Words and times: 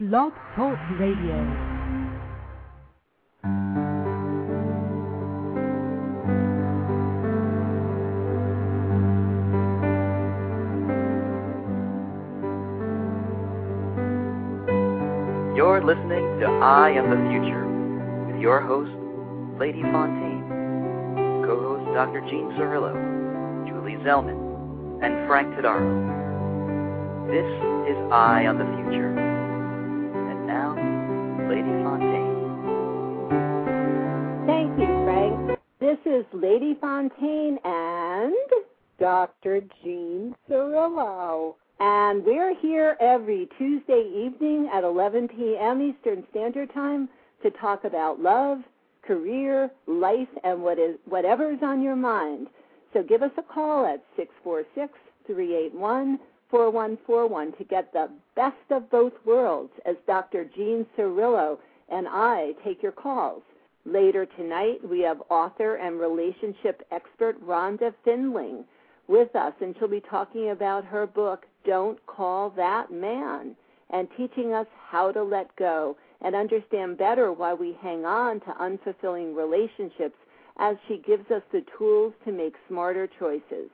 Blog 0.00 0.32
Talk 0.54 0.78
Radio. 1.00 1.34
You're 15.56 15.82
listening 15.84 16.38
to 16.38 16.46
I 16.62 16.90
Am 16.90 17.10
the 17.10 17.16
Future 17.28 17.66
with 18.30 18.40
your 18.40 18.60
host, 18.60 18.92
Lady 19.58 19.82
Fontaine, 19.82 20.44
co-host 21.44 21.92
Dr. 21.92 22.20
Jean 22.30 22.52
Cirillo, 22.52 22.94
Julie 23.66 23.96
Zellman, 24.06 25.02
and 25.02 25.26
Frank 25.26 25.52
Tadaro. 25.56 27.26
This 27.26 27.90
is 27.90 28.12
I 28.12 28.42
Am 28.42 28.58
the 28.58 28.88
Future. 28.88 29.27
Lady 31.48 31.62
Fontaine. 31.82 32.36
Thank 34.46 34.78
you, 34.78 34.86
Frank. 35.04 35.58
This 35.80 35.98
is 36.04 36.26
Lady 36.34 36.76
Fontaine 36.78 37.58
and 37.64 38.34
Dr. 39.00 39.62
Jean 39.82 40.34
Cirillo. 40.48 41.54
And 41.80 42.22
we're 42.24 42.54
here 42.60 42.96
every 43.00 43.48
Tuesday 43.56 44.10
evening 44.14 44.68
at 44.74 44.84
11 44.84 45.28
p.m. 45.28 45.80
Eastern 45.80 46.24
Standard 46.30 46.72
Time 46.74 47.08
to 47.42 47.50
talk 47.52 47.84
about 47.84 48.20
love, 48.20 48.58
career, 49.02 49.70
life, 49.86 50.28
and 50.44 50.62
what 50.62 50.78
is 50.78 50.96
whatever 51.06 51.50
is 51.52 51.60
on 51.62 51.82
your 51.82 51.96
mind. 51.96 52.48
So 52.92 53.02
give 53.02 53.22
us 53.22 53.30
a 53.38 53.42
call 53.42 53.86
at 53.86 54.04
646-381-4141 56.52 57.58
to 57.58 57.64
get 57.64 57.92
the 57.92 58.08
best 58.36 58.56
of 58.70 58.90
both 58.90 59.12
worlds 59.24 59.72
as 59.86 59.96
Dr. 60.06 60.44
Jean 60.56 60.86
Cirillo 60.96 61.58
and 61.90 62.06
I 62.08 62.52
take 62.64 62.82
your 62.82 62.92
calls. 62.92 63.42
Later 63.84 64.26
tonight, 64.26 64.86
we 64.88 65.00
have 65.00 65.22
author 65.30 65.76
and 65.76 65.98
relationship 65.98 66.86
expert 66.92 67.40
Rhonda 67.44 67.94
Findling 68.04 68.64
with 69.06 69.34
us, 69.34 69.54
and 69.60 69.74
she'll 69.78 69.88
be 69.88 70.02
talking 70.10 70.50
about 70.50 70.84
her 70.84 71.06
book, 71.06 71.46
Don't 71.64 71.98
Call 72.06 72.50
That 72.50 72.92
Man, 72.92 73.56
and 73.90 74.08
teaching 74.16 74.52
us 74.52 74.66
how 74.90 75.10
to 75.12 75.22
let 75.22 75.54
go 75.56 75.96
and 76.20 76.34
understand 76.34 76.98
better 76.98 77.32
why 77.32 77.54
we 77.54 77.78
hang 77.80 78.04
on 78.04 78.40
to 78.40 78.50
unfulfilling 78.60 79.34
relationships 79.34 80.16
as 80.58 80.76
she 80.86 80.98
gives 80.98 81.30
us 81.30 81.42
the 81.52 81.64
tools 81.78 82.12
to 82.26 82.32
make 82.32 82.54
smarter 82.68 83.08
choices. 83.18 83.70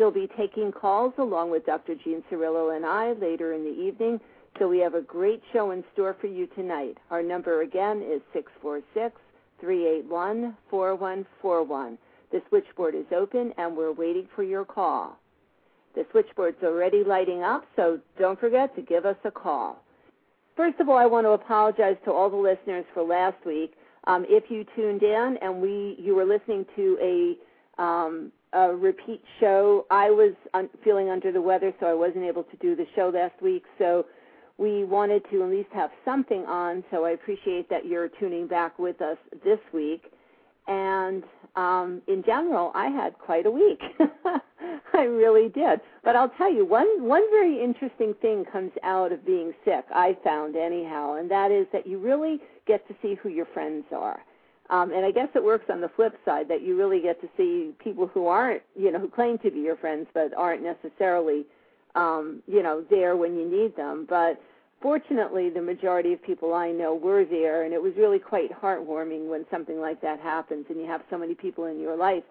She'll 0.00 0.10
be 0.10 0.30
taking 0.34 0.72
calls 0.72 1.12
along 1.18 1.50
with 1.50 1.66
Dr. 1.66 1.94
Jean 1.94 2.24
Cirillo 2.30 2.74
and 2.74 2.86
I 2.86 3.12
later 3.12 3.52
in 3.52 3.64
the 3.64 3.82
evening, 3.82 4.18
so 4.58 4.66
we 4.66 4.78
have 4.78 4.94
a 4.94 5.02
great 5.02 5.42
show 5.52 5.72
in 5.72 5.84
store 5.92 6.16
for 6.18 6.26
you 6.26 6.46
tonight. 6.46 6.96
Our 7.10 7.22
number 7.22 7.60
again 7.60 7.98
is 7.98 8.22
646 8.32 9.20
381 9.60 10.56
4141. 10.70 11.98
The 12.32 12.40
switchboard 12.48 12.94
is 12.94 13.04
open 13.14 13.52
and 13.58 13.76
we're 13.76 13.92
waiting 13.92 14.26
for 14.34 14.42
your 14.42 14.64
call. 14.64 15.18
The 15.94 16.06
switchboard's 16.12 16.62
already 16.64 17.04
lighting 17.04 17.42
up, 17.42 17.66
so 17.76 17.98
don't 18.18 18.40
forget 18.40 18.74
to 18.76 18.80
give 18.80 19.04
us 19.04 19.18
a 19.24 19.30
call. 19.30 19.82
First 20.56 20.80
of 20.80 20.88
all, 20.88 20.96
I 20.96 21.04
want 21.04 21.26
to 21.26 21.32
apologize 21.32 21.96
to 22.06 22.10
all 22.10 22.30
the 22.30 22.36
listeners 22.36 22.86
for 22.94 23.02
last 23.02 23.44
week. 23.44 23.74
Um, 24.04 24.24
if 24.30 24.44
you 24.50 24.64
tuned 24.74 25.02
in 25.02 25.36
and 25.42 25.60
we 25.60 25.94
you 25.98 26.14
were 26.14 26.24
listening 26.24 26.64
to 26.74 26.96
a, 27.02 27.82
um, 27.82 28.32
a 28.52 28.74
repeat 28.74 29.22
show, 29.38 29.86
I 29.90 30.10
was 30.10 30.34
un- 30.54 30.70
feeling 30.82 31.10
under 31.10 31.32
the 31.32 31.40
weather, 31.40 31.72
so 31.80 31.86
I 31.86 31.94
wasn't 31.94 32.24
able 32.24 32.44
to 32.44 32.56
do 32.56 32.74
the 32.74 32.86
show 32.96 33.10
last 33.14 33.40
week. 33.42 33.64
So 33.78 34.06
we 34.58 34.84
wanted 34.84 35.22
to 35.30 35.42
at 35.42 35.48
least 35.50 35.70
have 35.72 35.90
something 36.04 36.44
on. 36.46 36.84
So 36.90 37.04
I 37.04 37.10
appreciate 37.10 37.68
that 37.70 37.86
you're 37.86 38.08
tuning 38.08 38.46
back 38.46 38.78
with 38.78 39.00
us 39.00 39.16
this 39.44 39.58
week. 39.72 40.12
And 40.66 41.24
um, 41.56 42.02
in 42.06 42.22
general, 42.24 42.70
I 42.74 42.88
had 42.88 43.18
quite 43.18 43.46
a 43.46 43.50
week. 43.50 43.80
I 44.92 45.02
really 45.02 45.48
did. 45.48 45.80
But 46.04 46.16
I'll 46.16 46.28
tell 46.30 46.52
you, 46.52 46.64
one 46.64 46.86
one 47.02 47.22
very 47.30 47.62
interesting 47.62 48.14
thing 48.20 48.44
comes 48.52 48.72
out 48.82 49.12
of 49.12 49.24
being 49.24 49.52
sick. 49.64 49.84
I 49.94 50.16
found 50.22 50.56
anyhow, 50.56 51.14
and 51.14 51.30
that 51.30 51.50
is 51.50 51.66
that 51.72 51.86
you 51.86 51.98
really 51.98 52.40
get 52.66 52.86
to 52.88 52.94
see 53.02 53.14
who 53.14 53.30
your 53.30 53.46
friends 53.46 53.84
are. 53.92 54.20
Um, 54.70 54.92
and 54.92 55.04
I 55.04 55.10
guess 55.10 55.28
it 55.34 55.42
works 55.42 55.64
on 55.68 55.80
the 55.80 55.90
flip 55.96 56.14
side 56.24 56.46
that 56.48 56.62
you 56.62 56.76
really 56.76 57.00
get 57.00 57.20
to 57.22 57.28
see 57.36 57.72
people 57.82 58.06
who 58.06 58.28
aren't, 58.28 58.62
you 58.76 58.92
know, 58.92 59.00
who 59.00 59.08
claim 59.08 59.36
to 59.38 59.50
be 59.50 59.58
your 59.58 59.76
friends 59.76 60.06
but 60.14 60.32
aren't 60.36 60.62
necessarily, 60.62 61.44
um, 61.96 62.40
you 62.46 62.62
know, 62.62 62.84
there 62.88 63.16
when 63.16 63.36
you 63.36 63.50
need 63.50 63.76
them. 63.76 64.06
But 64.08 64.40
fortunately, 64.80 65.50
the 65.50 65.60
majority 65.60 66.12
of 66.12 66.22
people 66.22 66.54
I 66.54 66.70
know 66.70 66.94
were 66.94 67.24
there, 67.24 67.64
and 67.64 67.74
it 67.74 67.82
was 67.82 67.94
really 67.96 68.20
quite 68.20 68.52
heartwarming 68.52 69.28
when 69.28 69.44
something 69.50 69.80
like 69.80 70.00
that 70.02 70.20
happens, 70.20 70.66
and 70.68 70.78
you 70.78 70.86
have 70.86 71.02
so 71.10 71.18
many 71.18 71.34
people 71.34 71.64
in 71.64 71.80
your 71.80 71.96
life 71.96 72.22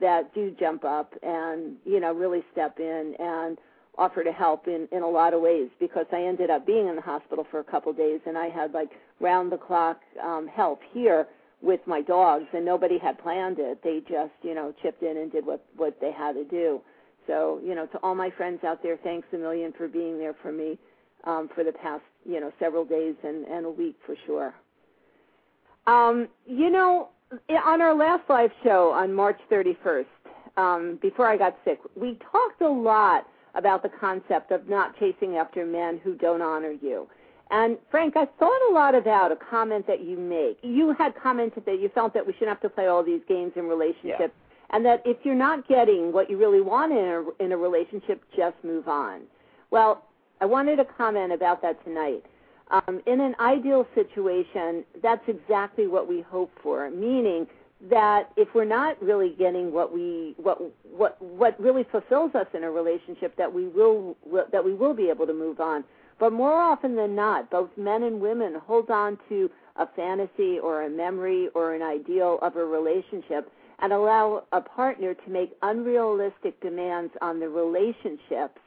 that 0.00 0.32
do 0.32 0.54
jump 0.60 0.84
up 0.84 1.12
and 1.24 1.74
you 1.84 1.98
know 1.98 2.12
really 2.12 2.44
step 2.52 2.78
in 2.78 3.16
and 3.18 3.58
offer 3.98 4.22
to 4.22 4.30
help 4.30 4.68
in 4.68 4.86
in 4.92 5.02
a 5.02 5.08
lot 5.08 5.34
of 5.34 5.40
ways. 5.40 5.68
Because 5.80 6.06
I 6.12 6.22
ended 6.22 6.48
up 6.48 6.64
being 6.64 6.86
in 6.86 6.94
the 6.94 7.02
hospital 7.02 7.44
for 7.50 7.58
a 7.58 7.64
couple 7.64 7.90
of 7.90 7.96
days, 7.96 8.20
and 8.24 8.38
I 8.38 8.48
had 8.50 8.72
like 8.72 8.90
round 9.18 9.50
the 9.50 9.58
clock 9.58 10.00
um, 10.22 10.46
help 10.46 10.80
here 10.92 11.26
with 11.60 11.80
my 11.86 12.00
dogs, 12.00 12.46
and 12.52 12.64
nobody 12.64 12.98
had 12.98 13.18
planned 13.18 13.58
it. 13.58 13.80
They 13.82 14.00
just 14.08 14.32
you 14.42 14.54
know 14.54 14.74
chipped 14.82 15.02
in 15.02 15.16
and 15.16 15.30
did 15.32 15.44
what 15.46 15.64
what 15.76 15.98
they 16.00 16.12
had 16.12 16.32
to 16.32 16.44
do. 16.44 16.80
So 17.26 17.60
you 17.64 17.74
know, 17.74 17.86
to 17.86 17.98
all 18.02 18.14
my 18.14 18.30
friends 18.30 18.64
out 18.64 18.82
there, 18.82 18.96
thanks 19.02 19.28
a 19.32 19.36
million 19.36 19.72
for 19.76 19.88
being 19.88 20.18
there 20.18 20.34
for 20.42 20.52
me 20.52 20.78
um, 21.24 21.48
for 21.54 21.64
the 21.64 21.72
past, 21.72 22.02
you 22.24 22.40
know, 22.40 22.52
several 22.58 22.84
days 22.84 23.14
and, 23.22 23.44
and 23.46 23.66
a 23.66 23.70
week 23.70 23.96
for 24.04 24.16
sure. 24.26 24.54
Um, 25.86 26.28
you 26.46 26.70
know, 26.70 27.08
on 27.64 27.80
our 27.80 27.94
last 27.94 28.22
live 28.28 28.50
show 28.62 28.90
on 28.90 29.12
March 29.12 29.38
31st, 29.50 30.06
um, 30.56 30.98
before 31.00 31.28
I 31.28 31.36
got 31.36 31.56
sick, 31.64 31.78
we 31.94 32.18
talked 32.32 32.60
a 32.60 32.68
lot 32.68 33.26
about 33.54 33.82
the 33.82 33.90
concept 34.00 34.50
of 34.50 34.68
not 34.68 34.98
chasing 34.98 35.36
after 35.36 35.64
men 35.64 36.00
who 36.02 36.14
don't 36.14 36.42
honor 36.42 36.72
you. 36.72 37.08
And 37.50 37.78
Frank, 37.90 38.14
I 38.16 38.26
thought 38.38 38.60
a 38.70 38.72
lot 38.74 38.94
about 38.94 39.32
a 39.32 39.36
comment 39.36 39.86
that 39.86 40.04
you 40.04 40.16
make. 40.18 40.58
You 40.62 40.92
had 40.98 41.14
commented 41.20 41.64
that 41.66 41.80
you 41.80 41.88
felt 41.94 42.12
that 42.14 42.26
we 42.26 42.32
shouldn't 42.34 42.50
have 42.50 42.60
to 42.60 42.68
play 42.68 42.86
all 42.88 43.02
these 43.02 43.22
games 43.28 43.52
in 43.56 43.64
relationships, 43.68 44.34
Yeah. 44.34 44.76
and 44.76 44.84
that 44.84 45.02
if 45.06 45.16
you're 45.24 45.34
not 45.34 45.66
getting 45.66 46.12
what 46.12 46.28
you 46.28 46.36
really 46.36 46.60
want 46.60 46.92
in 46.92 46.98
a, 46.98 47.44
in 47.44 47.52
a 47.52 47.56
relationship, 47.56 48.22
just 48.36 48.56
move 48.62 48.86
on. 48.86 49.22
Well, 49.70 50.04
I 50.40 50.46
wanted 50.46 50.76
to 50.76 50.84
comment 50.84 51.32
about 51.32 51.62
that 51.62 51.82
tonight. 51.84 52.24
Um, 52.70 53.00
in 53.06 53.20
an 53.20 53.34
ideal 53.40 53.86
situation, 53.94 54.84
that's 55.02 55.26
exactly 55.26 55.86
what 55.86 56.06
we 56.06 56.20
hope 56.20 56.52
for, 56.62 56.90
meaning 56.90 57.46
that 57.88 58.30
if 58.36 58.48
we're 58.54 58.64
not 58.64 59.00
really 59.02 59.34
getting 59.38 59.72
what 59.72 59.92
we 59.92 60.34
what 60.36 60.60
what 60.84 61.20
what 61.22 61.58
really 61.60 61.84
fulfills 61.90 62.34
us 62.34 62.46
in 62.52 62.64
a 62.64 62.70
relationship, 62.70 63.36
that 63.36 63.50
we 63.52 63.68
will 63.68 64.16
that 64.52 64.62
we 64.62 64.74
will 64.74 64.92
be 64.94 65.08
able 65.08 65.26
to 65.26 65.32
move 65.32 65.60
on. 65.60 65.82
But 66.18 66.32
more 66.32 66.60
often 66.60 66.96
than 66.96 67.14
not, 67.14 67.50
both 67.50 67.70
men 67.76 68.02
and 68.02 68.20
women 68.20 68.56
hold 68.66 68.90
on 68.90 69.18
to 69.28 69.50
a 69.76 69.86
fantasy 69.94 70.58
or 70.58 70.82
a 70.82 70.90
memory 70.90 71.48
or 71.54 71.74
an 71.74 71.82
ideal 71.82 72.38
of 72.42 72.56
a 72.56 72.64
relationship 72.64 73.52
and 73.80 73.92
allow 73.92 74.44
a 74.52 74.60
partner 74.60 75.14
to 75.14 75.30
make 75.30 75.56
unrealistic 75.62 76.60
demands 76.60 77.12
on 77.20 77.38
the 77.38 77.48
relationships 77.48 78.58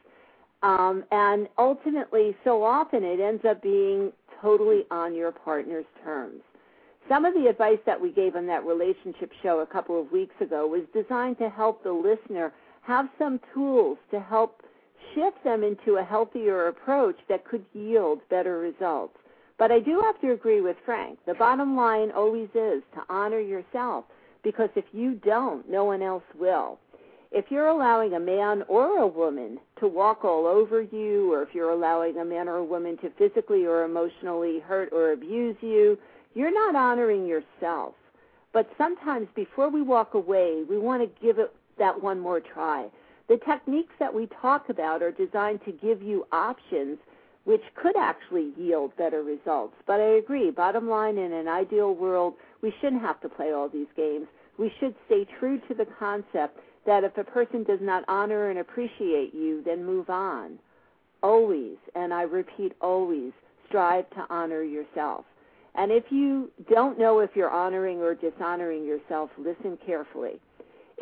um, 0.63 1.03
and 1.11 1.47
ultimately, 1.57 2.35
so 2.43 2.63
often 2.63 3.03
it 3.03 3.19
ends 3.19 3.43
up 3.45 3.61
being 3.63 4.11
totally 4.41 4.83
on 4.91 5.15
your 5.15 5.31
partner's 5.31 5.85
terms. 6.03 6.41
Some 7.09 7.25
of 7.25 7.33
the 7.33 7.47
advice 7.47 7.79
that 7.85 7.99
we 7.99 8.11
gave 8.11 8.35
on 8.35 8.45
that 8.47 8.65
relationship 8.65 9.31
show 9.41 9.59
a 9.59 9.65
couple 9.65 9.99
of 9.99 10.11
weeks 10.11 10.35
ago 10.39 10.67
was 10.67 10.81
designed 10.93 11.39
to 11.39 11.49
help 11.49 11.83
the 11.83 11.91
listener 11.91 12.53
have 12.83 13.09
some 13.17 13.39
tools 13.53 13.97
to 14.11 14.19
help 14.19 14.61
shift 15.13 15.43
them 15.43 15.63
into 15.63 15.97
a 15.97 16.03
healthier 16.03 16.67
approach 16.67 17.17
that 17.29 17.45
could 17.45 17.65
yield 17.73 18.21
better 18.29 18.59
results. 18.59 19.17
But 19.57 19.71
I 19.71 19.79
do 19.79 20.01
have 20.01 20.19
to 20.21 20.31
agree 20.31 20.61
with 20.61 20.77
Frank. 20.85 21.19
The 21.25 21.33
bottom 21.33 21.75
line 21.75 22.11
always 22.11 22.49
is 22.55 22.81
to 22.95 23.03
honor 23.09 23.39
yourself 23.39 24.05
because 24.43 24.69
if 24.75 24.85
you 24.91 25.13
don't, 25.13 25.69
no 25.69 25.85
one 25.85 26.01
else 26.01 26.23
will 26.39 26.79
if 27.31 27.45
you're 27.49 27.67
allowing 27.67 28.13
a 28.13 28.19
man 28.19 28.63
or 28.67 28.97
a 28.99 29.07
woman 29.07 29.57
to 29.79 29.87
walk 29.87 30.25
all 30.25 30.45
over 30.45 30.81
you, 30.81 31.33
or 31.33 31.41
if 31.41 31.55
you're 31.55 31.71
allowing 31.71 32.17
a 32.17 32.25
man 32.25 32.49
or 32.49 32.57
a 32.57 32.63
woman 32.63 32.97
to 32.97 33.09
physically 33.17 33.65
or 33.65 33.83
emotionally 33.83 34.59
hurt 34.59 34.89
or 34.91 35.13
abuse 35.13 35.55
you, 35.61 35.97
you're 36.33 36.53
not 36.53 36.75
honoring 36.75 37.25
yourself. 37.25 37.95
But 38.53 38.69
sometimes 38.77 39.27
before 39.33 39.69
we 39.69 39.81
walk 39.81 40.13
away, 40.13 40.63
we 40.69 40.77
want 40.77 41.01
to 41.01 41.25
give 41.25 41.39
it 41.39 41.53
that 41.79 42.03
one 42.03 42.19
more 42.19 42.41
try. 42.41 42.87
The 43.31 43.37
techniques 43.37 43.93
that 43.97 44.13
we 44.13 44.27
talk 44.41 44.67
about 44.67 45.01
are 45.01 45.13
designed 45.13 45.63
to 45.63 45.71
give 45.71 46.01
you 46.01 46.27
options 46.33 46.97
which 47.45 47.61
could 47.75 47.95
actually 47.95 48.51
yield 48.57 48.93
better 48.97 49.23
results. 49.23 49.73
But 49.87 50.01
I 50.01 50.17
agree, 50.17 50.51
bottom 50.51 50.89
line, 50.89 51.17
in 51.17 51.31
an 51.31 51.47
ideal 51.47 51.95
world, 51.95 52.33
we 52.61 52.73
shouldn't 52.81 53.01
have 53.03 53.21
to 53.21 53.29
play 53.29 53.53
all 53.53 53.69
these 53.69 53.87
games. 53.95 54.27
We 54.57 54.69
should 54.81 54.95
stay 55.05 55.25
true 55.39 55.61
to 55.69 55.73
the 55.73 55.85
concept 55.97 56.59
that 56.85 57.05
if 57.05 57.17
a 57.17 57.23
person 57.23 57.63
does 57.63 57.79
not 57.81 58.03
honor 58.09 58.49
and 58.49 58.59
appreciate 58.59 59.33
you, 59.33 59.63
then 59.63 59.85
move 59.85 60.09
on. 60.09 60.59
Always, 61.23 61.77
and 61.95 62.13
I 62.13 62.23
repeat 62.23 62.73
always, 62.81 63.31
strive 63.65 64.09
to 64.09 64.25
honor 64.29 64.61
yourself. 64.61 65.23
And 65.75 65.89
if 65.89 66.03
you 66.09 66.51
don't 66.69 66.99
know 66.99 67.19
if 67.19 67.29
you're 67.33 67.49
honoring 67.49 68.01
or 68.01 68.13
dishonoring 68.13 68.83
yourself, 68.83 69.29
listen 69.37 69.77
carefully. 69.85 70.41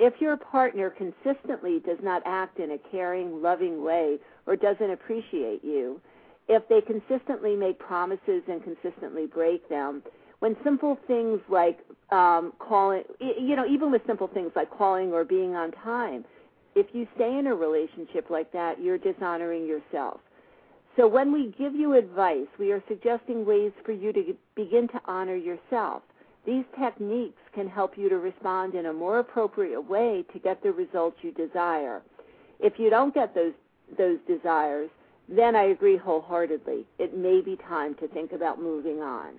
If 0.01 0.21
your 0.21 0.37
partner 0.37 0.89
consistently 0.89 1.81
does 1.85 1.97
not 2.01 2.21
act 2.25 2.59
in 2.59 2.71
a 2.71 2.77
caring, 2.89 3.41
loving 3.41 3.83
way 3.83 4.17
or 4.47 4.55
doesn't 4.55 4.91
appreciate 4.91 5.61
you, 5.61 5.99
if 6.47 6.63
they 6.69 6.79
consistently 6.79 7.57
make 7.57 7.77
promises 7.77 8.41
and 8.47 8.63
consistently 8.63 9.25
break 9.25 9.67
them, 9.67 10.01
when 10.39 10.55
simple 10.63 10.97
things 11.05 11.41
like 11.49 11.79
um, 12.11 12.53
calling, 12.59 13.03
you 13.19 13.57
know, 13.57 13.65
even 13.67 13.91
with 13.91 14.01
simple 14.07 14.27
things 14.27 14.51
like 14.55 14.71
calling 14.71 15.11
or 15.11 15.25
being 15.25 15.55
on 15.55 15.71
time, 15.71 16.23
if 16.75 16.87
you 16.93 17.05
stay 17.15 17.37
in 17.37 17.47
a 17.47 17.53
relationship 17.53 18.29
like 18.29 18.53
that, 18.53 18.81
you're 18.81 18.97
dishonoring 18.97 19.67
yourself. 19.67 20.21
So 20.95 21.09
when 21.09 21.33
we 21.33 21.53
give 21.57 21.75
you 21.75 21.95
advice, 21.95 22.47
we 22.57 22.71
are 22.71 22.81
suggesting 22.87 23.45
ways 23.45 23.73
for 23.85 23.91
you 23.91 24.13
to 24.13 24.33
begin 24.55 24.87
to 24.89 25.01
honor 25.05 25.35
yourself. 25.35 26.03
These 26.45 26.63
techniques 26.81 27.41
can 27.59 27.67
help 27.67 27.97
you 27.97 28.07
to 28.07 28.17
respond 28.17 28.73
in 28.73 28.85
a 28.85 28.93
more 28.93 29.19
appropriate 29.19 29.81
way 29.81 30.23
to 30.31 30.39
get 30.39 30.63
the 30.63 30.71
results 30.71 31.17
you 31.21 31.31
desire. 31.33 32.01
If 32.61 32.79
you 32.79 32.89
don't 32.89 33.13
get 33.13 33.35
those 33.35 33.51
those 33.97 34.19
desires, 34.27 34.89
then 35.27 35.55
I 35.57 35.63
agree 35.63 35.97
wholeheartedly. 35.97 36.85
It 36.99 37.17
may 37.17 37.41
be 37.41 37.57
time 37.67 37.95
to 37.95 38.07
think 38.07 38.31
about 38.31 38.61
moving 38.61 39.01
on. 39.01 39.33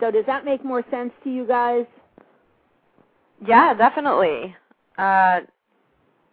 So 0.00 0.10
does 0.10 0.24
that 0.26 0.44
make 0.44 0.64
more 0.64 0.84
sense 0.90 1.12
to 1.22 1.30
you 1.30 1.46
guys? 1.46 1.84
Yeah, 3.46 3.74
definitely. 3.74 4.56
Uh, 4.98 5.40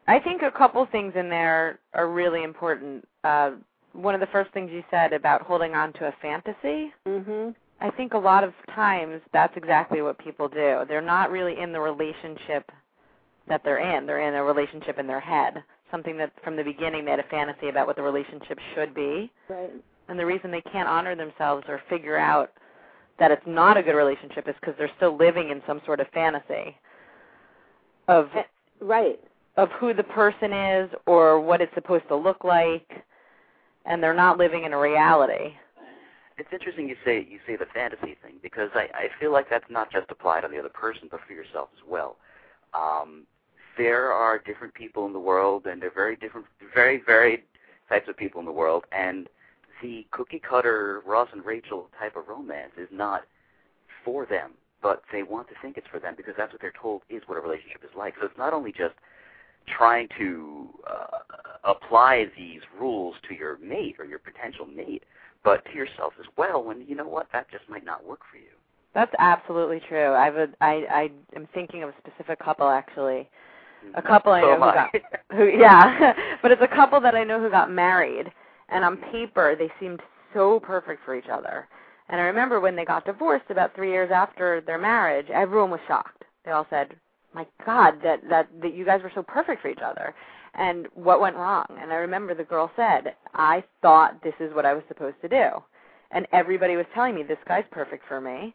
I 0.08 0.20
think 0.24 0.42
a 0.42 0.52
couple 0.58 0.88
things 0.92 1.14
in 1.16 1.30
there 1.30 1.80
are 1.94 2.10
really 2.10 2.44
important. 2.44 3.08
Uh, 3.24 3.52
one 3.94 4.16
of 4.16 4.22
the 4.22 4.28
first 4.28 4.52
things 4.54 4.72
you 4.72 4.84
said 4.90 5.14
about 5.14 5.42
holding 5.42 5.76
on 5.76 5.94
to 5.94 6.08
a 6.08 6.14
fantasy. 6.22 6.94
Mhm. 7.06 7.54
I 7.80 7.92
think 7.92 8.14
a 8.14 8.18
lot 8.18 8.44
of 8.44 8.54
times 8.74 9.22
that's 9.34 9.56
exactly 9.56 10.02
what 10.02 10.18
people 10.18 10.48
do. 10.48 10.84
They're 10.88 11.02
not 11.02 11.30
really 11.32 11.60
in 11.60 11.72
the 11.72 11.80
relationship 11.80 12.72
that 13.48 13.62
they're 13.64 13.96
in. 13.98 14.06
They're 14.06 14.28
in 14.28 14.34
a 14.34 14.44
relationship 14.44 14.98
in 14.98 15.08
their 15.08 15.20
head. 15.20 15.64
Something 15.92 16.18
that 16.18 16.32
from 16.44 16.56
the 16.56 16.64
beginning 16.64 17.06
they 17.06 17.12
had 17.12 17.20
a 17.20 17.24
fantasy 17.30 17.70
about 17.70 17.88
what 17.88 17.96
the 17.96 18.02
relationship 18.02 18.58
should 18.74 18.94
be. 18.94 19.32
Right. 19.48 19.72
And 20.10 20.18
the 20.20 20.26
reason 20.26 20.52
they 20.52 20.62
can't 20.62 20.90
honor 20.90 21.16
themselves 21.16 21.66
or 21.68 21.82
figure 21.90 22.18
out 22.18 22.52
that 23.20 23.32
it's 23.32 23.46
not 23.46 23.78
a 23.78 23.84
good 23.84 23.96
relationship 23.96 24.48
is 24.48 24.56
because 24.60 24.76
they're 24.78 24.92
still 24.98 25.16
living 25.16 25.50
in 25.50 25.62
some 25.68 25.82
sort 25.86 26.00
of 26.00 26.08
fantasy 26.14 26.76
of 28.08 28.30
Eh, 28.36 28.44
Right. 28.80 29.20
of 29.56 29.70
who 29.80 29.94
the 29.94 30.04
person 30.04 30.52
is 30.54 30.90
or 31.06 31.40
what 31.40 31.62
it's 31.62 31.74
supposed 31.74 32.08
to 32.10 32.16
look 32.16 32.44
like 32.44 33.04
and 33.86 34.04
they're 34.04 34.14
not 34.14 34.38
living 34.38 34.66
in 34.66 34.74
a 34.74 34.78
reality. 34.80 35.56
It's 36.38 36.50
interesting 36.54 36.88
you 36.88 36.96
say 37.04 37.26
you 37.30 37.40
say 37.48 37.56
the 37.56 37.66
fantasy 37.74 38.16
thing 38.22 38.36
because 38.44 38.70
I, 38.76 38.88
I 38.94 39.08
feel 39.20 39.32
like 39.32 39.50
that's 39.50 39.70
not 39.70 39.92
just 39.92 40.12
applied 40.12 40.46
on 40.46 40.52
the 40.52 40.60
other 40.60 40.70
person, 40.70 41.08
but 41.10 41.20
for 41.28 41.34
yourself 41.34 41.70
as 41.74 41.84
well. 41.90 42.18
Um, 42.74 43.24
there 43.78 44.12
are 44.12 44.40
different 44.40 44.74
people 44.74 45.06
in 45.06 45.14
the 45.14 45.20
world, 45.20 45.66
and 45.66 45.82
they're 45.82 45.92
very 45.94 46.16
different, 46.16 46.48
very 46.74 47.02
varied 47.06 47.44
types 47.90 48.08
of 48.10 48.18
people 48.18 48.40
in 48.40 48.46
the 48.46 48.52
world, 48.52 48.86
and 48.92 49.28
the 49.82 50.06
cookie 50.12 50.40
cutter 50.48 51.02
Ross 51.06 51.30
and 51.34 51.46
Rachel 51.46 51.88
type 52.00 52.16
of 52.16 52.28
romance 52.28 52.72
is 52.78 52.90
not 52.92 53.24
for 54.04 54.26
them, 54.26 54.52
but 54.82 55.04
they 55.12 55.24
want 55.24 55.48
to 55.50 55.56
think 55.62 55.78
it's 55.78 55.88
for 55.92 56.00
them 56.00 56.14
because 56.18 56.34
that's 56.38 56.52
what 56.52 56.62
they're 56.62 56.74
told 56.82 57.02
is 57.10 57.22
what 57.28 57.38
a 57.38 57.42
relationship 57.42 57.84
is 57.84 57.92
like. 57.98 58.16
So 58.20 58.26
it's 58.28 58.38
not 58.38 58.54
only 58.54 58.72
just 58.72 58.96
trying 59.68 60.08
to 60.18 60.70
uh, 60.90 61.18
apply 61.64 62.28
these 62.38 62.62
rules 62.80 63.16
to 63.28 63.36
your 63.36 63.58
mate 63.60 63.96
or 64.00 64.06
your 64.06 64.20
potential 64.20 64.66
mate, 64.66 65.04
but 65.44 65.64
to 65.66 65.74
yourself 65.74 66.14
as 66.20 66.26
well. 66.38 66.64
When 66.64 66.82
you 66.88 66.96
know 66.96 67.08
what, 67.08 67.28
that 67.34 67.50
just 67.52 67.68
might 67.70 67.86
not 67.86 68.06
work 68.06 68.20
for 68.32 68.38
you. 68.38 68.52
That's 68.94 69.14
absolutely 69.20 69.80
true. 69.88 70.12
I 70.14 70.30
would 70.30 70.56
I 70.62 70.86
I 70.90 71.12
am 71.36 71.48
thinking 71.54 71.84
of 71.84 71.90
a 71.90 71.94
specific 72.00 72.40
couple 72.40 72.68
actually. 72.70 73.30
A 73.94 74.02
Mm-hmm. 74.02 74.08
couple 74.08 74.34
I 74.34 74.42
know 74.42 74.56
who 74.58 74.64
I. 74.64 74.74
got 74.74 74.96
who 75.36 75.46
yeah, 75.46 76.14
but 76.42 76.52
it's 76.52 76.62
a 76.62 76.68
couple 76.68 77.00
that 77.02 77.16
I 77.16 77.24
know 77.24 77.40
who 77.40 77.50
got 77.50 77.72
married 77.72 78.32
and 78.70 78.84
on 78.84 78.98
paper 79.12 79.56
they 79.58 79.70
seemed 79.80 80.02
so 80.34 80.60
perfect 80.60 81.04
for 81.06 81.16
each 81.16 81.30
other. 81.32 81.68
And 82.10 82.20
I 82.20 82.24
remember 82.26 82.60
when 82.60 82.76
they 82.76 82.86
got 82.86 83.06
divorced 83.06 83.50
about 83.50 83.76
3 83.76 83.90
years 83.92 84.12
after 84.14 84.62
their 84.62 84.78
marriage, 84.80 85.28
everyone 85.30 85.72
was 85.72 85.80
shocked. 85.88 86.24
They 86.46 86.52
all 86.52 86.66
said, 86.70 86.96
"My 87.34 87.46
god, 87.66 88.02
that 88.04 88.22
that 88.30 88.48
that 88.62 88.74
you 88.74 88.86
guys 88.86 89.04
were 89.04 89.12
so 89.14 89.24
perfect 89.24 89.62
for 89.62 89.70
each 89.70 89.82
other." 89.84 90.14
And 90.58 90.88
what 90.96 91.22
went 91.22 91.36
wrong? 91.36 91.66
And 91.80 91.92
I 91.92 91.96
remember 91.96 92.34
the 92.34 92.44
girl 92.44 92.72
said, 92.76 93.16
"I 93.34 93.64
thought 93.82 94.22
this 94.24 94.34
is 94.40 94.54
what 94.54 94.66
I 94.66 94.74
was 94.74 94.84
supposed 94.88 95.22
to 95.22 95.30
do." 95.30 95.64
And 96.12 96.28
everybody 96.32 96.76
was 96.76 96.86
telling 96.94 97.16
me 97.16 97.24
this 97.24 97.38
guy's 97.48 97.66
perfect 97.72 98.04
for 98.08 98.20
me. 98.22 98.54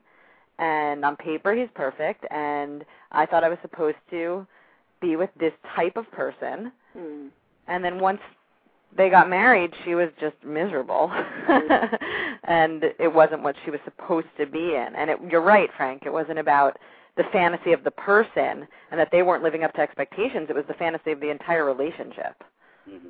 And 0.58 1.04
on 1.04 1.16
paper 1.16 1.54
he's 1.54 1.68
perfect. 1.74 2.24
And 2.30 2.84
I 3.12 3.26
thought 3.26 3.44
I 3.44 3.48
was 3.48 3.58
supposed 3.62 3.98
to 4.10 4.46
be 5.00 5.16
with 5.16 5.30
this 5.38 5.52
type 5.76 5.96
of 5.96 6.10
person. 6.12 6.72
Mm. 6.96 7.30
and 7.68 7.82
then 7.82 7.98
once 8.00 8.20
they 8.94 9.08
got 9.08 9.30
married 9.30 9.72
she 9.84 9.94
was 9.94 10.10
just 10.20 10.36
miserable. 10.44 11.10
And 12.44 12.84
it 12.98 13.12
wasn't 13.12 13.42
what 13.42 13.54
she 13.64 13.70
was 13.70 13.80
supposed 13.84 14.26
to 14.38 14.46
be 14.46 14.74
in. 14.74 14.88
And 14.96 15.10
it, 15.10 15.18
you're 15.30 15.42
right 15.42 15.70
frank. 15.76 16.02
It 16.04 16.12
wasn't 16.12 16.38
about 16.38 16.76
the 17.16 17.24
fantasy 17.32 17.72
of 17.72 17.84
the 17.84 17.90
person 17.92 18.66
and 18.90 18.98
that 18.98 19.08
they 19.12 19.22
weren't 19.22 19.42
living 19.42 19.64
up 19.64 19.72
to 19.74 19.80
expectations 19.80 20.46
it 20.48 20.54
was 20.56 20.64
the 20.68 20.74
fantasy 20.74 21.12
of 21.12 21.20
the 21.20 21.30
entire 21.30 21.64
relationship 21.64 22.42
hmm 22.88 23.08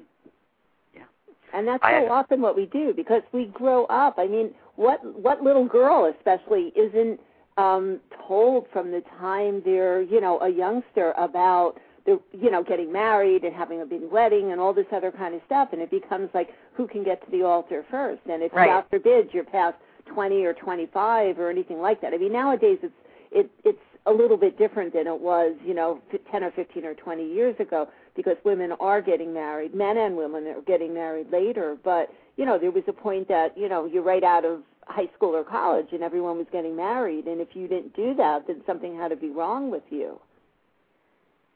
And 1.55 1.69
that's 1.69 1.85
I- 1.85 2.01
so 2.07 2.13
often 2.13 2.41
what 2.41 2.57
we 2.57 2.67
do 2.67 2.93
because 2.95 3.23
we 3.33 3.47
grow 3.47 3.85
up. 3.87 4.15
I 4.19 4.27
mean, 4.27 4.55
what 4.77 5.05
what 5.23 5.43
little 5.43 5.67
girl 5.67 6.13
especially 6.17 6.73
isn't 6.77 7.21
um 7.59 8.01
told 8.27 8.67
from 8.73 8.91
the 8.91 9.03
time 9.21 9.61
they're, 9.65 10.01
you 10.03 10.21
know, 10.21 10.41
a 10.41 10.49
youngster 10.49 11.13
about 11.19 11.75
the 12.07 12.19
you 12.33 12.51
know, 12.51 12.63
getting 12.63 12.91
married 12.91 13.45
and 13.45 13.55
having 13.55 13.83
a 13.83 13.87
big 13.87 14.03
wedding 14.11 14.53
and 14.53 14.61
all 14.61 14.73
this 14.73 14.87
other 14.93 15.13
kind 15.13 15.35
of 15.35 15.43
stuff 15.47 15.69
and 15.73 15.81
it 15.83 15.91
becomes 15.91 16.31
like 16.33 16.49
who 16.75 16.87
can 16.89 17.05
get 17.05 17.23
to 17.25 17.31
the 17.31 17.43
altar 17.43 17.85
first 17.91 18.23
and 18.33 18.43
if 18.43 18.53
Right. 18.55 18.69
God 18.71 18.85
forbid 18.91 19.29
you're 19.35 19.45
past 19.45 19.77
20 20.07 20.45
or 20.45 20.55
25 20.55 21.39
or 21.39 21.51
anything 21.51 21.81
like 21.81 22.01
that. 22.01 22.15
I 22.15 22.17
mean, 22.19 22.33
nowadays 22.33 22.79
it's 22.83 22.95
it 23.31 23.51
it's 23.65 23.79
a 24.07 24.13
little 24.13 24.37
bit 24.37 24.59
different 24.59 24.93
than 24.93 25.07
it 25.07 25.21
was, 25.21 25.55
you 25.65 25.75
know, 25.75 26.01
10 26.31 26.45
or 26.45 26.51
15 26.53 26.85
or 26.85 26.95
20 26.95 27.25
years 27.25 27.55
ago 27.61 27.89
because 28.17 28.37
women 28.45 28.73
are 28.81 29.01
getting 29.01 29.33
married, 29.33 29.75
men 29.75 29.97
and 29.97 30.17
women 30.17 30.47
are 30.49 30.61
getting 30.63 30.93
married 30.93 31.31
later. 31.31 31.77
But 31.83 32.09
you 32.37 32.47
know, 32.47 32.59
there 32.59 32.71
was 32.71 32.85
a 32.89 32.93
point 32.93 33.29
that 33.29 33.57
you 33.57 33.69
know 33.69 33.87
you're 33.87 34.03
right 34.03 34.25
out 34.25 34.45
of 34.45 34.63
high 34.87 35.09
school 35.17 35.37
or 35.37 35.45
college, 35.45 35.89
and 35.93 36.03
everyone 36.03 36.37
was 36.39 36.47
getting 36.53 36.75
married, 36.77 37.27
and 37.27 37.41
if 37.41 37.49
you 37.55 37.69
didn't 37.69 37.95
do 37.95 38.15
that, 38.17 38.47
then 38.47 38.63
something 38.67 38.97
had 38.97 39.09
to 39.09 39.17
be 39.17 39.31
wrong 39.31 39.71
with 39.71 39.85
you. 39.91 40.19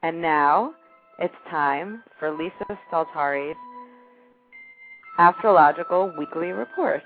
and 0.02 0.22
now 0.22 0.74
it's 1.18 1.34
time 1.50 2.02
for 2.18 2.30
Lisa 2.30 2.78
Staltari's 2.88 3.56
astrological 5.18 6.12
weekly 6.18 6.48
report 6.48 7.02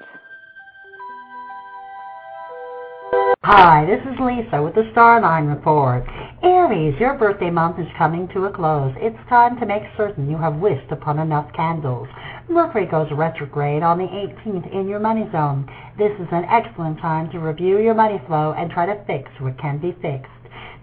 Hi, 3.42 3.86
this 3.86 4.04
is 4.04 4.20
Lisa 4.20 4.62
with 4.62 4.74
the 4.74 4.86
Star 4.92 5.18
Line 5.18 5.46
Report. 5.46 6.04
Aries, 6.42 6.92
your 7.00 7.14
birthday 7.14 7.48
month 7.48 7.80
is 7.80 7.88
coming 7.96 8.28
to 8.34 8.44
a 8.44 8.52
close. 8.52 8.92
It's 8.98 9.16
time 9.30 9.58
to 9.58 9.64
make 9.64 9.82
certain 9.96 10.28
you 10.28 10.36
have 10.36 10.56
wished 10.56 10.92
upon 10.92 11.18
enough 11.18 11.50
candles. 11.54 12.06
Mercury 12.50 12.84
goes 12.84 13.08
retrograde 13.12 13.82
on 13.82 13.96
the 13.96 14.04
18th 14.04 14.70
in 14.74 14.88
your 14.88 15.00
money 15.00 15.26
zone. 15.32 15.64
This 15.96 16.12
is 16.20 16.28
an 16.32 16.44
excellent 16.52 17.00
time 17.00 17.30
to 17.30 17.38
review 17.38 17.78
your 17.80 17.94
money 17.94 18.20
flow 18.26 18.52
and 18.52 18.70
try 18.70 18.84
to 18.84 19.02
fix 19.06 19.30
what 19.40 19.56
can 19.56 19.80
be 19.80 19.96
fixed. 20.02 20.28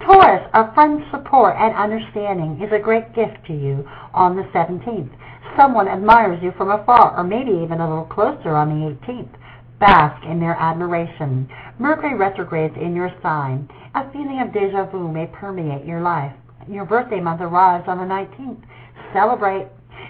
Taurus, 0.01 0.49
a 0.55 0.73
friend's 0.73 1.05
support 1.11 1.53
and 1.59 1.75
understanding 1.75 2.59
is 2.59 2.73
a 2.73 2.81
great 2.81 3.13
gift 3.13 3.37
to 3.45 3.53
you 3.53 3.85
on 4.15 4.35
the 4.35 4.49
17th. 4.49 5.13
Someone 5.55 5.87
admires 5.87 6.41
you 6.41 6.51
from 6.57 6.71
afar 6.71 7.15
or 7.15 7.23
maybe 7.23 7.51
even 7.51 7.81
a 7.81 7.87
little 7.87 8.09
closer 8.09 8.55
on 8.55 8.69
the 8.69 8.97
18th. 9.05 9.29
Bask 9.79 10.25
in 10.25 10.39
their 10.39 10.55
admiration. 10.55 11.47
Mercury 11.77 12.15
retrogrades 12.15 12.75
in 12.81 12.95
your 12.95 13.13
sign. 13.21 13.69
A 13.93 14.11
feeling 14.11 14.41
of 14.41 14.51
deja 14.53 14.85
vu 14.85 15.11
may 15.11 15.27
permeate 15.27 15.85
your 15.85 16.01
life. 16.01 16.33
Your 16.67 16.85
birthday 16.85 17.19
month 17.19 17.41
arrives 17.41 17.87
on 17.87 17.97
the 17.97 18.03
19th. 18.03 18.63
Celebrate. 19.13 19.67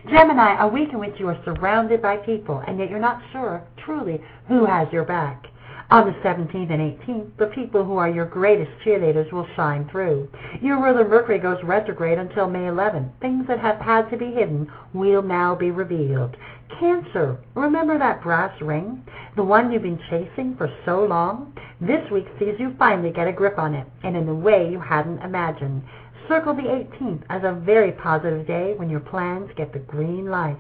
Gemini, 0.10 0.62
a 0.62 0.68
week 0.68 0.90
in 0.94 1.00
which 1.00 1.20
you 1.20 1.28
are 1.28 1.42
surrounded 1.44 2.02
by 2.02 2.18
people 2.18 2.64
and 2.66 2.80
yet 2.80 2.90
you're 2.90 3.00
not 3.00 3.22
sure 3.32 3.62
truly 3.84 4.22
who 4.48 4.66
has 4.66 4.88
your 4.92 5.04
back. 5.04 5.48
On 5.90 6.06
the 6.06 6.12
17th 6.20 6.70
and 6.70 7.00
18th, 7.00 7.38
the 7.38 7.46
people 7.56 7.86
who 7.86 7.96
are 7.96 8.10
your 8.10 8.26
greatest 8.26 8.72
cheerleaders 8.84 9.32
will 9.32 9.48
shine 9.56 9.88
through. 9.90 10.28
Your 10.62 10.84
ruler 10.84 11.08
Mercury 11.08 11.40
goes 11.40 11.64
retrograde 11.64 12.18
until 12.18 12.50
May 12.50 12.68
11th. 12.68 13.10
Things 13.22 13.48
that 13.48 13.60
have 13.60 13.78
had 13.80 14.10
to 14.10 14.18
be 14.18 14.32
hidden 14.32 14.70
will 14.94 15.22
now 15.22 15.56
be 15.56 15.72
revealed. 15.72 16.36
Cancer, 16.78 17.38
remember 17.56 17.98
that 17.98 18.22
brass 18.22 18.52
ring? 18.62 19.02
The 19.38 19.44
one 19.44 19.72
you've 19.72 19.84
been 19.84 20.02
chasing 20.10 20.58
for 20.58 20.70
so 20.84 21.06
long? 21.06 21.54
This 21.80 22.12
week 22.12 22.28
sees 22.38 22.60
you 22.60 22.76
finally 22.78 23.12
get 23.12 23.30
a 23.30 23.32
grip 23.32 23.58
on 23.58 23.74
it, 23.74 23.88
and 24.04 24.18
in 24.18 24.28
a 24.28 24.36
way 24.36 24.70
you 24.70 24.82
hadn't 24.82 25.22
imagined. 25.22 25.84
Circle 26.28 26.56
the 26.56 26.64
18th 26.64 27.24
as 27.30 27.44
a 27.46 27.54
very 27.54 27.94
positive 27.94 28.46
day 28.46 28.74
when 28.76 28.90
your 28.90 29.00
plans 29.00 29.52
get 29.56 29.72
the 29.72 29.80
green 29.80 30.30
light. 30.30 30.60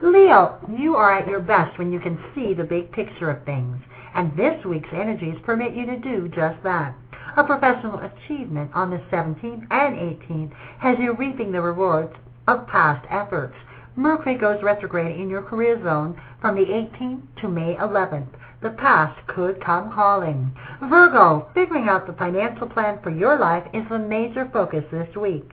Leo, 0.00 0.58
you 0.78 0.96
are 0.96 1.12
at 1.18 1.28
your 1.28 1.40
best 1.40 1.78
when 1.78 1.92
you 1.92 2.00
can 2.00 2.18
see 2.34 2.54
the 2.54 2.64
big 2.64 2.90
picture 2.90 3.30
of 3.30 3.44
things, 3.44 3.76
and 4.14 4.36
this 4.36 4.64
week's 4.64 4.92
energies 4.92 5.38
permit 5.44 5.74
you 5.74 5.86
to 5.86 5.98
do 5.98 6.28
just 6.28 6.62
that. 6.62 6.94
A 7.36 7.44
professional 7.44 7.98
achievement 7.98 8.70
on 8.74 8.90
the 8.90 8.98
17th 9.10 9.66
and 9.70 9.96
18th 9.96 10.52
has 10.80 10.98
you 10.98 11.14
reaping 11.14 11.52
the 11.52 11.62
rewards 11.62 12.14
of 12.46 12.66
past 12.66 13.06
efforts. 13.10 13.54
Mercury 13.96 14.36
goes 14.36 14.62
retrograde 14.62 15.18
in 15.18 15.30
your 15.30 15.42
career 15.42 15.82
zone 15.82 16.20
from 16.40 16.56
the 16.56 16.64
18th 16.64 17.22
to 17.40 17.48
May 17.48 17.74
11th. 17.76 18.28
The 18.62 18.70
past 18.70 19.26
could 19.26 19.64
come 19.64 19.92
calling. 19.92 20.52
Virgo, 20.82 21.48
figuring 21.54 21.88
out 21.88 22.06
the 22.06 22.12
financial 22.12 22.68
plan 22.68 23.00
for 23.02 23.10
your 23.10 23.38
life 23.38 23.64
is 23.74 23.82
the 23.88 23.98
major 23.98 24.48
focus 24.52 24.84
this 24.92 25.14
week. 25.16 25.50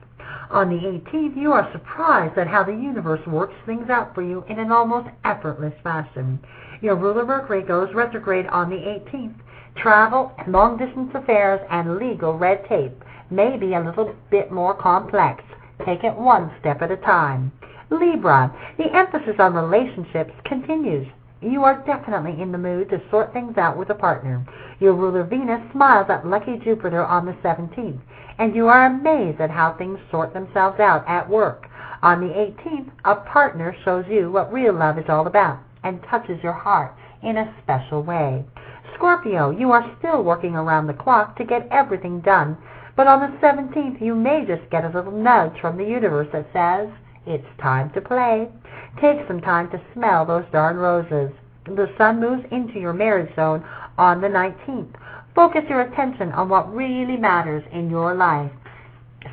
On 0.50 0.68
the 0.68 0.76
18th, 0.76 1.36
you 1.36 1.52
are 1.52 1.70
surprised 1.70 2.36
at 2.36 2.48
how 2.48 2.64
the 2.64 2.72
universe 2.72 3.24
works 3.26 3.54
things 3.66 3.88
out 3.88 4.14
for 4.14 4.22
you 4.22 4.44
in 4.48 4.58
an 4.58 4.72
almost 4.72 5.08
effortless 5.24 5.74
fashion. 5.82 6.40
Your 6.80 6.96
ruler 6.96 7.24
Mercury 7.24 7.62
goes 7.62 7.94
retrograde 7.94 8.46
on 8.46 8.68
the 8.68 8.76
18th. 8.76 9.34
Travel, 9.76 10.32
long 10.48 10.76
distance 10.76 11.12
affairs, 11.14 11.60
and 11.70 11.98
legal 11.98 12.36
red 12.36 12.64
tape 12.68 13.04
may 13.30 13.56
be 13.56 13.74
a 13.74 13.80
little 13.80 14.14
bit 14.30 14.50
more 14.50 14.74
complex. 14.74 15.44
Take 15.86 16.02
it 16.02 16.16
one 16.16 16.50
step 16.58 16.82
at 16.82 16.90
a 16.90 16.96
time. 16.96 17.52
Libra, 17.90 18.52
the 18.76 18.92
emphasis 18.92 19.36
on 19.38 19.54
relationships 19.54 20.32
continues. 20.44 21.06
You 21.40 21.64
are 21.64 21.82
definitely 21.86 22.40
in 22.42 22.52
the 22.52 22.58
mood 22.58 22.90
to 22.90 23.00
sort 23.10 23.32
things 23.32 23.56
out 23.56 23.76
with 23.76 23.90
a 23.90 23.94
partner. 23.94 24.44
Your 24.80 24.94
ruler 24.94 25.24
Venus 25.24 25.62
smiles 25.72 26.10
at 26.10 26.26
lucky 26.26 26.58
Jupiter 26.58 27.04
on 27.04 27.24
the 27.24 27.32
17th 27.44 28.00
and 28.40 28.56
you 28.56 28.68
are 28.68 28.86
amazed 28.86 29.38
at 29.38 29.50
how 29.50 29.74
things 29.74 29.98
sort 30.10 30.32
themselves 30.32 30.80
out 30.80 31.06
at 31.06 31.28
work. 31.28 31.68
On 32.02 32.20
the 32.20 32.32
18th, 32.32 32.90
a 33.04 33.16
partner 33.16 33.76
shows 33.84 34.06
you 34.08 34.32
what 34.32 34.50
real 34.50 34.72
love 34.72 34.98
is 34.98 35.04
all 35.10 35.26
about 35.26 35.58
and 35.84 36.02
touches 36.10 36.42
your 36.42 36.54
heart 36.54 36.94
in 37.22 37.36
a 37.36 37.54
special 37.62 38.02
way. 38.02 38.42
Scorpio, 38.94 39.50
you 39.50 39.70
are 39.72 39.94
still 39.98 40.24
working 40.24 40.54
around 40.54 40.86
the 40.86 40.94
clock 40.94 41.36
to 41.36 41.44
get 41.44 41.68
everything 41.70 42.22
done, 42.22 42.56
but 42.96 43.06
on 43.06 43.20
the 43.20 43.46
17th 43.46 44.00
you 44.00 44.14
may 44.14 44.46
just 44.46 44.68
get 44.70 44.84
a 44.86 44.88
little 44.88 45.12
nudge 45.12 45.60
from 45.60 45.76
the 45.76 45.84
universe 45.84 46.28
that 46.32 46.48
says, 46.54 46.88
it's 47.26 47.60
time 47.60 47.90
to 47.90 48.00
play. 48.00 48.48
Take 49.02 49.18
some 49.28 49.42
time 49.42 49.70
to 49.70 49.82
smell 49.92 50.24
those 50.24 50.44
darn 50.50 50.76
roses. 50.76 51.30
The 51.66 51.92
sun 51.98 52.20
moves 52.20 52.44
into 52.50 52.80
your 52.80 52.94
marriage 52.94 53.34
zone 53.36 53.62
on 53.98 54.22
the 54.22 54.28
19th. 54.28 54.96
Focus 55.34 55.62
your 55.68 55.82
attention 55.82 56.32
on 56.32 56.48
what 56.48 56.74
really 56.74 57.16
matters 57.16 57.64
in 57.72 57.88
your 57.88 58.14
life. 58.14 58.50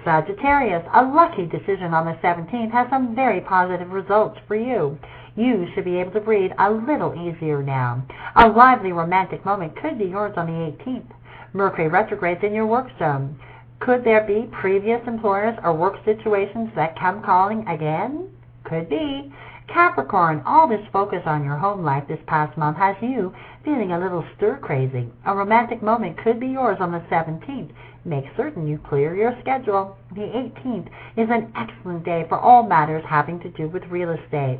Sagittarius, 0.04 0.84
a 0.94 1.04
lucky 1.04 1.46
decision 1.46 1.94
on 1.94 2.06
the 2.06 2.14
17th 2.24 2.72
has 2.72 2.88
some 2.90 3.16
very 3.16 3.42
positive 3.42 3.90
results 3.90 4.38
for 4.48 4.56
you. 4.56 4.98
You 5.36 5.68
should 5.74 5.86
be 5.86 5.98
able 5.98 6.12
to 6.12 6.20
breathe 6.20 6.52
a 6.60 6.72
little 6.72 7.14
easier 7.14 7.64
now. 7.64 8.04
A 8.36 8.48
lively 8.48 8.92
romantic 8.92 9.46
moment 9.46 9.76
could 9.82 9.98
be 9.98 10.06
yours 10.06 10.34
on 10.36 10.48
the 10.48 10.84
18th. 10.84 11.12
Mercury 11.54 11.88
retrogrades 11.88 12.44
in 12.44 12.54
your 12.54 12.66
work 12.66 12.88
zone. 13.00 13.40
Could 13.80 14.04
there 14.04 14.26
be 14.26 14.50
previous 14.52 15.02
employers 15.08 15.58
or 15.64 15.74
work 15.74 15.96
situations 16.04 16.70
that 16.76 17.00
come 17.00 17.22
calling 17.24 17.68
again? 17.68 18.30
Could 18.64 18.90
be. 18.90 19.32
Capricorn, 19.68 20.42
all 20.46 20.68
this 20.68 20.86
focus 20.94 21.24
on 21.26 21.44
your 21.44 21.58
home 21.58 21.84
life 21.84 22.08
this 22.08 22.20
past 22.26 22.58
month 22.58 22.78
has 22.78 22.96
you 23.02 23.34
feeling 23.66 23.92
a 23.92 24.00
little 24.00 24.26
stir-crazy. 24.38 25.10
A 25.26 25.36
romantic 25.36 25.84
moment 25.84 26.18
could 26.18 26.40
be 26.40 26.48
yours 26.48 26.78
on 26.80 26.92
the 26.92 27.04
17th. 27.12 27.72
Make 28.06 28.26
certain 28.38 28.66
you 28.66 28.80
clear 28.88 29.14
your 29.16 29.38
schedule. 29.42 29.98
The 30.16 30.22
18th 30.22 30.88
is 31.18 31.30
an 31.30 31.52
excellent 31.56 32.06
day 32.06 32.26
for 32.30 32.40
all 32.40 32.64
matters 32.64 33.04
having 33.06 33.40
to 33.42 33.50
do 33.50 33.68
with 33.68 33.84
real 33.88 34.12
estate. 34.12 34.60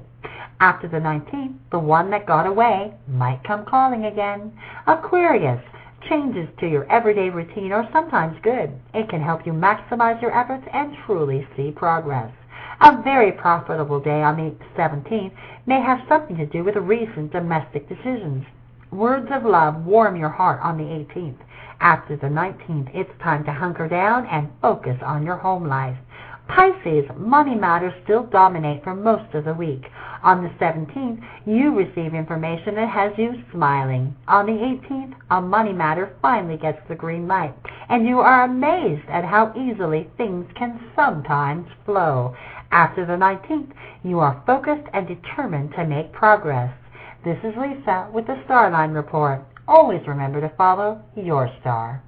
After 0.60 0.88
the 0.88 0.98
19th, 0.98 1.56
the 1.72 1.80
one 1.80 2.10
that 2.12 2.26
got 2.26 2.46
away 2.46 2.94
might 3.08 3.44
come 3.46 3.64
calling 3.66 4.06
again. 4.06 4.52
Aquarius, 4.88 5.62
changes 6.10 6.50
to 6.60 6.68
your 6.68 6.90
everyday 6.92 7.30
routine 7.30 7.72
are 7.72 7.90
sometimes 7.94 8.38
good. 8.42 8.72
It 8.94 9.10
can 9.10 9.22
help 9.22 9.46
you 9.46 9.54
maximize 9.54 10.22
your 10.22 10.38
efforts 10.38 10.68
and 10.74 10.96
truly 11.06 11.48
see 11.56 11.72
progress. 11.72 12.32
A 12.80 13.02
very 13.02 13.32
profitable 13.32 14.00
day 14.00 14.22
on 14.22 14.38
the 14.38 14.56
17th 14.80 15.32
may 15.66 15.82
have 15.82 16.08
something 16.08 16.38
to 16.38 16.46
do 16.46 16.64
with 16.64 16.76
recent 16.76 17.32
domestic 17.32 17.90
decisions. 17.90 18.46
Words 18.92 19.30
of 19.32 19.46
love 19.46 19.84
warm 19.84 20.16
your 20.16 20.30
heart 20.30 20.62
on 20.62 20.78
the 20.78 20.84
18th. 20.84 21.40
After 21.80 22.16
the 22.16 22.28
19th, 22.28 22.92
it's 22.94 23.10
time 23.22 23.44
to 23.46 23.52
hunker 23.52 23.88
down 23.88 24.28
and 24.28 24.50
focus 24.62 24.98
on 25.02 25.26
your 25.26 25.38
home 25.38 25.68
life. 25.68 25.98
Pisces, 26.48 27.06
money 27.18 27.56
matters 27.56 27.94
still 28.04 28.24
dominate 28.24 28.84
for 28.84 28.96
most 28.96 29.34
of 29.34 29.44
the 29.44 29.54
week. 29.54 29.84
On 30.24 30.44
the 30.44 30.50
17th, 30.64 31.22
you 31.46 31.76
receive 31.76 32.14
information 32.14 32.76
that 32.76 32.90
has 32.90 33.12
you 33.18 33.34
smiling. 33.52 34.16
On 34.28 34.46
the 34.46 34.54
18th, 34.54 35.14
a 35.30 35.42
money 35.42 35.74
matter 35.74 36.16
finally 36.22 36.58
gets 36.58 36.80
the 36.88 36.96
green 36.96 37.28
light, 37.28 37.54
and 37.90 38.08
you 38.08 38.20
are 38.20 38.46
amazed 38.46 39.08
at 39.10 39.26
how 39.26 39.54
easily 39.56 40.10
things 40.16 40.46
can 40.56 40.80
sometimes 40.96 41.68
flow. 41.86 42.34
After 42.72 43.06
the 43.06 43.14
19th, 43.14 43.72
you 44.04 44.20
are 44.20 44.42
focused 44.46 44.88
and 44.94 45.08
determined 45.08 45.72
to 45.76 45.86
make 45.86 46.12
progress. 46.12 46.74
This 47.24 47.38
is 47.44 47.54
Lisa 47.58 48.10
with 48.14 48.28
the 48.28 48.36
Starline 48.48 48.94
Report. 48.94 49.42
Always 49.68 50.02
remember 50.08 50.42
to 50.42 50.52
follow 50.58 51.02
your 51.16 51.50
star. 51.62 52.04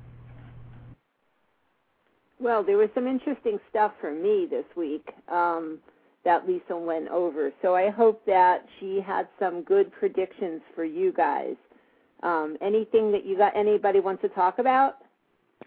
Well, 2.39 2.63
there 2.63 2.77
was 2.77 2.89
some 2.93 3.07
interesting 3.07 3.59
stuff 3.69 3.91
for 3.99 4.13
me 4.13 4.47
this 4.49 4.65
week 4.75 5.09
um, 5.29 5.79
that 6.23 6.47
Lisa 6.47 6.75
went 6.77 7.09
over. 7.09 7.51
So 7.61 7.75
I 7.75 7.89
hope 7.89 8.25
that 8.25 8.65
she 8.79 9.01
had 9.05 9.27
some 9.39 9.63
good 9.63 9.91
predictions 9.91 10.61
for 10.75 10.85
you 10.85 11.11
guys. 11.11 11.55
Um, 12.23 12.57
anything 12.61 13.11
that 13.11 13.25
you 13.25 13.37
got? 13.37 13.55
Anybody 13.55 13.99
wants 13.99 14.21
to 14.21 14.29
talk 14.29 14.59
about? 14.59 14.95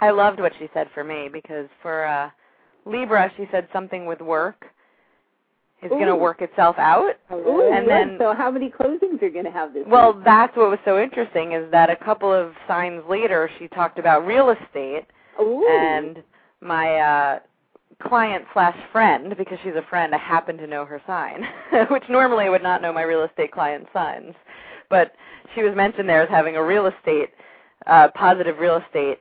I 0.01 0.11
loved 0.11 0.41
what 0.41 0.53
she 0.59 0.69
said 0.73 0.89
for 0.95 1.05
me 1.05 1.29
because 1.31 1.69
for 1.83 2.07
uh, 2.07 2.31
Libra, 2.87 3.31
she 3.37 3.47
said 3.51 3.69
something 3.73 4.07
with 4.07 4.21
work 4.21 4.65
is 5.83 5.91
going 5.91 6.07
to 6.07 6.17
work 6.17 6.43
itself 6.43 6.77
out. 6.79 7.15
Ooh, 7.33 7.71
and 7.73 7.87
good. 7.87 7.91
then 7.91 8.17
so 8.19 8.35
how 8.35 8.51
many 8.51 8.71
closings 8.71 9.21
are 9.21 9.27
you 9.27 9.33
going 9.33 9.45
to 9.45 9.51
have 9.51 9.73
this 9.73 9.85
well, 9.87 10.13
week? 10.15 10.25
that's 10.25 10.57
what 10.57 10.71
was 10.71 10.79
so 10.85 11.01
interesting 11.03 11.53
is 11.53 11.71
that 11.73 11.91
a 11.91 11.97
couple 11.97 12.33
of 12.33 12.53
signs 12.69 13.03
later 13.09 13.51
she 13.59 13.69
talked 13.69 13.99
about 13.99 14.27
real 14.27 14.51
estate 14.51 15.07
Ooh. 15.41 15.67
and 15.69 16.23
my 16.61 16.97
uh 16.97 17.39
client 18.09 18.45
slash 18.53 18.77
friend 18.91 19.35
because 19.37 19.59
she's 19.63 19.75
a 19.77 19.87
friend 19.89 20.15
I 20.15 20.19
happen 20.19 20.57
to 20.59 20.67
know 20.67 20.85
her 20.85 21.01
sign, 21.07 21.45
which 21.91 22.03
normally 22.09 22.47
I 22.47 22.49
would 22.51 22.63
not 22.63 22.83
know 22.83 22.93
my 22.93 23.03
real 23.03 23.23
estate 23.25 23.53
client's 23.53 23.89
signs. 23.93 24.35
But 24.91 25.13
she 25.55 25.63
was 25.63 25.75
mentioned 25.77 26.09
there 26.09 26.23
as 26.23 26.29
having 26.29 26.57
a 26.57 26.63
real 26.65 26.87
estate 26.87 27.31
uh 27.87 28.09
positive 28.15 28.59
real 28.59 28.77
estate 28.87 29.19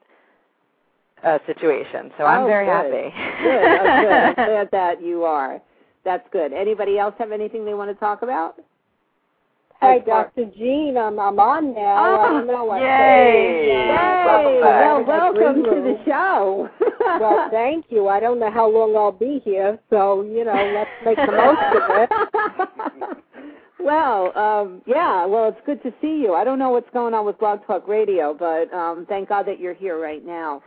uh 1.24 1.40
situation. 1.48 2.12
So 2.18 2.26
I'm 2.26 2.44
Oh, 2.44 2.48
very 2.48 2.66
good. 2.66 2.72
happy. 2.72 3.16
good. 3.44 3.44
Good. 3.44 3.80
I'm 3.80 4.36
glad 4.36 4.70
that 4.72 5.02
you 5.02 5.24
are. 5.24 5.60
That's 6.04 6.28
good. 6.32 6.54
Anybody 6.54 6.98
else 6.98 7.14
have 7.20 7.32
anything 7.32 7.66
they 7.66 7.74
want 7.74 7.90
to 7.92 8.00
talk 8.00 8.22
about? 8.22 8.56
Hi, 9.82 9.98
Dr. 9.98 10.46
Jean. 10.56 10.96
I'm 10.96 11.20
I'm 11.20 11.40
on 11.40 11.74
now. 11.74 12.22
I 12.22 12.28
don't 12.30 12.46
know 12.46 12.66
what 12.66 12.82
Yay. 12.82 13.66
Yay! 13.68 13.88
Welcome. 14.26 14.62
Well, 14.62 15.04
welcome 15.06 15.64
to 15.64 15.82
the 15.82 15.98
show. 16.06 16.70
well, 17.20 17.48
thank 17.50 17.86
you. 17.90 18.08
I 18.08 18.20
don't 18.20 18.40
know 18.40 18.52
how 18.52 18.70
long 18.70 18.96
I'll 18.96 19.12
be 19.12 19.42
here, 19.44 19.80
so 19.90 20.22
you 20.22 20.46
know, 20.46 20.54
let's 20.54 20.90
make 21.04 21.18
the 21.18 21.32
most 21.32 21.62
of 21.76 23.10
it. 23.10 23.18
well, 23.80 24.38
um, 24.38 24.84
yeah. 24.86 25.26
Well, 25.26 25.50
it's 25.50 25.66
good 25.66 25.82
to 25.82 25.92
see 26.00 26.22
you. 26.22 26.36
I 26.36 26.44
don't 26.44 26.60
know 26.60 26.70
what's 26.70 26.90
going 26.94 27.16
on 27.16 27.26
with 27.26 27.40
Blog 27.40 27.66
Talk 27.66 27.88
Radio, 27.88 28.36
but 28.38 28.72
um, 28.76 29.08
thank 29.10 29.30
God 29.30 29.48
that 29.48 29.60
you're 29.60 29.74
here 29.74 30.00
right 30.00 30.24
now. 30.24 30.62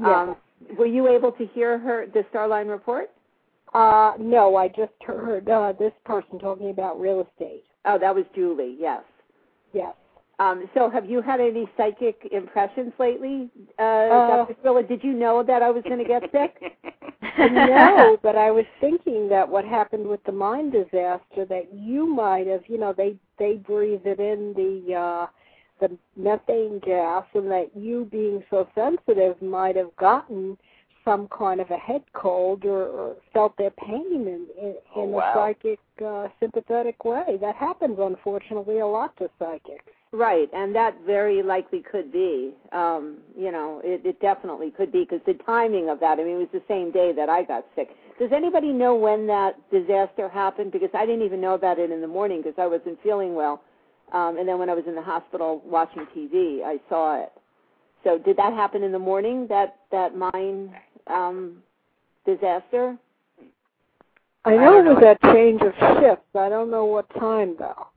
Yeah. 0.00 0.22
Um, 0.22 0.36
were 0.78 0.86
you 0.86 1.08
able 1.08 1.32
to 1.32 1.46
hear 1.54 1.76
her 1.76 2.06
the 2.06 2.24
Starline 2.32 2.68
report? 2.68 3.10
Uh, 3.72 4.12
no, 4.18 4.56
I 4.56 4.68
just 4.68 4.92
heard 5.06 5.48
uh, 5.48 5.72
this 5.78 5.92
person 6.04 6.38
talking 6.38 6.70
about 6.70 7.00
real 7.00 7.20
estate. 7.20 7.64
Oh, 7.84 7.98
that 7.98 8.14
was 8.14 8.24
Julie. 8.34 8.76
Yes. 8.78 9.02
Yes. 9.72 9.94
Um, 10.38 10.68
so, 10.74 10.88
have 10.88 11.08
you 11.08 11.20
had 11.20 11.38
any 11.38 11.68
psychic 11.76 12.26
impressions 12.32 12.92
lately, 12.98 13.50
uh, 13.78 13.82
Uh, 13.82 14.36
Dr. 14.46 14.54
Spilla? 14.54 14.88
Did 14.88 15.04
you 15.04 15.12
know 15.12 15.42
that 15.42 15.62
I 15.62 15.70
was 15.70 15.82
going 15.84 15.98
to 15.98 16.04
get 16.04 16.22
sick? 16.32 16.78
no, 17.38 18.18
but 18.22 18.36
I 18.36 18.50
was 18.50 18.64
thinking 18.80 19.28
that 19.28 19.48
what 19.48 19.64
happened 19.64 20.06
with 20.06 20.22
the 20.24 20.32
mine 20.32 20.70
disaster 20.70 21.44
that 21.48 21.68
you 21.72 22.06
might 22.06 22.46
have, 22.46 22.62
you 22.66 22.78
know, 22.78 22.92
they 22.96 23.16
they 23.38 23.54
breathe 23.54 24.02
it 24.04 24.18
in 24.18 24.52
the 24.54 24.94
uh 24.94 25.26
the 25.80 25.96
methane 26.16 26.80
gas 26.84 27.24
and 27.34 27.50
that 27.50 27.70
you 27.74 28.06
being 28.10 28.42
so 28.50 28.68
sensitive 28.74 29.40
might 29.40 29.76
have 29.76 29.94
gotten 29.96 30.58
some 31.04 31.28
kind 31.28 31.60
of 31.60 31.70
a 31.70 31.76
head 31.76 32.02
cold 32.12 32.64
or, 32.64 32.86
or 32.88 33.16
felt 33.32 33.56
their 33.56 33.70
pain 33.70 34.04
in 34.12 34.46
in, 34.58 34.68
in 34.68 34.76
Oh, 34.96 35.18
a 35.18 35.32
psychic 35.34 35.78
uh, 36.04 36.28
sympathetic 36.38 37.04
way. 37.04 37.38
That 37.40 37.56
happens 37.56 37.98
unfortunately 37.98 38.80
a 38.80 38.86
lot 38.86 39.16
to 39.18 39.28
psychics. 39.38 39.84
Right, 40.12 40.48
and 40.52 40.74
that 40.74 40.96
very 41.06 41.40
likely 41.40 41.82
could 41.88 42.10
be. 42.10 42.52
Um, 42.72 43.18
you 43.38 43.52
know, 43.52 43.80
it, 43.84 44.04
it 44.04 44.20
definitely 44.20 44.72
could 44.72 44.90
be 44.90 45.06
because 45.08 45.20
the 45.24 45.34
timing 45.44 45.88
of 45.88 46.00
that. 46.00 46.18
I 46.18 46.24
mean, 46.24 46.36
it 46.36 46.38
was 46.38 46.48
the 46.52 46.62
same 46.66 46.90
day 46.90 47.12
that 47.14 47.28
I 47.28 47.44
got 47.44 47.64
sick. 47.76 47.90
Does 48.18 48.30
anybody 48.34 48.72
know 48.72 48.96
when 48.96 49.28
that 49.28 49.52
disaster 49.70 50.28
happened? 50.28 50.72
Because 50.72 50.90
I 50.94 51.06
didn't 51.06 51.24
even 51.24 51.40
know 51.40 51.54
about 51.54 51.78
it 51.78 51.92
in 51.92 52.00
the 52.00 52.08
morning 52.08 52.42
because 52.42 52.58
I 52.58 52.66
wasn't 52.66 53.00
feeling 53.02 53.34
well. 53.36 53.62
Um, 54.12 54.36
and 54.36 54.48
then 54.48 54.58
when 54.58 54.68
I 54.68 54.74
was 54.74 54.84
in 54.88 54.96
the 54.96 55.02
hospital 55.02 55.62
watching 55.64 56.04
TV, 56.14 56.64
I 56.64 56.80
saw 56.88 57.22
it. 57.22 57.32
So 58.02 58.18
did 58.18 58.36
that 58.36 58.52
happen 58.52 58.82
in 58.82 58.90
the 58.90 58.98
morning? 58.98 59.46
That 59.48 59.76
that 59.92 60.16
mine 60.16 60.74
um, 61.10 61.62
disaster? 62.26 62.96
I 64.44 64.50
know 64.52 64.58
don't 64.58 64.86
it 64.86 64.88
was 64.90 64.98
know. 65.02 65.14
that 65.20 65.34
change 65.34 65.60
of 65.62 65.72
shifts. 66.00 66.24
I 66.34 66.48
don't 66.48 66.70
know 66.70 66.86
what 66.86 67.06
time 67.18 67.56
though. 67.58 67.88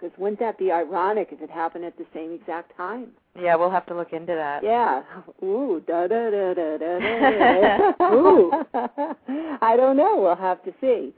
Because 0.00 0.16
wouldn't 0.18 0.40
that 0.40 0.58
be 0.58 0.72
ironic 0.72 1.28
if 1.30 1.42
it 1.42 1.50
happened 1.50 1.84
at 1.84 1.96
the 1.98 2.06
same 2.14 2.32
exact 2.32 2.74
time? 2.76 3.08
Yeah, 3.38 3.54
we'll 3.56 3.70
have 3.70 3.84
to 3.86 3.94
look 3.94 4.12
into 4.12 4.34
that. 4.34 4.62
Yeah. 4.62 5.02
Ooh, 5.44 5.82
da 5.86 6.06
da 6.06 6.30
da 6.30 6.54
da 6.54 6.78
da 6.78 6.98
da. 6.98 7.92
da. 7.98 8.14
Ooh. 8.14 8.52
I 9.60 9.76
don't 9.76 9.96
know. 9.96 10.16
We'll 10.16 10.36
have 10.36 10.62
to 10.64 10.72
see. 10.80 11.12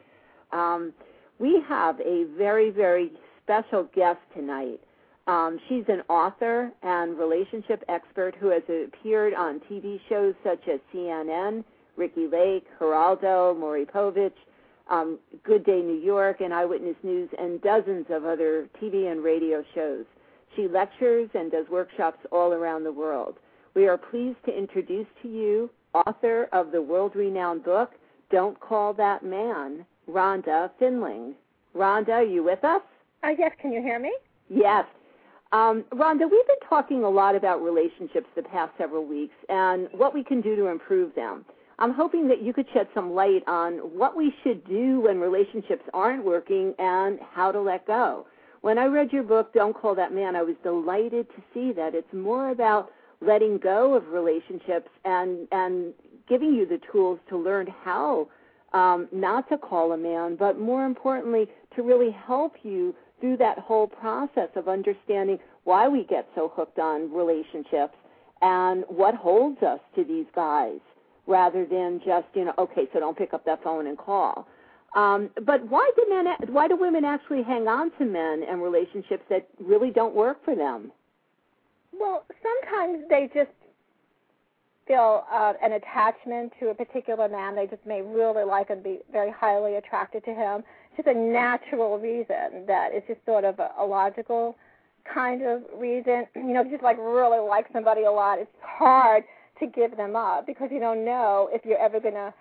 Um, 0.53 0.93
we 1.39 1.63
have 1.69 2.01
a 2.01 2.25
very, 2.37 2.71
very 2.71 3.13
special 3.43 3.89
guest 3.95 4.19
tonight. 4.35 4.81
Um, 5.27 5.61
she's 5.69 5.85
an 5.89 6.03
author 6.09 6.73
and 6.83 7.17
relationship 7.17 7.85
expert 7.89 8.35
who 8.41 8.49
has 8.49 8.63
appeared 8.69 9.35
on 9.35 9.61
TV 9.71 10.01
shows 10.09 10.35
such 10.43 10.67
as 10.69 10.81
CNN, 10.93 11.65
Ricki 11.97 12.27
Lake, 12.27 12.67
Geraldo, 12.81 13.57
Maury 13.59 13.87
Povich, 13.87 14.33
um, 14.91 15.19
Good 15.45 15.65
Day 15.65 15.81
New 15.81 16.01
York, 16.01 16.41
and 16.41 16.53
Eyewitness 16.53 16.97
News, 17.05 17.29
and 17.39 17.63
dozens 17.63 18.07
of 18.11 18.25
other 18.25 18.69
TV 18.81 19.11
and 19.13 19.23
radio 19.23 19.65
shows. 19.75 20.05
She 20.57 20.67
lectures 20.67 21.31
and 21.35 21.53
does 21.53 21.69
workshops 21.71 22.19
all 22.33 22.53
around 22.53 22.85
the 22.85 22.93
world. 22.93 23.37
We 23.75 23.87
are 23.87 23.97
pleased 23.97 24.39
to 24.47 24.57
introduce 24.57 25.07
to 25.23 25.29
you 25.29 25.71
author 25.95 26.49
of 26.53 26.73
the 26.73 26.83
world 26.83 27.15
renowned 27.15 27.65
book, 27.65 27.93
Don't 28.31 28.59
Call 28.61 28.93
That 28.95 29.25
Man, 29.25 29.87
Rhonda 30.11 30.71
Findling. 30.79 31.35
Rhonda, 31.77 32.11
are 32.11 32.23
you 32.25 32.43
with 32.43 32.65
us? 32.65 32.83
Uh, 33.23 33.31
yes, 33.39 33.53
can 33.61 33.73
you 33.73 33.81
hear 33.81 33.99
me? 33.99 34.13
Yes. 34.49 34.85
Um, 35.53 35.85
Rhonda, 35.93 36.23
we've 36.23 36.47
been 36.47 36.69
talking 36.69 37.05
a 37.05 37.11
lot 37.11 37.35
about 37.37 37.63
relationships 37.63 38.27
the 38.35 38.43
past 38.43 38.73
several 38.79 39.05
weeks 39.05 39.35
and 39.51 39.89
what 39.93 40.15
we 40.15 40.25
can 40.25 40.41
do 40.41 40.57
to 40.57 40.67
improve 40.69 41.15
them. 41.15 41.45
I'm 41.79 41.93
hoping 41.93 42.27
that 42.29 42.43
you 42.43 42.55
could 42.55 42.67
shed 42.73 42.89
some 42.95 43.13
light 43.13 43.43
on 43.47 43.75
what 43.79 44.17
we 44.17 44.33
should 44.43 44.67
do 44.67 45.01
when 45.01 45.21
relationships 45.21 45.83
aren't 45.93 46.25
working 46.25 46.75
and 46.79 47.19
how 47.35 47.53
to 47.53 47.61
let 47.61 47.87
go. 47.87 48.27
When 48.63 48.79
I 48.79 48.87
read 48.87 49.13
your 49.13 49.25
book, 49.25 49.53
Don't 49.53 49.77
Call 49.77 49.95
That 49.95 50.15
Man, 50.15 50.37
I 50.37 50.43
was 50.43 50.55
delighted 50.63 51.27
to 51.31 51.43
see 51.53 51.73
that 51.73 51.95
it's 51.95 52.13
more 52.15 52.51
about 52.51 52.91
letting 53.21 53.59
go 53.59 53.95
of 53.95 54.09
relationships 54.09 54.89
and 55.05 55.47
and 55.53 55.93
giving 56.29 56.55
you 56.55 56.67
the 56.67 56.81
tools 56.91 57.19
to 57.29 57.37
learn 57.37 57.67
how 57.85 58.29
um, 58.73 59.09
not 59.13 59.49
to 59.51 59.59
call 59.59 59.93
a 59.93 59.99
man, 59.99 60.37
but 60.37 60.59
more 60.59 60.87
importantly, 60.87 61.47
to 61.77 61.83
really 61.83 62.11
help 62.11 62.55
you 62.63 62.95
through 63.23 63.37
that 63.39 63.59
whole 63.61 63.87
process 63.87 64.49
of 64.57 64.69
understanding 64.69 65.39
why 65.65 65.89
we 65.89 66.05
get 66.05 66.29
so 66.35 66.53
hooked 66.55 66.81
on 66.81 67.11
relationships 67.11 67.95
and 68.43 68.85
what 68.89 69.15
holds 69.15 69.63
us 69.63 69.79
to 69.95 70.05
these 70.05 70.27
guys 70.35 70.81
rather 71.29 71.65
than 71.65 72.01
just, 72.05 72.27
you 72.35 72.45
know, 72.45 72.53
okay, 72.59 72.89
so 72.93 72.99
don't 72.99 73.17
pick 73.17 73.33
up 73.33 73.45
that 73.47 73.63
phone 73.63 73.87
and 73.87 73.97
call. 73.97 74.49
Um, 74.97 75.31
but 75.47 75.65
why 75.71 75.89
do 75.97 76.07
men, 76.11 76.27
why 76.53 76.67
do 76.67 76.77
women 76.77 77.05
actually 77.05 77.45
hang 77.45 77.69
on 77.69 77.93
to 77.99 78.05
men 78.05 78.43
and 78.47 78.61
relationships 78.61 79.23
that 79.31 79.47
really 79.61 79.91
don't 79.91 80.15
work 80.15 80.45
for 80.45 80.57
them? 80.57 80.91
Well, 81.93 82.27
sometimes 82.43 83.05
they 83.09 83.31
just 83.33 83.51
feel 84.87 85.25
uh, 85.33 85.53
an 85.63 85.73
attachment 85.73 86.53
to 86.61 86.71
a 86.71 86.75
particular 86.75 87.29
man. 87.29 87.55
They 87.55 87.67
just 87.67 87.87
may 87.87 88.03
really 88.03 88.45
like 88.45 88.71
and 88.71 88.83
be 88.83 88.99
very 89.13 89.31
highly 89.31 89.77
attracted 89.77 90.25
to 90.25 90.35
him. 90.35 90.65
Just 90.97 91.09
a 91.09 91.15
natural 91.15 91.99
reason 91.99 92.67
that 92.67 92.91
it's 92.93 93.07
just 93.07 93.25
sort 93.25 93.45
of 93.45 93.59
a, 93.59 93.71
a 93.79 93.85
logical 93.85 94.57
kind 95.13 95.43
of 95.43 95.63
reason. 95.77 96.27
You 96.37 96.55
know, 96.55 96.65
just 96.65 96.83
like 96.83 96.99
really 96.99 97.39
like 97.39 97.67
somebody 97.73 98.05
a 98.05 98.11
lot, 98.11 98.39
it's 98.39 98.51
hard 98.61 99.25
to 99.61 99.67
give 99.67 99.97
them 99.97 100.17
up 100.17 100.47
because 100.47 100.69
you 100.71 100.81
don't 100.81 101.05
know 101.05 101.49
if 101.53 101.65
you're 101.65 101.79
ever 101.79 102.01
to 102.01 102.35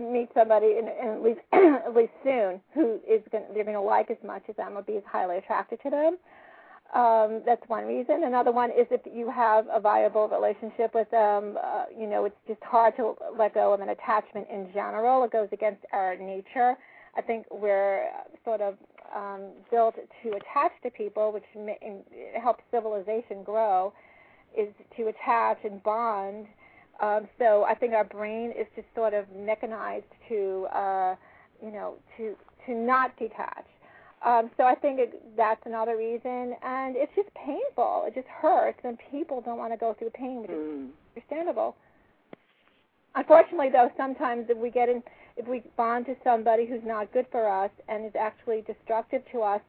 meet 0.00 0.28
somebody 0.34 0.78
in, 0.78 0.88
in 0.88 1.14
at 1.14 1.22
least 1.22 1.40
at 1.52 1.94
least 1.94 2.12
soon 2.24 2.60
who 2.72 2.98
is 3.08 3.22
they're 3.30 3.64
going 3.64 3.74
to 3.74 3.80
like 3.80 4.10
as 4.10 4.16
much 4.24 4.42
as 4.48 4.56
them 4.56 4.76
or 4.76 4.82
be 4.82 4.96
as 4.96 5.02
highly 5.06 5.36
attracted 5.38 5.80
to 5.82 5.90
them. 5.90 6.16
Um, 6.94 7.42
that's 7.44 7.62
one 7.66 7.86
reason. 7.86 8.22
Another 8.24 8.52
one 8.52 8.70
is 8.70 8.86
if 8.90 9.00
you 9.12 9.28
have 9.28 9.66
a 9.72 9.80
viable 9.80 10.28
relationship 10.28 10.94
with 10.94 11.10
them, 11.10 11.58
uh, 11.62 11.84
you 11.96 12.06
know, 12.06 12.24
it's 12.24 12.36
just 12.46 12.62
hard 12.62 12.94
to 12.96 13.16
let 13.36 13.54
go 13.54 13.72
of 13.74 13.80
an 13.80 13.88
attachment 13.88 14.46
in 14.52 14.68
general. 14.72 15.24
It 15.24 15.32
goes 15.32 15.48
against 15.50 15.84
our 15.92 16.16
nature. 16.16 16.76
I 17.16 17.22
think 17.22 17.46
we're 17.50 18.06
sort 18.44 18.60
of 18.60 18.74
um, 19.14 19.42
built 19.70 19.94
to 20.22 20.28
attach 20.30 20.72
to 20.82 20.90
people, 20.90 21.32
which 21.32 21.44
may, 21.56 21.78
helps 22.40 22.64
civilization 22.70 23.42
grow, 23.44 23.92
is 24.56 24.68
to 24.96 25.08
attach 25.08 25.58
and 25.64 25.82
bond. 25.82 26.46
Um, 27.00 27.28
so 27.38 27.64
I 27.64 27.74
think 27.74 27.92
our 27.92 28.04
brain 28.04 28.52
is 28.58 28.66
just 28.76 28.86
sort 28.94 29.14
of 29.14 29.26
mechanized 29.36 30.04
to, 30.28 30.66
uh, 30.72 31.16
you 31.64 31.72
know, 31.72 31.94
to 32.16 32.36
to 32.66 32.74
not 32.74 33.16
detach. 33.18 33.66
Um, 34.24 34.50
so 34.56 34.64
I 34.64 34.74
think 34.74 34.98
it, 34.98 35.36
that's 35.36 35.60
another 35.66 35.98
reason, 35.98 36.54
and 36.62 36.96
it's 36.96 37.12
just 37.14 37.28
painful. 37.34 38.04
It 38.06 38.14
just 38.14 38.28
hurts, 38.28 38.78
and 38.82 38.98
people 39.10 39.42
don't 39.42 39.58
want 39.58 39.72
to 39.72 39.76
go 39.76 39.92
through 39.98 40.10
pain, 40.10 40.40
which 40.40 40.50
is 40.50 40.56
Mm. 40.56 40.90
understandable. 41.14 41.76
Unfortunately, 43.16 43.68
though, 43.70 43.90
sometimes 43.96 44.46
if 44.48 44.58
we 44.58 44.70
get 44.70 44.88
in, 44.88 45.02
if 45.36 45.46
we 45.46 45.62
bond 45.76 46.06
to 46.06 46.16
somebody 46.24 46.66
who's 46.66 46.82
not 46.84 47.12
good 47.12 47.26
for 47.30 47.48
us 47.48 47.70
and 47.88 48.04
is 48.04 48.12
actually 48.18 48.62
destructive 48.62 49.22
to 49.32 49.42
us, 49.42 49.60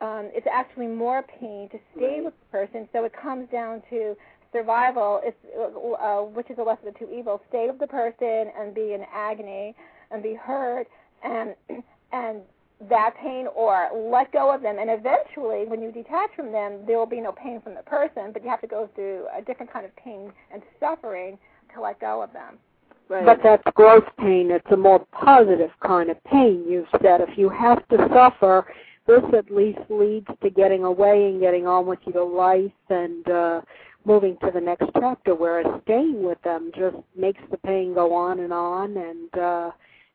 um, 0.00 0.30
it's 0.32 0.46
actually 0.50 0.86
more 0.86 1.22
pain 1.22 1.68
to 1.70 1.78
stay 1.96 2.20
with 2.20 2.34
the 2.40 2.58
person. 2.58 2.88
So 2.92 3.04
it 3.04 3.12
comes 3.12 3.48
down 3.50 3.82
to 3.90 4.16
survival, 4.52 5.20
it's, 5.22 5.36
uh, 5.56 6.22
which 6.22 6.50
is 6.50 6.58
a 6.58 6.62
lesser 6.62 6.88
of 6.88 6.94
the 6.94 6.98
two 6.98 7.12
evils. 7.12 7.40
Stay 7.48 7.66
with 7.68 7.78
the 7.78 7.86
person 7.86 8.50
and 8.58 8.74
be 8.74 8.94
in 8.94 9.04
agony 9.12 9.74
and 10.10 10.22
be 10.22 10.34
hurt, 10.34 10.88
and 11.22 11.54
and 12.12 12.42
that 12.88 13.14
pain, 13.22 13.46
or 13.54 13.90
let 14.10 14.32
go 14.32 14.52
of 14.52 14.62
them. 14.62 14.78
And 14.80 14.88
eventually, 14.90 15.66
when 15.66 15.82
you 15.82 15.92
detach 15.92 16.30
from 16.34 16.50
them, 16.50 16.80
there 16.86 16.98
will 16.98 17.06
be 17.06 17.20
no 17.20 17.30
pain 17.30 17.60
from 17.60 17.74
the 17.74 17.82
person, 17.82 18.32
but 18.32 18.42
you 18.42 18.48
have 18.48 18.62
to 18.62 18.66
go 18.66 18.88
through 18.94 19.26
a 19.36 19.42
different 19.42 19.70
kind 19.70 19.84
of 19.84 19.94
pain 19.96 20.32
and 20.50 20.62
suffering 20.80 21.38
to 21.74 21.82
let 21.82 22.00
go 22.00 22.22
of 22.22 22.32
them. 22.32 22.58
Right. 23.10 23.26
But 23.26 23.40
that's 23.42 23.64
growth 23.74 24.04
pain. 24.20 24.52
It's 24.52 24.70
a 24.70 24.76
more 24.76 25.04
positive 25.10 25.70
kind 25.84 26.10
of 26.10 26.24
pain. 26.24 26.64
You've 26.68 26.86
said 27.02 27.20
if 27.20 27.36
you 27.36 27.48
have 27.48 27.86
to 27.88 28.08
suffer, 28.14 28.72
this 29.08 29.24
at 29.36 29.50
least 29.50 29.80
leads 29.88 30.28
to 30.40 30.48
getting 30.48 30.84
away 30.84 31.26
and 31.26 31.40
getting 31.40 31.66
on 31.66 31.86
with 31.86 31.98
your 32.06 32.24
life 32.24 32.70
and 32.88 33.28
uh, 33.28 33.62
moving 34.04 34.36
to 34.44 34.52
the 34.54 34.60
next 34.60 34.86
chapter. 34.94 35.34
Whereas 35.34 35.66
staying 35.82 36.22
with 36.22 36.40
them 36.42 36.70
just 36.78 36.98
makes 37.16 37.40
the 37.50 37.56
pain 37.56 37.94
go 37.94 38.14
on 38.14 38.38
and 38.38 38.52
on 38.52 38.96
and 38.96 39.36
uh, 39.36 39.70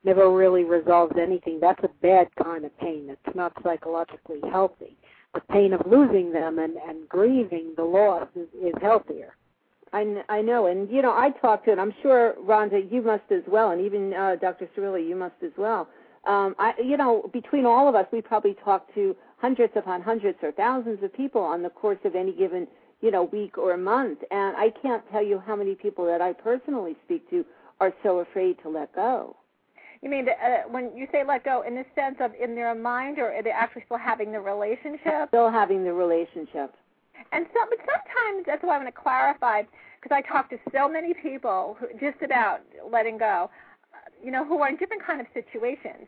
never 0.05 0.31
really 0.31 0.63
resolves 0.63 1.17
anything. 1.21 1.59
That's 1.59 1.83
a 1.83 1.89
bad 2.01 2.29
kind 2.41 2.63
of 2.63 2.79
pain. 2.79 3.09
It's 3.09 3.35
not 3.35 3.51
psychologically 3.61 4.39
healthy. 4.49 4.95
The 5.33 5.41
pain 5.51 5.73
of 5.73 5.81
losing 5.85 6.31
them 6.31 6.59
and, 6.59 6.77
and 6.77 7.09
grieving 7.09 7.73
the 7.75 7.83
loss 7.83 8.29
is, 8.37 8.47
is 8.63 8.73
healthier. 8.81 9.35
I, 9.93 10.23
I 10.29 10.41
know, 10.41 10.65
and 10.67 10.89
you 10.89 11.01
know, 11.01 11.11
I 11.11 11.31
talked 11.41 11.65
to, 11.65 11.71
and 11.71 11.79
I'm 11.79 11.93
sure 12.01 12.33
Rhonda, 12.41 12.91
you 12.91 13.01
must 13.01 13.23
as 13.31 13.43
well, 13.47 13.71
and 13.71 13.81
even 13.81 14.13
uh, 14.13 14.35
Dr. 14.35 14.67
Cirillo, 14.75 14.97
you 14.97 15.15
must 15.15 15.35
as 15.43 15.51
well. 15.57 15.87
Um, 16.27 16.55
I, 16.57 16.73
you 16.83 16.97
know, 16.97 17.29
between 17.31 17.65
all 17.65 17.87
of 17.87 17.95
us, 17.95 18.05
we 18.11 18.21
probably 18.21 18.55
talked 18.63 18.93
to 18.95 19.15
hundreds 19.37 19.73
upon 19.75 20.01
hundreds 20.01 20.39
or 20.41 20.51
thousands 20.51 21.03
of 21.03 21.13
people 21.13 21.41
on 21.41 21.61
the 21.61 21.69
course 21.69 21.99
of 22.03 22.15
any 22.15 22.33
given, 22.33 22.67
you 23.01 23.11
know, 23.11 23.23
week 23.25 23.57
or 23.57 23.77
month, 23.77 24.19
and 24.31 24.55
I 24.57 24.71
can't 24.81 25.03
tell 25.11 25.23
you 25.23 25.41
how 25.45 25.55
many 25.55 25.75
people 25.75 26.05
that 26.05 26.21
I 26.21 26.33
personally 26.33 26.95
speak 27.05 27.29
to 27.29 27.45
are 27.79 27.93
so 28.03 28.19
afraid 28.19 28.57
to 28.63 28.69
let 28.69 28.93
go. 28.95 29.35
You 30.01 30.09
mean 30.09 30.27
uh, 30.29 30.69
when 30.69 30.95
you 30.95 31.07
say 31.11 31.23
let 31.25 31.43
go, 31.43 31.63
in 31.67 31.75
the 31.75 31.85
sense 31.95 32.17
of 32.19 32.31
in 32.41 32.55
their 32.55 32.75
mind, 32.75 33.17
or 33.17 33.33
are 33.33 33.41
they 33.41 33.49
actually 33.49 33.83
still 33.85 33.97
having 33.97 34.31
the 34.31 34.39
relationship? 34.39 35.29
Still 35.29 35.49
having 35.51 35.83
the 35.83 35.93
relationship. 35.93 36.75
And 37.31 37.45
so, 37.53 37.59
but 37.69 37.79
sometimes 37.79 38.45
that's 38.45 38.63
why 38.63 38.75
I 38.75 38.77
want 38.77 38.93
to 38.93 39.01
clarify, 39.01 39.63
because 40.01 40.15
I 40.15 40.21
talk 40.21 40.49
to 40.51 40.57
so 40.71 40.87
many 40.87 41.13
people 41.13 41.77
who, 41.79 41.87
just 41.99 42.21
about 42.23 42.61
letting 42.91 43.17
go, 43.17 43.49
you 44.23 44.31
know, 44.31 44.45
who 44.45 44.59
are 44.61 44.69
in 44.69 44.77
different 44.77 45.05
kind 45.05 45.19
of 45.19 45.27
situations. 45.33 46.07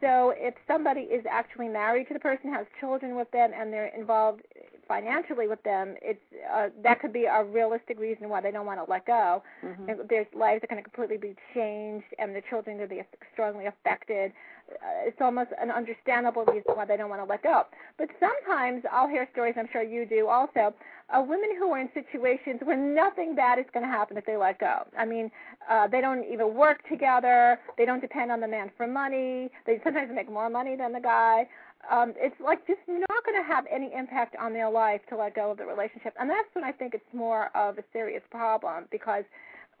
So 0.00 0.32
if 0.36 0.54
somebody 0.66 1.02
is 1.02 1.24
actually 1.28 1.68
married 1.68 2.08
to 2.08 2.14
the 2.14 2.20
person, 2.20 2.52
has 2.52 2.66
children 2.78 3.16
with 3.16 3.30
them, 3.30 3.50
and 3.54 3.72
they're 3.72 3.86
involved 3.96 4.42
financially 4.88 5.46
with 5.46 5.62
them, 5.62 5.94
it's 6.02 6.20
uh, 6.52 6.68
that 6.82 7.00
could 7.00 7.12
be 7.12 7.24
a 7.24 7.44
realistic 7.44 8.00
reason 8.00 8.28
why 8.28 8.40
they 8.40 8.50
don't 8.50 8.66
want 8.66 8.84
to 8.84 8.90
let 8.90 9.06
go. 9.06 9.42
Mhm. 9.62 9.88
And 9.88 10.08
Their 10.08 10.26
lives 10.34 10.64
are 10.64 10.66
going 10.66 10.82
to 10.82 10.90
completely 10.90 11.18
be 11.18 11.36
changed, 11.54 12.06
and 12.18 12.34
the 12.34 12.42
children 12.48 12.76
are 12.80 12.86
going 12.86 12.88
to 12.88 12.94
be 12.96 13.18
strongly 13.32 13.66
affected. 13.66 14.32
Uh, 14.70 15.06
it's 15.06 15.20
almost 15.20 15.50
an 15.60 15.70
understandable 15.70 16.44
reason 16.44 16.72
why 16.74 16.84
they 16.84 16.96
don't 16.96 17.08
want 17.08 17.22
to 17.22 17.30
let 17.30 17.42
go. 17.42 17.66
But 17.96 18.08
sometimes 18.20 18.84
I'll 18.90 19.08
hear 19.08 19.26
stories. 19.32 19.54
I'm 19.56 19.68
sure 19.72 19.82
you 19.82 20.04
do 20.04 20.28
also. 20.28 20.74
Uh, 21.10 21.22
women 21.22 21.48
who 21.58 21.70
are 21.70 21.78
in 21.80 21.88
situations 21.94 22.60
where 22.62 22.76
nothing 22.76 23.34
bad 23.34 23.58
is 23.58 23.64
going 23.72 23.84
to 23.84 23.90
happen 23.90 24.18
if 24.18 24.26
they 24.26 24.36
let 24.36 24.58
go. 24.58 24.86
I 24.96 25.06
mean, 25.06 25.30
uh, 25.70 25.88
they 25.88 26.02
don't 26.02 26.22
even 26.24 26.54
work 26.54 26.86
together. 26.86 27.58
They 27.78 27.86
don't 27.86 28.00
depend 28.00 28.30
on 28.30 28.40
the 28.40 28.48
man 28.48 28.70
for 28.76 28.86
money. 28.86 29.50
They 29.64 29.80
sometimes 29.84 30.10
make 30.14 30.30
more 30.30 30.50
money 30.50 30.76
than 30.76 30.92
the 30.92 31.00
guy 31.00 31.48
um, 31.90 32.14
it's 32.16 32.36
like 32.40 32.66
just 32.66 32.80
not 32.86 33.24
going 33.24 33.40
to 33.40 33.46
have 33.46 33.64
any 33.70 33.90
impact 33.96 34.36
on 34.40 34.52
their 34.52 34.70
life 34.70 35.00
to 35.08 35.16
let 35.16 35.34
go 35.34 35.50
of 35.50 35.58
the 35.58 35.64
relationship, 35.64 36.14
and 36.18 36.28
that's 36.28 36.48
when 36.52 36.64
I 36.64 36.72
think 36.72 36.94
it's 36.94 37.14
more 37.14 37.56
of 37.56 37.78
a 37.78 37.84
serious 37.92 38.22
problem 38.30 38.84
because 38.90 39.24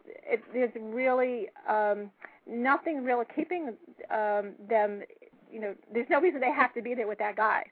it, 0.06 0.42
there's 0.52 0.72
really 0.80 1.48
um, 1.68 2.10
nothing 2.46 3.04
really 3.04 3.26
keeping 3.34 3.74
um, 4.10 4.52
them. 4.68 5.02
You 5.50 5.60
know, 5.60 5.74
there's 5.92 6.08
no 6.10 6.20
reason 6.20 6.40
they 6.40 6.52
have 6.52 6.74
to 6.74 6.82
be 6.82 6.94
there 6.94 7.08
with 7.08 7.18
that 7.18 7.36
guy. 7.36 7.64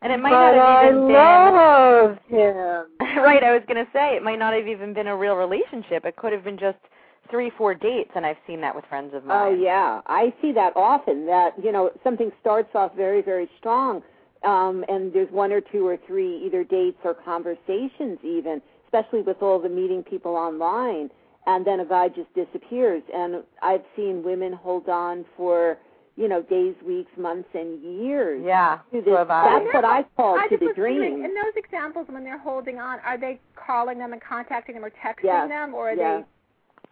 And 0.00 0.12
it 0.12 0.20
might 0.20 0.30
but 0.30 0.52
not 0.52 0.68
I 0.68 0.84
have 0.84 0.94
even 0.94 1.12
love 1.12 2.18
him. 2.28 3.16
right. 3.22 3.42
I 3.42 3.52
was 3.52 3.62
going 3.66 3.84
to 3.84 3.90
say 3.92 4.14
it 4.16 4.22
might 4.22 4.38
not 4.38 4.54
have 4.54 4.68
even 4.68 4.94
been 4.94 5.08
a 5.08 5.16
real 5.16 5.34
relationship. 5.34 6.04
It 6.04 6.16
could 6.16 6.32
have 6.32 6.44
been 6.44 6.58
just 6.58 6.78
three, 7.30 7.50
four 7.56 7.74
dates, 7.74 8.10
and 8.14 8.24
I've 8.26 8.36
seen 8.46 8.60
that 8.62 8.74
with 8.74 8.84
friends 8.86 9.12
of 9.14 9.24
mine. 9.24 9.36
Oh 9.54 9.54
yeah, 9.54 10.00
I 10.06 10.32
see 10.42 10.52
that 10.52 10.72
often. 10.76 11.26
That 11.26 11.52
you 11.62 11.72
know 11.72 11.90
something 12.04 12.30
starts 12.40 12.70
off 12.74 12.94
very 12.96 13.22
very 13.22 13.48
strong, 13.58 14.02
um, 14.44 14.84
and 14.88 15.12
there's 15.12 15.30
one 15.30 15.52
or 15.52 15.60
two 15.60 15.86
or 15.86 15.96
three 16.06 16.42
either 16.46 16.64
dates 16.64 16.98
or 17.04 17.14
conversations 17.14 18.18
even, 18.22 18.60
especially 18.86 19.22
with 19.22 19.42
all 19.42 19.58
the 19.58 19.68
meeting 19.68 20.02
people 20.02 20.34
online, 20.36 21.10
and 21.46 21.66
then 21.66 21.80
a 21.80 21.84
guy 21.84 22.08
just 22.08 22.32
disappears. 22.34 23.02
And 23.14 23.42
I've 23.62 23.82
seen 23.96 24.22
women 24.22 24.52
hold 24.52 24.88
on 24.88 25.24
for 25.36 25.78
you 26.16 26.28
know 26.28 26.42
days, 26.42 26.74
weeks, 26.86 27.10
months, 27.16 27.48
and 27.54 27.82
years. 28.02 28.42
Yeah, 28.44 28.78
To 28.92 28.98
so 28.98 29.04
this, 29.04 29.16
have 29.16 29.30
I. 29.30 29.44
that's 29.60 29.74
what 29.74 29.84
I 29.84 30.02
call 30.16 30.38
I 30.38 30.44
to 30.48 30.50
just 30.50 30.60
the 30.60 30.66
was 30.66 30.74
wondering, 30.76 31.14
dream. 31.14 31.24
in 31.24 31.34
those 31.34 31.54
examples, 31.56 32.06
when 32.08 32.24
they're 32.24 32.38
holding 32.38 32.78
on, 32.78 32.98
are 33.06 33.16
they 33.18 33.38
calling 33.54 33.98
them 33.98 34.12
and 34.12 34.20
contacting 34.22 34.74
them 34.74 34.84
or 34.84 34.90
texting 34.90 35.24
Yes, 35.24 35.48
them, 35.48 35.74
or 35.74 35.90
are 35.90 35.94
yes. 35.94 36.24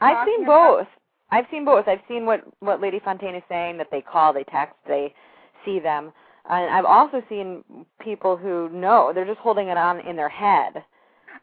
I've 0.00 0.26
seen 0.26 0.38
talking 0.40 0.44
about- 0.44 0.78
both. 0.78 0.88
I've 1.30 1.46
seen 1.50 1.64
both. 1.64 1.88
I've 1.88 2.02
seen 2.06 2.24
what 2.24 2.44
what 2.60 2.80
Lady 2.80 3.00
Fontaine 3.00 3.34
is 3.34 3.42
saying 3.48 3.78
that 3.78 3.90
they 3.90 4.00
call, 4.00 4.32
they 4.32 4.44
text, 4.44 4.76
they 4.86 5.12
see 5.64 5.80
them, 5.80 6.12
and 6.48 6.70
I've 6.70 6.84
also 6.84 7.20
seen 7.28 7.64
people 7.98 8.36
who 8.36 8.68
know 8.68 9.12
they're 9.12 9.24
just 9.24 9.40
holding 9.40 9.68
it 9.68 9.76
on 9.76 10.00
in 10.00 10.14
their 10.14 10.28
head. 10.28 10.84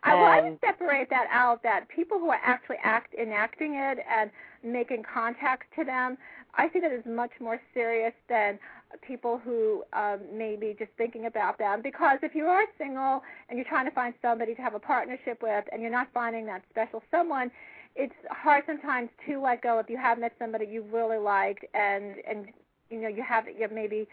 I, 0.03 0.15
would 0.15 0.45
And- 0.45 0.59
separate 0.59 1.09
that 1.09 1.27
out. 1.31 1.63
That 1.63 1.87
people 1.87 2.19
who 2.19 2.29
are 2.29 2.39
actually 2.43 2.77
act 2.83 3.13
enacting 3.13 3.75
it 3.75 3.99
and 4.09 4.31
making 4.63 5.03
contact 5.03 5.73
to 5.75 5.83
them, 5.83 6.17
I 6.55 6.69
see 6.69 6.79
that 6.79 6.91
as 6.91 7.05
much 7.05 7.31
more 7.39 7.59
serious 7.73 8.13
than 8.27 8.59
people 9.01 9.37
who 9.37 9.83
um, 9.93 10.19
may 10.31 10.55
be 10.55 10.75
just 10.77 10.91
thinking 10.97 11.25
about 11.25 11.57
them. 11.57 11.81
Because 11.81 12.19
if 12.21 12.35
you 12.35 12.45
are 12.45 12.63
single 12.77 13.23
and 13.49 13.57
you're 13.57 13.67
trying 13.67 13.85
to 13.85 13.91
find 13.91 14.13
somebody 14.21 14.55
to 14.55 14.61
have 14.61 14.75
a 14.75 14.79
partnership 14.79 15.41
with, 15.41 15.65
and 15.71 15.81
you're 15.81 15.91
not 15.91 16.07
finding 16.13 16.45
that 16.45 16.63
special 16.69 17.01
someone, 17.09 17.49
it's 17.95 18.13
hard 18.29 18.63
sometimes 18.65 19.09
to 19.27 19.39
let 19.41 19.61
go 19.61 19.79
if 19.79 19.89
you 19.89 19.97
have 19.97 20.19
met 20.19 20.33
somebody 20.39 20.65
you 20.65 20.83
really 20.91 21.17
liked 21.17 21.65
and 21.73 22.15
and 22.27 22.47
you 22.89 23.01
know 23.01 23.07
you 23.07 23.23
have 23.23 23.45
you're 23.57 23.69
maybe 23.69 24.07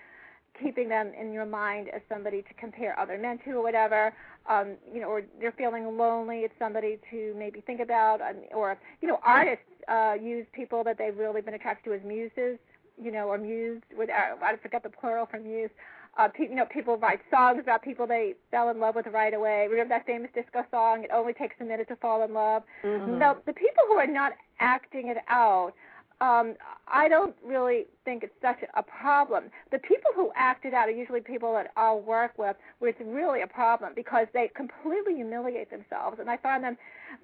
keeping 0.61 0.88
them 0.88 1.12
in 1.19 1.33
your 1.33 1.47
mind 1.47 1.88
as 1.95 2.03
somebody 2.09 2.43
to 2.43 2.55
compare 2.59 2.99
other 2.99 3.16
men 3.16 3.38
to 3.45 3.53
or 3.53 3.62
whatever 3.62 4.12
um 4.49 4.75
you 4.93 5.01
know 5.01 5.09
or 5.09 5.23
they're 5.40 5.53
feeling 5.53 5.97
lonely 5.97 6.40
it's 6.40 6.55
somebody 6.59 6.99
to 7.11 7.35
maybe 7.38 7.61
think 7.62 7.81
about 7.81 8.21
um, 8.21 8.37
or 8.53 8.79
you 9.01 9.09
know 9.09 9.19
artists 9.25 9.64
uh 9.88 10.14
use 10.21 10.47
people 10.53 10.85
that 10.85 10.99
they've 10.99 11.16
really 11.16 11.40
been 11.40 11.55
attracted 11.55 11.90
to 11.90 11.95
as 11.97 12.03
muses 12.05 12.59
you 13.03 13.11
know 13.11 13.29
or 13.29 13.38
muse 13.38 13.81
with 13.97 14.11
uh, 14.11 14.45
I 14.45 14.57
forget 14.57 14.83
the 14.83 14.90
plural 14.90 15.27
for 15.27 15.40
muse 15.40 15.71
uh, 16.18 16.29
pe- 16.29 16.49
you 16.49 16.55
know, 16.55 16.66
people 16.66 16.96
write 16.96 17.20
songs 17.31 17.61
about 17.61 17.83
people 17.83 18.07
they 18.07 18.35
fell 18.51 18.68
in 18.70 18.81
love 18.81 18.94
with 18.96 19.07
right 19.09 19.33
away. 19.33 19.66
Remember 19.70 19.94
that 19.94 20.07
famous 20.07 20.31
disco 20.35 20.64
song? 20.70 21.05
It 21.05 21.11
only 21.12 21.33
takes 21.33 21.55
a 21.61 21.64
minute 21.64 21.88
to 21.88 21.96
fall 21.96 22.23
in 22.25 22.35
love. 22.35 22.62
Mhm. 22.83 23.18
So 23.20 23.40
the 23.46 23.53
people 23.53 23.85
who 23.88 23.94
are 23.94 24.07
not 24.07 24.33
acting 24.59 25.09
it 25.09 25.18
out, 25.29 25.73
um, 26.21 26.55
I 26.87 27.09
don't 27.09 27.35
really 27.45 27.87
think 28.05 28.23
it's 28.23 28.35
such 28.43 28.59
a 28.75 28.83
problem. 28.83 29.45
The 29.71 29.79
people 29.79 30.11
who 30.15 30.31
act 30.37 30.65
it 30.65 30.75
out 30.75 30.89
are 30.89 30.93
usually 30.93 31.21
people 31.21 31.53
that 31.55 31.71
I'll 31.77 32.01
work 32.01 32.33
with 32.37 32.57
where 32.79 32.91
it's 32.91 33.01
really 33.01 33.43
a 33.43 33.47
problem 33.47 33.93
because 33.95 34.27
they 34.35 34.51
completely 34.55 35.15
humiliate 35.15 35.71
themselves. 35.71 36.19
And 36.21 36.29
I 36.29 36.37
find 36.37 36.63
them 36.63 36.77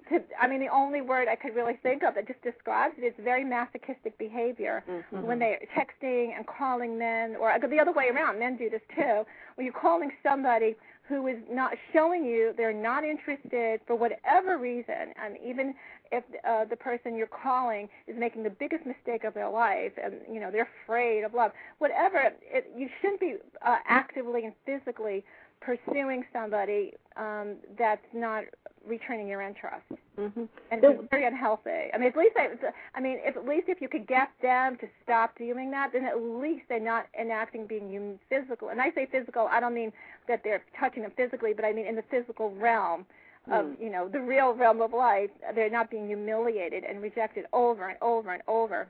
to, 0.09 0.21
I 0.41 0.47
mean, 0.47 0.61
the 0.61 0.69
only 0.69 1.01
word 1.01 1.27
I 1.27 1.35
could 1.35 1.55
really 1.55 1.77
think 1.83 2.03
of 2.03 2.15
that 2.15 2.27
just 2.27 2.41
describes 2.41 2.95
it 2.97 3.03
is 3.03 3.13
very 3.19 3.43
masochistic 3.43 4.17
behavior 4.17 4.83
Mhm. 4.87 5.21
when 5.21 5.39
they're 5.39 5.59
texting 5.75 6.35
and 6.35 6.47
calling 6.47 6.97
men, 6.97 7.35
or 7.35 7.55
the 7.59 7.79
other 7.79 7.91
way 7.91 8.09
around, 8.09 8.39
men 8.39 8.57
do 8.57 8.69
this 8.69 8.81
too. 8.95 9.25
When 9.55 9.65
you're 9.65 9.73
calling 9.73 10.11
somebody 10.23 10.75
who 11.07 11.27
is 11.27 11.37
not 11.49 11.73
showing 11.93 12.25
you 12.25 12.53
they're 12.57 12.73
not 12.73 13.03
interested 13.03 13.79
for 13.87 13.95
whatever 13.95 14.57
reason, 14.57 15.13
and 15.21 15.37
even 15.45 15.73
if 16.11 16.23
uh, 16.47 16.65
the 16.65 16.75
person 16.75 17.15
you're 17.15 17.27
calling 17.27 17.89
is 18.07 18.15
making 18.17 18.43
the 18.43 18.49
biggest 18.49 18.85
mistake 18.85 19.23
of 19.23 19.33
their 19.33 19.49
life, 19.49 19.93
and 20.01 20.15
you 20.31 20.39
know 20.39 20.51
they're 20.51 20.69
afraid 20.83 21.23
of 21.23 21.33
love, 21.33 21.51
whatever, 21.79 22.31
it, 22.41 22.71
you 22.75 22.89
shouldn't 23.01 23.19
be 23.19 23.35
uh, 23.65 23.77
actively 23.87 24.45
and 24.45 24.53
physically 24.65 25.23
pursuing 25.61 26.25
somebody 26.33 26.93
um, 27.15 27.55
that's 27.77 28.05
not 28.13 28.43
returning 28.85 29.27
your 29.27 29.41
interest 29.41 29.83
Mhm. 30.17 30.47
and 30.71 30.81
So- 30.81 30.91
it's 30.91 31.03
very 31.11 31.25
unhealthy. 31.25 31.91
I 31.93 31.97
mean, 31.97 32.07
at 32.07 32.15
least 32.15 32.37
I, 32.37 32.51
I 32.95 33.01
mean, 33.01 33.19
if 33.23 33.35
at 33.35 33.45
least 33.45 33.67
if 33.67 33.81
you 33.81 33.89
could 33.89 34.07
get 34.07 34.29
them 34.41 34.77
to 34.77 34.87
stop 35.03 35.37
doing 35.37 35.69
that, 35.71 35.91
then 35.91 36.05
at 36.05 36.21
least 36.21 36.63
they're 36.69 36.79
not 36.79 37.07
enacting 37.19 37.65
being 37.67 37.93
hum- 37.93 38.19
physical. 38.29 38.69
And 38.69 38.81
I 38.81 38.91
say 38.91 39.05
physical, 39.07 39.47
I 39.51 39.59
don't 39.59 39.73
mean 39.73 39.91
that 40.27 40.41
they're 40.43 40.63
touching 40.79 41.03
them 41.03 41.11
physically, 41.17 41.53
but 41.53 41.65
I 41.65 41.73
mean 41.73 41.85
in 41.85 41.95
the 41.95 42.03
physical 42.03 42.51
realm 42.55 43.05
of 43.51 43.65
Mm. 43.65 43.79
you 43.81 43.89
know 43.89 44.07
the 44.07 44.21
real 44.21 44.53
realm 44.53 44.81
of 44.81 44.93
life. 44.93 45.31
They're 45.53 45.69
not 45.69 45.89
being 45.89 46.07
humiliated 46.07 46.83
and 46.83 47.01
rejected 47.01 47.45
over 47.53 47.89
and 47.89 47.97
over 48.01 48.31
and 48.31 48.43
over. 48.47 48.87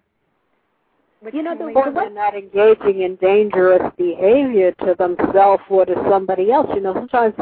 Which 1.21 1.33
You 1.33 1.43
know, 1.43 1.55
the- 1.55 1.73
Or 1.73 1.91
they're 1.91 2.09
not 2.09 2.35
engaging 2.35 3.01
in 3.01 3.15
dangerous 3.15 3.91
behavior 3.97 4.71
to 4.85 4.93
themselves 4.95 5.63
or 5.69 5.85
to 5.85 5.95
somebody 6.09 6.51
else. 6.51 6.69
You 6.75 6.81
know, 6.81 6.93
sometimes 6.93 7.33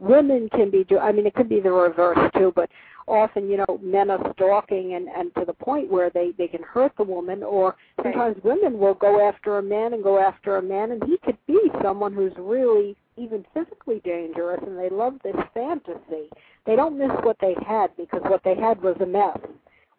women 0.00 0.48
can 0.50 0.70
be 0.70 0.84
do 0.84 0.98
I 0.98 1.12
mean 1.12 1.26
it 1.26 1.34
could 1.34 1.48
be 1.48 1.60
the 1.60 1.70
reverse 1.70 2.18
too, 2.36 2.52
but 2.56 2.68
often, 3.06 3.48
you 3.48 3.56
know, 3.56 3.78
men 3.82 4.10
are 4.10 4.32
stalking 4.34 4.94
and, 4.94 5.08
and 5.08 5.34
to 5.34 5.44
the 5.44 5.52
point 5.52 5.90
where 5.90 6.10
they, 6.10 6.32
they 6.38 6.48
can 6.48 6.62
hurt 6.62 6.92
the 6.96 7.02
woman 7.04 7.42
or 7.42 7.76
Right. 7.98 8.14
sometimes 8.14 8.42
women 8.44 8.78
will 8.78 8.94
go 8.94 9.20
after 9.20 9.58
a 9.58 9.62
man 9.62 9.94
and 9.94 10.02
go 10.02 10.18
after 10.18 10.56
a 10.56 10.62
man 10.62 10.92
and 10.92 11.02
he 11.04 11.18
could 11.18 11.38
be 11.46 11.58
someone 11.82 12.12
who's 12.12 12.32
really 12.38 12.96
even 13.16 13.44
physically 13.52 14.00
dangerous 14.04 14.60
and 14.66 14.78
they 14.78 14.88
love 14.88 15.14
this 15.22 15.36
fantasy. 15.54 16.30
They 16.66 16.76
don't 16.76 16.96
miss 16.98 17.10
what 17.22 17.36
they 17.40 17.54
had 17.66 17.94
because 17.96 18.22
what 18.24 18.42
they 18.44 18.54
had 18.54 18.80
was 18.82 18.96
a 19.00 19.06
mess. 19.06 19.38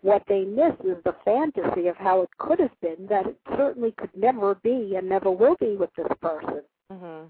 What 0.02 0.24
they 0.28 0.44
miss 0.44 0.74
is 0.84 0.98
the 1.04 1.16
fantasy 1.24 1.88
of 1.88 1.96
how 1.96 2.22
it 2.22 2.30
could 2.40 2.60
have 2.60 2.80
been 2.82 3.08
that 3.08 3.28
it 3.28 3.38
certainly 3.56 3.92
could 3.92 4.10
never 4.16 4.56
be 4.56 4.96
and 4.96 5.08
never 5.08 5.30
will 5.30 5.56
be 5.60 5.76
with 5.76 5.94
this 5.96 6.08
person. 6.22 6.64
Mhm. 6.92 7.30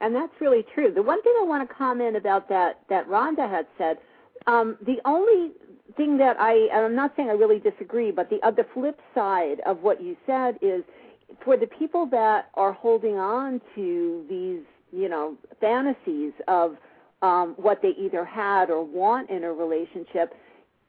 And 0.00 0.14
that's 0.14 0.40
really 0.40 0.62
true. 0.74 0.90
The 0.90 1.02
one 1.02 1.22
thing 1.22 1.34
I 1.38 1.44
want 1.44 1.66
to 1.68 1.74
comment 1.74 2.16
about 2.16 2.48
that 2.48 2.80
that 2.88 3.08
Rhonda 3.08 3.48
had 3.48 3.66
said, 3.78 3.98
um, 4.46 4.76
the 4.82 5.00
only 5.04 5.52
thing 5.96 6.16
that 6.18 6.38
I 6.40 6.52
and 6.72 6.84
I'm 6.84 6.94
not 6.94 7.14
saying 7.16 7.30
I 7.30 7.34
really 7.34 7.60
disagree, 7.60 8.10
but 8.10 8.28
the 8.28 8.42
uh, 8.42 8.50
the 8.50 8.64
flip 8.74 9.00
side 9.14 9.60
of 9.60 9.82
what 9.82 10.02
you 10.02 10.16
said 10.26 10.58
is 10.60 10.82
for 11.44 11.56
the 11.56 11.66
people 11.66 12.06
that 12.06 12.50
are 12.54 12.72
holding 12.72 13.18
on 13.18 13.60
to 13.74 14.24
these, 14.28 14.62
you 14.92 15.08
know, 15.08 15.36
fantasies 15.60 16.32
of 16.48 16.76
um, 17.22 17.54
what 17.56 17.80
they 17.80 17.90
either 17.90 18.24
had 18.24 18.70
or 18.70 18.84
want 18.84 19.30
in 19.30 19.44
a 19.44 19.52
relationship, 19.52 20.34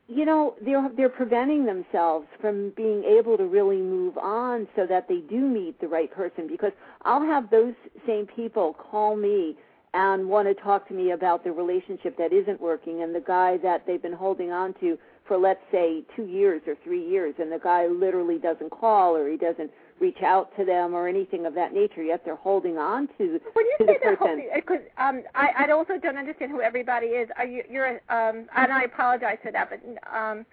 you 0.07 0.25
know, 0.25 0.55
they're 0.63 0.89
they're 0.95 1.09
preventing 1.09 1.65
themselves 1.65 2.27
from 2.39 2.71
being 2.75 3.03
able 3.03 3.37
to 3.37 3.45
really 3.45 3.81
move 3.81 4.17
on 4.17 4.67
so 4.75 4.85
that 4.87 5.07
they 5.07 5.19
do 5.29 5.37
meet 5.37 5.79
the 5.81 5.87
right 5.87 6.11
person. 6.11 6.47
Because 6.47 6.71
I'll 7.03 7.23
have 7.23 7.49
those 7.49 7.73
same 8.05 8.27
people 8.27 8.73
call 8.73 9.15
me 9.15 9.57
and 9.93 10.27
want 10.27 10.47
to 10.47 10.53
talk 10.61 10.87
to 10.89 10.93
me 10.93 11.11
about 11.11 11.43
the 11.43 11.51
relationship 11.51 12.17
that 12.17 12.33
isn't 12.33 12.59
working 12.61 13.01
and 13.01 13.15
the 13.15 13.23
guy 13.25 13.57
that 13.57 13.87
they've 13.87 14.01
been 14.01 14.13
holding 14.13 14.51
on 14.51 14.73
to 14.81 14.97
for 15.25 15.37
let's 15.37 15.61
say 15.71 16.03
2 16.15 16.25
years 16.25 16.61
or 16.67 16.75
3 16.83 17.03
years 17.03 17.33
and 17.39 17.51
the 17.51 17.59
guy 17.59 17.87
literally 17.87 18.37
doesn't 18.37 18.69
call 18.69 19.15
or 19.15 19.29
he 19.29 19.37
doesn't 19.37 19.71
reach 19.99 20.21
out 20.23 20.55
to 20.57 20.65
them 20.65 20.93
or 20.93 21.07
anything 21.07 21.45
of 21.45 21.53
that 21.55 21.73
nature 21.73 22.03
yet 22.03 22.21
they're 22.25 22.35
holding 22.35 22.77
on 22.77 23.07
to 23.17 23.39
When 23.53 23.65
you 23.65 23.75
to 23.79 23.85
say 23.85 23.97
the 24.03 24.17
person. 24.17 24.43
because 24.53 24.79
um, 24.97 25.23
I, 25.33 25.67
I 25.67 25.71
also 25.71 25.93
don't 26.01 26.17
understand 26.17 26.51
who 26.51 26.61
everybody 26.61 27.07
is. 27.07 27.29
Are 27.37 27.45
you, 27.45 27.63
you're, 27.69 28.01
um, 28.09 28.47
and 28.55 28.71
I 28.73 28.83
apologize 28.83 29.37
for 29.41 29.51
that, 29.51 29.69
but 29.69 29.79
um, 30.13 30.45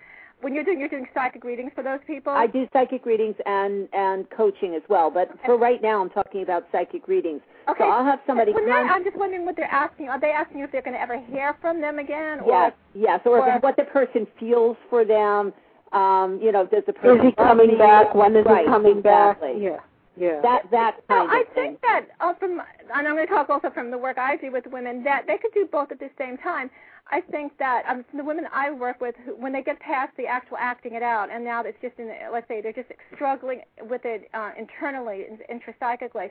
when 0.43 0.55
you're 0.55 0.65
doing 0.65 0.81
you're 0.81 0.89
doing 0.89 1.07
psychic 1.15 1.45
readings 1.45 1.71
for 1.75 1.83
those 1.83 2.01
people. 2.07 2.33
I 2.33 2.47
do 2.47 2.69
psychic 2.73 3.07
readings 3.07 3.37
and 3.47 3.89
and 3.93 4.29
coaching 4.31 4.75
as 4.75 4.83
well, 4.89 5.11
but 5.11 5.31
for 5.47 5.57
right 5.57 5.81
now, 5.81 6.03
I'm 6.03 6.11
talking 6.11 6.43
about 6.43 6.67
psychic 6.73 7.07
readings. 7.09 7.41
Okay. 7.69 7.85
So 7.85 7.91
I'll 7.91 8.05
have 8.05 8.19
somebody. 8.27 8.53
Con- 8.53 8.69
I'm 8.69 9.05
just 9.05 9.17
wondering 9.17 9.45
what 9.47 9.55
they're 9.57 9.71
asking. 9.71 10.09
Are 10.09 10.19
they 10.21 10.31
asking 10.33 10.59
you 10.59 10.65
if 10.65 10.73
they're 10.73 10.83
going 10.83 10.95
to 10.97 11.01
ever 11.01 11.21
hear 11.21 11.57
from 11.61 11.81
them 11.81 12.01
again? 12.01 12.41
Yes, 12.45 12.73
Or, 12.73 13.01
yes, 13.01 13.21
or, 13.25 13.39
or- 13.39 13.59
what 13.61 13.77
the 13.77 13.85
person 13.85 14.27
feels 14.39 14.77
for 14.91 15.05
them. 15.05 15.53
Um, 15.93 16.41
you 16.43 16.53
know, 16.53 16.67
does 16.67 16.85
the 16.87 16.93
person 16.93 17.19
Is 17.21 17.27
he 17.27 17.33
coming 17.33 17.69
me? 17.69 17.77
back? 17.77 18.15
When 18.15 18.35
is 18.35 18.47
right, 18.47 18.65
he 18.65 18.71
coming 18.71 18.99
exactly. 18.99 19.53
back? 19.53 19.63
Yeah. 19.63 19.79
Yeah. 20.17 20.41
That 20.43 20.71
that 20.71 20.97
So 21.09 21.15
kind 21.17 21.31
I 21.31 21.45
thing. 21.55 21.55
think 21.55 21.81
that 21.83 22.07
uh, 22.21 22.35
from, 22.35 22.61
and 22.95 23.09
I'm 23.09 23.15
going 23.15 23.27
to 23.27 23.33
talk 23.33 23.49
also 23.49 23.71
from 23.71 23.91
the 23.91 23.97
work 23.99 24.19
I 24.19 24.37
do 24.37 24.51
with 24.53 24.67
women, 24.67 25.03
that 25.05 25.27
they 25.27 25.39
could 25.39 25.53
do 25.55 25.67
both 25.71 25.91
at 25.91 25.99
the 25.99 26.11
same 26.19 26.37
time. 26.37 26.71
I 27.11 27.21
think 27.21 27.57
that 27.59 27.85
um, 27.89 28.05
from 28.09 28.19
the 28.19 28.25
women 28.25 28.47
I 28.53 28.71
work 28.71 29.01
with, 29.01 29.15
who, 29.25 29.33
when 29.37 29.53
they 29.53 29.63
get 29.63 29.81
past 29.81 30.13
the 30.17 30.27
actual 30.27 30.57
acting 30.59 30.95
it 30.95 31.03
out, 31.03 31.31
and 31.31 31.43
now 31.45 31.63
it's 31.63 31.79
just 31.83 31.99
in, 31.99 32.07
the, 32.07 32.15
let's 32.33 32.47
say 32.49 32.61
they're 32.61 32.73
just 32.73 32.91
struggling 33.15 33.63
with 33.83 34.03
it 34.05 34.31
uh, 34.35 34.51
internally, 34.59 35.25
in- 35.29 35.59
intrapsychically, 35.59 36.31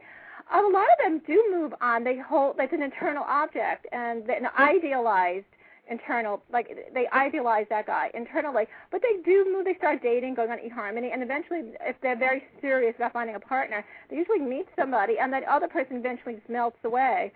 a 0.54 0.62
lot 0.62 0.86
of 0.86 0.98
them 1.04 1.22
do 1.28 1.44
move 1.52 1.74
on. 1.82 2.04
They 2.04 2.18
hold, 2.18 2.56
it's 2.60 2.74
an 2.74 2.82
internal 2.84 3.24
object, 3.28 3.86
and 3.92 4.26
they- 4.26 4.38
an 4.38 4.48
idealized 4.58 5.46
internal, 5.92 6.42
like 6.52 6.68
they 6.94 7.08
idealize 7.14 7.66
that 7.70 7.86
guy 7.86 8.10
internally, 8.14 8.64
but 8.92 9.02
they 9.02 9.22
do 9.24 9.46
move. 9.52 9.66
They 9.66 9.76
start 9.76 10.02
dating, 10.02 10.36
going 10.36 10.50
on 10.50 10.58
eHarmony, 10.58 11.14
and 11.14 11.22
eventually, 11.22 11.74
if 11.82 11.96
they're 12.02 12.18
very 12.18 12.44
serious 12.62 12.96
about 12.96 13.14
finding 13.14 13.36
a 13.36 13.40
partner, 13.40 13.86
they 14.10 14.16
usually 14.16 14.40
meet 14.40 14.68
somebody, 14.80 15.20
and 15.20 15.32
that 15.34 15.44
other 15.44 15.68
person 15.68 15.98
eventually 15.98 16.36
just 16.36 16.50
melts 16.50 16.78
away. 16.84 17.32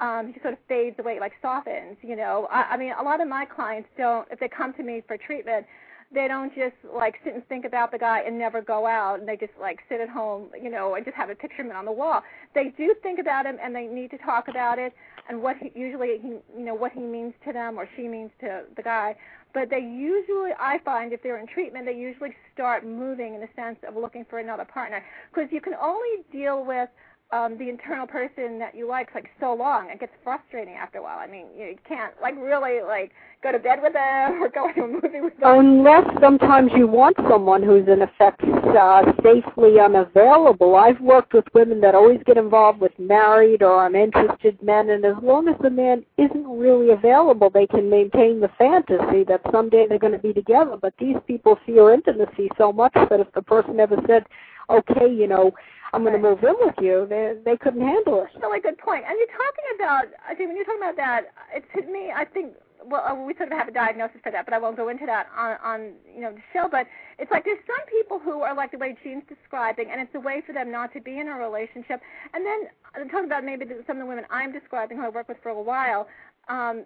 Um, 0.00 0.32
he 0.32 0.40
sort 0.40 0.54
of 0.54 0.58
fades 0.68 0.98
away, 0.98 1.20
like 1.20 1.32
softens. 1.40 1.96
You 2.02 2.16
know, 2.16 2.48
I, 2.50 2.62
I 2.72 2.76
mean, 2.76 2.92
a 2.98 3.02
lot 3.02 3.20
of 3.20 3.28
my 3.28 3.44
clients 3.44 3.88
don't. 3.96 4.26
If 4.30 4.40
they 4.40 4.48
come 4.48 4.74
to 4.74 4.82
me 4.82 5.02
for 5.06 5.16
treatment, 5.16 5.66
they 6.12 6.26
don't 6.26 6.54
just 6.54 6.74
like 6.94 7.16
sit 7.24 7.34
and 7.34 7.46
think 7.48 7.64
about 7.64 7.92
the 7.92 7.98
guy 7.98 8.20
and 8.26 8.38
never 8.38 8.60
go 8.60 8.86
out, 8.86 9.20
and 9.20 9.28
they 9.28 9.36
just 9.36 9.52
like 9.60 9.78
sit 9.88 10.00
at 10.00 10.08
home, 10.08 10.50
you 10.60 10.70
know, 10.70 10.94
and 10.94 11.04
just 11.04 11.16
have 11.16 11.30
a 11.30 11.34
picture 11.34 11.62
of 11.62 11.68
him 11.68 11.76
on 11.76 11.84
the 11.84 11.92
wall. 11.92 12.22
They 12.54 12.72
do 12.76 12.94
think 13.02 13.18
about 13.20 13.46
him, 13.46 13.58
and 13.62 13.74
they 13.74 13.86
need 13.86 14.10
to 14.10 14.18
talk 14.18 14.48
about 14.48 14.78
it, 14.78 14.92
and 15.28 15.40
what 15.40 15.56
he 15.58 15.70
usually 15.74 16.18
he, 16.20 16.28
you 16.28 16.64
know, 16.64 16.74
what 16.74 16.92
he 16.92 17.00
means 17.00 17.34
to 17.46 17.52
them 17.52 17.78
or 17.78 17.88
she 17.96 18.08
means 18.08 18.30
to 18.40 18.62
the 18.76 18.82
guy. 18.82 19.16
But 19.52 19.68
they 19.68 19.80
usually, 19.80 20.50
I 20.60 20.78
find, 20.84 21.12
if 21.12 21.24
they're 21.24 21.38
in 21.38 21.46
treatment, 21.48 21.84
they 21.84 21.96
usually 21.96 22.30
start 22.54 22.86
moving 22.86 23.34
in 23.34 23.40
the 23.40 23.48
sense 23.56 23.78
of 23.86 23.96
looking 23.96 24.24
for 24.30 24.38
another 24.38 24.64
partner, 24.64 25.04
because 25.32 25.50
you 25.52 25.60
can 25.60 25.74
only 25.74 26.22
deal 26.30 26.64
with 26.64 26.88
um, 27.32 27.56
the 27.58 27.68
internal 27.68 28.06
person 28.06 28.58
that 28.58 28.74
you 28.74 28.88
like 28.88 29.14
like 29.14 29.28
so 29.38 29.54
long. 29.54 29.88
It 29.88 30.00
gets 30.00 30.12
frustrating 30.24 30.74
after 30.74 30.98
a 30.98 31.02
while. 31.02 31.18
I 31.18 31.28
mean, 31.28 31.46
you 31.56 31.76
can't 31.86 32.12
like 32.20 32.34
really 32.36 32.80
like 32.82 33.12
go 33.42 33.52
to 33.52 33.58
bed 33.58 33.78
with 33.82 33.92
them 33.92 34.42
or 34.42 34.48
go 34.48 34.72
to 34.72 34.82
a 34.82 34.88
movie 34.88 35.20
with 35.20 35.38
them. 35.38 35.58
Unless 35.58 36.06
sometimes 36.20 36.72
you 36.76 36.88
want 36.88 37.16
someone 37.28 37.62
who's 37.62 37.86
in 37.86 38.02
effect 38.02 38.42
uh, 38.42 39.02
safely 39.22 39.78
unavailable. 39.78 40.74
I've 40.74 41.00
worked 41.00 41.32
with 41.32 41.44
women 41.54 41.80
that 41.82 41.94
always 41.94 42.20
get 42.26 42.36
involved 42.36 42.80
with 42.80 42.98
married 42.98 43.62
or 43.62 43.86
uninterested 43.86 44.60
men, 44.62 44.90
and 44.90 45.04
as 45.04 45.16
long 45.22 45.48
as 45.48 45.56
the 45.62 45.70
man 45.70 46.04
isn't 46.18 46.46
really 46.46 46.90
available, 46.90 47.48
they 47.48 47.66
can 47.66 47.88
maintain 47.88 48.40
the 48.40 48.50
fantasy 48.58 49.24
that 49.28 49.40
someday 49.52 49.86
they're 49.88 49.98
going 49.98 50.12
to 50.12 50.18
be 50.18 50.32
together. 50.32 50.76
But 50.80 50.94
these 50.98 51.16
people 51.28 51.58
fear 51.64 51.94
intimacy 51.94 52.50
so 52.58 52.72
much 52.72 52.92
that 52.94 53.20
if 53.20 53.30
the 53.34 53.42
person 53.42 53.78
ever 53.78 53.96
said, 54.08 54.26
"Okay, 54.68 55.08
you 55.08 55.28
know," 55.28 55.52
I'm 55.92 56.02
going 56.02 56.14
to 56.14 56.20
move 56.20 56.42
in 56.42 56.54
with 56.60 56.74
you, 56.80 57.06
they 57.08 57.34
they 57.44 57.56
couldn't 57.56 57.80
handle 57.80 58.22
it. 58.22 58.30
really 58.40 58.60
good 58.60 58.78
point. 58.78 59.04
And 59.08 59.16
you're 59.18 59.34
talking 59.34 59.68
about, 59.74 60.04
I 60.28 60.34
think 60.34 60.48
when 60.48 60.56
you're 60.56 60.64
talking 60.64 60.82
about 60.82 60.96
that, 60.96 61.32
it 61.54 61.64
to 61.74 61.90
me, 61.90 62.12
I 62.14 62.24
think, 62.24 62.54
well, 62.84 63.02
uh, 63.04 63.14
we 63.14 63.34
sort 63.34 63.50
of 63.52 63.58
have 63.58 63.68
a 63.68 63.72
diagnosis 63.72 64.20
for 64.22 64.30
that, 64.32 64.44
but 64.46 64.54
I 64.54 64.58
won't 64.58 64.76
go 64.76 64.88
into 64.88 65.04
that 65.06 65.26
on, 65.36 65.56
on 65.62 65.92
you 66.14 66.20
know, 66.20 66.32
the 66.32 66.40
show. 66.52 66.68
But 66.70 66.86
it's 67.18 67.30
like 67.30 67.44
there's 67.44 67.58
some 67.66 67.84
people 67.90 68.18
who 68.18 68.40
are 68.42 68.54
like 68.54 68.70
the 68.70 68.78
way 68.78 68.96
Jean's 69.02 69.24
describing, 69.28 69.90
and 69.90 70.00
it's 70.00 70.14
a 70.14 70.20
way 70.20 70.42
for 70.46 70.52
them 70.52 70.70
not 70.70 70.92
to 70.94 71.00
be 71.00 71.18
in 71.18 71.28
a 71.28 71.34
relationship. 71.34 72.00
And 72.34 72.46
then 72.46 72.70
I'm 72.94 73.08
talking 73.08 73.26
about 73.26 73.44
maybe 73.44 73.66
some 73.86 73.96
of 73.96 74.02
the 74.02 74.06
women 74.06 74.24
I'm 74.30 74.52
describing 74.52 74.98
who 74.98 75.04
I 75.04 75.08
work 75.08 75.28
with 75.28 75.38
for 75.42 75.50
a 75.50 75.62
while. 75.62 76.06
Um, 76.48 76.84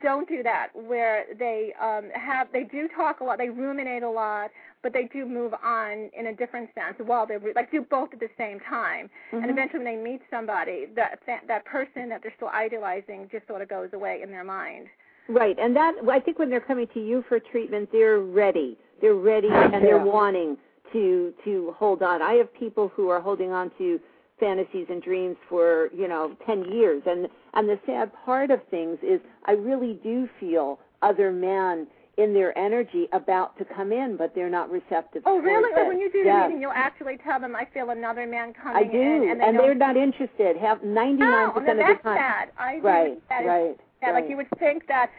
don't 0.00 0.28
do 0.28 0.42
that 0.42 0.68
where 0.74 1.24
they 1.38 1.72
um 1.80 2.08
have 2.14 2.48
they 2.52 2.64
do 2.64 2.88
talk 2.96 3.20
a 3.20 3.24
lot 3.24 3.38
they 3.38 3.50
ruminate 3.50 4.02
a 4.02 4.08
lot 4.08 4.50
but 4.82 4.92
they 4.92 5.04
do 5.12 5.26
move 5.26 5.52
on 5.62 6.10
in 6.18 6.26
a 6.28 6.34
different 6.34 6.70
sense 6.74 6.96
while 7.04 7.26
they're 7.26 7.40
like 7.54 7.70
do 7.70 7.82
both 7.82 8.08
at 8.12 8.20
the 8.20 8.30
same 8.38 8.58
time 8.60 9.10
and 9.32 9.50
eventually 9.50 9.84
when 9.84 9.96
they 9.96 10.02
meet 10.02 10.20
somebody 10.30 10.86
that 10.96 11.18
that, 11.26 11.42
that 11.46 11.64
person 11.64 12.08
that 12.08 12.22
they're 12.22 12.32
still 12.36 12.48
idealizing 12.48 13.28
just 13.30 13.46
sort 13.46 13.60
of 13.60 13.68
goes 13.68 13.90
away 13.92 14.20
in 14.22 14.30
their 14.30 14.44
mind 14.44 14.86
Right, 15.28 15.56
and 15.58 15.74
that 15.76 15.94
I 16.10 16.20
think 16.20 16.38
when 16.38 16.50
they're 16.50 16.60
coming 16.60 16.88
to 16.94 17.00
you 17.00 17.24
for 17.28 17.38
treatment, 17.38 17.90
they're 17.92 18.20
ready. 18.20 18.76
They're 19.00 19.14
ready 19.14 19.48
and 19.50 19.84
they're 19.84 20.04
wanting 20.04 20.56
to 20.92 21.32
to 21.44 21.74
hold 21.78 22.02
on. 22.02 22.22
I 22.22 22.34
have 22.34 22.52
people 22.54 22.92
who 22.94 23.08
are 23.08 23.20
holding 23.20 23.52
on 23.52 23.70
to 23.78 24.00
fantasies 24.42 24.86
and 24.90 25.00
dreams 25.02 25.36
for 25.48 25.88
you 25.96 26.08
know 26.08 26.36
ten 26.44 26.64
years, 26.72 27.02
and 27.06 27.28
and 27.54 27.68
the 27.68 27.78
sad 27.86 28.10
part 28.24 28.50
of 28.50 28.60
things 28.70 28.98
is 29.02 29.20
I 29.46 29.52
really 29.52 29.94
do 30.02 30.28
feel 30.40 30.80
other 31.00 31.30
men 31.30 31.86
in 32.18 32.34
their 32.34 32.56
energy 32.58 33.08
about 33.12 33.56
to 33.58 33.64
come 33.64 33.90
in, 33.92 34.16
but 34.18 34.34
they're 34.34 34.50
not 34.50 34.70
receptive. 34.70 35.22
To 35.22 35.28
Oh 35.30 35.38
really 35.38 35.70
it. 35.70 35.86
when 35.86 35.98
you 35.98 36.10
do 36.12 36.18
the 36.24 36.26
Yes. 36.26 36.48
meeting 36.48 36.60
you'll 36.62 36.72
actually 36.88 37.16
tell 37.26 37.40
them 37.40 37.56
i 37.56 37.64
feel 37.72 37.88
another 37.90 38.26
man 38.26 38.52
I 38.58 38.62
coming 38.62 38.90
do, 38.92 39.00
in 39.00 39.30
and, 39.30 39.40
they 39.40 39.44
and 39.46 39.58
they're 39.58 39.74
not 39.74 39.96
interested. 39.96 40.56
Have 40.58 40.82
ninety 40.82 41.22
nine 41.22 41.52
percent 41.52 41.78
no, 41.78 41.90
of 41.90 41.96
the 41.96 42.02
time. 42.02 42.16
bad 42.16 42.48
i 42.58 42.78
Right, 42.82 43.28
that. 43.30 43.44
right. 43.46 43.76
Yeah, 44.02 44.10
right. 44.10 44.20
like 44.22 44.28
you 44.30 44.36
would 44.36 44.50
think 44.58 44.86
that, 44.88 45.10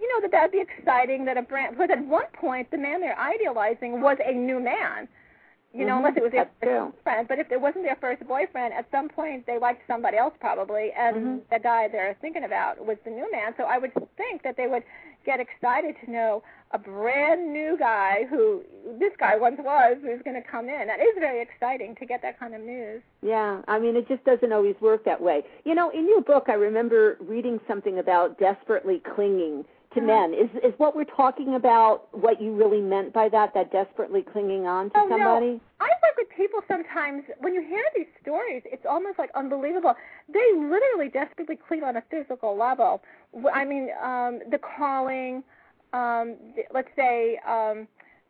you 0.00 0.08
know, 0.08 0.20
that 0.22 0.30
that'd 0.32 0.50
be 0.50 0.62
exciting 0.68 1.24
that 1.26 1.36
a 1.36 1.42
brand. 1.42 1.76
Because 1.76 1.90
at 1.92 2.02
one 2.06 2.24
point, 2.32 2.70
the 2.70 2.78
man 2.78 3.00
they're 3.02 3.18
idealizing 3.18 4.00
was 4.00 4.16
a 4.24 4.32
new 4.32 4.58
man. 4.58 5.06
You 5.72 5.86
know, 5.86 5.94
Mhm, 5.94 5.98
unless 5.98 6.16
it 6.16 6.22
was 6.22 6.32
their 6.32 6.44
that's 6.44 6.56
first 6.60 7.04
boyfriend. 7.04 7.28
But 7.28 7.38
if 7.38 7.52
it 7.52 7.60
wasn't 7.60 7.84
their 7.84 7.96
first 7.96 8.26
boyfriend, 8.26 8.74
at 8.74 8.90
some 8.90 9.08
point 9.08 9.46
they 9.46 9.58
liked 9.58 9.86
somebody 9.86 10.16
else 10.16 10.34
probably, 10.40 10.92
and 10.92 11.16
Mhm. 11.16 11.48
the 11.48 11.60
guy 11.60 11.86
they're 11.86 12.14
thinking 12.14 12.42
about 12.44 12.84
was 12.84 12.98
the 13.04 13.10
new 13.10 13.30
man. 13.30 13.54
So 13.56 13.64
I 13.64 13.78
would 13.78 13.92
think 14.16 14.42
that 14.42 14.56
they 14.56 14.66
would 14.66 14.82
get 15.24 15.38
excited 15.38 15.96
to 16.04 16.10
know 16.10 16.42
a 16.72 16.78
brand 16.78 17.52
new 17.52 17.76
guy 17.76 18.24
who 18.24 18.64
this 18.98 19.14
guy 19.16 19.36
once 19.36 19.60
was 19.60 19.98
who's 20.02 20.22
going 20.22 20.40
to 20.40 20.48
come 20.48 20.68
in. 20.68 20.88
That 20.88 21.00
is 21.00 21.14
very 21.18 21.40
exciting 21.40 21.94
to 21.96 22.06
get 22.06 22.22
that 22.22 22.38
kind 22.38 22.54
of 22.54 22.62
news. 22.62 23.02
Yeah, 23.22 23.62
I 23.68 23.78
mean, 23.78 23.96
it 23.96 24.08
just 24.08 24.24
doesn't 24.24 24.52
always 24.52 24.80
work 24.80 25.04
that 25.04 25.20
way. 25.20 25.44
You 25.64 25.74
know, 25.74 25.90
in 25.90 26.08
your 26.08 26.20
book, 26.22 26.48
I 26.48 26.54
remember 26.54 27.16
reading 27.20 27.60
something 27.68 27.98
about 27.98 28.38
desperately 28.38 29.00
clinging 29.14 29.64
to 29.94 29.98
Uh-huh. 30.00 30.06
men. 30.06 30.34
Is 30.34 30.50
is 30.62 30.72
what 30.78 30.94
we're 30.94 31.04
talking 31.04 31.54
about 31.54 32.06
what 32.12 32.40
you 32.40 32.52
really 32.54 32.80
meant 32.80 33.12
by 33.12 33.28
that? 33.28 33.54
That 33.54 33.70
desperately 33.72 34.22
clinging 34.22 34.66
on 34.66 34.90
to 34.90 34.98
Oh, 34.98 35.06
no. 35.06 35.16
somebody? 35.16 35.60
I 35.80 35.88
work 35.88 36.16
with 36.16 36.28
people 36.36 36.60
sometimes 36.68 37.24
when 37.38 37.54
you 37.54 37.62
hear 37.62 37.82
these 37.96 38.06
stories, 38.22 38.62
it's 38.66 38.86
almost 38.86 39.18
like 39.18 39.30
unbelievable. 39.34 39.94
They 40.28 40.52
literally 40.54 41.08
desperately 41.08 41.56
cling 41.56 41.82
on 41.82 41.96
a 41.96 42.02
physical 42.10 42.56
level. 42.56 43.02
I 43.52 43.64
mean, 43.64 43.90
um, 44.00 44.40
the 44.50 44.58
calling, 44.58 45.42
um, 45.92 46.36
th- 46.54 46.68
let's 46.72 46.90
say, 46.94 47.38
um, 47.46 47.88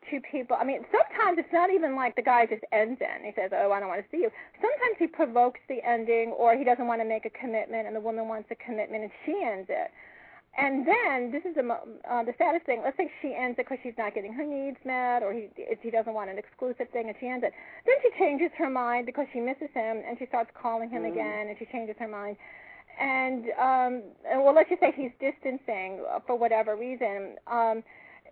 two 0.08 0.20
people. 0.20 0.56
I 0.58 0.64
mean, 0.64 0.84
sometimes 0.90 1.38
it's 1.38 1.52
not 1.52 1.70
even 1.70 1.94
like 1.94 2.16
the 2.16 2.22
guy 2.22 2.46
just 2.46 2.64
ends 2.72 3.00
it. 3.02 3.20
He 3.22 3.32
says, 3.32 3.50
"Oh, 3.52 3.70
I 3.70 3.80
don't 3.80 3.88
want 3.88 4.02
to 4.02 4.10
see 4.10 4.22
you." 4.22 4.30
Sometimes 4.60 4.96
he 4.98 5.06
provokes 5.06 5.60
the 5.68 5.82
ending, 5.86 6.30
or 6.32 6.56
he 6.56 6.64
doesn't 6.64 6.86
want 6.86 7.00
to 7.02 7.04
make 7.04 7.26
a 7.26 7.30
commitment, 7.30 7.86
and 7.86 7.94
the 7.94 8.00
woman 8.00 8.28
wants 8.28 8.50
a 8.50 8.54
commitment, 8.54 9.02
and 9.02 9.12
she 9.26 9.42
ends 9.42 9.68
it. 9.68 9.90
And 10.58 10.86
then 10.86 11.30
this 11.30 11.44
is 11.44 11.54
the 11.54 11.62
mo- 11.62 11.86
uh, 12.10 12.24
the 12.24 12.34
saddest 12.36 12.66
thing. 12.66 12.82
Let's 12.82 12.96
say 12.96 13.10
she 13.22 13.34
ends 13.34 13.58
it 13.58 13.66
because 13.66 13.78
she's 13.82 13.96
not 13.96 14.14
getting 14.14 14.32
her 14.32 14.44
needs 14.44 14.78
met, 14.84 15.22
or 15.22 15.32
he 15.32 15.48
he 15.80 15.90
doesn't 15.90 16.12
want 16.12 16.28
an 16.28 16.38
exclusive 16.38 16.88
thing, 16.90 17.06
and 17.08 17.16
she 17.20 17.28
ends 17.28 17.44
it. 17.46 17.52
Then 17.86 17.94
she 18.02 18.10
changes 18.18 18.50
her 18.58 18.68
mind 18.68 19.06
because 19.06 19.26
she 19.32 19.40
misses 19.40 19.70
him, 19.72 20.02
and 20.06 20.18
she 20.18 20.26
starts 20.26 20.50
calling 20.60 20.90
him 20.90 21.02
Mm. 21.02 21.12
again, 21.12 21.48
and 21.48 21.56
she 21.58 21.66
changes 21.66 21.96
her 21.98 22.08
mind. 22.08 22.36
And 22.98 23.44
um, 23.58 24.02
and 24.28 24.42
well, 24.44 24.52
let's 24.54 24.68
just 24.68 24.80
say 24.80 24.92
he's 24.94 25.12
distancing 25.20 26.04
uh, 26.10 26.18
for 26.26 26.36
whatever 26.36 26.74
reason. 26.76 27.36
Um, 27.46 27.82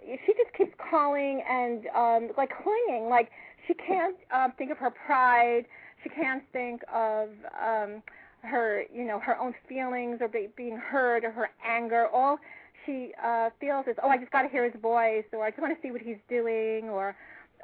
she 0.03 0.33
just 0.35 0.53
keeps 0.57 0.75
calling 0.91 1.43
and 1.49 1.87
um, 1.95 2.31
like 2.37 2.51
clinging, 2.63 3.09
like 3.09 3.31
she 3.67 3.75
can't 3.75 4.17
uh, 4.33 4.49
think 4.59 4.71
of 4.71 4.79
her 4.79 4.91
pride. 4.91 5.67
She 6.03 6.09
can't 6.09 6.43
think 6.53 6.83
of 6.93 7.31
um, 7.61 8.03
her, 8.43 8.85
you 8.93 9.05
know, 9.05 9.19
her 9.19 9.39
own 9.39 9.55
feelings 9.69 10.19
or 10.21 10.29
be, 10.29 10.49
being 10.57 10.77
heard 10.77 11.25
or 11.25 11.31
her 11.31 11.51
anger. 11.65 12.07
All 12.09 12.39
she 12.87 13.13
uh, 13.23 13.51
feels 13.61 13.87
is, 13.87 13.97
oh, 14.03 14.09
I 14.09 14.17
just 14.19 14.31
got 14.31 14.43
to 14.43 14.49
hear 14.49 14.65
his 14.65 14.81
voice, 14.81 15.25
or 15.33 15.45
I 15.45 15.51
just 15.51 15.61
want 15.61 15.75
to 15.77 15.83
see 15.83 15.91
what 15.91 16.01
he's 16.01 16.19
doing, 16.29 16.89
or 16.89 17.15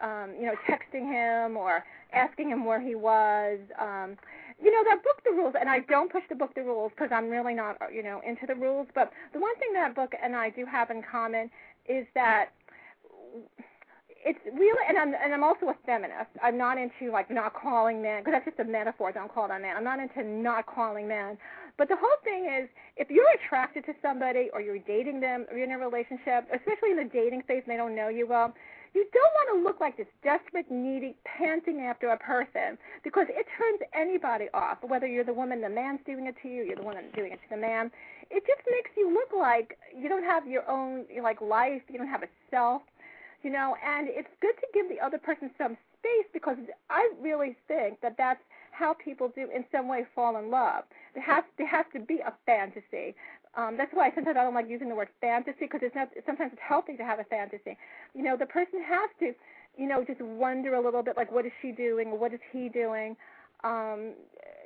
um, 0.02 0.34
you 0.38 0.46
know, 0.46 0.54
texting 0.68 1.06
him 1.06 1.56
or 1.56 1.84
asking 2.12 2.50
him 2.50 2.64
where 2.64 2.80
he 2.80 2.94
was. 2.94 3.58
Um, 3.80 4.16
you 4.62 4.70
know, 4.70 4.82
that 4.88 5.02
book, 5.02 5.22
The 5.24 5.30
Rules, 5.30 5.54
and 5.58 5.68
I 5.68 5.80
don't 5.80 6.10
push 6.10 6.22
the 6.28 6.34
book, 6.34 6.54
The 6.54 6.62
Rules, 6.62 6.92
because 6.94 7.10
I'm 7.12 7.28
really 7.28 7.54
not, 7.54 7.76
you 7.92 8.02
know, 8.02 8.20
into 8.26 8.46
the 8.46 8.54
rules. 8.54 8.86
But 8.94 9.12
the 9.32 9.40
one 9.40 9.56
thing 9.58 9.72
that 9.74 9.94
book 9.94 10.12
and 10.22 10.34
I 10.34 10.50
do 10.50 10.64
have 10.64 10.90
in 10.90 11.02
common 11.02 11.50
is 11.86 12.06
that 12.14 12.50
it's 14.24 14.40
really, 14.52 14.80
and 14.88 14.96
I'm 14.96 15.12
and 15.14 15.34
I'm 15.34 15.44
also 15.44 15.66
a 15.68 15.76
feminist. 15.84 16.32
I'm 16.42 16.56
not 16.56 16.78
into 16.78 17.12
like 17.12 17.30
not 17.30 17.52
calling 17.54 18.00
men 18.02 18.22
because 18.22 18.32
that's 18.32 18.56
just 18.56 18.58
a 18.60 18.70
metaphor. 18.70 19.12
Don't 19.12 19.32
call 19.32 19.44
it 19.46 19.50
a 19.52 19.58
man. 19.58 19.76
I'm 19.76 19.84
not 19.84 20.00
into 20.00 20.24
not 20.24 20.66
calling 20.66 21.06
men, 21.06 21.36
But 21.76 21.88
the 21.88 21.96
whole 21.96 22.18
thing 22.24 22.46
is, 22.48 22.68
if 22.96 23.10
you're 23.10 23.28
attracted 23.36 23.84
to 23.86 23.92
somebody 24.00 24.48
or 24.52 24.62
you're 24.62 24.78
dating 24.78 25.20
them 25.20 25.46
or 25.50 25.58
you're 25.58 25.66
in 25.66 25.72
a 25.72 25.78
relationship, 25.78 26.48
especially 26.54 26.92
in 26.92 26.96
the 26.96 27.10
dating 27.12 27.42
phase 27.46 27.62
and 27.66 27.72
they 27.72 27.76
don't 27.76 27.94
know 27.94 28.08
you 28.08 28.26
well, 28.26 28.54
you 28.94 29.04
don't 29.12 29.32
want 29.34 29.58
to 29.58 29.64
look 29.64 29.80
like 29.80 29.96
this 29.96 30.06
desperate, 30.22 30.70
needy, 30.70 31.16
panting 31.26 31.80
after 31.80 32.08
a 32.08 32.18
person 32.18 32.78
because 33.02 33.26
it 33.28 33.44
turns 33.58 33.80
anybody 33.92 34.46
off. 34.54 34.78
Whether 34.82 35.06
you're 35.06 35.24
the 35.24 35.34
woman, 35.34 35.60
the 35.60 35.68
man's 35.68 36.00
doing 36.06 36.26
it 36.26 36.36
to 36.42 36.48
you, 36.48 36.62
you're 36.62 36.76
the 36.76 36.82
one 36.82 36.96
doing 37.14 37.32
it 37.32 37.40
to 37.42 37.50
the 37.50 37.60
man. 37.60 37.90
It 38.30 38.44
just 38.46 38.62
makes 38.70 38.90
you 38.96 39.12
look 39.12 39.36
like 39.36 39.76
you 39.94 40.08
don't 40.08 40.24
have 40.24 40.46
your 40.46 40.68
own 40.70 41.04
like 41.22 41.40
life. 41.40 41.82
You 41.90 41.98
don't 41.98 42.08
have 42.08 42.22
a 42.22 42.28
self, 42.50 42.82
you 43.44 43.50
know. 43.50 43.76
And 43.84 44.08
it's 44.10 44.28
good 44.40 44.56
to 44.60 44.66
give 44.72 44.88
the 44.88 45.04
other 45.04 45.18
person 45.18 45.50
some 45.56 45.76
space 46.00 46.26
because 46.32 46.56
I 46.90 47.10
really 47.20 47.56
think 47.68 48.00
that 48.00 48.16
that's 48.18 48.40
how 48.72 48.94
people 48.94 49.30
do 49.34 49.48
in 49.54 49.64
some 49.70 49.86
way 49.88 50.04
fall 50.14 50.36
in 50.36 50.50
love. 50.50 50.84
There 51.14 51.22
has 51.22 51.44
there 51.58 51.68
has 51.68 51.86
to 51.92 52.00
be 52.00 52.18
a 52.20 52.32
fantasy. 52.46 53.14
Um, 53.56 53.76
that's 53.76 53.92
why 53.94 54.10
sometimes 54.14 54.36
I 54.36 54.42
don't 54.42 54.54
like 54.54 54.68
using 54.68 54.88
the 54.88 54.96
word 54.96 55.08
fantasy 55.20 55.70
because 55.70 55.80
it's 55.82 55.94
not. 55.94 56.08
Sometimes 56.26 56.52
it's 56.52 56.62
healthy 56.66 56.96
to 56.96 57.04
have 57.04 57.20
a 57.20 57.24
fantasy. 57.24 57.76
You 58.14 58.22
know, 58.22 58.36
the 58.36 58.46
person 58.46 58.82
has 58.82 59.10
to, 59.20 59.32
you 59.78 59.86
know, 59.86 60.04
just 60.04 60.20
wonder 60.20 60.74
a 60.74 60.82
little 60.82 61.02
bit 61.02 61.16
like, 61.16 61.30
what 61.30 61.46
is 61.46 61.52
she 61.62 61.70
doing 61.70 62.18
what 62.18 62.32
is 62.32 62.40
he 62.52 62.68
doing? 62.68 63.16
Um, 63.62 64.12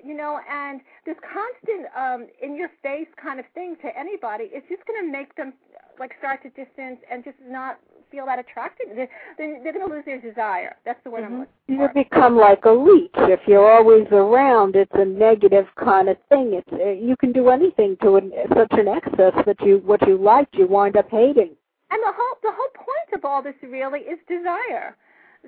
you 0.04 0.16
know, 0.16 0.40
and 0.50 0.80
this 1.06 1.16
constant 1.22 1.86
um, 1.96 2.26
in 2.42 2.56
your 2.56 2.70
face 2.82 3.08
kind 3.20 3.38
of 3.38 3.46
thing 3.54 3.76
to 3.82 3.96
anybody 3.96 4.44
is 4.44 4.62
just 4.68 4.84
going 4.86 5.04
to 5.04 5.10
make 5.10 5.34
them 5.36 5.52
like 5.98 6.12
start 6.18 6.42
to 6.42 6.48
distance 6.50 6.98
and 7.10 7.24
just 7.24 7.36
not 7.46 7.78
feel 8.10 8.26
that 8.26 8.38
attracted. 8.38 8.88
They're, 8.94 9.08
they're, 9.36 9.72
going 9.72 9.88
to 9.88 9.94
lose 9.94 10.04
their 10.04 10.20
desire. 10.20 10.76
That's 10.84 11.02
the 11.04 11.10
word 11.10 11.24
mm-hmm. 11.24 11.34
I'm 11.34 11.40
looking 11.40 11.92
for. 11.94 11.98
You 11.98 12.04
become 12.04 12.36
like 12.36 12.64
a 12.64 12.70
leech. 12.70 13.10
If 13.16 13.40
you're 13.46 13.70
always 13.70 14.06
around, 14.10 14.76
it's 14.76 14.92
a 14.94 15.04
negative 15.04 15.66
kind 15.82 16.08
of 16.08 16.16
thing. 16.28 16.54
It's 16.54 16.72
uh, 16.72 16.90
you 16.90 17.16
can 17.16 17.32
do 17.32 17.50
anything 17.50 17.96
to 18.02 18.16
an, 18.16 18.32
such 18.54 18.72
an 18.72 18.88
excess 18.88 19.34
that 19.46 19.56
you 19.60 19.82
what 19.84 20.06
you 20.06 20.16
liked 20.16 20.54
you 20.54 20.66
wind 20.66 20.96
up 20.96 21.10
hating. 21.10 21.54
And 21.90 22.02
the 22.02 22.12
whole 22.14 22.36
the 22.42 22.52
whole 22.52 22.70
point 22.74 23.14
of 23.14 23.24
all 23.24 23.42
this 23.42 23.54
really 23.62 24.00
is 24.00 24.18
desire. 24.28 24.96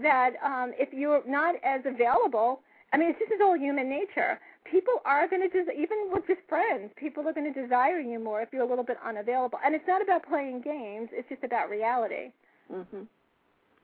That 0.01 0.35
um, 0.45 0.73
if 0.79 0.93
you're 0.93 1.23
not 1.27 1.57
as 1.65 1.81
available, 1.85 2.63
I 2.93 2.97
mean, 2.97 3.15
this 3.19 3.29
is 3.29 3.41
all 3.43 3.57
human 3.57 3.89
nature. 3.89 4.39
People 4.71 4.95
are 5.05 5.29
going 5.29 5.43
to 5.43 5.49
des- 5.49 5.73
even 5.73 6.11
with 6.13 6.27
just 6.27 6.41
friends, 6.49 6.91
people 6.97 7.27
are 7.29 7.33
going 7.33 7.53
to 7.53 7.61
desire 7.63 7.99
you 7.99 8.19
more 8.19 8.43
if 8.43 8.51
you're 8.53 8.63
a 8.63 8.69
little 8.69 8.85
bit 8.85 8.99
unavailable. 9.05 9.59
And 9.65 9.75
it's 9.75 9.87
not 9.87 10.03
about 10.03 10.27
playing 10.27 10.63
games; 10.63 11.09
it's 11.13 11.29
just 11.29 11.45
about 11.45 11.71
reality. 11.71 12.33
Mhm. 12.73 13.07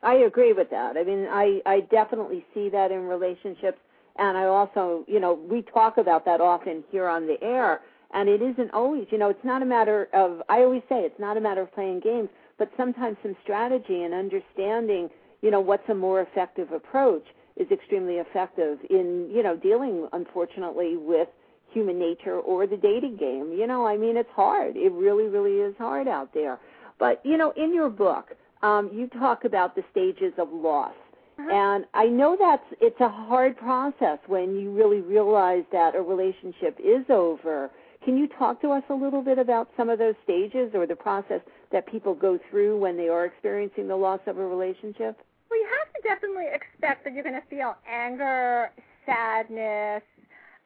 I 0.02 0.14
agree 0.14 0.52
with 0.52 0.70
that. 0.70 0.96
I 0.96 1.04
mean, 1.04 1.26
I 1.30 1.62
I 1.66 1.80
definitely 1.80 2.44
see 2.54 2.68
that 2.70 2.90
in 2.92 3.06
relationships 3.06 3.78
and 4.16 4.36
I 4.36 4.44
also, 4.46 5.04
you 5.08 5.20
know, 5.20 5.34
we 5.34 5.62
talk 5.62 5.98
about 5.98 6.24
that 6.24 6.40
often 6.40 6.84
here 6.90 7.08
on 7.08 7.26
the 7.26 7.42
air 7.42 7.82
and 8.12 8.28
it 8.28 8.40
isn't 8.42 8.72
always, 8.72 9.06
you 9.10 9.18
know, 9.18 9.28
it's 9.30 9.44
not 9.44 9.62
a 9.62 9.66
matter 9.66 10.08
of 10.12 10.42
I 10.48 10.60
always 10.62 10.82
say 10.88 11.00
it's 11.04 11.18
not 11.18 11.36
a 11.36 11.40
matter 11.40 11.62
of 11.62 11.72
playing 11.74 12.00
games, 12.00 12.28
but 12.58 12.70
sometimes 12.76 13.16
some 13.22 13.36
strategy 13.42 14.02
and 14.04 14.14
understanding, 14.14 15.10
you 15.42 15.50
know, 15.50 15.60
what's 15.60 15.88
a 15.88 15.94
more 15.94 16.20
effective 16.20 16.72
approach 16.72 17.26
is 17.56 17.70
extremely 17.70 18.16
effective 18.16 18.78
in, 18.90 19.30
you 19.32 19.42
know, 19.42 19.56
dealing 19.56 20.08
unfortunately 20.12 20.96
with 20.96 21.28
human 21.70 21.98
nature 21.98 22.38
or 22.40 22.66
the 22.66 22.76
dating 22.76 23.16
game. 23.16 23.52
You 23.52 23.66
know, 23.66 23.86
I 23.86 23.96
mean, 23.96 24.16
it's 24.16 24.30
hard. 24.36 24.76
It 24.76 24.92
really 24.92 25.26
really 25.26 25.60
is 25.60 25.74
hard 25.78 26.06
out 26.06 26.32
there. 26.34 26.58
But, 26.98 27.20
you 27.24 27.36
know, 27.36 27.50
in 27.56 27.74
your 27.74 27.90
book, 27.90 28.36
um, 28.62 28.90
you 28.92 29.08
talk 29.08 29.44
about 29.44 29.74
the 29.74 29.82
stages 29.90 30.32
of 30.38 30.52
loss. 30.52 30.94
Uh-huh. 31.38 31.50
And 31.52 31.84
I 31.92 32.06
know 32.06 32.36
that's 32.38 32.64
it's 32.80 33.00
a 33.00 33.08
hard 33.08 33.56
process 33.56 34.18
when 34.26 34.56
you 34.56 34.70
really 34.72 35.00
realize 35.00 35.64
that 35.72 35.94
a 35.94 36.00
relationship 36.00 36.78
is 36.78 37.04
over. 37.10 37.70
Can 38.04 38.16
you 38.16 38.28
talk 38.38 38.60
to 38.62 38.70
us 38.70 38.84
a 38.88 38.94
little 38.94 39.22
bit 39.22 39.38
about 39.38 39.68
some 39.76 39.90
of 39.90 39.98
those 39.98 40.14
stages 40.24 40.70
or 40.74 40.86
the 40.86 40.96
process 40.96 41.40
that 41.72 41.86
people 41.86 42.14
go 42.14 42.38
through 42.50 42.78
when 42.78 42.96
they 42.96 43.08
are 43.08 43.24
experiencing 43.26 43.88
the 43.88 43.96
loss 43.96 44.20
of 44.26 44.38
a 44.38 44.46
relationship? 44.46 45.18
Well, 45.50 45.60
you 45.60 45.68
have 45.78 45.92
to 45.92 46.08
definitely 46.08 46.46
expect 46.52 47.04
that 47.04 47.12
you're 47.12 47.24
going 47.24 47.40
to 47.40 47.46
feel 47.48 47.76
anger, 47.90 48.70
sadness, 49.04 50.02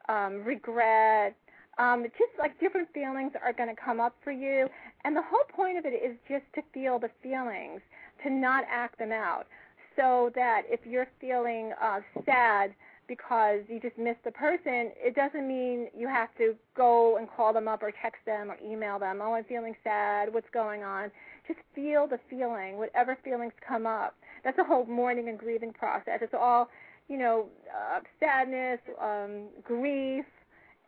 um, 0.07 0.43
regret, 0.43 1.35
um, 1.77 2.03
just 2.03 2.31
like 2.37 2.59
different 2.59 2.87
feelings 2.93 3.31
are 3.43 3.53
going 3.53 3.73
to 3.73 3.81
come 3.81 3.99
up 3.99 4.15
for 4.23 4.31
you. 4.31 4.67
And 5.03 5.15
the 5.15 5.21
whole 5.21 5.43
point 5.53 5.77
of 5.77 5.85
it 5.85 5.93
is 5.93 6.15
just 6.27 6.45
to 6.55 6.61
feel 6.73 6.99
the 6.99 7.09
feelings, 7.23 7.81
to 8.23 8.29
not 8.29 8.65
act 8.69 8.99
them 8.99 9.11
out. 9.11 9.47
So 9.95 10.31
that 10.35 10.63
if 10.69 10.79
you're 10.85 11.07
feeling 11.19 11.73
uh, 11.81 11.99
sad 12.25 12.73
because 13.07 13.59
you 13.67 13.79
just 13.79 13.97
missed 13.97 14.23
the 14.23 14.31
person, 14.31 14.91
it 14.95 15.15
doesn't 15.15 15.45
mean 15.45 15.89
you 15.97 16.07
have 16.07 16.29
to 16.37 16.55
go 16.77 17.17
and 17.17 17.27
call 17.29 17.51
them 17.51 17.67
up 17.67 17.83
or 17.83 17.91
text 17.91 18.21
them 18.25 18.49
or 18.49 18.57
email 18.65 18.99
them. 18.99 19.19
Oh, 19.21 19.33
I'm 19.33 19.43
feeling 19.43 19.75
sad. 19.83 20.33
What's 20.33 20.49
going 20.53 20.83
on? 20.83 21.11
Just 21.45 21.59
feel 21.75 22.07
the 22.07 22.19
feeling, 22.29 22.77
whatever 22.77 23.17
feelings 23.21 23.53
come 23.67 23.85
up. 23.85 24.15
That's 24.43 24.57
a 24.59 24.63
whole 24.63 24.85
mourning 24.85 25.27
and 25.27 25.37
grieving 25.37 25.73
process. 25.73 26.19
It's 26.21 26.33
all, 26.33 26.69
you 27.09 27.17
know, 27.17 27.47
uh, 27.75 27.99
sadness, 28.19 28.79
um, 29.01 29.47
grief, 29.63 30.25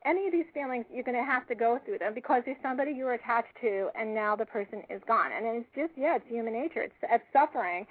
any 0.06 0.26
of 0.28 0.32
these 0.32 0.46
feelings, 0.54 0.86
you're 0.92 1.04
going 1.04 1.18
to 1.18 1.24
have 1.24 1.48
to 1.48 1.56
go 1.56 1.80
through 1.86 2.00
them 2.00 2.14
because 2.14 2.44
there's 2.46 2.58
somebody 2.62 2.92
you 2.92 3.06
were 3.06 3.14
attached 3.14 3.56
to, 3.62 3.90
and 4.00 4.14
now 4.14 4.36
the 4.36 4.46
person 4.46 4.84
is 4.90 5.02
gone. 5.08 5.32
And 5.32 5.46
it's 5.46 5.68
just, 5.76 5.92
yeah, 5.98 6.16
it's 6.16 6.26
human 6.28 6.54
nature. 6.54 6.82
It's, 6.82 6.94
it's 7.04 7.24
suffering. 7.32 7.86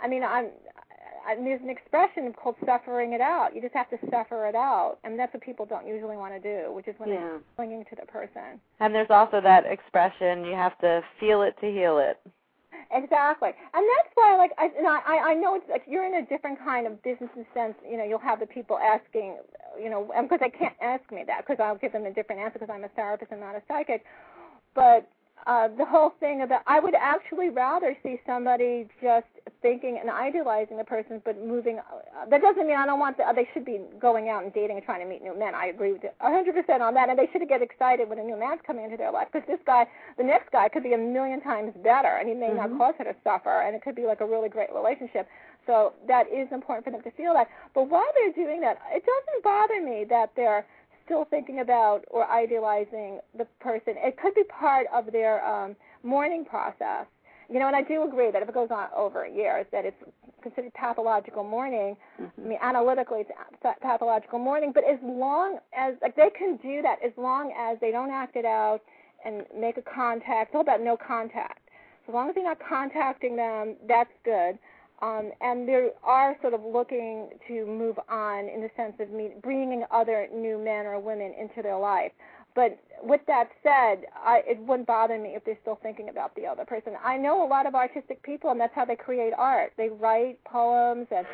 I 0.00 0.08
mean, 0.08 0.22
I'm, 0.24 0.46
I, 1.26 1.36
there's 1.36 1.62
an 1.62 1.70
expression 1.70 2.32
called 2.32 2.56
suffering 2.66 3.12
it 3.12 3.20
out. 3.20 3.54
You 3.54 3.62
just 3.62 3.74
have 3.74 3.88
to 3.90 3.98
suffer 4.10 4.46
it 4.46 4.54
out, 4.54 4.98
and 5.04 5.18
that's 5.18 5.32
what 5.32 5.42
people 5.42 5.64
don't 5.66 5.86
usually 5.86 6.16
want 6.16 6.34
to 6.34 6.40
do, 6.40 6.72
which 6.72 6.86
is 6.88 6.94
when 6.98 7.08
Yeah. 7.10 7.20
they're 7.20 7.40
clinging 7.56 7.84
to 7.90 7.96
the 7.96 8.06
person. 8.06 8.60
And 8.80 8.94
there's 8.94 9.10
also 9.10 9.40
that 9.40 9.64
expression, 9.66 10.44
you 10.44 10.52
have 10.54 10.78
to 10.80 11.02
feel 11.18 11.42
it 11.42 11.56
to 11.60 11.66
heal 11.66 11.98
it. 11.98 12.18
Exactly, 12.92 13.50
and 13.50 13.84
that's 13.96 14.10
why, 14.14 14.36
like, 14.36 14.52
I, 14.58 14.66
and 14.76 14.86
I, 14.86 15.32
I 15.32 15.34
know 15.34 15.54
it's 15.54 15.68
like 15.68 15.82
you're 15.86 16.04
in 16.06 16.14
a 16.14 16.26
different 16.26 16.58
kind 16.58 16.86
of 16.86 17.02
business 17.02 17.30
sense. 17.54 17.74
You 17.88 17.96
know, 17.98 18.04
you'll 18.04 18.18
have 18.18 18.40
the 18.40 18.46
people 18.46 18.78
asking, 18.78 19.36
you 19.80 19.90
know, 19.90 20.10
because 20.22 20.40
they 20.40 20.50
can't 20.50 20.76
ask 20.80 21.02
me 21.10 21.24
that 21.26 21.46
because 21.46 21.62
I'll 21.62 21.76
give 21.76 21.92
them 21.92 22.06
a 22.06 22.12
different 22.12 22.40
answer 22.40 22.58
because 22.58 22.72
I'm 22.72 22.84
a 22.84 22.88
therapist 22.88 23.32
and 23.32 23.40
not 23.40 23.56
a 23.56 23.62
psychic. 23.68 24.04
But 24.74 25.08
uh, 25.46 25.68
the 25.68 25.84
whole 25.84 26.14
thing 26.20 26.42
about 26.42 26.62
I 26.66 26.80
would 26.80 26.94
actually 26.94 27.50
rather 27.50 27.96
see 28.02 28.20
somebody 28.26 28.86
just 29.02 29.26
thinking 29.60 29.98
and 30.00 30.10
idealizing 30.10 30.76
the 30.76 30.84
person, 30.84 31.20
but 31.24 31.40
moving. 31.44 31.78
Uh, 31.78 32.28
that 32.30 32.40
doesn't 32.40 32.66
mean 32.66 32.76
I 32.76 32.86
don't 32.86 32.98
want 32.98 33.16
the, 33.16 33.24
they 33.34 33.48
should 33.52 33.64
be 33.64 33.80
going 34.00 34.28
out 34.28 34.44
and 34.44 34.52
dating 34.52 34.76
and 34.76 34.84
trying 34.84 35.00
to 35.00 35.06
meet 35.06 35.22
new 35.22 35.38
men. 35.38 35.54
I 35.54 35.66
agree 35.66 35.92
with 35.92 36.02
you 36.02 36.10
100% 36.22 36.80
on 36.80 36.94
that, 36.94 37.08
and 37.08 37.18
they 37.18 37.28
should 37.32 37.46
get 37.48 37.62
excited 37.62 38.08
when 38.08 38.18
a 38.18 38.22
new 38.22 38.38
man's 38.38 38.60
coming 38.66 38.84
into 38.84 38.96
their 38.96 39.12
life 39.12 39.28
because 39.32 39.46
this 39.46 39.60
guy, 39.66 39.86
the 40.16 40.24
next 40.24 40.50
guy, 40.50 40.68
could 40.68 40.82
be 40.82 40.94
a 40.94 40.98
million 40.98 41.40
times 41.40 41.72
better, 41.82 42.16
and 42.20 42.28
he 42.28 42.34
may 42.34 42.52
not 42.52 42.76
cause 42.78 42.94
her 42.98 43.04
to 43.04 43.14
suffer, 43.24 43.62
and 43.62 43.76
it 43.76 43.82
could 43.82 43.94
be 43.94 44.06
like 44.06 44.20
a 44.20 44.26
really 44.26 44.48
great 44.48 44.72
relationship. 44.74 45.28
So 45.66 45.94
that 46.08 46.26
is 46.28 46.48
important 46.52 46.84
for 46.84 46.90
them 46.90 47.02
to 47.02 47.10
feel 47.12 47.32
that. 47.34 47.48
But 47.74 47.88
while 47.88 48.04
they're 48.14 48.32
doing 48.32 48.60
that, 48.60 48.78
it 48.92 49.04
doesn't 49.04 49.42
bother 49.42 49.80
me 49.80 50.04
that 50.08 50.32
they're 50.36 50.66
still 51.04 51.24
thinking 51.24 51.60
about 51.60 52.04
or 52.10 52.30
idealizing 52.30 53.20
the 53.36 53.46
person. 53.60 53.94
It 53.96 54.16
could 54.20 54.34
be 54.34 54.44
part 54.44 54.86
of 54.92 55.12
their 55.12 55.44
um, 55.44 55.76
mourning 56.02 56.44
process. 56.44 57.06
You 57.50 57.58
know, 57.58 57.66
and 57.66 57.76
I 57.76 57.82
do 57.82 58.04
agree 58.08 58.30
that 58.30 58.42
if 58.42 58.48
it 58.48 58.54
goes 58.54 58.70
on 58.70 58.86
over 58.96 59.26
years, 59.26 59.66
that 59.70 59.84
it's 59.84 60.02
considered 60.42 60.72
pathological 60.74 61.44
mourning. 61.44 61.94
I 62.18 62.40
mean, 62.40 62.58
analytically, 62.62 63.20
it's 63.20 63.80
pathological 63.82 64.38
mourning. 64.38 64.72
But 64.72 64.84
as 64.84 64.98
long 65.02 65.58
as 65.76 65.94
like 66.00 66.16
they 66.16 66.30
can 66.30 66.56
do 66.56 66.80
that, 66.82 66.96
as 67.04 67.12
long 67.18 67.52
as 67.58 67.78
they 67.80 67.90
don't 67.90 68.10
act 68.10 68.36
it 68.36 68.46
out 68.46 68.80
and 69.24 69.44
make 69.58 69.76
a 69.76 69.82
contact. 69.82 70.50
It's 70.50 70.54
all 70.54 70.60
about 70.60 70.82
no 70.82 70.96
contact. 70.96 71.70
So 72.06 72.12
as 72.12 72.14
long 72.14 72.28
as 72.28 72.34
they're 72.34 72.44
not 72.44 72.60
contacting 72.60 73.36
them, 73.36 73.76
that's 73.88 74.10
good. 74.24 74.58
Um, 75.04 75.32
and 75.42 75.68
they 75.68 75.90
are 76.02 76.34
sort 76.40 76.54
of 76.54 76.62
looking 76.64 77.28
to 77.46 77.66
move 77.66 77.98
on 78.08 78.48
in 78.48 78.62
the 78.62 78.70
sense 78.74 78.94
of 79.00 79.10
meet, 79.10 79.42
bringing 79.42 79.84
other 79.90 80.26
new 80.32 80.56
men 80.56 80.86
or 80.86 80.98
women 80.98 81.34
into 81.38 81.60
their 81.60 81.76
life. 81.76 82.12
But 82.54 82.78
with 83.02 83.20
that 83.26 83.50
said, 83.62 84.06
I, 84.16 84.42
it 84.46 84.58
wouldn't 84.60 84.86
bother 84.86 85.18
me 85.18 85.30
if 85.36 85.44
they're 85.44 85.58
still 85.60 85.78
thinking 85.82 86.08
about 86.08 86.34
the 86.36 86.46
other 86.46 86.64
person. 86.64 86.94
I 87.04 87.18
know 87.18 87.46
a 87.46 87.48
lot 87.48 87.66
of 87.66 87.74
artistic 87.74 88.22
people, 88.22 88.50
and 88.50 88.58
that's 88.58 88.74
how 88.74 88.86
they 88.86 88.96
create 88.96 89.34
art. 89.36 89.72
They 89.76 89.90
write 89.90 90.42
poems 90.44 91.06
and 91.10 91.26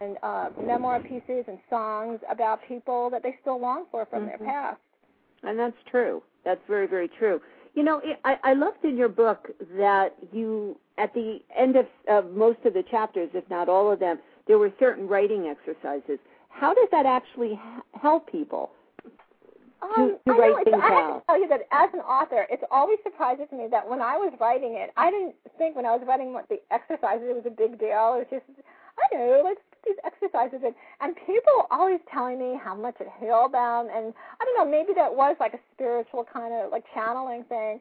and 0.00 0.16
uh, 0.24 0.48
memoir 0.60 0.98
pieces 0.98 1.44
and 1.46 1.58
songs 1.70 2.18
about 2.28 2.58
people 2.66 3.08
that 3.10 3.22
they 3.22 3.36
still 3.40 3.60
long 3.60 3.84
for 3.92 4.04
from 4.06 4.26
their 4.26 4.38
Mhm. 4.38 4.46
past. 4.46 4.80
And 5.44 5.56
that's 5.56 5.80
true. 5.84 6.24
That's 6.42 6.60
very, 6.66 6.88
very 6.88 7.06
true. 7.06 7.40
You 7.74 7.82
know, 7.82 8.02
I, 8.24 8.36
I 8.44 8.52
loved 8.54 8.84
in 8.84 8.96
your 8.96 9.08
book 9.08 9.48
that 9.76 10.14
you, 10.32 10.76
at 10.98 11.14
the 11.14 11.40
end 11.56 11.76
of, 11.76 11.86
of 12.08 12.32
most 12.32 12.58
of 12.64 12.74
the 12.74 12.82
chapters, 12.90 13.30
if 13.32 13.48
not 13.48 13.68
all 13.68 13.90
of 13.90 13.98
them, 13.98 14.18
there 14.46 14.58
were 14.58 14.72
certain 14.78 15.08
writing 15.08 15.46
exercises. 15.46 16.18
How 16.50 16.74
does 16.74 16.88
that 16.90 17.06
actually 17.06 17.58
help 18.00 18.30
people? 18.30 18.70
Um, 19.82 20.16
to 20.26 20.32
I 20.32 20.38
write 20.38 20.50
know, 20.50 20.64
things 20.64 20.76
I 20.80 20.88
have 20.88 20.92
out. 20.92 21.18
to 21.18 21.24
tell 21.26 21.40
you 21.40 21.48
that 21.48 21.62
as 21.72 21.88
an 21.92 22.00
author, 22.00 22.46
it's 22.50 22.62
always 22.70 22.98
surprises 23.02 23.46
me 23.50 23.66
that 23.70 23.88
when 23.88 24.00
I 24.00 24.16
was 24.16 24.32
writing 24.38 24.74
it, 24.74 24.90
I 24.96 25.10
didn't 25.10 25.34
think 25.58 25.74
when 25.74 25.86
I 25.86 25.90
was 25.90 26.02
writing 26.06 26.32
what 26.32 26.48
the 26.48 26.60
exercises 26.70 27.26
it 27.28 27.34
was 27.34 27.46
a 27.46 27.50
big 27.50 27.80
deal. 27.80 28.14
It 28.14 28.22
was 28.22 28.26
just, 28.30 28.44
I 28.94 29.02
don't 29.10 29.26
know, 29.26 29.42
let's 29.44 29.60
these 29.84 29.96
exercises 30.04 30.60
and 30.64 30.74
and 31.00 31.16
people 31.26 31.66
always 31.70 32.00
telling 32.12 32.38
me 32.38 32.58
how 32.62 32.74
much 32.74 32.96
it 33.00 33.08
healed 33.18 33.52
them 33.52 33.88
and 33.94 34.14
I 34.40 34.44
don't 34.44 34.56
know 34.56 34.70
maybe 34.70 34.92
that 34.94 35.14
was 35.14 35.36
like 35.40 35.54
a 35.54 35.60
spiritual 35.74 36.24
kind 36.24 36.52
of 36.54 36.70
like 36.70 36.84
channeling 36.94 37.44
thing 37.44 37.80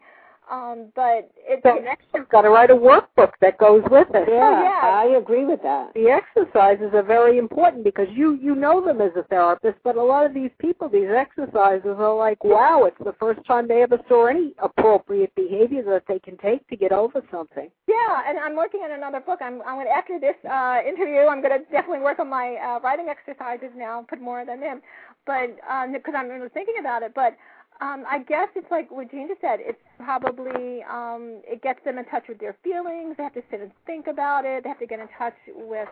um, 0.51 0.91
but 0.95 1.31
it's 1.37 1.63
so 1.63 1.75
next 1.83 2.05
you've 2.13 2.27
got 2.29 2.41
to 2.41 2.49
write 2.49 2.69
a 2.69 2.75
workbook 2.75 3.31
that 3.39 3.57
goes 3.57 3.83
with 3.89 4.07
it. 4.13 4.27
Yeah, 4.27 4.51
Oh, 4.51 4.63
yeah. 4.63 4.81
I 4.83 5.17
agree 5.17 5.45
with 5.45 5.61
that. 5.63 5.93
The 5.93 6.09
exercises 6.09 6.91
are 6.93 7.03
very 7.03 7.37
important 7.37 7.83
because 7.85 8.07
you 8.11 8.33
you 8.41 8.53
know 8.55 8.83
them 8.85 8.99
as 8.99 9.11
a 9.15 9.23
therapist, 9.23 9.77
but 9.83 9.95
a 9.95 10.03
lot 10.03 10.25
of 10.25 10.33
these 10.33 10.51
people, 10.59 10.89
these 10.89 11.07
exercises 11.09 11.95
are 11.97 12.15
like, 12.15 12.43
wow, 12.43 12.83
it's 12.83 12.97
the 12.99 13.15
first 13.19 13.39
time 13.47 13.67
they 13.67 13.81
ever 13.81 13.99
saw 14.09 14.25
any 14.27 14.53
appropriate 14.61 15.33
behavior 15.35 15.83
that 15.83 16.03
they 16.07 16.19
can 16.19 16.37
take 16.37 16.67
to 16.67 16.75
get 16.75 16.91
over 16.91 17.21
something. 17.31 17.69
Yeah, 17.87 18.21
and 18.27 18.37
I'm 18.37 18.55
working 18.55 18.81
on 18.81 18.91
another 18.91 19.21
book. 19.21 19.39
I'm, 19.41 19.61
I'm 19.61 19.75
going 19.75 19.87
to, 19.87 19.91
after 19.93 20.19
this 20.19 20.35
uh, 20.49 20.79
interview, 20.85 21.21
I'm 21.31 21.41
going 21.41 21.57
to 21.57 21.65
definitely 21.71 22.03
work 22.03 22.19
on 22.19 22.29
my 22.29 22.55
uh, 22.55 22.79
writing 22.81 23.07
exercises 23.07 23.69
now, 23.75 24.05
put 24.09 24.19
more 24.19 24.41
of 24.41 24.47
them 24.47 24.63
in, 24.63 24.81
but 25.25 25.55
because 25.93 26.13
I'm 26.17 26.27
really 26.27 26.49
thinking 26.49 26.75
about 26.79 27.03
it. 27.03 27.13
But 27.15 27.37
um, 27.81 28.05
I 28.07 28.19
guess 28.19 28.47
it's 28.55 28.69
like 28.69 28.91
what 28.91 29.09
just 29.09 29.41
said. 29.41 29.59
It's 29.59 29.81
probably 29.97 30.83
um, 30.83 31.41
it 31.43 31.63
gets 31.63 31.83
them 31.83 31.97
in 31.97 32.05
touch 32.05 32.23
with 32.29 32.39
their 32.39 32.55
feelings. 32.63 33.15
They 33.17 33.23
have 33.23 33.33
to 33.33 33.43
sit 33.49 33.59
and 33.59 33.71
think 33.87 34.05
about 34.07 34.45
it. 34.45 34.63
They 34.63 34.69
have 34.69 34.79
to 34.79 34.85
get 34.85 34.99
in 34.99 35.07
touch 35.17 35.33
with 35.55 35.89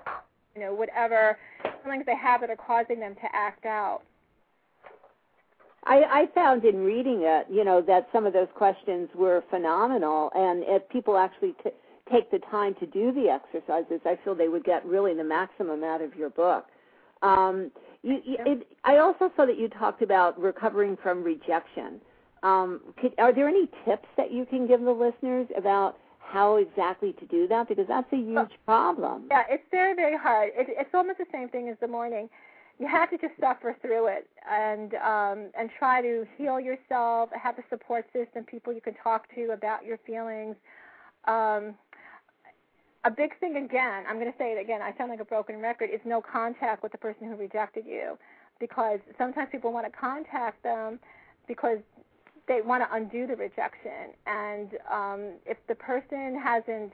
you 0.55 0.61
know 0.61 0.73
whatever 0.73 1.37
feelings 1.83 2.03
they 2.05 2.15
have 2.15 2.41
that 2.41 2.51
are 2.51 2.55
causing 2.55 2.99
them 2.99 3.15
to 3.15 3.27
act 3.33 3.65
out. 3.65 4.01
I, 5.85 6.03
I 6.11 6.27
found 6.35 6.65
in 6.65 6.83
reading 6.83 7.21
it, 7.23 7.47
you 7.49 7.63
know, 7.63 7.81
that 7.81 8.09
some 8.11 8.25
of 8.25 8.33
those 8.33 8.49
questions 8.53 9.09
were 9.15 9.43
phenomenal, 9.49 10.29
and 10.35 10.63
if 10.67 10.87
people 10.89 11.17
actually 11.17 11.55
t- 11.63 11.71
take 12.11 12.29
the 12.29 12.39
time 12.51 12.75
to 12.75 12.85
do 12.85 13.11
the 13.11 13.29
exercises, 13.29 14.01
I 14.05 14.19
feel 14.23 14.35
they 14.35 14.49
would 14.49 14.65
get 14.65 14.85
really 14.85 15.13
the 15.15 15.23
maximum 15.23 15.83
out 15.83 16.01
of 16.01 16.15
your 16.15 16.29
book. 16.29 16.65
Um, 17.21 17.71
you, 18.03 18.21
you, 18.25 18.37
it, 18.45 18.67
I 18.83 18.97
also 18.97 19.31
saw 19.35 19.45
that 19.45 19.57
you 19.59 19.67
talked 19.67 20.01
about 20.01 20.39
recovering 20.39 20.97
from 21.01 21.23
rejection. 21.23 21.99
Um, 22.43 22.81
could, 22.99 23.13
are 23.17 23.33
there 23.33 23.49
any 23.49 23.67
tips 23.85 24.07
that 24.15 24.31
you 24.31 24.45
can 24.45 24.67
give 24.67 24.81
the 24.81 24.91
listeners 24.91 25.47
about 25.57 25.97
how 26.19 26.55
exactly 26.57 27.13
to 27.13 27.25
do 27.25 27.47
that? 27.47 27.67
Because 27.67 27.87
that's 27.87 28.11
a 28.13 28.17
huge 28.17 28.51
problem. 28.65 29.25
Yeah, 29.29 29.43
it's 29.49 29.63
very 29.71 29.95
very 29.95 30.17
hard. 30.17 30.51
It, 30.55 30.67
it's 30.69 30.93
almost 30.93 31.17
the 31.17 31.25
same 31.31 31.49
thing 31.49 31.67
as 31.69 31.77
the 31.81 31.87
morning. 31.87 32.29
You 32.77 32.87
have 32.87 33.09
to 33.09 33.17
just 33.17 33.33
suffer 33.41 33.75
through 33.81 34.07
it 34.07 34.29
and 34.49 34.93
um, 34.95 35.49
and 35.59 35.69
try 35.77 36.01
to 36.01 36.25
heal 36.37 36.61
yourself. 36.61 37.29
Have 37.33 37.59
a 37.59 37.63
support 37.69 38.05
system, 38.13 38.45
people 38.45 38.71
you 38.71 38.79
can 38.79 38.93
talk 39.03 39.27
to 39.35 39.51
about 39.51 39.83
your 39.83 39.97
feelings. 40.05 40.55
Um, 41.25 41.75
a 43.05 43.11
big 43.11 43.37
thing 43.39 43.57
again, 43.57 44.03
I'm 44.07 44.19
going 44.19 44.31
to 44.31 44.37
say 44.37 44.51
it 44.51 44.61
again. 44.61 44.81
I 44.81 44.95
sound 44.97 45.09
like 45.09 45.21
a 45.21 45.25
broken 45.25 45.59
record. 45.59 45.89
Is 45.93 46.01
no 46.05 46.21
contact 46.21 46.83
with 46.83 46.91
the 46.91 46.97
person 46.97 47.27
who 47.27 47.35
rejected 47.35 47.85
you, 47.87 48.17
because 48.59 48.99
sometimes 49.17 49.49
people 49.51 49.71
want 49.71 49.91
to 49.91 49.97
contact 49.97 50.61
them 50.63 50.99
because 51.47 51.79
they 52.47 52.61
want 52.61 52.83
to 52.83 52.95
undo 52.95 53.27
the 53.27 53.35
rejection, 53.35 54.13
and 54.25 54.69
um, 54.91 55.33
if 55.45 55.57
the 55.67 55.75
person 55.75 56.39
hasn't 56.41 56.91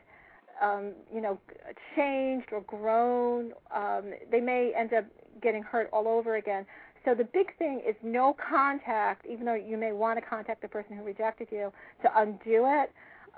um, 0.62 0.91
you 1.14 1.22
know, 1.22 1.39
changed 1.95 2.47
or 2.51 2.62
grown, 2.62 3.51
um, 3.76 4.14
they 4.32 4.39
may 4.39 4.74
end 4.76 4.93
up 4.93 5.06
getting 5.41 5.64
hurt 5.64 5.89
all 5.91 6.08
over 6.08 6.36
again. 6.36 6.66
So 7.03 7.14
the 7.14 7.24
big 7.24 7.56
thing 7.58 7.82
is 7.88 7.95
no 8.03 8.36
contact, 8.49 9.26
even 9.30 9.45
though 9.45 9.53
you 9.56 9.78
may 9.78 9.91
want 9.91 10.18
to 10.18 10.26
contact 10.26 10.62
the 10.62 10.68
person 10.68 10.97
who 10.97 11.03
rejected 11.03 11.49
you, 11.51 11.72
to 12.01 12.20
undo 12.20 12.66
it. 12.66 12.91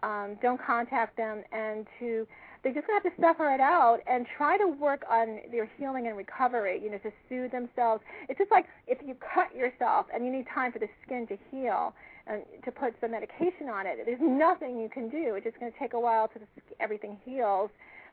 Um, 0.03 0.37
don't 0.41 0.61
contact 0.63 1.17
them 1.17 1.43
and 1.51 1.87
to 1.99 2.27
they 2.63 2.71
just 2.71 2.87
have 2.87 3.03
to 3.03 3.11
suffer 3.21 3.49
it 3.53 3.59
out 3.59 3.99
and 4.07 4.25
try 4.37 4.57
to 4.57 4.67
work 4.67 5.03
on 5.09 5.39
their 5.51 5.69
healing 5.77 6.07
and 6.07 6.17
recovery, 6.17 6.81
you 6.83 6.91
know, 6.91 6.97
to 6.99 7.11
soothe 7.29 7.51
themselves. 7.51 8.03
It's 8.29 8.37
just 8.37 8.51
like 8.51 8.65
if 8.87 8.99
you 9.05 9.15
cut 9.15 9.55
yourself 9.55 10.07
and 10.13 10.25
you 10.25 10.31
need 10.31 10.45
time 10.53 10.71
for 10.71 10.79
the 10.79 10.89
skin 11.05 11.27
to 11.27 11.37
heal 11.51 11.93
and 12.25 12.43
to 12.65 12.71
put 12.71 12.93
some 12.99 13.11
medication 13.11 13.69
on 13.71 13.85
it, 13.85 13.99
there's 14.05 14.19
nothing 14.21 14.79
you 14.79 14.89
can 14.89 15.09
do. 15.09 15.35
It's 15.35 15.45
just 15.45 15.59
going 15.59 15.71
to 15.71 15.79
take 15.79 15.93
a 15.93 15.99
while 15.99 16.27
to 16.29 16.39
everything 16.79 17.17
heals. 17.23 17.69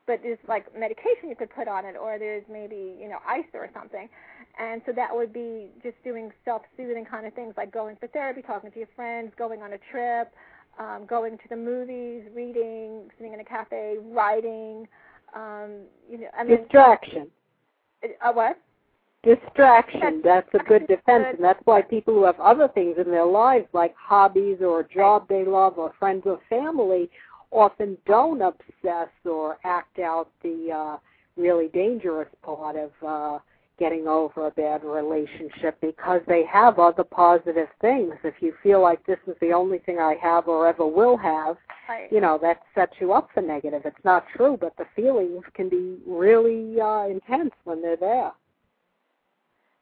But 0.07 0.21
there's 0.23 0.39
like 0.47 0.67
medication 0.79 1.31
you 1.31 1.35
could 1.35 1.49
put 1.49 1.67
on 1.67 1.87
it, 1.87 1.97
or 1.97 2.19
there's 2.19 2.45
maybe 2.51 2.95
you 3.01 3.09
know 3.09 3.17
ice 3.27 3.49
or 3.55 3.71
something, 3.73 4.07
and 4.61 4.83
so 4.85 4.93
that 4.93 5.09
would 5.17 5.33
be 5.33 5.69
just 5.83 5.97
doing 6.05 6.31
self-soothing 6.45 7.07
kind 7.07 7.27
of 7.27 7.33
things 7.33 7.55
like 7.57 7.73
going 7.73 7.97
for 7.97 8.07
therapy, 8.09 8.43
talking 8.43 8.71
to 8.71 8.79
your 8.79 8.89
friends, 8.95 9.33
going 9.39 9.63
on 9.63 9.73
a 9.73 9.79
trip, 9.91 10.31
um, 10.79 11.07
going 11.07 11.37
to 11.39 11.49
the 11.49 11.57
movies, 11.57 12.25
reading, 12.35 13.09
sitting 13.17 13.33
in 13.33 13.41
a 13.41 13.45
cafe, 13.45 13.97
writing. 14.03 14.87
Um, 15.35 15.83
you 16.11 16.19
know, 16.19 16.27
I 16.39 16.45
mean, 16.45 16.59
Distraction. 16.63 17.29
uh, 18.05 18.33
what? 18.33 18.59
Distraction. 19.23 20.21
That's 20.23 20.49
a 20.55 20.59
good 20.59 20.87
defense, 20.87 21.25
good. 21.25 21.35
and 21.37 21.45
that's 21.45 21.61
why 21.65 21.83
people 21.83 22.15
who 22.15 22.25
have 22.25 22.39
other 22.39 22.69
things 22.69 22.97
in 22.99 23.11
their 23.11 23.25
lives, 23.25 23.67
like 23.73 23.95
hobbies 23.97 24.59
or 24.61 24.81
a 24.81 24.89
job 24.89 25.27
they 25.29 25.45
love 25.45 25.79
or 25.79 25.93
friends 25.99 26.23
or 26.27 26.39
family, 26.51 27.09
often 27.51 27.97
don't 28.07 28.43
obsess 28.43 29.09
or 29.25 29.59
act 29.65 29.99
out 29.99 30.29
the 30.43 30.71
uh, 30.71 30.97
really 31.37 31.69
dangerous 31.69 32.29
part 32.43 32.77
of 32.77 32.91
uh, 33.07 33.39
getting 33.79 34.07
over 34.07 34.47
a 34.47 34.51
bad 34.51 34.85
relationship 34.85 35.77
because 35.81 36.21
they 36.29 36.45
have 36.45 36.79
other 36.79 37.05
positive 37.05 37.69
things. 37.81 38.15
If 38.23 38.35
you 38.41 38.55
feel 38.63 38.81
like 38.81 39.05
this 39.07 39.19
is 39.27 39.35
the 39.41 39.53
only 39.53 39.79
thing 39.79 39.99
I 39.99 40.15
have 40.23 40.47
or 40.49 40.67
ever 40.67 40.87
will 40.87 41.17
have, 41.17 41.57
Right. 41.89 42.11
you 42.11 42.21
know, 42.21 42.39
that 42.39 42.63
sets 42.75 42.95
you 43.01 43.13
up 43.13 43.29
for 43.35 43.43
negative. 43.43 43.83
It's 43.85 44.05
not 44.05 44.27
true, 44.35 44.57
but 44.59 44.77
the 44.77 44.87
feelings 44.97 45.45
can 45.55 45.69
be 45.69 45.99
really 46.07 46.81
uh, 46.81 47.09
intense 47.09 47.53
when 47.65 47.83
they're 47.83 47.97
there. 47.97 48.33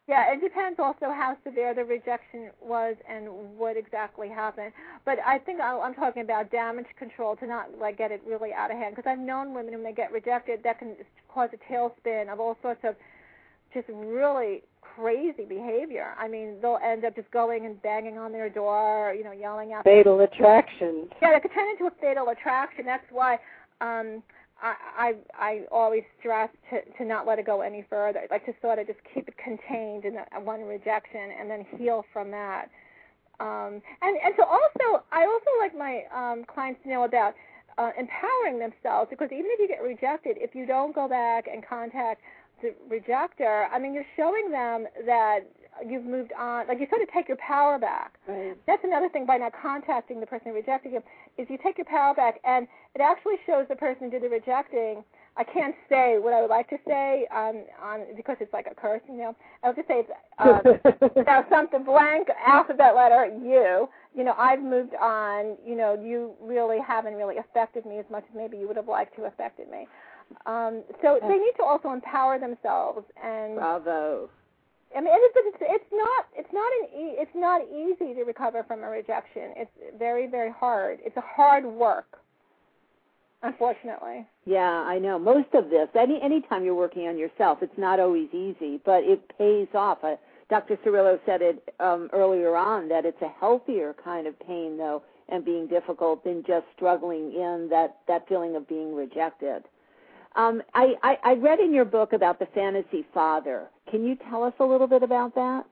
Yeah, 0.09 0.33
it 0.33 0.41
depends 0.41 0.81
also 0.81 1.07
how 1.13 1.37
severe 1.45 1.75
the 1.75 1.85
rejection 1.85 2.51
was 2.61 2.97
and 3.09 3.29
what 3.57 3.77
exactly 3.77 4.29
happened. 4.29 4.73
But 5.05 5.21
I 5.25 5.39
think 5.39 5.61
I- 5.61 5.79
I'm 5.79 5.95
talking 5.95 6.23
about 6.23 6.51
damage 6.51 6.89
control 6.99 7.37
to 7.37 7.47
not 7.47 7.79
like 7.79 7.99
get 7.99 8.11
it 8.11 8.21
really 8.27 8.53
out 8.53 8.73
of 8.73 8.79
hand. 8.79 8.97
Because 8.97 9.09
I've 9.09 9.21
known 9.21 9.55
women 9.55 9.75
when 9.75 9.85
they 9.85 9.93
get 9.93 10.11
rejected, 10.11 10.63
that 10.65 10.81
can 10.81 10.97
cause 11.29 11.51
a 11.53 11.73
tailspin 11.73 12.29
of 12.29 12.41
all 12.41 12.57
sorts 12.63 12.83
of 12.83 12.97
just 13.75 13.89
really 13.89 14.63
crazy 14.81 15.45
behavior. 15.45 16.15
I 16.19 16.29
mean, 16.29 16.57
they'll 16.61 16.79
end 16.85 17.05
up 17.05 17.17
just 17.17 17.31
going 17.31 17.65
and 17.67 17.81
banging 17.83 18.19
on 18.19 18.33
their 18.33 18.49
door, 18.49 19.15
you 19.17 19.25
know, 19.25 19.33
yelling 19.33 19.73
out. 19.73 19.85
Fatal 19.85 20.21
attraction. 20.21 21.09
Yeah, 21.21 21.37
it 21.37 21.43
could 21.43 21.53
turn 21.53 21.69
into 21.71 21.87
a 21.87 21.91
fatal 22.01 22.29
attraction. 22.29 22.85
That's 22.85 23.05
why 23.11 23.35
um, 23.81 24.23
I, 24.63 24.75
I 24.97 25.15
I 25.39 25.61
always 25.71 26.03
stress 26.19 26.51
to 26.71 26.81
to 26.99 27.05
not 27.05 27.27
let 27.27 27.39
it 27.39 27.47
go 27.47 27.63
any 27.63 27.85
further. 27.89 28.23
Like 28.31 28.45
to 28.47 28.53
sort 28.61 28.79
of 28.79 28.87
just 28.87 29.01
keep 29.13 29.29
it 29.29 29.35
contained 29.37 30.05
in 30.05 30.17
a, 30.17 30.41
one 30.41 30.63
rejection 30.63 31.31
and 31.39 31.51
then 31.51 31.67
heal 31.79 32.05
from 32.13 32.31
that. 32.31 32.69
Um, 33.41 33.83
and 34.03 34.17
and 34.25 34.35
so 34.37 34.45
also 34.45 35.05
I 35.11 35.25
also 35.25 35.51
like 35.59 35.77
my 35.77 36.03
um, 36.15 36.45
clients 36.45 36.81
to 36.85 36.91
know 36.91 37.05
about 37.05 37.35
uh, 37.79 37.91
empowering 37.99 38.59
themselves 38.59 39.09
because 39.11 39.29
even 39.33 39.47
if 39.47 39.61
you 39.61 39.69
get 39.69 39.83
rejected, 39.83 40.37
if 40.39 40.55
you 40.55 40.67
don't 40.67 40.95
go 40.95 41.09
back 41.09 41.47
and 41.53 41.67
contact 41.67 42.21
the 42.63 42.75
rejector, 42.89 43.69
I 43.73 43.79
mean, 43.79 43.93
you're 43.93 44.07
showing 44.17 44.51
them 44.51 44.87
that 45.07 45.41
you've 45.87 46.05
moved 46.05 46.33
on. 46.39 46.69
Like 46.69 46.79
you 46.81 46.87
sort 46.89 47.03
of 47.03 47.09
take 47.13 47.29
your 47.29 47.37
power 47.37 47.79
back. 47.79 48.15
Right. 48.27 48.57
That's 48.67 48.85
another 48.85 49.09
thing 49.09 49.27
by 49.27 49.37
not 49.37 49.53
contacting 49.61 50.21
the 50.21 50.27
person 50.27 50.49
who 50.49 50.55
rejected 50.55 50.93
you 50.93 51.03
is 51.39 51.49
you 51.51 51.59
take 51.63 51.79
your 51.79 51.87
power 51.87 52.15
back, 52.15 52.41
and 52.45 52.67
it 52.95 53.01
actually 53.01 53.37
shows 53.47 53.67
the 53.69 53.77
person 53.77 54.05
who 54.05 54.11
did 54.11 54.23
the 54.23 54.29
rejecting. 54.29 55.05
I 55.35 55.45
can't 55.45 55.75
say 55.89 56.19
what 56.19 56.35
I 56.35 56.43
would 56.43 56.51
like 56.51 56.69
to 56.69 56.77
say 56.87 57.27
on 57.35 57.63
on 57.83 58.01
because 58.17 58.37
it's 58.41 58.53
like 58.53 58.67
a 58.71 58.75
curse, 58.75 59.01
you 59.09 59.17
know. 59.17 59.35
I 59.63 59.69
would 59.69 59.77
just 59.77 59.89
say 59.89 60.05
it's 60.05 60.11
uh, 60.39 61.23
now 61.27 61.47
something 61.49 61.85
blank 61.85 62.29
alphabet 62.47 62.95
letter 62.95 63.27
you. 63.43 63.89
You 64.15 64.25
know, 64.25 64.35
I've 64.37 64.63
moved 64.63 64.95
on. 65.01 65.57
You 65.65 65.75
know, 65.75 65.99
you 66.01 66.33
really 66.41 66.79
haven't 66.87 67.15
really 67.15 67.39
affected 67.39 67.87
me 67.87 67.99
as 67.99 68.05
much 68.11 68.25
as 68.29 68.37
maybe 68.37 68.59
you 68.59 68.69
would 68.69 68.77
have 68.77 68.89
liked 68.89 69.17
to 69.17 69.23
have 69.23 69.33
affected 69.33 69.71
me. 69.71 69.89
Um, 70.47 70.83
so 71.03 71.19
they 71.21 71.39
need 71.39 71.53
to 71.59 71.65
also 71.65 71.91
empower 71.93 72.39
themselves 72.39 73.05
and 73.23 73.57
Bravo. 73.57 74.31
I 74.97 75.01
mean, 75.01 75.13
it's, 75.15 75.37
it's 75.37 75.57
it's 75.61 75.93
not 75.93 76.27
it's 76.37 76.53
not 76.53 76.71
an 76.81 77.01
e- 77.01 77.17
it's 77.19 77.35
not 77.35 77.63
easy 77.69 78.15
to 78.15 78.25
recover 78.25 78.63
from 78.65 78.83
a 78.83 78.89
rejection. 78.89 79.55
It's 79.57 79.71
very 79.99 80.27
very 80.27 80.51
hard. 80.51 80.99
It's 81.03 81.17
a 81.17 81.23
hard 81.23 81.65
work, 81.65 82.19
unfortunately. 83.43 84.27
Yeah, 84.45 84.61
I 84.69 84.99
know. 84.99 85.19
Most 85.19 85.55
of 85.55 85.71
this, 85.71 85.89
any 85.95 86.21
anytime 86.23 86.65
you're 86.65 86.75
working 86.75 87.07
on 87.09 87.17
yourself, 87.17 87.59
it's 87.63 87.79
not 87.79 88.01
always 88.01 88.29
easy, 88.35 88.81
but 88.85 89.03
it 89.05 89.21
pays 89.39 89.69
off. 89.75 89.99
Uh, 90.05 90.17
Dr. 90.51 90.77
Cirillo 90.85 91.19
said 91.25 91.41
it 91.41 91.75
um, 91.81 92.11
earlier 92.13 92.55
on 92.57 92.89
that 92.89 93.07
it's 93.07 93.23
a 93.23 93.29
healthier 93.41 93.95
kind 94.05 94.27
of 94.27 94.39
pain, 94.41 94.77
though, 94.77 95.03
and 95.31 95.45
being 95.45 95.67
difficult 95.67 96.23
than 96.25 96.43
just 96.47 96.67
struggling 96.77 97.33
in 97.33 97.69
that 97.71 97.97
that 98.09 98.29
feeling 98.29 98.57
of 98.57 98.69
being 98.69 98.95
rejected. 98.95 99.63
Um, 100.37 100.63
I, 100.75 100.95
I, 101.03 101.19
I 101.25 101.33
read 101.35 101.61
in 101.61 101.75
your 101.75 101.85
book 101.85 102.13
about 102.13 102.39
the 102.39 102.47
fantasy 102.55 103.05
father. 103.13 103.69
Can 103.91 104.05
you 104.05 104.17
tell 104.31 104.45
us 104.45 104.55
a 104.61 104.65
little 104.65 104.87
bit 104.87 105.03
about 105.03 105.35
that? 105.35 105.65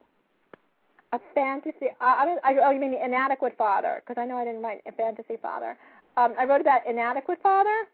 A 1.13 1.21
fantasy. 1.35 1.87
I, 2.01 2.37
I, 2.45 2.53
I 2.53 2.57
oh, 2.67 2.71
you 2.71 2.81
mean 2.81 2.93
the 2.93 3.05
inadequate 3.05 3.57
father? 3.59 4.03
Because 4.07 4.21
I 4.21 4.27
know 4.27 4.37
I 4.37 4.45
didn't 4.45 4.63
write 4.63 4.83
a 4.87 4.93
fantasy 4.93 5.37
father. 5.41 5.77
Um, 6.17 6.35
I 6.39 6.45
wrote 6.45 6.61
about 6.61 6.87
inadequate 6.87 7.39
father. 7.43 7.87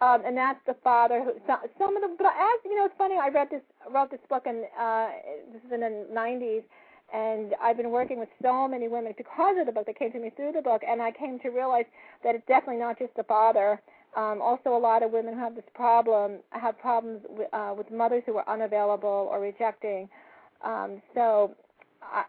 um, 0.00 0.22
and 0.24 0.36
that's 0.36 0.60
the 0.66 0.74
father 0.82 1.22
who 1.22 1.32
some, 1.46 1.60
some 1.78 1.96
of 1.96 2.02
the. 2.02 2.16
But 2.16 2.28
as 2.28 2.58
you 2.64 2.76
know, 2.76 2.86
it's 2.86 2.94
funny. 2.96 3.16
I 3.20 3.28
read 3.28 3.48
this, 3.50 3.62
wrote 3.92 4.10
this 4.10 4.20
book, 4.28 4.44
and 4.46 4.64
uh, 4.78 5.08
this 5.52 5.62
is 5.66 5.72
in 5.72 5.80
the 5.80 6.06
'90s, 6.12 6.62
and 7.12 7.54
I've 7.62 7.76
been 7.76 7.90
working 7.90 8.18
with 8.18 8.28
so 8.42 8.66
many 8.66 8.88
women 8.88 9.14
because 9.16 9.56
of 9.60 9.66
the 9.66 9.72
book 9.72 9.86
that 9.86 9.98
came 9.98 10.12
to 10.12 10.18
me 10.18 10.30
through 10.34 10.52
the 10.52 10.62
book, 10.62 10.82
and 10.88 11.02
I 11.02 11.12
came 11.12 11.38
to 11.40 11.50
realize 11.50 11.84
that 12.24 12.34
it's 12.34 12.46
definitely 12.46 12.80
not 12.80 12.98
just 12.98 13.14
the 13.16 13.24
father. 13.24 13.80
Um, 14.16 14.42
also, 14.42 14.76
a 14.76 14.78
lot 14.78 15.02
of 15.02 15.12
women 15.12 15.34
who 15.34 15.40
have 15.40 15.54
this 15.54 15.64
problem 15.74 16.38
have 16.50 16.78
problems 16.78 17.20
with, 17.28 17.48
uh, 17.52 17.74
with 17.76 17.90
mothers 17.90 18.22
who 18.26 18.36
are 18.36 18.48
unavailable 18.48 19.28
or 19.30 19.40
rejecting. 19.40 20.08
Um, 20.64 21.00
so, 21.14 21.54
I, 22.02 22.24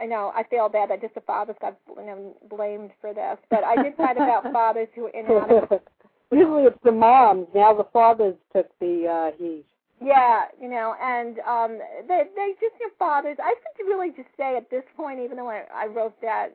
I 0.00 0.06
know 0.06 0.32
I 0.34 0.42
feel 0.44 0.68
bad 0.68 0.90
that 0.90 1.00
just 1.00 1.14
the 1.14 1.20
fathers 1.22 1.56
got 1.60 1.76
you 1.88 2.06
know, 2.06 2.36
blamed 2.50 2.90
for 3.00 3.14
this, 3.14 3.38
but 3.50 3.64
I 3.64 3.82
did 3.82 3.94
write 3.98 4.16
about 4.16 4.52
fathers 4.52 4.88
who 4.94 5.06
are 5.06 5.10
inadequate. 5.10 5.86
Usually 6.32 6.62
it's 6.66 6.78
the 6.84 6.92
moms. 6.92 7.46
Now 7.54 7.72
the 7.74 7.86
fathers 7.92 8.34
took 8.54 8.68
the 8.80 9.06
uh, 9.06 9.36
heat. 9.38 9.64
Yeah, 10.02 10.44
you 10.60 10.68
know, 10.68 10.94
and 11.00 11.38
um 11.40 11.78
they 12.06 12.24
they 12.36 12.52
just 12.60 12.78
your 12.78 12.90
fathers. 12.98 13.38
I 13.42 13.54
think 13.54 13.76
to 13.78 13.84
really 13.84 14.10
just 14.10 14.28
say 14.36 14.56
at 14.56 14.68
this 14.70 14.84
point, 14.96 15.20
even 15.20 15.36
though 15.38 15.48
I, 15.48 15.64
I 15.74 15.86
wrote 15.86 16.20
that 16.20 16.48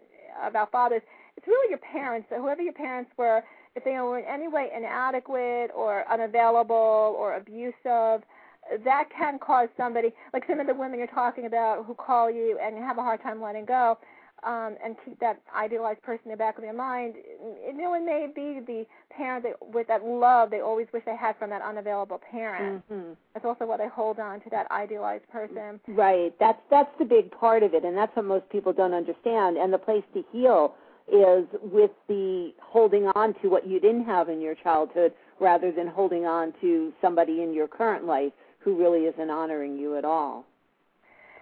about 0.44 0.72
fathers, 0.72 1.02
it's 1.36 1.48
really 1.48 1.70
your 1.70 1.80
parents. 1.80 2.28
Whoever 2.30 2.62
your 2.62 2.74
parents 2.74 3.10
were, 3.18 3.42
if 3.76 3.84
they 3.84 3.92
were 3.92 4.20
in 4.20 4.26
any 4.26 4.48
way 4.48 4.70
inadequate 4.76 5.72
or 5.76 6.06
unavailable 6.12 7.16
or 7.18 7.36
abusive, 7.36 8.24
that 8.84 9.10
can 9.16 9.40
cause 9.40 9.70
somebody 9.76 10.14
like 10.34 10.44
some 10.48 10.60
of 10.60 10.68
the 10.68 10.74
women 10.74 11.00
you're 11.00 11.08
talking 11.08 11.46
about 11.46 11.86
who 11.86 11.94
call 11.94 12.30
you 12.30 12.60
and 12.62 12.78
have 12.78 12.98
a 12.98 13.02
hard 13.02 13.22
time 13.22 13.42
letting 13.42 13.66
go 13.66 13.98
um, 14.44 14.76
and 14.84 14.96
keep 15.06 15.20
that 15.20 15.40
idealized 15.56 16.02
person 16.02 16.26
in 16.26 16.32
the 16.32 16.38
back 16.38 16.58
of 16.58 16.64
their 16.64 16.74
mind. 16.74 17.16
You 17.66 17.74
know, 17.74 17.94
it 17.94 18.04
may 18.04 18.28
be 18.34 18.60
the 18.66 18.86
parent 19.16 19.44
that, 19.44 19.56
with 19.74 19.88
that 19.88 20.04
love 20.04 20.50
they 20.50 20.62
always 20.62 20.88
wish 20.94 21.04
they 21.06 21.16
had 21.16 21.38
from 21.38 21.50
that 21.52 21.62
unavailable 21.62 22.20
parent. 22.32 22.84
Mm-hmm. 22.92 23.14
That's 23.34 23.46
also 23.46 23.66
why 23.66 23.78
they 23.78 23.88
hold 23.88 24.20
on 24.20 24.42
to 24.42 24.50
that 24.50 24.70
idealized 24.72 25.28
person. 25.30 25.80
Right. 25.88 26.34
That's 26.40 26.60
that's 26.70 26.92
the 26.98 27.06
big 27.06 27.32
part 27.32 27.64
of 27.64 27.74
it, 27.74 27.84
and 27.84 27.96
that's 27.96 28.16
what 28.16 28.26
most 28.26 28.50
people 28.50 28.74
don't 28.74 28.94
understand. 28.94 29.58
And 29.58 29.72
the 29.72 29.78
place 29.78 30.04
to 30.14 30.24
heal 30.32 30.76
is 31.12 31.46
with 31.62 31.92
the 32.08 32.54
holding 32.62 33.08
on 33.16 33.34
to 33.42 33.50
what 33.50 33.68
you 33.68 33.80
didn't 33.80 34.06
have 34.06 34.30
in 34.30 34.40
your 34.40 34.56
childhood, 34.56 35.14
rather 35.40 35.72
than 35.72 35.88
holding 35.88 36.26
on 36.26 36.54
to 36.62 36.94
somebody 37.02 37.42
in 37.42 37.54
your 37.54 37.68
current 37.68 38.06
life 38.06 38.32
who 38.60 38.78
really 38.78 39.06
isn't 39.06 39.30
honoring 39.30 39.78
you 39.78 39.98
at 39.98 40.06
all. 40.06 40.46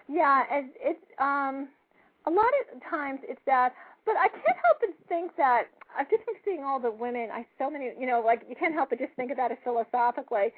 Yeah, 0.08 0.42
and 0.50 0.70
it's 0.80 1.04
um 1.18 1.68
a 2.26 2.30
lot 2.30 2.50
of 2.60 2.82
times 2.90 3.20
it's 3.22 3.40
that 3.46 3.72
but 4.04 4.16
I 4.16 4.28
can't 4.28 4.58
help 4.64 4.80
but 4.80 4.90
think 5.08 5.36
that 5.36 5.68
I've 5.96 6.08
just 6.10 6.24
been 6.26 6.36
seeing 6.44 6.64
all 6.64 6.80
the 6.80 6.90
women. 6.90 7.28
I 7.32 7.46
so 7.58 7.70
many, 7.70 7.92
you 7.98 8.06
know, 8.06 8.22
like 8.24 8.42
you 8.48 8.56
can't 8.56 8.74
help 8.74 8.90
but 8.90 8.98
just 8.98 9.12
think 9.14 9.30
about 9.30 9.50
it 9.50 9.58
philosophically. 9.62 10.52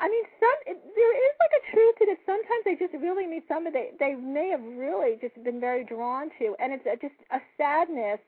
I 0.00 0.08
mean, 0.08 0.24
some 0.38 0.58
it, 0.66 0.78
there 0.94 1.14
is 1.16 1.34
like 1.40 1.54
a 1.58 1.62
truth 1.72 1.94
to 1.98 2.04
it. 2.12 2.18
Sometimes 2.26 2.62
they 2.64 2.76
just 2.76 2.94
really 2.94 3.26
meet 3.26 3.44
somebody 3.48 3.90
they 3.98 4.14
they 4.14 4.14
may 4.14 4.50
have 4.50 4.62
really 4.62 5.16
just 5.20 5.34
been 5.42 5.60
very 5.60 5.84
drawn 5.84 6.30
to, 6.38 6.54
and 6.60 6.72
it's 6.72 6.86
a, 6.86 6.96
just 6.96 7.18
a 7.32 7.40
sadness 7.56 8.20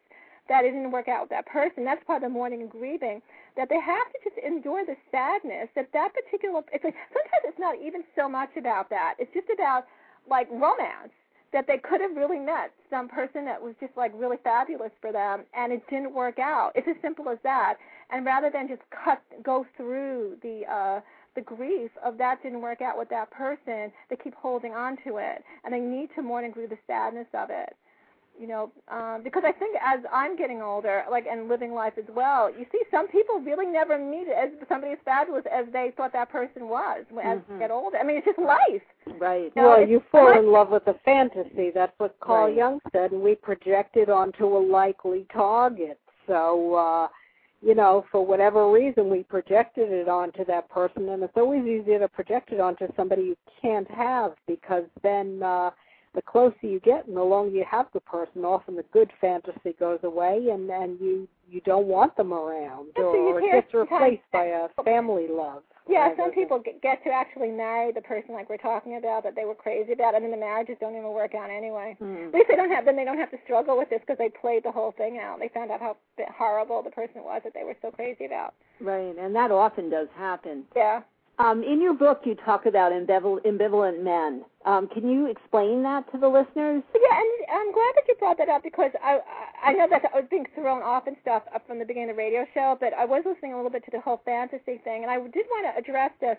that 0.49 0.64
it 0.64 0.72
didn't 0.72 0.90
work 0.90 1.09
out 1.09 1.22
with 1.22 1.30
that 1.30 1.47
person. 1.47 1.84
That's 1.84 2.05
part 2.05 2.22
of 2.22 2.28
the 2.28 2.32
mourning 2.32 2.62
and 2.62 2.70
grieving. 2.70 3.22
That 3.57 3.68
they 3.68 3.80
have 3.80 4.07
to 4.12 4.18
just 4.24 4.36
endure 4.45 4.84
the 4.84 4.97
sadness 5.11 5.68
that 5.74 5.88
that 5.92 6.12
particular. 6.12 6.62
It's 6.72 6.84
like 6.84 6.97
sometimes 7.12 7.45
it's 7.45 7.59
not 7.59 7.76
even 7.80 8.03
so 8.16 8.28
much 8.28 8.51
about 8.57 8.90
that. 8.90 9.14
It's 9.18 9.32
just 9.32 9.49
about 9.53 9.86
like 10.28 10.49
romance 10.51 11.12
that 11.53 11.66
they 11.68 11.78
could 11.78 12.01
have 12.01 12.16
really 12.16 12.40
met 12.40 12.72
some 12.90 13.09
person 13.09 13.45
that 13.45 13.62
was 13.62 13.74
just 13.78 13.97
like 13.97 14.11
really 14.16 14.36
fabulous 14.42 14.90
for 15.01 15.12
them 15.12 15.45
and 15.55 15.72
it 15.72 15.82
didn't 15.88 16.12
work 16.12 16.38
out. 16.38 16.72
It's 16.74 16.88
as 16.88 16.97
simple 17.01 17.28
as 17.28 17.38
that. 17.45 17.76
And 18.11 18.26
rather 18.26 18.51
than 18.51 18.66
just 18.66 18.82
cut 18.90 19.22
go 19.42 19.64
through 19.76 20.36
the 20.42 20.62
uh 20.70 21.01
the 21.36 21.40
grief 21.42 21.90
of 22.05 22.18
that 22.18 22.42
didn't 22.42 22.61
work 22.61 22.80
out 22.80 22.99
with 22.99 23.09
that 23.09 23.30
person, 23.30 23.92
they 24.09 24.16
keep 24.16 24.34
holding 24.34 24.72
on 24.72 24.97
to 25.05 25.16
it 25.18 25.45
and 25.64 25.72
they 25.72 25.80
need 25.80 26.11
to 26.16 26.22
mourn 26.22 26.45
and 26.45 26.53
grieve 26.53 26.70
the 26.70 26.78
sadness 26.86 27.26
of 27.34 27.51
it 27.51 27.76
you 28.39 28.49
know, 28.49 28.72
um, 28.89 29.22
because 29.22 29.45
I 29.47 29.53
think 29.53 29.76
as 29.85 30.01
I'm 30.12 30.37
getting 30.37 30.61
older, 30.61 31.05
like 31.11 31.26
and 31.30 31.49
living 31.49 31.72
life 31.72 31.95
as 31.99 32.05
well, 32.14 32.51
you 32.51 32.66
see 32.72 32.80
some 32.91 33.07
people 33.09 33.39
really 33.41 33.66
never 33.66 33.99
meet 33.99 34.26
as 34.28 34.51
somebody 34.68 34.93
as 34.93 34.99
fabulous 35.05 35.45
as 35.53 35.66
they 35.72 35.93
thought 35.97 36.12
that 36.12 36.30
person 36.30 36.68
was 36.68 37.05
as 37.22 37.39
mm-hmm. 37.39 37.53
they 37.53 37.59
get 37.61 37.70
older. 37.70 37.97
I 37.97 38.05
mean, 38.05 38.16
it's 38.16 38.26
just 38.26 38.39
life. 38.39 38.82
Right. 39.20 39.53
You 39.55 39.62
know, 39.62 39.68
well, 39.68 39.82
it's 39.82 39.91
you 39.91 40.03
fall 40.11 40.30
life. 40.30 40.39
in 40.39 40.51
love 40.51 40.70
with 40.70 40.87
a 40.89 40.95
fantasy. 41.05 41.70
That's 41.72 41.93
what 41.99 42.16
Carl 42.20 42.47
Right. 42.47 42.57
Jung 42.57 42.80
said, 42.93 43.12
and 43.12 43.22
we 43.22 43.37
project 43.37 43.97
it 43.97 44.09
onto 44.09 44.47
a 44.47 44.59
likely 44.59 45.26
target. 45.32 45.99
So, 46.26 46.74
uh, 46.74 47.09
you 47.62 47.74
know, 47.74 48.05
for 48.11 48.26
whatever 48.26 48.70
reason, 48.70 49.11
we 49.11 49.22
projected 49.22 49.91
it 49.91 50.09
onto 50.09 50.45
that 50.47 50.68
person, 50.70 51.09
and 51.09 51.22
it's 51.22 51.37
always 51.37 51.64
easier 51.64 51.99
to 52.01 52.09
project 52.09 52.51
it 52.53 52.61
onto 52.61 52.89
somebody 52.97 53.22
you 53.22 53.37
can't 53.62 53.91
have 53.91 54.32
because 54.47 54.85
then. 55.03 55.43
uh 55.43 55.70
the 56.15 56.23
closer 56.23 56.55
you 56.62 56.81
get 56.81 57.07
and 57.07 57.17
the 57.17 57.23
longer 57.23 57.57
you 57.57 57.65
have 57.69 57.87
the 57.93 58.01
person, 58.01 58.45
often 58.45 58.77
the 58.77 58.85
good 58.93 59.11
fantasy 59.21 59.75
goes 59.79 59.99
away 60.03 60.49
and 60.51 60.71
and 60.71 60.99
you 61.01 61.29
you 61.51 61.61
don't 61.62 61.87
want 61.87 62.17
them 62.17 62.33
around 62.33 62.89
so 62.97 63.03
or, 63.03 63.35
or 63.35 63.41
it 63.41 63.53
gets 63.53 63.75
replaced 63.75 64.23
by 64.33 64.45
a 64.45 64.69
family 64.85 65.27
love. 65.31 65.62
Yeah, 65.87 66.17
some 66.17 66.33
people 66.33 66.59
get 66.59 66.81
get 66.81 67.05
to 67.05 67.11
actually 67.11 67.51
marry 67.51 67.93
the 67.93 68.01
person 68.01 68.33
like 68.33 68.49
we're 68.49 68.57
talking 68.57 68.97
about 68.97 69.23
that 69.25 69.37
they 69.37 69.45
were 69.45 69.55
crazy 69.55 69.93
about, 69.93 70.15
and 70.15 70.25
then 70.25 70.31
the 70.31 70.37
marriages 70.39 70.77
don't 70.81 70.97
even 70.97 71.11
work 71.12 71.35
out 71.35 71.51
anyway. 71.51 71.97
Mm. 72.01 72.29
At 72.29 72.35
least 72.35 72.47
they 72.49 72.57
don't 72.57 72.71
have 72.71 72.87
then 72.87 72.97
they 72.97 73.05
don't 73.05 73.19
have 73.19 73.31
to 73.33 73.39
struggle 73.45 73.77
with 73.77 73.91
this 73.91 74.01
because 74.01 74.17
they 74.19 74.31
played 74.31 74.65
the 74.65 74.73
whole 74.73 74.93
thing 74.97 75.19
out. 75.19 75.39
They 75.41 75.49
found 75.53 75.71
out 75.71 75.81
how 75.81 75.97
horrible 76.37 76.83
the 76.83 76.91
person 76.91 77.23
was 77.23 77.43
that 77.45 77.53
they 77.53 77.65
were 77.65 77.77
so 77.83 77.91
crazy 77.91 78.25
about. 78.25 78.55
Right, 78.81 79.15
and 79.19 79.35
that 79.37 79.51
often 79.51 79.91
does 79.91 80.09
happen. 80.17 80.65
Yeah. 80.75 81.03
Um, 81.39 81.64
in 81.64 81.82
your 81.82 81.95
book, 81.95 82.22
you 82.24 82.37
talk 82.37 82.66
about 82.66 82.93
ambival- 82.93 83.45
ambivalent 83.45 84.03
men. 84.03 84.45
Um, 84.64 84.87
can 84.87 85.09
you 85.09 85.26
explain 85.26 85.82
that 85.82 86.11
to 86.12 86.18
the 86.18 86.28
listeners? 86.28 86.82
Yeah, 86.95 87.18
and 87.18 87.30
I'm 87.51 87.72
glad 87.72 87.93
that 87.97 88.05
you 88.07 88.14
brought 88.18 88.39
that 88.39 88.49
up 88.49 88.62
because 88.62 88.93
I 89.03 89.18
I 89.62 89.72
know 89.72 89.89
that 89.91 90.03
I 90.14 90.20
was 90.20 90.28
being 90.30 90.47
thrown 90.55 90.82
off 90.82 91.07
and 91.07 91.16
stuff 91.22 91.43
from 91.66 91.78
the 91.80 91.85
beginning 91.85 92.11
of 92.11 92.16
the 92.16 92.22
radio 92.22 92.47
show, 92.55 92.76
but 92.78 92.95
I 92.95 93.05
was 93.05 93.24
listening 93.26 93.53
a 93.53 93.57
little 93.57 93.70
bit 93.70 93.85
to 93.87 93.91
the 93.91 94.01
whole 94.01 94.22
fantasy 94.24 94.78
thing, 94.85 95.03
and 95.03 95.11
I 95.11 95.16
did 95.16 95.47
want 95.51 95.66
to 95.74 95.78
address 95.78 96.12
this 96.20 96.39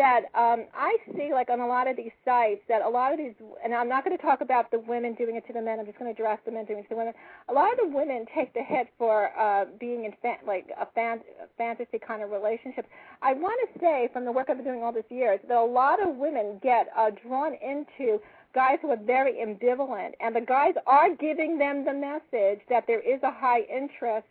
that 0.00 0.32
um, 0.34 0.64
I 0.72 0.96
see 1.14 1.28
like 1.30 1.50
on 1.50 1.60
a 1.60 1.66
lot 1.66 1.86
of 1.86 1.94
these 1.94 2.10
sites 2.24 2.62
that 2.70 2.80
a 2.80 2.88
lot 2.88 3.12
of 3.12 3.18
these, 3.18 3.34
and 3.62 3.74
I'm 3.74 3.86
not 3.86 4.02
going 4.02 4.16
to 4.16 4.22
talk 4.22 4.40
about 4.40 4.70
the 4.70 4.78
women 4.78 5.12
doing 5.12 5.36
it 5.36 5.46
to 5.48 5.52
the 5.52 5.60
men. 5.60 5.78
I'm 5.78 5.84
just 5.84 5.98
going 5.98 6.08
to 6.08 6.18
address 6.18 6.38
the 6.46 6.52
men 6.52 6.64
doing 6.64 6.78
it 6.78 6.82
to 6.84 6.88
the 6.88 6.96
women. 6.96 7.12
A 7.50 7.52
lot 7.52 7.70
of 7.74 7.78
the 7.78 7.94
women 7.94 8.24
take 8.34 8.54
the 8.54 8.62
hit 8.62 8.88
for 8.96 9.28
uh, 9.38 9.66
being 9.78 10.06
in 10.06 10.12
fa- 10.22 10.40
like 10.46 10.70
a 10.80 10.86
fan- 10.94 11.20
fantasy 11.58 11.98
kind 11.98 12.22
of 12.22 12.30
relationships. 12.30 12.88
I 13.20 13.34
want 13.34 13.60
to 13.68 13.78
say 13.78 14.08
from 14.10 14.24
the 14.24 14.32
work 14.32 14.46
I've 14.48 14.56
been 14.56 14.64
doing 14.64 14.82
all 14.82 14.92
these 14.92 15.10
years 15.10 15.38
that 15.46 15.58
a 15.58 15.62
lot 15.62 16.00
of 16.02 16.16
women 16.16 16.58
get 16.62 16.88
uh, 16.96 17.10
drawn 17.10 17.52
into 17.60 18.22
guys 18.54 18.78
who 18.80 18.88
are 18.88 18.96
very 18.96 19.34
ambivalent, 19.34 20.12
and 20.18 20.34
the 20.34 20.40
guys 20.40 20.72
are 20.86 21.14
giving 21.14 21.58
them 21.58 21.84
the 21.84 21.92
message 21.92 22.60
that 22.70 22.86
there 22.86 23.00
is 23.00 23.22
a 23.22 23.30
high 23.30 23.60
interest 23.68 24.26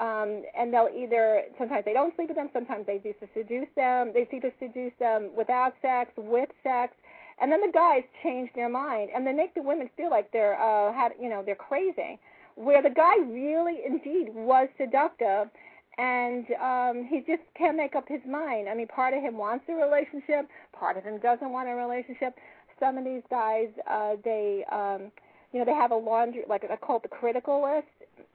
um, 0.00 0.42
and 0.58 0.72
they'll 0.72 0.88
either 0.94 1.42
sometimes 1.56 1.84
they 1.84 1.92
don't 1.92 2.14
sleep 2.16 2.28
with 2.28 2.36
them, 2.36 2.50
sometimes 2.52 2.86
they 2.86 2.98
to 2.98 3.28
seduce 3.32 3.68
them. 3.76 4.12
They 4.12 4.26
either 4.32 4.52
seduce 4.58 4.92
them 4.98 5.30
without 5.36 5.74
sex, 5.82 6.10
with 6.16 6.48
sex, 6.62 6.94
and 7.40 7.50
then 7.50 7.60
the 7.60 7.72
guys 7.72 8.02
change 8.22 8.50
their 8.54 8.68
mind 8.68 9.10
and 9.14 9.26
they 9.26 9.32
make 9.32 9.54
the 9.54 9.62
women 9.62 9.88
feel 9.96 10.10
like 10.10 10.30
they're 10.32 10.60
uh, 10.60 10.92
had 10.92 11.12
you 11.20 11.28
know 11.28 11.42
they're 11.44 11.54
crazy, 11.54 12.18
where 12.56 12.82
the 12.82 12.90
guy 12.90 13.16
really 13.18 13.80
indeed 13.86 14.34
was 14.34 14.68
seductive. 14.78 15.48
And 15.96 16.44
um, 16.60 17.06
he 17.08 17.20
just 17.20 17.44
can't 17.56 17.76
make 17.76 17.94
up 17.94 18.08
his 18.08 18.20
mind. 18.28 18.68
I 18.68 18.74
mean, 18.74 18.88
part 18.88 19.14
of 19.14 19.22
him 19.22 19.38
wants 19.38 19.64
a 19.68 19.74
relationship, 19.74 20.48
part 20.72 20.96
of 20.96 21.04
him 21.04 21.20
doesn't 21.20 21.52
want 21.52 21.68
a 21.68 21.74
relationship. 21.76 22.34
Some 22.80 22.98
of 22.98 23.04
these 23.04 23.22
guys, 23.30 23.68
uh, 23.88 24.16
they, 24.24 24.64
um, 24.72 25.12
you 25.52 25.60
know, 25.60 25.64
they 25.64 25.70
have 25.70 25.92
a 25.92 25.96
laundry, 25.96 26.42
like 26.48 26.64
call 26.80 26.96
it 26.96 27.04
the 27.04 27.08
critical 27.08 27.62
list 27.62 27.86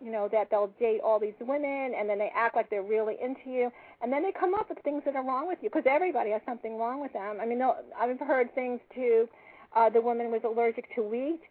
you 0.03 0.11
know 0.11 0.29
that 0.31 0.49
they'll 0.49 0.71
date 0.79 1.01
all 1.03 1.19
these 1.19 1.33
women 1.39 1.93
and 1.97 2.09
then 2.09 2.17
they 2.17 2.31
act 2.35 2.55
like 2.55 2.69
they're 2.69 2.83
really 2.83 3.15
into 3.21 3.49
you 3.49 3.71
and 4.01 4.11
then 4.11 4.23
they 4.23 4.31
come 4.31 4.53
up 4.53 4.69
with 4.69 4.77
things 4.83 5.01
that 5.05 5.15
are 5.15 5.25
wrong 5.25 5.47
with 5.47 5.59
you 5.61 5.69
because 5.69 5.83
everybody 5.89 6.31
has 6.31 6.41
something 6.45 6.77
wrong 6.77 7.01
with 7.01 7.13
them. 7.13 7.37
I 7.41 7.45
mean 7.45 7.61
i've 7.61 8.19
heard 8.19 8.53
things 8.55 8.79
to 8.95 9.27
uh 9.75 9.89
the 9.89 10.01
woman 10.01 10.31
was 10.31 10.41
allergic 10.45 10.93
to 10.95 11.01
wheat 11.03 11.41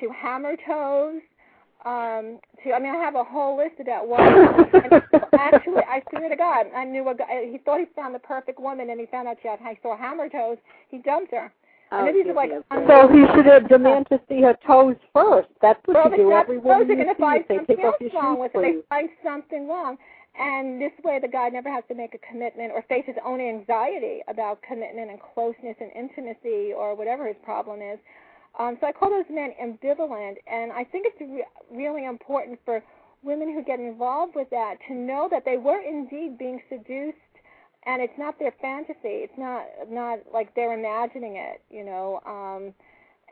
to 0.00 0.10
hammer 0.10 0.56
toes 0.66 1.20
um 1.84 2.38
to 2.62 2.72
i 2.72 2.78
mean 2.78 2.94
i 2.94 2.98
have 2.98 3.14
a 3.14 3.24
whole 3.24 3.56
list 3.56 3.80
about 3.80 4.08
what 4.08 4.20
and 4.20 5.02
actually 5.38 5.82
i 5.88 6.02
swear 6.10 6.28
to 6.28 6.36
god 6.36 6.66
i 6.74 6.84
knew 6.84 7.08
a 7.08 7.14
guy 7.14 7.48
he 7.50 7.58
thought 7.58 7.80
he 7.80 7.86
found 7.94 8.14
the 8.14 8.18
perfect 8.20 8.58
woman 8.60 8.90
and 8.90 9.00
he 9.00 9.06
found 9.06 9.28
out 9.28 9.36
she 9.42 9.48
had 9.48 9.58
he 9.60 9.78
saw 9.82 9.96
hammer 9.96 10.28
toes 10.28 10.58
he 10.90 10.98
dumped 10.98 11.32
her 11.32 11.52
Oh, 11.92 12.12
these 12.12 12.26
are 12.26 12.34
like. 12.34 12.50
So 12.70 13.08
he 13.08 13.24
should 13.34 13.46
have 13.46 13.68
demand 13.68 14.06
to 14.10 14.20
see 14.28 14.42
her 14.42 14.56
toes 14.66 14.96
first. 15.14 15.48
That's 15.62 15.80
what 15.86 15.94
well, 15.96 16.10
you 16.10 16.16
do 16.16 16.32
every 16.32 16.58
woman 16.58 16.88
you 16.88 17.04
see. 17.04 17.20
find 17.20 17.44
They 17.48 17.56
something 17.56 17.76
take 17.76 17.84
off 17.84 17.94
your 18.00 18.10
wrong 18.10 18.36
shoes 18.36 18.50
with 18.54 18.64
it. 18.64 18.82
They 18.82 18.82
find 18.88 19.08
something 19.22 19.68
wrong. 19.68 19.96
And 20.38 20.80
this 20.80 20.92
way, 21.02 21.18
the 21.20 21.28
guy 21.28 21.48
never 21.48 21.70
has 21.70 21.84
to 21.88 21.94
make 21.94 22.14
a 22.14 22.18
commitment 22.18 22.72
or 22.72 22.82
face 22.82 23.04
his 23.06 23.16
own 23.24 23.40
anxiety 23.40 24.20
about 24.28 24.60
commitment 24.62 25.10
and 25.10 25.18
closeness 25.34 25.76
and 25.80 25.90
intimacy 25.94 26.72
or 26.76 26.94
whatever 26.94 27.26
his 27.26 27.36
problem 27.42 27.80
is. 27.80 27.98
Um, 28.58 28.76
so 28.80 28.86
I 28.86 28.92
call 28.92 29.10
those 29.10 29.28
men 29.30 29.52
ambivalent, 29.62 30.36
and 30.46 30.72
I 30.72 30.84
think 30.84 31.06
it's 31.06 31.20
re- 31.20 31.44
really 31.70 32.04
important 32.04 32.58
for 32.64 32.82
women 33.22 33.52
who 33.52 33.62
get 33.62 33.80
involved 33.80 34.34
with 34.34 34.48
that 34.50 34.76
to 34.88 34.94
know 34.94 35.28
that 35.30 35.44
they 35.44 35.56
were 35.56 35.80
indeed 35.80 36.38
being 36.38 36.60
seduced 36.68 37.18
and 37.86 38.02
it's 38.02 38.18
not 38.18 38.38
their 38.38 38.52
fantasy. 38.60 39.22
It's 39.24 39.38
not 39.38 39.64
not 39.90 40.18
like 40.32 40.54
they're 40.54 40.78
imagining 40.78 41.36
it, 41.36 41.62
you 41.70 41.84
know. 41.84 42.20
Um, 42.26 42.74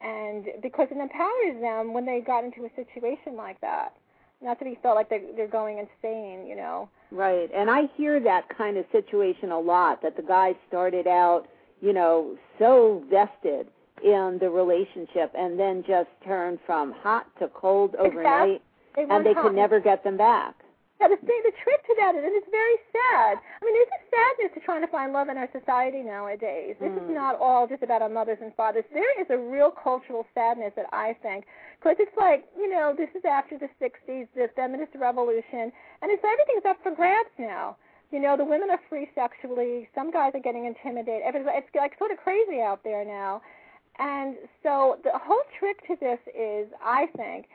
and 0.03 0.47
because 0.63 0.89
it 0.91 0.97
empowers 0.99 1.61
them 1.61 1.93
when 1.93 2.07
they 2.07 2.21
got 2.21 2.45
into 2.45 2.65
a 2.65 2.71
situation 2.77 3.37
like 3.37 3.61
that, 3.61 3.95
not 4.43 4.59
to 4.59 4.65
be 4.65 4.79
felt 4.83 4.97
like 4.97 5.09
they're 5.11 5.21
they're 5.37 5.49
going 5.49 5.79
insane, 5.79 6.47
you 6.47 6.57
know. 6.57 6.89
Right, 7.11 7.51
and 7.55 7.71
I 7.71 7.83
hear 7.97 8.19
that 8.21 8.49
kind 8.57 8.77
of 8.77 8.85
situation 8.93 9.51
a 9.53 9.59
lot. 9.59 10.03
That 10.03 10.17
the 10.17 10.23
guy 10.23 10.55
started 10.69 11.07
out, 11.07 11.45
you 11.81 11.93
know, 11.93 12.37
so 12.59 13.05
vested 13.11 13.69
in 14.03 14.39
the 14.41 14.51
relationship, 14.51 15.33
and 15.37 15.59
then 15.59 15.85
just 15.87 16.11
turned 16.25 16.59
from 16.67 16.93
hot 16.93 17.27
to 17.39 17.49
cold 17.49 17.95
overnight, 17.97 18.61
They 18.97 19.03
and 19.03 19.25
they 19.25 19.33
hot. 19.33 19.43
could 19.45 19.55
never 19.55 19.81
get 19.81 20.05
them 20.05 20.17
back. 20.17 20.55
Yeah, 21.05 21.13
the 21.13 21.21
thing, 21.27 21.37
the 21.45 21.53
trick 21.61 21.85
to 21.85 21.95
that 22.01 22.17
is, 22.17 22.25
and 22.25 22.33
it's 22.33 22.49
very 22.49 22.81
sad. 22.89 23.37
I 23.37 23.61
mean, 23.61 23.77
there's 23.77 23.93
a 23.93 24.03
sadness 24.09 24.51
to 24.57 24.61
trying 24.65 24.81
to 24.81 24.89
find 24.89 25.13
love 25.13 25.29
in 25.29 25.37
our 25.37 25.49
society 25.53 26.01
nowadays. 26.01 26.77
This 26.81 26.89
Mm. 26.93 27.05
is 27.05 27.11
not 27.11 27.37
all 27.39 27.67
just 27.67 27.83
about 27.83 28.01
our 28.01 28.09
mothers 28.09 28.41
and 28.41 28.55
fathers. 28.55 28.87
There 28.89 29.21
is 29.21 29.29
a 29.29 29.37
real 29.37 29.71
cultural 29.71 30.27
sadness 30.33 30.73
that 30.77 30.89
I 30.95 31.13
think, 31.21 31.45
because 31.79 32.01
it's 32.01 32.17
like, 32.17 32.49
you 32.57 32.71
know, 32.73 32.95
this 32.95 33.11
is 33.15 33.23
after 33.27 33.59
the 33.59 33.69
'60s, 33.79 34.29
the 34.33 34.49
feminist 34.57 34.95
revolution, 34.95 35.71
and 36.01 36.11
it's 36.11 36.25
everything's 36.25 36.65
up 36.65 36.83
for 36.83 36.91
grabs 36.91 37.37
now. 37.37 37.77
You 38.11 38.21
know, 38.21 38.37
the 38.39 38.45
women 38.47 38.71
are 38.71 38.81
free 38.89 39.11
sexually. 39.15 39.91
Some 39.95 40.11
guys 40.11 40.35
are 40.35 40.41
getting 40.41 40.65
intimidated. 40.65 41.35
It's 41.35 41.75
like 41.75 41.99
sort 41.99 42.13
of 42.13 42.19
crazy 42.19 42.63
out 42.63 42.83
there 42.83 43.05
now. 43.05 43.43
And 43.99 44.39
so 44.63 44.99
the 45.05 45.19
whole 45.19 45.43
trick 45.59 45.87
to 45.87 45.97
this 45.97 46.21
is, 46.35 46.73
I 46.83 47.07
think, 47.17 47.47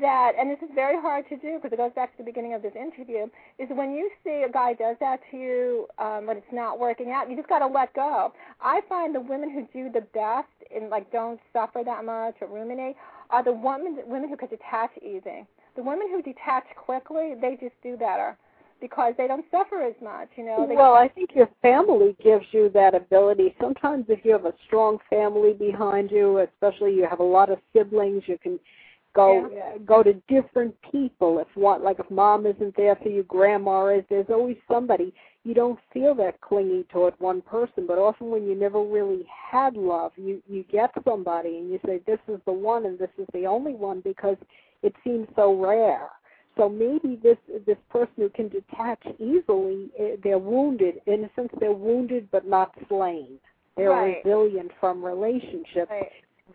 that, 0.00 0.32
and 0.38 0.50
this 0.50 0.58
is 0.62 0.68
very 0.74 1.00
hard 1.00 1.28
to 1.28 1.36
do 1.36 1.58
because 1.62 1.72
it 1.72 1.76
goes 1.76 1.92
back 1.94 2.12
to 2.12 2.18
the 2.18 2.24
beginning 2.24 2.54
of 2.54 2.62
this 2.62 2.74
interview, 2.74 3.26
is 3.58 3.68
when 3.70 3.92
you 3.92 4.10
see 4.24 4.44
a 4.46 4.50
guy 4.50 4.74
does 4.74 4.96
that 5.00 5.20
to 5.30 5.36
you 5.36 5.86
um, 5.98 6.26
when 6.26 6.36
it's 6.36 6.52
not 6.52 6.78
working 6.78 7.12
out, 7.12 7.30
you 7.30 7.36
just 7.36 7.48
got 7.48 7.60
to 7.60 7.66
let 7.66 7.94
go. 7.94 8.32
I 8.60 8.80
find 8.88 9.14
the 9.14 9.20
women 9.20 9.50
who 9.50 9.66
do 9.72 9.90
the 9.90 10.06
best 10.12 10.48
and 10.74 10.90
like 10.90 11.10
don't 11.12 11.40
suffer 11.52 11.82
that 11.84 12.04
much 12.04 12.34
or 12.40 12.48
ruminate 12.48 12.96
are 13.30 13.44
the 13.44 13.52
women 13.52 13.98
women 14.06 14.28
who 14.28 14.36
could 14.36 14.50
detach 14.50 14.90
easy. 15.02 15.46
The 15.76 15.82
women 15.82 16.08
who 16.10 16.22
detach 16.22 16.64
quickly, 16.76 17.34
they 17.40 17.56
just 17.60 17.74
do 17.82 17.96
better 17.96 18.36
because 18.80 19.14
they 19.16 19.26
don't 19.26 19.44
suffer 19.50 19.82
as 19.82 19.94
much. 20.02 20.28
You 20.36 20.46
know. 20.46 20.66
They, 20.68 20.74
Well, 20.74 20.94
I 20.94 21.08
think 21.08 21.30
your 21.34 21.48
family 21.62 22.16
gives 22.22 22.44
you 22.52 22.70
that 22.74 22.94
ability. 22.94 23.54
Sometimes 23.60 24.06
if 24.08 24.24
you 24.24 24.32
have 24.32 24.46
a 24.46 24.54
strong 24.66 24.98
family 25.08 25.52
behind 25.52 26.10
you, 26.10 26.38
especially 26.38 26.94
you 26.94 27.06
have 27.08 27.20
a 27.20 27.24
lot 27.24 27.50
of 27.50 27.58
siblings, 27.74 28.22
you 28.26 28.38
can 28.38 28.58
go 29.16 29.46
uh, 29.46 29.78
go 29.78 30.02
to 30.02 30.12
different 30.28 30.74
people. 30.92 31.38
If 31.38 31.48
one 31.56 31.82
like 31.82 31.98
if 31.98 32.10
mom 32.10 32.46
isn't 32.46 32.76
there 32.76 32.96
for 32.96 33.08
you, 33.08 33.22
grandma 33.24 33.86
is. 33.88 34.04
There's 34.08 34.30
always 34.30 34.56
somebody. 34.70 35.12
You 35.44 35.54
don't 35.54 35.78
feel 35.92 36.14
that 36.16 36.40
clingy 36.40 36.84
toward 36.92 37.14
one 37.18 37.40
person, 37.40 37.86
but 37.86 37.98
often 37.98 38.30
when 38.30 38.46
you 38.46 38.54
never 38.54 38.82
really 38.82 39.26
had 39.50 39.74
love, 39.74 40.12
you 40.16 40.42
you 40.48 40.64
get 40.70 40.90
somebody 41.04 41.58
and 41.58 41.70
you 41.70 41.80
say 41.86 42.00
this 42.06 42.20
is 42.28 42.40
the 42.46 42.52
one 42.52 42.86
and 42.86 42.98
this 42.98 43.10
is 43.18 43.26
the 43.32 43.46
only 43.46 43.74
one 43.74 44.00
because 44.00 44.36
it 44.82 44.94
seems 45.02 45.26
so 45.34 45.54
rare. 45.58 46.08
So 46.56 46.68
maybe 46.68 47.18
this 47.22 47.38
this 47.66 47.76
person 47.90 48.14
who 48.16 48.28
can 48.30 48.48
detach 48.48 49.02
easily, 49.18 49.90
eh, 49.98 50.16
they're 50.22 50.38
wounded. 50.38 51.00
In 51.06 51.24
a 51.24 51.30
sense, 51.36 51.50
they're 51.60 51.72
wounded 51.72 52.28
but 52.30 52.46
not 52.46 52.74
slain. 52.88 53.38
They're 53.76 53.90
Right. 53.90 54.24
resilient 54.24 54.72
from 54.80 55.04
relationships. 55.04 55.90
Right. 55.90 56.12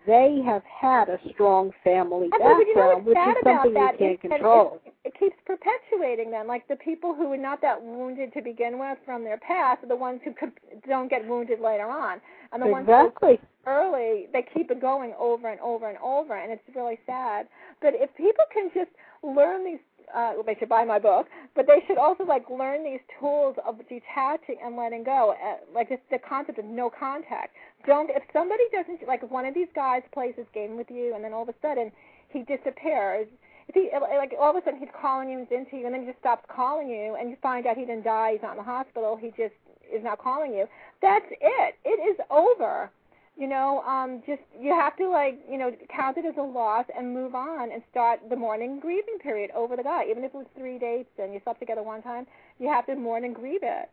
They 0.08 0.42
have 0.46 0.64
had 0.64 1.10
a 1.10 1.20
strong 1.34 1.72
family 1.84 2.30
I 2.34 2.38
mean, 2.38 2.68
you 2.68 2.76
know 2.76 3.04
background, 3.04 3.06
which 3.06 3.18
is 3.18 3.36
something 3.44 3.74
that 3.74 4.00
you 4.00 4.18
can't 4.18 4.22
control. 4.22 4.82
It, 4.86 4.94
it 5.04 5.20
keeps 5.20 5.36
perpetuating 5.46 6.32
them. 6.32 6.48
Like 6.48 6.68
the 6.68 6.78
people 6.78 7.14
who 7.14 7.32
are 7.32 7.38
not 7.38 7.62
that 7.62 7.82
wounded 7.82 8.34
to 8.34 8.42
begin 8.42 8.80
with 8.80 8.98
from 9.06 9.24
their 9.24 9.38
past 9.38 9.84
are 9.84 9.88
the 9.88 9.96
ones 9.96 10.22
who 10.24 10.34
could, 10.34 10.54
don't 10.88 11.10
get 11.10 11.28
wounded 11.28 11.60
later 11.60 11.90
on, 11.90 12.22
and 12.52 12.62
the 12.62 12.68
ones 12.68 12.88
who 12.88 12.94
Exactly. 12.94 13.40
early, 13.68 14.28
they 14.34 14.46
keep 14.54 14.72
it 14.72 14.82
going 14.82 15.14
over 15.20 15.50
and 15.50 15.60
over 15.60 15.88
and 15.88 15.98
over, 16.00 16.36
and 16.36 16.52
it's 16.52 16.64
really 16.76 17.00
sad. 17.06 17.48
But 17.82 17.94
if 17.94 18.10
people 18.16 18.46
can 18.54 18.72
just 18.74 18.92
learn 19.24 19.66
these, 19.66 19.80
uh, 20.16 20.34
well, 20.36 20.44
they 20.46 20.56
should 20.60 20.70
buy 20.70 20.84
my 20.84 21.00
book, 21.00 21.28
but 21.56 21.68
they 21.68 21.84
should 21.86 21.98
also 21.98 22.24
like 22.24 22.50
learn 22.50 22.84
these 22.84 23.02
tools 23.20 23.56
of 23.66 23.78
detaching 23.88 24.58
and 24.64 24.76
letting 24.76 25.04
go, 25.04 25.36
uh, 25.44 25.58
like 25.74 25.88
it's 25.92 26.04
the 26.10 26.20
concept 26.20 26.60
of 26.60 26.66
no 26.66 26.90
contact. 26.90 27.54
Don't 27.86 28.10
if 28.10 28.24
somebody 28.34 28.64
doesn't 28.72 29.08
like 29.08 29.24
if 29.24 29.32
one 29.32 29.46
of 29.46 29.54
these 29.54 29.68
guys 29.76 30.02
plays 30.12 30.34
this 30.36 30.48
game 30.54 30.78
with 30.78 30.90
you, 30.90 31.14
and 31.16 31.24
then 31.24 31.34
all 31.34 31.44
of 31.44 31.50
a 31.50 31.56
sudden 31.62 31.92
he 32.30 32.44
disappears. 32.44 33.28
If 33.68 33.76
he 33.76 33.90
like 33.94 34.34
all 34.40 34.52
of 34.52 34.56
a 34.56 34.64
sudden 34.64 34.80
he's 34.80 34.90
calling 35.00 35.30
you, 35.30 35.40
he's 35.40 35.58
into 35.58 35.78
you, 35.78 35.86
and 35.86 35.94
then 35.94 36.02
he 36.02 36.08
just 36.08 36.20
stops 36.20 36.46
calling 36.54 36.90
you, 36.90 37.16
and 37.16 37.30
you 37.30 37.38
find 37.42 37.66
out 37.66 37.78
he 37.78 37.86
didn't 37.86 38.04
die, 38.04 38.34
he's 38.34 38.42
not 38.42 38.52
in 38.52 38.58
the 38.58 38.64
hospital, 38.64 39.16
he 39.16 39.30
just 39.30 39.56
is 39.92 40.04
not 40.04 40.20
calling 40.20 40.54
you. 40.54 40.68
That's 41.02 41.26
it. 41.30 41.76
It 41.86 42.00
is 42.10 42.18
over 42.30 42.90
you 43.38 43.48
know, 43.48 43.82
um, 43.88 44.22
just 44.28 44.42
you 44.60 44.72
have 44.72 44.96
to 44.98 45.10
like, 45.10 45.40
you 45.50 45.58
know, 45.58 45.72
count 45.90 46.18
it 46.18 46.26
as 46.26 46.36
a 46.38 46.42
loss 46.42 46.86
and 46.96 47.14
move 47.14 47.34
on 47.34 47.72
and 47.72 47.82
start 47.90 48.20
the 48.30 48.36
mourning 48.36 48.80
grieving 48.80 49.18
period 49.20 49.50
over 49.56 49.76
the 49.76 49.84
guy. 49.84 50.06
Even 50.10 50.24
if 50.24 50.34
it 50.34 50.38
was 50.38 50.46
three 50.56 50.78
dates 50.78 51.10
and 51.18 51.34
you 51.34 51.40
slept 51.44 51.60
together 51.60 51.82
one 51.82 52.04
time, 52.04 52.28
you 52.60 52.68
have 52.68 52.86
to 52.86 52.96
mourn 52.96 53.24
and 53.24 53.34
grieve 53.34 53.64
it 53.64 53.90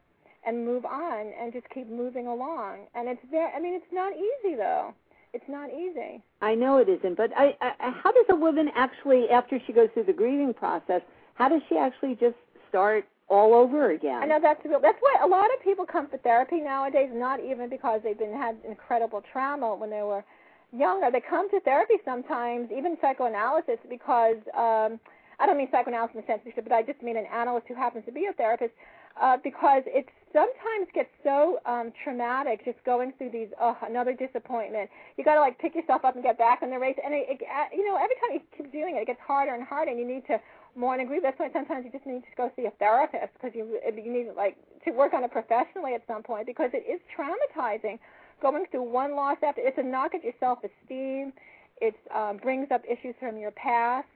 and 0.47 0.65
move 0.65 0.85
on 0.85 1.33
and 1.41 1.53
just 1.53 1.67
keep 1.75 1.89
moving 1.89 2.27
along. 2.27 2.87
And 2.95 3.09
it's 3.09 3.21
very, 3.31 3.51
I 3.53 3.61
mean, 3.61 3.75
it's 3.75 3.93
not 3.93 4.13
easy 4.15 4.57
though. 4.57 4.95
It's 5.35 5.45
not 5.49 5.69
easy. 5.71 6.23
I 6.41 6.55
know 6.55 6.79
it 6.79 6.89
isn't, 6.89 7.17
but 7.17 7.31
I, 7.37 7.55
I, 7.61 7.73
how 8.03 8.13
does 8.13 8.25
a 8.31 8.37
woman 8.37 8.71
actually, 8.75 9.29
after 9.29 9.61
she 9.67 9.73
goes 9.73 9.89
through 9.93 10.05
the 10.05 10.13
grieving 10.13 10.55
process, 10.55 11.03
how 11.35 11.49
does 11.49 11.61
she 11.69 11.77
actually 11.77 12.15
just 12.15 12.37
start 12.69 13.05
all 13.29 13.53
over 13.53 13.91
again? 13.91 14.23
I 14.23 14.27
know 14.27 14.39
that's 14.41 14.65
real. 14.65 14.81
That's 14.81 14.99
why 15.01 15.17
a 15.23 15.27
lot 15.27 15.51
of 15.55 15.63
people 15.63 15.85
come 15.85 16.09
for 16.09 16.17
therapy 16.19 16.61
nowadays. 16.61 17.11
Not 17.13 17.41
even 17.45 17.69
because 17.69 18.01
they've 18.03 18.19
been 18.19 18.33
had 18.33 18.57
incredible 18.67 19.23
trauma 19.31 19.75
when 19.75 19.91
they 19.91 20.03
were 20.03 20.25
younger. 20.73 21.11
They 21.11 21.21
come 21.21 21.51
to 21.51 21.61
therapy 21.61 21.95
sometimes, 22.05 22.71
even 22.75 22.97
psychoanalysis, 23.03 23.79
because 23.89 24.37
um, 24.57 24.99
I 25.39 25.47
don't 25.47 25.59
mean 25.59 25.69
psychoanalysis 25.71 26.17
in 26.17 26.23
the 26.23 26.27
sense, 26.27 26.41
but 26.57 26.73
I 26.73 26.83
just 26.83 27.03
mean 27.03 27.19
an 27.19 27.27
analyst 27.27 27.67
who 27.69 27.75
happens 27.75 28.07
to 28.07 28.13
be 28.13 28.27
a 28.27 28.33
therapist. 28.33 28.73
Uh, 29.21 29.37
because 29.43 29.83
it 29.87 30.07
sometimes 30.33 30.89
gets 30.95 31.11
so 31.23 31.59
um, 31.67 31.93
traumatic 32.05 32.65
just 32.65 32.83
going 32.85 33.13
through 33.19 33.31
these 33.31 33.49
oh 33.61 33.77
another 33.83 34.13
disappointment. 34.13 34.91
You 35.17 35.25
got 35.25 35.35
to 35.35 35.41
like 35.41 35.59
pick 35.59 35.75
yourself 35.75 36.05
up 36.05 36.15
and 36.15 36.25
get 36.25 36.39
back 36.39 36.61
on 36.63 36.71
the 36.71 36.79
race 36.79 36.97
and 37.05 37.15
it, 37.15 37.27
it 37.29 37.41
uh, 37.43 37.69
you 37.73 37.87
know 37.87 37.97
every 37.97 38.17
time 38.21 38.33
you 38.35 38.41
keep 38.57 38.73
doing 38.73 38.97
it 38.97 39.01
it 39.01 39.07
gets 39.07 39.21
harder 39.21 39.55
and 39.55 39.65
harder 39.65 39.91
and 39.91 40.01
you 40.01 40.07
need 40.07 40.27
to 40.27 40.41
mourn 40.77 41.01
and 41.01 41.09
grieve. 41.09 41.23
That's 41.23 41.39
why 41.39 41.51
sometimes 41.53 41.85
you 41.85 41.91
just 41.91 42.07
need 42.07 42.23
to 42.23 42.35
go 42.37 42.51
see 42.57 42.67
a 42.67 42.71
therapist 42.79 43.33
because 43.35 43.55
you 43.55 43.79
you 43.85 44.13
need 44.13 44.29
like 44.37 44.57
to 44.85 44.93
work 44.93 45.15
on 45.15 45.25
it 45.25 45.33
professionally 45.33 45.95
at 45.95 46.03
some 46.07 46.23
point 46.23 46.47
because 46.47 46.71
it 46.73 46.85
is 46.89 47.01
traumatizing 47.13 47.99
going 48.41 48.65
through 48.71 48.85
one 48.85 49.17
loss 49.17 49.39
after 49.43 49.61
it's 49.65 49.79
a 49.79 49.83
knock 49.83 50.15
at 50.15 50.23
your 50.23 50.35
self 50.41 50.59
esteem 50.63 51.33
it 51.81 51.95
um, 52.15 52.39
brings 52.39 52.69
up 52.73 52.83
issues 52.91 53.15
from 53.21 53.39
your 53.39 53.53
past. 53.53 54.09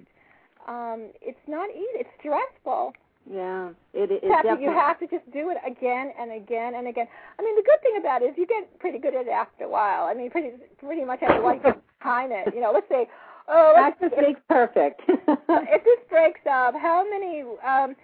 Um, 0.66 1.10
it's 1.20 1.42
not 1.48 1.70
easy 1.70 2.06
it's 2.06 2.10
stressful 2.20 2.94
yeah, 3.30 3.70
it, 3.94 4.10
it, 4.10 4.24
it 4.24 4.28
definitely. 4.28 4.64
you 4.64 4.70
have 4.70 4.98
to 5.00 5.06
just 5.06 5.24
do 5.32 5.50
it 5.50 5.58
again 5.66 6.12
and 6.18 6.32
again 6.32 6.74
and 6.74 6.88
again. 6.88 7.06
I 7.38 7.42
mean, 7.42 7.54
the 7.56 7.62
good 7.62 7.80
thing 7.82 8.00
about 8.00 8.22
it 8.22 8.26
is 8.26 8.34
you 8.36 8.46
get 8.46 8.78
pretty 8.78 8.98
good 8.98 9.14
at 9.14 9.26
it 9.26 9.30
after 9.30 9.64
a 9.64 9.68
while. 9.68 10.04
I 10.04 10.14
mean, 10.14 10.30
pretty 10.30 10.50
pretty 10.78 11.04
much 11.04 11.22
after 11.22 11.40
a 11.40 11.42
while 11.42 11.54
you 11.54 11.60
can 11.60 11.74
time 12.02 12.30
it. 12.32 12.52
You 12.54 12.60
know, 12.60 12.72
let's 12.72 12.88
say, 12.88 13.06
oh, 13.48 13.72
let's, 13.76 13.98
Practice 13.98 14.18
if, 14.18 14.26
makes 14.26 14.40
perfect. 14.48 15.02
if 15.08 15.84
this 15.84 16.00
breaks 16.10 16.40
up, 16.50 16.74
how 16.74 17.04
many 17.08 17.42
um, 17.64 17.94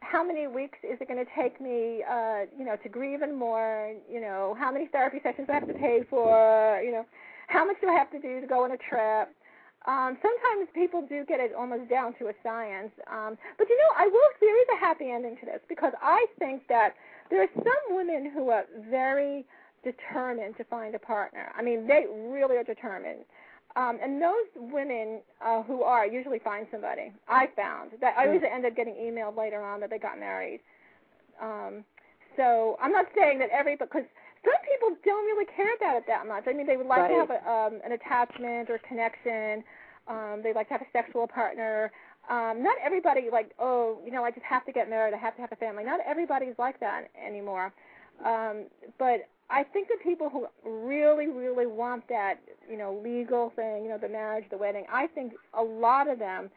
how 0.00 0.24
many 0.24 0.46
weeks 0.46 0.78
is 0.82 0.98
it 1.00 1.08
going 1.08 1.24
to 1.24 1.30
take 1.36 1.60
me, 1.60 2.04
uh, 2.08 2.46
you 2.56 2.64
know, 2.64 2.76
to 2.82 2.88
grieve 2.88 3.22
and 3.22 3.36
mourn? 3.36 3.96
You 4.10 4.20
know, 4.20 4.56
how 4.58 4.72
many 4.72 4.86
therapy 4.86 5.18
sessions 5.22 5.48
do 5.48 5.52
I 5.52 5.58
have 5.58 5.68
to 5.68 5.74
pay 5.74 6.00
for? 6.08 6.80
You 6.84 6.92
know, 6.92 7.06
how 7.48 7.66
much 7.66 7.76
do 7.80 7.88
I 7.88 7.94
have 7.94 8.10
to 8.12 8.20
do 8.20 8.40
to 8.40 8.46
go 8.46 8.64
on 8.64 8.72
a 8.72 8.78
trip? 8.78 9.34
Um, 9.88 10.18
sometimes 10.20 10.68
people 10.74 11.00
do 11.08 11.24
get 11.24 11.40
it 11.40 11.54
almost 11.56 11.88
down 11.88 12.12
to 12.18 12.28
a 12.28 12.34
science. 12.42 12.92
Um, 13.10 13.38
but 13.56 13.68
you 13.70 13.76
know, 13.76 13.96
I 13.96 14.06
will. 14.06 14.28
There 14.38 14.60
is 14.60 14.68
a 14.76 14.78
happy 14.78 15.10
ending 15.10 15.36
to 15.40 15.46
this 15.46 15.60
because 15.66 15.94
I 16.02 16.26
think 16.38 16.68
that 16.68 16.94
there 17.30 17.42
are 17.42 17.48
some 17.54 17.96
women 17.96 18.30
who 18.30 18.50
are 18.50 18.64
very 18.90 19.46
determined 19.82 20.58
to 20.58 20.64
find 20.64 20.94
a 20.94 20.98
partner. 20.98 21.50
I 21.56 21.62
mean, 21.62 21.86
they 21.86 22.04
really 22.28 22.56
are 22.56 22.64
determined. 22.64 23.24
Um, 23.76 23.98
and 24.02 24.20
those 24.20 24.48
women 24.56 25.20
uh, 25.40 25.62
who 25.62 25.82
are 25.82 26.06
usually 26.06 26.38
find 26.38 26.66
somebody. 26.70 27.12
I 27.26 27.48
found 27.56 27.92
that 28.00 28.14
I 28.18 28.26
always 28.26 28.42
end 28.42 28.66
up 28.66 28.76
getting 28.76 28.94
emailed 28.94 29.38
later 29.38 29.62
on 29.62 29.80
that 29.80 29.88
they 29.88 29.98
got 29.98 30.18
married. 30.18 30.60
Um, 31.40 31.84
so 32.36 32.76
I'm 32.82 32.92
not 32.92 33.06
saying 33.16 33.38
that 33.38 33.50
every 33.50 33.76
because 33.76 34.04
some 34.44 34.60
people 34.70 34.96
don't 35.04 35.24
really 35.26 35.46
care 35.46 35.74
about 35.76 35.96
it 35.96 36.04
that 36.06 36.26
much. 36.26 36.44
I 36.46 36.52
mean, 36.52 36.66
they 36.66 36.76
would 36.76 36.86
like 36.86 37.08
to 37.08 37.14
have 37.14 37.30
a, 37.30 37.50
um, 37.50 37.80
an 37.84 37.92
attachment 37.92 38.70
or 38.70 38.78
connection. 38.86 39.64
Um, 40.06 40.40
they 40.42 40.52
like 40.52 40.68
to 40.68 40.74
have 40.74 40.82
a 40.82 40.90
sexual 40.92 41.26
partner. 41.26 41.90
Um, 42.30 42.62
not 42.62 42.76
everybody 42.84 43.28
like, 43.32 43.52
oh, 43.58 43.98
you 44.04 44.12
know, 44.12 44.24
I 44.24 44.30
just 44.30 44.44
have 44.44 44.64
to 44.66 44.72
get 44.72 44.88
married. 44.90 45.14
I 45.14 45.18
have 45.18 45.34
to 45.36 45.40
have 45.40 45.52
a 45.52 45.56
family. 45.56 45.84
Not 45.84 46.00
everybody's 46.06 46.54
like 46.58 46.78
that 46.80 47.08
anymore. 47.24 47.72
Um, 48.24 48.64
but 48.98 49.28
I 49.50 49.62
think 49.64 49.88
the 49.88 49.96
people 50.02 50.28
who 50.28 50.46
really, 50.68 51.28
really 51.28 51.66
want 51.66 52.06
that, 52.08 52.40
you 52.70 52.76
know, 52.76 53.00
legal 53.02 53.52
thing, 53.56 53.82
you 53.82 53.88
know, 53.88 53.98
the 53.98 54.08
marriage, 54.08 54.44
the 54.50 54.58
wedding, 54.58 54.84
I 54.92 55.06
think 55.06 55.32
a 55.54 55.62
lot 55.62 56.08
of 56.08 56.18
them 56.18 56.50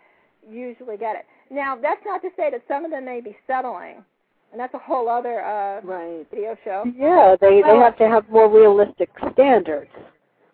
usually 0.50 0.98
get 0.98 1.16
it. 1.16 1.26
Now, 1.50 1.76
that's 1.76 2.02
not 2.06 2.22
to 2.24 2.30
say 2.36 2.52
that 2.52 2.64
some 2.68 2.84
of 2.84 2.92
them 2.92 3.06
may 3.06 3.22
be 3.22 3.38
settling 3.48 4.04
and 4.52 4.60
that's 4.60 4.74
a 4.74 4.80
whole 4.80 5.08
other 5.10 5.42
uh, 5.42 5.82
Right. 5.82 6.26
video 6.30 6.56
show. 6.64 6.84
Yeah, 6.96 7.36
they 7.40 7.62
they 7.62 7.78
have 7.78 7.98
to 7.98 8.08
have 8.08 8.30
more 8.30 8.50
realistic 8.50 9.10
standards. 9.34 9.92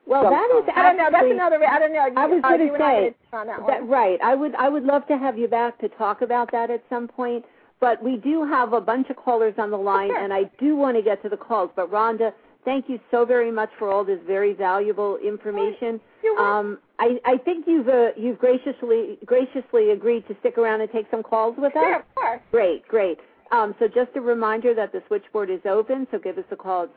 Well, 0.06 0.30
that 0.30 0.50
is 0.58 0.70
I 0.74 0.84
don't 0.84 0.98
know. 0.98 1.10
That's 1.12 1.30
another. 1.30 1.64
I 1.66 1.80
don't 1.80 1.91
know. 1.93 2.06
You, 2.06 2.14
I 2.16 2.26
was 2.26 2.41
uh, 2.43 2.48
and 2.54 2.62
I 2.72 2.78
say, 2.78 3.16
that. 3.34 3.48
That, 3.68 3.88
right. 3.88 4.20
I 4.24 4.36
would 4.36 4.56
I 4.56 4.70
would 4.70 4.84
love 4.84 5.06
to 5.08 5.18
have 5.18 5.38
you 5.38 5.48
back 5.48 5.78
to 5.80 5.89
talk 5.89 6.22
about 6.22 6.52
that 6.54 6.70
at 6.70 6.84
some 6.89 7.08
point. 7.08 7.43
But 7.80 8.02
we 8.02 8.18
do 8.18 8.43
have 8.45 8.74
a 8.74 8.82
bunch 8.82 9.10
of 9.10 9.18
callers 9.18 9.54
on 9.60 9.70
the 9.70 9.78
line, 9.78 10.10
Sure. 10.10 10.24
and 10.24 10.34
I 10.34 10.45
do 10.60 10.76
want 10.76 10.98
to 10.98 11.04
get 11.04 11.22
to 11.24 11.30
the 11.30 11.38
calls. 11.38 11.70
But 11.76 11.91
Rhonda, 11.91 12.34
thank 12.66 12.89
you 12.89 13.00
so 13.12 13.24
very 13.24 13.52
much 13.52 13.70
for 13.78 13.91
all 13.91 14.04
this 14.04 14.20
very 14.26 14.54
valuable 14.54 15.18
information. 15.18 16.00
You're. 16.24 16.39
Um, 16.39 16.80
I, 17.00 17.20
I 17.26 17.38
think 17.38 17.66
you've 17.68 17.88
uh, 17.89 18.12
you've 18.16 18.39
graciously 18.39 19.20
graciously 19.26 19.91
agreed 19.91 20.28
to 20.30 20.36
stick 20.39 20.58
around 20.58 20.82
and 20.82 20.91
take 20.91 21.06
some 21.12 21.22
calls 21.22 21.56
with 21.58 21.76
us. 21.76 21.84
Sure, 21.84 21.95
of 21.98 22.16
course. 22.16 22.41
Great, 22.50 22.88
great. 22.88 23.20
Um, 23.52 23.76
so 23.80 23.88
just 23.88 24.12
a 24.16 24.22
reminder 24.22 24.74
that 24.74 24.91
the 24.91 25.02
switchboard 25.08 25.50
is 25.50 25.62
open, 25.66 26.06
so 26.12 26.20
give 26.20 26.38
us 26.38 26.43
a 26.52 26.56
call 26.56 26.84
at 26.84 26.89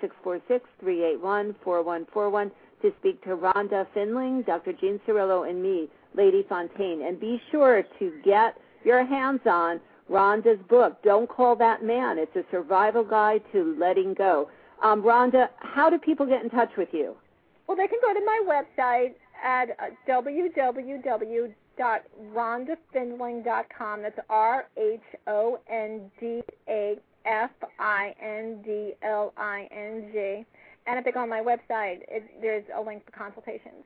646-381-4141 0.82 2.50
to 2.82 2.92
speak 2.98 3.22
to 3.24 3.36
Rhonda 3.36 3.86
Findling, 3.94 4.42
Dr. 4.42 4.72
Jean 4.72 5.00
Cirillo, 5.06 5.48
and 5.48 5.62
me, 5.62 5.88
Lady 6.14 6.44
Fontaine. 6.48 7.02
And 7.02 7.20
be 7.20 7.40
sure 7.50 7.84
to 7.98 8.12
get 8.24 8.56
your 8.84 9.04
hands 9.06 9.42
on 9.46 9.80
Rhonda's 10.10 10.60
book, 10.68 11.00
Don't 11.04 11.28
Call 11.28 11.54
That 11.56 11.84
Man. 11.84 12.18
It's 12.18 12.34
a 12.34 12.42
survival 12.50 13.04
guide 13.04 13.42
to 13.52 13.76
letting 13.78 14.14
go. 14.14 14.50
Um, 14.82 15.02
Rhonda, 15.02 15.50
how 15.60 15.88
do 15.90 15.98
people 15.98 16.26
get 16.26 16.42
in 16.42 16.50
touch 16.50 16.70
with 16.76 16.88
you? 16.92 17.14
Well, 17.66 17.76
they 17.76 17.86
can 17.86 18.00
go 18.02 18.12
to 18.12 18.24
my 18.24 18.42
website 18.48 19.14
at 19.44 19.70
uh, 19.70 19.90
www.rhondafindling.com. 21.78 24.02
That's 24.02 24.18
R 24.28 24.66
H 24.76 25.00
O 25.26 25.58
N 25.68 26.10
D 26.20 26.42
A 26.68 26.96
F 27.24 27.50
I 27.78 28.14
N 28.22 28.60
D 28.64 28.92
L 29.02 29.32
I 29.36 29.68
N 29.70 30.10
G. 30.12 30.44
And 30.86 30.98
if 30.98 31.04
they 31.04 31.12
go 31.12 31.20
on 31.20 31.28
my 31.28 31.40
website, 31.40 32.00
it, 32.08 32.24
there's 32.40 32.64
a 32.76 32.80
link 32.80 33.04
for 33.04 33.12
consultations. 33.12 33.84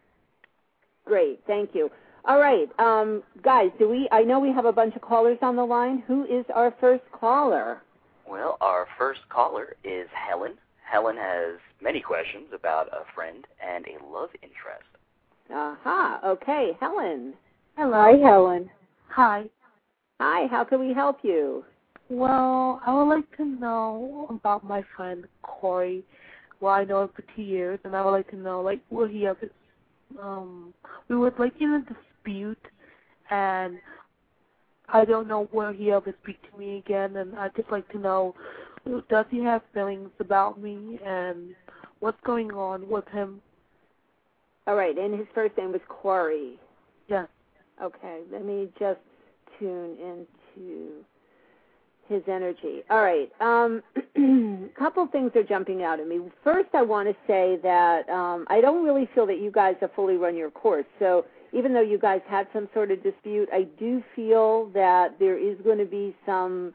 Great, 1.05 1.41
thank 1.47 1.75
you. 1.75 1.91
All 2.27 2.39
right, 2.39 2.69
um, 2.79 3.23
guys, 3.43 3.71
do 3.79 3.87
we? 3.89 4.09
I 4.11 4.23
know 4.23 4.41
we 4.41 4.51
have 4.53 4.65
a 4.65 4.73
bunch 4.73 4.97
of 4.97 5.03
callers 5.03 5.37
on 5.43 5.57
the 5.57 5.65
line. 5.65 6.03
Who 6.07 6.25
is 6.25 6.47
our 6.55 6.75
first 6.81 7.05
caller? 7.13 7.83
Well, 8.27 8.57
our 8.63 8.87
first 8.97 9.21
caller 9.29 9.77
is 9.85 10.09
Helen. 10.15 10.55
Helen 10.83 11.17
has 11.17 11.59
many 11.83 12.01
questions 12.01 12.47
about 12.55 12.89
a 12.89 13.05
friend 13.15 13.47
and 13.63 13.85
a 13.87 14.03
love 14.07 14.31
interest. 14.43 14.89
Aha. 15.53 16.21
Okay, 16.25 16.73
Helen. 16.81 17.35
Hi, 17.77 18.13
Helen. 18.23 18.71
Hi. 19.09 19.45
Hi. 20.21 20.47
How 20.51 20.65
can 20.65 20.81
we 20.81 20.95
help 20.95 21.19
you? 21.23 21.65
Well, 22.09 22.81
I 22.87 22.95
would 22.95 23.09
like 23.09 23.37
to 23.37 23.45
know 23.45 24.27
about 24.31 24.65
my 24.65 24.83
friend 24.97 25.25
Corey. 25.43 26.05
Well, 26.61 26.73
I 26.75 26.85
know 26.85 27.03
him 27.03 27.11
for 27.17 27.25
two 27.35 27.43
years, 27.43 27.79
and 27.85 27.97
I 27.97 28.05
would 28.05 28.13
like 28.13 28.31
to 28.31 28.37
know, 28.37 28.61
like, 28.61 28.81
will 28.91 29.09
he 29.09 29.23
have 29.25 29.37
um, 30.23 30.73
we 31.09 31.17
would 31.17 31.39
like 31.39 31.55
in 31.61 31.73
a 31.75 31.81
dispute, 31.81 32.65
and 33.31 33.79
I 34.89 35.05
don't 35.05 35.27
know 35.27 35.49
will 35.53 35.73
he 35.73 35.91
ever 35.91 36.15
speak 36.23 36.39
to 36.51 36.59
me 36.59 36.79
again, 36.79 37.17
and 37.17 37.35
I'd 37.37 37.57
just 37.57 37.71
like 37.71 37.89
to 37.91 37.99
know, 37.99 38.35
does 39.09 39.27
he 39.31 39.43
have 39.43 39.63
feelings 39.73 40.11
about 40.21 40.61
me, 40.61 41.01
and 41.05 41.55
what's 42.01 42.21
going 42.25 42.53
on 42.53 42.89
with 42.89 43.09
him? 43.09 43.41
All 44.67 44.77
right, 44.77 44.97
and 44.97 45.19
his 45.19 45.27
first 45.35 45.57
name 45.59 45.73
was 45.73 45.81
Corey. 45.89 46.59
Yes. 47.09 47.27
Okay, 47.83 48.21
let 48.31 48.45
me 48.45 48.69
just 48.79 49.01
tune 49.59 49.97
into 50.01 51.05
his 52.09 52.23
energy. 52.29 52.83
All 52.91 53.03
right, 53.03 53.31
um, 53.41 53.83
a 53.97 54.69
couple 54.79 55.07
things 55.09 55.33
are 55.35 55.43
jumping 55.43 55.83
out 55.83 56.01
at 56.01 56.07
me. 56.07 56.21
First, 56.43 56.69
I 56.75 56.83
want 56.83 57.09
to 57.09 57.15
say 57.27 57.59
that 57.63 58.09
um, 58.09 58.47
I 58.49 58.61
don't 58.61 58.85
really 58.85 59.09
feel 59.15 59.27
that 59.27 59.41
you 59.41 59.51
guys 59.51 59.75
have 59.81 59.93
fully 59.95 60.17
run 60.17 60.37
your 60.37 60.51
course. 60.51 60.85
So 60.99 61.25
even 61.53 61.73
though 61.73 61.81
you 61.81 61.99
guys 61.99 62.21
had 62.29 62.47
some 62.53 62.69
sort 62.75 62.91
of 62.91 63.03
dispute, 63.03 63.49
I 63.53 63.63
do 63.79 64.03
feel 64.15 64.67
that 64.75 65.19
there 65.19 65.39
is 65.39 65.57
going 65.63 65.79
to 65.79 65.85
be 65.85 66.15
some 66.27 66.75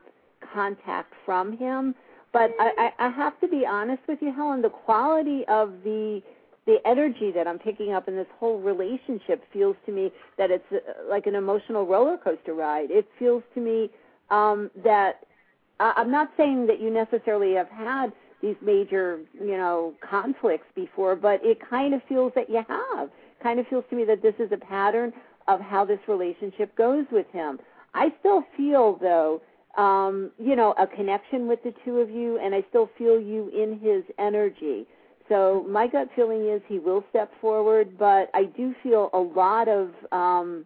contact 0.54 1.14
from 1.26 1.58
him. 1.58 1.93
But 2.32 2.52
I, 2.60 2.91
I, 3.00 3.08
I 3.08 3.10
have 3.10 3.39
to 3.41 3.47
be 3.47 3.66
honest 3.66 4.02
with 4.08 4.20
you, 4.22 4.34
Helen. 4.34 4.62
The 4.62 4.70
quality 4.70 5.43
of 5.47 5.74
the 5.84 6.22
the 6.70 6.78
energy 6.88 7.32
that 7.32 7.47
I'm 7.47 7.57
picking 7.57 7.93
up 7.93 8.07
in 8.07 8.15
this 8.15 8.28
whole 8.39 8.59
relationship 8.59 9.43
feels 9.51 9.76
to 9.88 9.91
me 9.91 10.11
that 10.38 10.51
it's 10.51 10.72
uh, 10.72 10.78
like 11.09 11.26
an 11.26 11.34
emotional 11.34 11.88
roller 11.88 12.15
coaster 12.15 12.53
ride. 12.53 12.91
It 12.91 13.07
feels 13.17 13.41
to 13.55 13.59
me 13.59 13.89
um, 14.30 14.70
that 14.84 15.24
I'm 15.80 16.11
not 16.11 16.30
saying 16.38 16.67
that 16.67 16.80
you 16.80 16.91
necessarily 16.91 17.55
have 17.55 17.70
had 17.70 18.13
these 18.43 18.55
major, 18.61 19.22
you 19.34 19.57
know, 19.57 19.95
conflicts 20.07 20.67
before, 20.76 21.15
but 21.15 21.43
it 21.43 21.57
kind 21.67 21.95
of 21.95 22.01
feels 22.07 22.34
that 22.36 22.51
you 22.51 22.63
have. 22.70 23.09
Kind 23.41 23.59
of 23.59 23.65
feels 23.67 23.86
to 23.89 23.95
me 23.95 24.05
that 24.05 24.22
this 24.22 24.36
is 24.38 24.51
a 24.51 24.57
pattern 24.57 25.11
of 25.47 25.59
how 25.59 25.86
this 25.86 25.99
relationship 26.07 26.76
goes 26.76 27.05
with 27.11 27.26
him. 27.32 27.57
I 27.95 28.13
still 28.20 28.43
feel 28.55 28.99
though, 29.01 29.41
um, 29.76 30.30
you 30.38 30.55
know, 30.55 30.76
a 30.78 30.86
connection 30.86 31.47
with 31.47 31.63
the 31.63 31.74
two 31.84 31.97
of 31.97 32.11
you, 32.11 32.38
and 32.38 32.53
I 32.53 32.63
still 32.70 32.91
feel 32.95 33.20
you 33.20 33.49
in 33.49 33.80
his 33.80 34.03
energy. 34.20 34.86
So 35.30 35.65
my 35.69 35.88
gut 35.88 36.09
feeling 36.15 36.49
is 36.49 36.61
he 36.67 36.80
will 36.80 37.03
step 37.11 37.32
forward, 37.39 37.97
but 37.97 38.30
I 38.34 38.45
do 38.45 38.73
feel 38.82 39.09
a 39.13 39.19
lot 39.19 39.67
of 39.67 39.89
um 40.11 40.65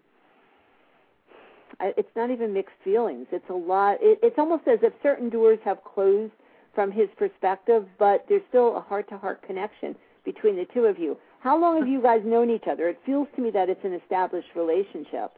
I- 1.79 1.93
it's 1.97 2.15
not 2.15 2.31
even 2.31 2.53
mixed 2.53 2.75
feelings. 2.83 3.27
It's 3.31 3.49
a 3.49 3.53
lot 3.53 3.97
it, 4.01 4.19
it's 4.23 4.39
almost 4.39 4.67
as 4.67 4.79
if 4.81 4.93
certain 5.03 5.29
doors 5.29 5.59
have 5.65 5.83
closed 5.83 6.33
from 6.73 6.91
his 6.91 7.09
perspective, 7.17 7.85
but 7.99 8.25
there's 8.27 8.41
still 8.49 8.75
a 8.77 8.81
heart-to-heart 8.81 9.43
connection 9.43 9.95
between 10.25 10.55
the 10.55 10.65
two 10.73 10.85
of 10.85 10.97
you. 10.97 11.17
How 11.39 11.59
long 11.59 11.77
have 11.77 11.87
you 11.87 12.01
guys 12.01 12.21
known 12.25 12.49
each 12.49 12.67
other? 12.67 12.87
It 12.87 12.99
feels 13.05 13.27
to 13.35 13.41
me 13.41 13.51
that 13.51 13.69
it's 13.69 13.83
an 13.83 13.93
established 13.93 14.47
relationship. 14.55 15.33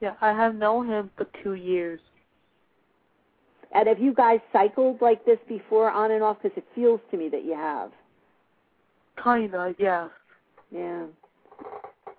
Yeah, 0.00 0.14
I 0.20 0.32
have 0.32 0.56
known 0.56 0.88
him 0.88 1.10
for 1.16 1.26
two 1.42 1.54
years. 1.54 2.00
And 3.72 3.88
have 3.88 3.98
you 3.98 4.12
guys 4.12 4.40
cycled 4.52 5.00
like 5.00 5.24
this 5.24 5.38
before 5.48 5.90
on 5.90 6.10
and 6.10 6.22
off 6.22 6.38
because 6.42 6.56
it 6.58 6.64
feels 6.74 7.00
to 7.10 7.16
me 7.16 7.28
that 7.30 7.44
you 7.44 7.54
have. 7.54 7.92
Kinda, 9.22 9.74
yeah. 9.78 10.08
Yeah. 10.70 11.04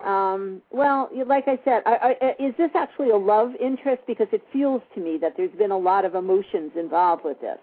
Um, 0.04 0.62
well, 0.70 1.10
like 1.26 1.48
I 1.48 1.58
said, 1.64 1.82
I, 1.84 2.14
I, 2.20 2.42
is 2.42 2.54
this 2.56 2.70
actually 2.74 3.10
a 3.10 3.16
love 3.16 3.50
interest? 3.60 4.02
Because 4.06 4.28
it 4.32 4.42
feels 4.52 4.82
to 4.94 5.00
me 5.00 5.18
that 5.20 5.34
there's 5.36 5.50
been 5.58 5.70
a 5.70 5.78
lot 5.78 6.04
of 6.04 6.14
emotions 6.14 6.72
involved 6.78 7.24
with 7.24 7.40
this. 7.40 7.58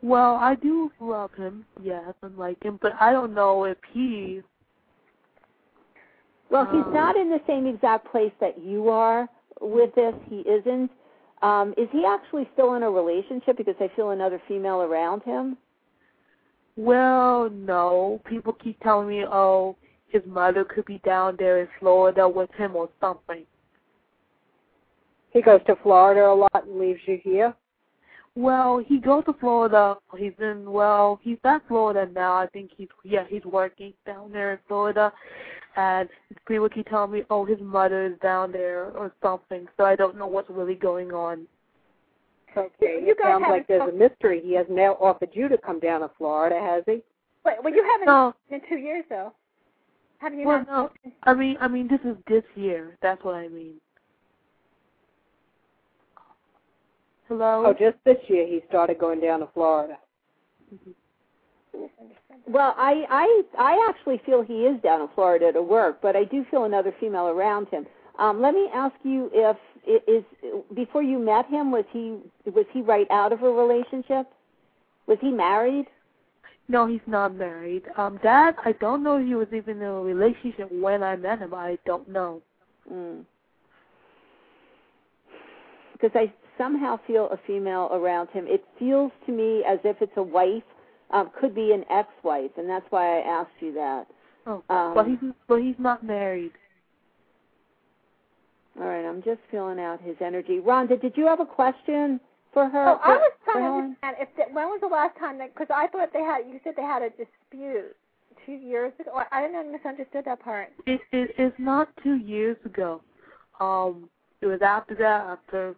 Well, 0.00 0.36
I 0.36 0.54
do 0.54 0.92
love 1.00 1.32
him, 1.34 1.64
yes, 1.82 2.14
and 2.22 2.38
like 2.38 2.62
him, 2.62 2.78
but 2.80 2.92
I 3.00 3.10
don't 3.10 3.34
know 3.34 3.64
if 3.64 3.78
he. 3.92 4.42
Well, 6.50 6.66
he's 6.66 6.86
Um, 6.86 6.94
not 6.94 7.16
in 7.16 7.30
the 7.30 7.40
same 7.46 7.66
exact 7.66 8.06
place 8.06 8.32
that 8.40 8.58
you 8.58 8.88
are 8.88 9.28
with 9.60 9.94
this. 9.94 10.14
He 10.28 10.40
isn't. 10.40 10.90
Um, 11.42 11.74
is 11.76 11.88
he 11.90 12.04
actually 12.04 12.48
still 12.52 12.74
in 12.74 12.82
a 12.84 12.90
relationship? 12.90 13.56
Because 13.56 13.76
I 13.80 13.88
feel 13.88 14.10
another 14.10 14.40
female 14.46 14.82
around 14.82 15.22
him. 15.24 15.56
Well, 16.78 17.50
no. 17.50 18.22
People 18.24 18.52
keep 18.52 18.78
telling 18.80 19.08
me, 19.08 19.24
oh, 19.26 19.76
his 20.10 20.22
mother 20.24 20.64
could 20.64 20.84
be 20.84 21.00
down 21.04 21.34
there 21.36 21.60
in 21.60 21.68
Florida 21.80 22.28
with 22.28 22.50
him 22.52 22.76
or 22.76 22.88
something. 23.00 23.44
He 25.32 25.42
goes 25.42 25.60
to 25.66 25.74
Florida 25.82 26.24
a 26.26 26.32
lot 26.32 26.64
and 26.66 26.78
leaves 26.78 27.00
you 27.04 27.18
here. 27.24 27.52
Well, 28.36 28.78
he 28.78 28.98
goes 28.98 29.24
to 29.24 29.32
Florida. 29.40 29.96
He's 30.16 30.32
in. 30.38 30.70
Well, 30.70 31.18
he's 31.20 31.38
at 31.42 31.66
Florida 31.66 32.08
now. 32.14 32.34
I 32.34 32.46
think 32.46 32.70
he's. 32.76 32.86
Yeah, 33.04 33.24
he's 33.28 33.44
working 33.44 33.92
down 34.06 34.30
there 34.30 34.52
in 34.52 34.60
Florida, 34.68 35.12
and 35.76 36.08
people 36.46 36.68
keep 36.68 36.88
telling 36.88 37.10
me, 37.10 37.22
oh, 37.28 37.44
his 37.44 37.58
mother 37.60 38.06
is 38.06 38.18
down 38.22 38.52
there 38.52 38.92
or 38.92 39.12
something. 39.20 39.66
So 39.76 39.84
I 39.84 39.96
don't 39.96 40.16
know 40.16 40.28
what's 40.28 40.48
really 40.48 40.76
going 40.76 41.10
on. 41.10 41.48
Okay. 42.58 43.00
You 43.04 43.12
it 43.12 43.18
sounds 43.22 43.44
like 43.48 43.66
there's 43.68 43.88
a 43.88 43.92
mystery. 43.92 44.40
He 44.44 44.54
has 44.54 44.66
now 44.68 44.92
offered 44.94 45.30
you 45.32 45.48
to 45.48 45.58
come 45.58 45.78
down 45.80 46.00
to 46.00 46.10
Florida, 46.18 46.58
has 46.60 46.82
he? 46.86 47.02
Wait, 47.44 47.56
well, 47.62 47.72
you 47.72 47.84
haven't 47.92 48.06
No, 48.06 48.34
in 48.50 48.60
two 48.68 48.76
years 48.76 49.04
though. 49.08 49.32
Have 50.18 50.34
you 50.34 50.46
well, 50.46 50.64
not? 50.68 50.92
no. 51.04 51.12
I 51.22 51.34
mean, 51.34 51.56
I 51.60 51.68
mean, 51.68 51.88
this 51.88 52.00
is 52.04 52.16
this 52.26 52.42
year. 52.56 52.96
That's 53.02 53.22
what 53.24 53.34
I 53.36 53.48
mean. 53.48 53.74
Hello. 57.28 57.64
Oh, 57.66 57.72
just 57.74 57.96
this 58.04 58.16
year 58.28 58.46
he 58.46 58.62
started 58.68 58.98
going 58.98 59.20
down 59.20 59.40
to 59.40 59.48
Florida. 59.54 59.98
Well, 62.46 62.74
I, 62.78 63.04
I 63.10 63.42
I 63.58 63.86
actually 63.90 64.20
feel 64.24 64.42
he 64.42 64.64
is 64.64 64.80
down 64.82 65.02
in 65.02 65.08
Florida 65.14 65.52
to 65.52 65.62
work, 65.62 66.00
but 66.00 66.16
I 66.16 66.24
do 66.24 66.44
feel 66.50 66.64
another 66.64 66.94
female 66.98 67.28
around 67.28 67.68
him. 67.68 67.86
Um, 68.18 68.40
let 68.40 68.54
me 68.54 68.68
ask 68.74 68.94
you 69.04 69.30
if 69.32 69.56
i- 69.56 69.60
is 69.86 70.24
before 70.74 71.02
you 71.02 71.18
met 71.18 71.46
him 71.46 71.70
was 71.70 71.84
he 71.92 72.18
was 72.44 72.66
he 72.72 72.82
right 72.82 73.06
out 73.10 73.32
of 73.32 73.42
a 73.42 73.50
relationship? 73.50 74.26
Was 75.06 75.18
he 75.20 75.30
married? 75.30 75.86
No, 76.68 76.86
he's 76.86 77.00
not 77.06 77.34
married. 77.34 77.84
Um, 77.96 78.18
Dad, 78.22 78.54
I 78.64 78.72
don't 78.72 79.02
know 79.02 79.16
if 79.16 79.26
he 79.26 79.34
was 79.34 79.48
even 79.54 79.78
in 79.78 79.82
a 79.84 80.00
relationship 80.00 80.70
when 80.70 81.02
I 81.02 81.16
met 81.16 81.38
him. 81.38 81.54
I 81.54 81.78
don't 81.86 82.06
know. 82.08 82.42
Mm. 82.92 83.24
Because 85.92 86.10
I 86.14 86.32
somehow 86.58 86.98
feel 87.06 87.30
a 87.30 87.38
female 87.46 87.88
around 87.92 88.28
him. 88.30 88.44
It 88.46 88.64
feels 88.78 89.12
to 89.26 89.32
me 89.32 89.64
as 89.66 89.78
if 89.84 89.96
it's 90.02 90.12
a 90.16 90.22
wife, 90.22 90.62
um, 91.10 91.30
could 91.40 91.54
be 91.54 91.72
an 91.72 91.84
ex-wife, 91.90 92.50
and 92.58 92.68
that's 92.68 92.84
why 92.90 93.18
I 93.18 93.20
asked 93.22 93.50
you 93.60 93.72
that. 93.72 94.06
Oh, 94.46 94.62
Um, 94.68 94.94
well, 94.94 95.04
he's 95.04 95.18
well, 95.48 95.58
he's 95.58 95.78
not 95.78 96.02
married. 96.02 96.52
All 98.80 98.86
right, 98.86 99.04
I'm 99.04 99.22
just 99.22 99.40
filling 99.50 99.80
out 99.80 100.00
his 100.00 100.16
energy. 100.20 100.60
Rhonda, 100.60 101.00
did 101.00 101.16
you 101.16 101.26
have 101.26 101.40
a 101.40 101.46
question 101.46 102.20
for 102.52 102.68
her? 102.68 102.88
Oh, 102.90 103.00
I 103.02 103.16
was 103.16 103.32
trying 103.44 103.64
to 103.64 103.70
understand 103.70 104.16
if 104.20 104.28
the, 104.36 104.54
when 104.54 104.66
was 104.68 104.80
the 104.80 104.86
last 104.86 105.18
time 105.18 105.38
that 105.38 105.52
because 105.52 105.68
I 105.74 105.88
thought 105.88 106.12
they 106.12 106.22
had 106.22 106.46
you 106.48 106.60
said 106.62 106.74
they 106.76 106.82
had 106.82 107.02
a 107.02 107.10
dispute 107.10 107.96
two 108.46 108.52
years 108.52 108.92
ago. 109.00 109.10
I, 109.14 109.38
I 109.38 109.46
didn't 109.46 109.72
misunderstood 109.72 110.24
that 110.26 110.40
part. 110.40 110.68
It, 110.86 111.00
it 111.10 111.30
it's 111.38 111.56
not 111.58 111.88
two 112.04 112.16
years 112.16 112.56
ago. 112.64 113.02
Um, 113.58 114.08
it 114.40 114.46
was 114.46 114.60
after 114.62 114.94
that, 114.94 115.26
after 115.26 115.74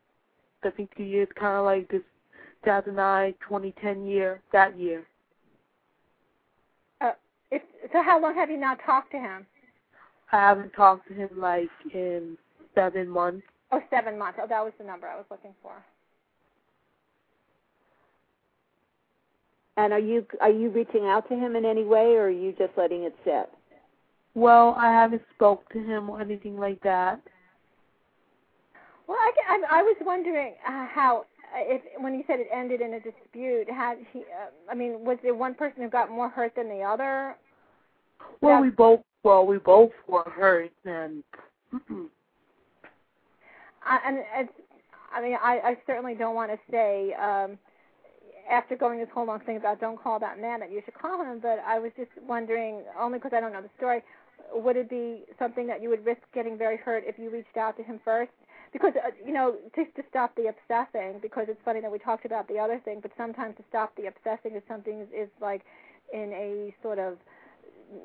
I 0.63 0.71
think 0.71 0.95
two 0.95 1.05
years, 1.05 1.29
kind 1.39 1.57
of 1.57 1.65
like 1.65 1.89
this 1.89 2.03
2009, 2.65 3.35
2010 3.49 4.07
year, 4.07 4.43
that 4.53 4.79
year. 4.79 5.07
Uh, 7.01 7.13
if 7.51 7.63
so, 7.93 8.03
how 8.03 8.21
long 8.21 8.35
have 8.35 8.51
you 8.51 8.59
not 8.59 8.79
talked 8.85 9.11
to 9.13 9.19
him? 9.19 9.47
I 10.33 10.37
haven't 10.37 10.73
talked 10.73 11.09
to 11.09 11.15
him 11.15 11.31
like 11.39 11.71
in 11.95 12.37
seven 12.75 13.09
months. 13.09 13.47
Oh, 13.73 13.81
seven 13.91 14.19
months. 14.19 14.39
Oh, 14.43 14.47
that 14.49 14.65
was 14.65 14.73
the 14.79 14.85
number 14.85 15.07
I 15.07 15.17
was 15.17 15.27
looking 15.31 15.55
for. 15.63 15.73
And 19.77 19.93
are 19.93 19.99
you 20.01 20.27
are 20.41 20.51
you 20.51 20.69
reaching 20.71 21.07
out 21.07 21.29
to 21.29 21.35
him 21.37 21.57
in 21.57 21.65
any 21.65 21.85
way, 21.85 22.17
or 22.17 22.25
are 22.25 22.31
you 22.31 22.53
just 22.59 22.73
letting 22.77 23.05
it 23.05 23.15
sit? 23.25 23.49
Well, 24.35 24.75
I 24.77 24.91
haven't 24.93 25.23
spoke 25.35 25.69
to 25.73 25.79
him 25.79 26.11
or 26.11 26.21
anything 26.21 26.57
like 26.59 26.81
that. 26.83 27.21
Well, 29.07 29.17
I, 29.19 29.33
I, 29.49 29.79
I 29.81 29.83
was 29.83 29.97
wondering 30.03 30.55
uh, 30.67 30.87
how 30.87 31.27
if 31.55 31.83
when 31.99 32.15
you 32.15 32.23
said 32.27 32.41
it 32.41 32.49
ended 32.53 32.81
in 32.81 32.95
a 32.95 33.01
dispute, 33.01 33.69
had 33.71 33.99
he? 34.13 34.21
Uh, 34.21 34.51
I 34.71 34.75
mean, 34.75 35.05
was 35.05 35.19
there 35.23 35.35
one 35.35 35.55
person 35.55 35.83
who 35.83 35.89
got 35.89 36.11
more 36.11 36.29
hurt 36.29 36.55
than 36.57 36.69
the 36.69 36.83
other? 36.83 37.37
Well, 38.41 38.57
Yeah. 38.57 38.61
we 38.61 38.71
both 38.71 39.01
well 39.23 39.47
we 39.47 39.59
both 39.59 39.93
were 40.07 40.29
hurt 40.31 40.73
and 40.85 41.25
I, 43.83 43.99
and 44.07 44.19
it's, 44.37 44.53
I 45.13 45.23
mean, 45.23 45.37
I, 45.43 45.61
I 45.65 45.77
certainly 45.87 46.15
don't 46.15 46.35
want 46.35 46.51
to 46.51 46.59
say 46.71 47.15
um, 47.15 47.59
after 48.51 48.77
going 48.77 48.99
this 48.99 49.09
whole 49.13 49.27
long 49.27 49.41
thing 49.41 49.57
about 49.57 49.81
don't 49.81 50.01
call 50.01 50.19
that 50.21 50.41
man 50.41 50.61
that 50.61 50.71
you 50.71 50.83
should 50.85 50.95
call 50.95 51.23
him. 51.23 51.39
But 51.41 51.63
I 51.67 51.79
was 51.79 51.93
just 51.97 52.11
wondering, 52.27 52.83
only 52.99 53.19
because 53.19 53.33
I 53.35 53.41
don't 53.41 53.53
know 53.53 53.63
the 53.63 53.71
story, 53.77 54.03
would 54.53 54.77
it 54.77 54.91
be 54.91 55.25
something 55.39 55.67
that 55.67 55.83
you 55.83 55.89
would 55.89 56.05
risk 56.05 56.23
getting 56.35 56.59
very 56.59 56.77
hurt 56.77 57.05
if 57.07 57.19
you 57.19 57.31
reached 57.31 57.57
out 57.57 57.77
to 57.77 57.83
him 57.83 58.01
first? 58.05 58.33
Because 58.73 58.93
uh, 58.97 59.11
you 59.25 59.33
know, 59.33 59.57
just 59.75 59.95
to 59.97 60.03
stop 60.09 60.35
the 60.37 60.47
obsessing. 60.47 61.19
Because 61.21 61.47
it's 61.49 61.61
funny 61.65 61.81
that 61.81 61.91
we 61.91 61.99
talked 61.99 62.25
about 62.25 62.49
the 62.49 62.59
other 62.59 62.81
thing, 62.85 63.01
but 63.01 63.11
sometimes 63.17 63.57
to 63.57 63.65
stop 63.69 63.95
the 63.97 64.07
obsessing 64.07 64.57
is 64.57 64.63
something 64.69 65.01
is, 65.01 65.09
is 65.17 65.29
like 65.41 65.63
in 66.13 66.33
a 66.33 66.75
sort 66.83 66.99
of 66.99 67.19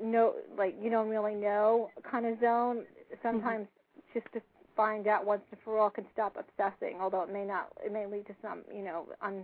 no, 0.03 0.33
like 0.57 0.75
you 0.81 0.89
don't 0.89 1.09
really 1.09 1.35
know 1.35 1.89
kind 2.09 2.25
of 2.25 2.39
zone. 2.39 2.83
Sometimes 3.21 3.67
just 4.13 4.25
to 4.33 4.41
find 4.75 5.07
out 5.07 5.25
once 5.25 5.41
and 5.51 5.59
for 5.63 5.79
all 5.79 5.89
can 5.89 6.05
stop 6.13 6.35
obsessing. 6.37 6.97
Although 7.01 7.23
it 7.23 7.31
may 7.31 7.45
not, 7.45 7.69
it 7.83 7.91
may 7.91 8.05
lead 8.05 8.27
to 8.27 8.35
some, 8.41 8.61
you 8.73 8.83
know, 8.83 9.07
un, 9.21 9.43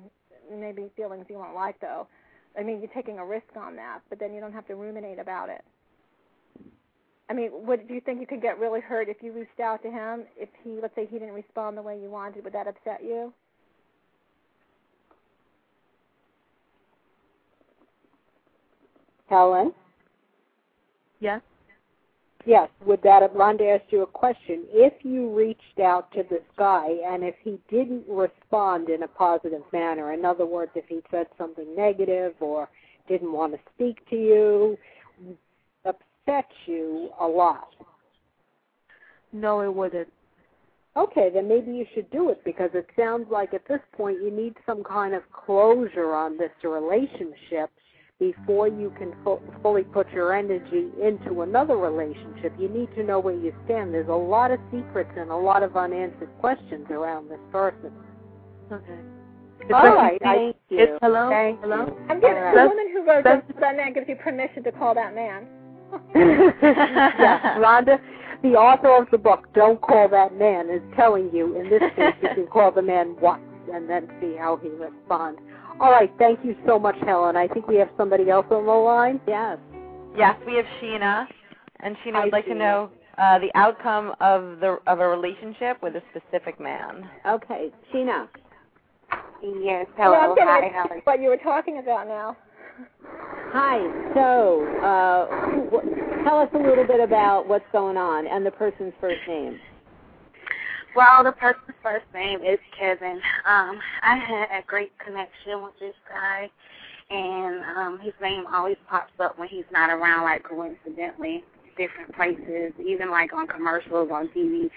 maybe 0.51 0.89
feelings 0.95 1.25
you 1.29 1.37
won't 1.37 1.55
like 1.55 1.79
though. 1.79 2.07
I 2.57 2.63
mean, 2.63 2.79
you're 2.79 2.91
taking 2.93 3.19
a 3.19 3.25
risk 3.25 3.55
on 3.55 3.75
that, 3.77 3.99
but 4.09 4.19
then 4.19 4.33
you 4.33 4.41
don't 4.41 4.53
have 4.53 4.67
to 4.67 4.75
ruminate 4.75 5.19
about 5.19 5.49
it. 5.49 5.63
I 7.29 7.33
mean, 7.33 7.49
would 7.65 7.87
do 7.87 7.93
you 7.93 8.01
think 8.01 8.19
you 8.19 8.27
could 8.27 8.41
get 8.41 8.59
really 8.59 8.81
hurt 8.81 9.07
if 9.07 9.23
you 9.23 9.31
reached 9.31 9.61
out 9.61 9.81
to 9.83 9.89
him? 9.89 10.23
If 10.35 10.49
he, 10.63 10.79
let's 10.81 10.93
say, 10.95 11.07
he 11.09 11.17
didn't 11.17 11.33
respond 11.33 11.77
the 11.77 11.81
way 11.81 11.97
you 11.97 12.09
wanted, 12.09 12.43
would 12.43 12.53
that 12.53 12.67
upset 12.67 13.01
you? 13.03 13.33
Helen? 19.29 19.71
yes. 21.21 21.39
Yes, 22.45 22.69
would 22.85 23.03
that 23.03 23.21
have 23.21 23.31
Rhonda 23.31 23.75
asked 23.75 23.91
you 23.91 24.01
a 24.01 24.07
question? 24.07 24.65
If 24.69 24.93
you 25.03 25.35
reached 25.35 25.79
out 25.79 26.11
to 26.13 26.23
this 26.29 26.43
guy 26.57 26.87
and 27.07 27.23
if 27.23 27.35
he 27.43 27.59
didn't 27.69 28.03
respond 28.07 28.89
in 28.89 29.03
a 29.03 29.07
positive 29.07 29.61
manner, 29.71 30.13
in 30.13 30.25
other 30.25 30.45
words, 30.45 30.71
if 30.75 30.85
he 30.87 31.01
said 31.11 31.27
something 31.37 31.75
negative 31.75 32.33
or 32.39 32.67
didn't 33.07 33.31
want 33.31 33.53
to 33.53 33.59
speak 33.75 34.07
to 34.09 34.15
you, 34.15 34.77
upset 35.85 36.49
you 36.65 37.09
a 37.19 37.27
lot. 37.27 37.69
No, 39.33 39.61
it 39.61 39.73
wouldn't. 39.73 40.11
Okay, 40.97 41.29
then 41.33 41.47
maybe 41.47 41.71
you 41.71 41.85
should 41.93 42.09
do 42.11 42.29
it 42.29 42.43
because 42.43 42.69
it 42.73 42.87
sounds 42.97 43.27
like 43.31 43.53
at 43.53 43.67
this 43.67 43.79
point 43.95 44.17
you 44.21 44.31
need 44.31 44.55
some 44.65 44.83
kind 44.83 45.13
of 45.13 45.21
closure 45.31 46.13
on 46.13 46.37
this 46.37 46.51
relationship 46.63 47.69
before 48.21 48.67
you 48.67 48.93
can 48.99 49.11
fu- 49.23 49.41
fully 49.63 49.81
put 49.81 50.07
your 50.11 50.31
energy 50.31 50.89
into 51.01 51.41
another 51.41 51.75
relationship. 51.75 52.53
You 52.59 52.69
need 52.69 52.93
to 52.95 53.03
know 53.03 53.19
where 53.19 53.33
you 53.33 53.51
stand. 53.65 53.91
There's 53.91 54.09
a 54.09 54.13
lot 54.13 54.51
of 54.51 54.59
secrets 54.71 55.09
and 55.17 55.31
a 55.31 55.35
lot 55.35 55.63
of 55.63 55.75
unanswered 55.75 56.29
questions 56.39 56.85
around 56.91 57.31
this 57.31 57.39
person. 57.51 57.91
Okay. 58.71 58.99
All 59.73 59.95
right, 59.95 60.19
thank 60.21 60.55
you. 60.69 60.79
It's, 60.79 60.99
hello. 61.01 61.29
Thank 61.29 61.61
hello. 61.61 61.87
you. 61.87 61.97
I'm 62.09 62.21
giving 62.21 62.37
All 62.37 62.53
the 62.53 62.69
woman 62.69 62.91
who 62.93 63.05
wrote 63.07 63.23
That's- 63.23 63.43
that, 63.47 63.59
that 63.59 63.75
man 63.75 63.93
gives 63.93 64.07
you 64.07 64.15
permission 64.17 64.63
to 64.65 64.71
call 64.71 64.93
that 64.93 65.15
man. 65.15 65.47
yes, 66.15 67.41
Rhonda, 67.57 67.99
the 68.43 68.49
author 68.49 68.95
of 68.95 69.09
the 69.11 69.17
book, 69.17 69.47
Don't 69.53 69.81
Call 69.81 70.07
That 70.09 70.37
Man, 70.37 70.69
is 70.69 70.81
telling 70.95 71.29
you 71.33 71.59
in 71.59 71.69
this 71.69 71.81
case 71.95 72.13
you 72.21 72.29
can 72.35 72.47
call 72.47 72.71
the 72.71 72.81
man 72.81 73.15
once 73.19 73.43
and 73.73 73.89
then 73.89 74.07
see 74.21 74.35
how 74.37 74.57
he 74.57 74.69
responds. 74.69 75.39
All 75.79 75.91
right, 75.91 76.11
thank 76.19 76.43
you 76.45 76.55
so 76.67 76.77
much, 76.77 76.95
Helen. 77.05 77.35
I 77.35 77.47
think 77.47 77.67
we 77.67 77.75
have 77.77 77.89
somebody 77.97 78.29
else 78.29 78.45
on 78.51 78.65
the 78.65 78.71
line. 78.71 79.19
Yes. 79.27 79.57
Yes, 80.15 80.35
we 80.45 80.55
have 80.55 80.65
Sheena, 80.81 81.25
and 81.79 81.95
Sheena 82.05 82.13
Hi, 82.13 82.23
would 82.25 82.33
like 82.33 82.45
to 82.45 82.53
know 82.55 82.89
uh, 83.17 83.39
the 83.39 83.49
outcome 83.55 84.13
of 84.19 84.59
the 84.59 84.77
of 84.85 84.99
a 84.99 85.07
relationship 85.07 85.81
with 85.81 85.95
a 85.95 86.01
specific 86.11 86.59
man. 86.59 87.09
Okay, 87.27 87.71
Sheena. 87.93 88.27
Yes, 89.43 89.87
Well, 89.97 90.13
I'm 90.13 90.21
hello. 90.21 90.35
getting 90.35 90.47
Hi, 90.49 90.65
at 90.67 90.71
how 90.73 90.87
are 90.89 90.95
you? 90.97 91.01
what 91.05 91.21
you 91.21 91.29
were 91.29 91.37
talking 91.37 91.79
about 91.79 92.07
now. 92.07 92.37
Hi. 93.53 93.79
So, 94.13 94.65
uh, 94.83 96.23
tell 96.23 96.39
us 96.39 96.49
a 96.53 96.57
little 96.57 96.85
bit 96.85 96.99
about 96.99 97.47
what's 97.47 97.65
going 97.71 97.97
on 97.97 98.27
and 98.27 98.45
the 98.45 98.51
person's 98.51 98.93
first 99.01 99.19
name. 99.27 99.59
Well, 100.93 101.23
the 101.23 101.31
person's 101.31 101.75
first 101.81 102.05
name 102.13 102.41
is 102.41 102.59
Kevin. 102.77 103.21
Um, 103.47 103.79
I 104.01 104.17
had 104.17 104.59
a 104.59 104.65
great 104.67 104.91
connection 104.99 105.63
with 105.63 105.73
this 105.79 105.95
guy, 106.09 106.49
and 107.09 107.63
um, 107.77 107.99
his 108.01 108.13
name 108.21 108.43
always 108.53 108.75
pops 108.89 109.13
up 109.21 109.39
when 109.39 109.47
he's 109.47 109.63
not 109.71 109.89
around, 109.89 110.23
like 110.23 110.43
coincidentally, 110.43 111.45
different 111.77 112.13
places, 112.13 112.73
even 112.85 113.09
like 113.09 113.31
on 113.31 113.47
commercials 113.47 114.09
on 114.11 114.27
TV, 114.35 114.69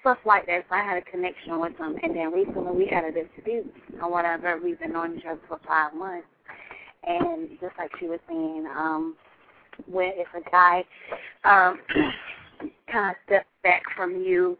stuff 0.00 0.18
like 0.26 0.46
that. 0.46 0.64
So 0.68 0.74
I 0.74 0.82
had 0.82 0.98
a 0.98 1.02
connection 1.02 1.60
with 1.60 1.76
him, 1.76 1.96
and 2.02 2.16
then 2.16 2.32
recently 2.32 2.76
we 2.76 2.86
had 2.88 3.04
a 3.04 3.12
dispute 3.12 3.72
or 4.02 4.10
whatever. 4.10 4.58
We've 4.62 4.80
been 4.80 4.92
knowing 4.92 5.16
each 5.16 5.26
other 5.26 5.40
for 5.46 5.60
five 5.64 5.94
months, 5.94 6.26
and 7.06 7.50
just 7.60 7.78
like 7.78 7.92
she 8.00 8.08
was 8.08 8.18
saying, 8.28 8.66
um, 8.76 9.14
when 9.86 10.10
if 10.16 10.26
a 10.34 10.50
guy 10.50 10.84
um, 11.44 11.78
kind 12.90 13.10
of 13.10 13.16
steps 13.26 13.46
back 13.62 13.82
from 13.96 14.16
you 14.16 14.58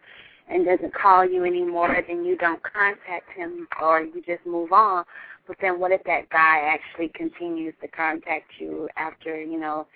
and 0.48 0.64
doesn't 0.66 0.94
call 0.94 1.24
you 1.24 1.44
anymore, 1.44 1.96
then 2.06 2.24
you 2.24 2.36
don't 2.36 2.62
contact 2.62 3.30
him 3.34 3.66
or 3.80 4.02
you 4.02 4.22
just 4.26 4.44
move 4.46 4.72
on. 4.72 5.04
But 5.46 5.56
then 5.60 5.80
what 5.80 5.92
if 5.92 6.02
that 6.04 6.28
guy 6.30 6.60
actually 6.74 7.10
continues 7.14 7.74
to 7.80 7.88
contact 7.88 8.52
you 8.58 8.88
after, 8.96 9.40
you 9.40 9.58
know, 9.58 9.86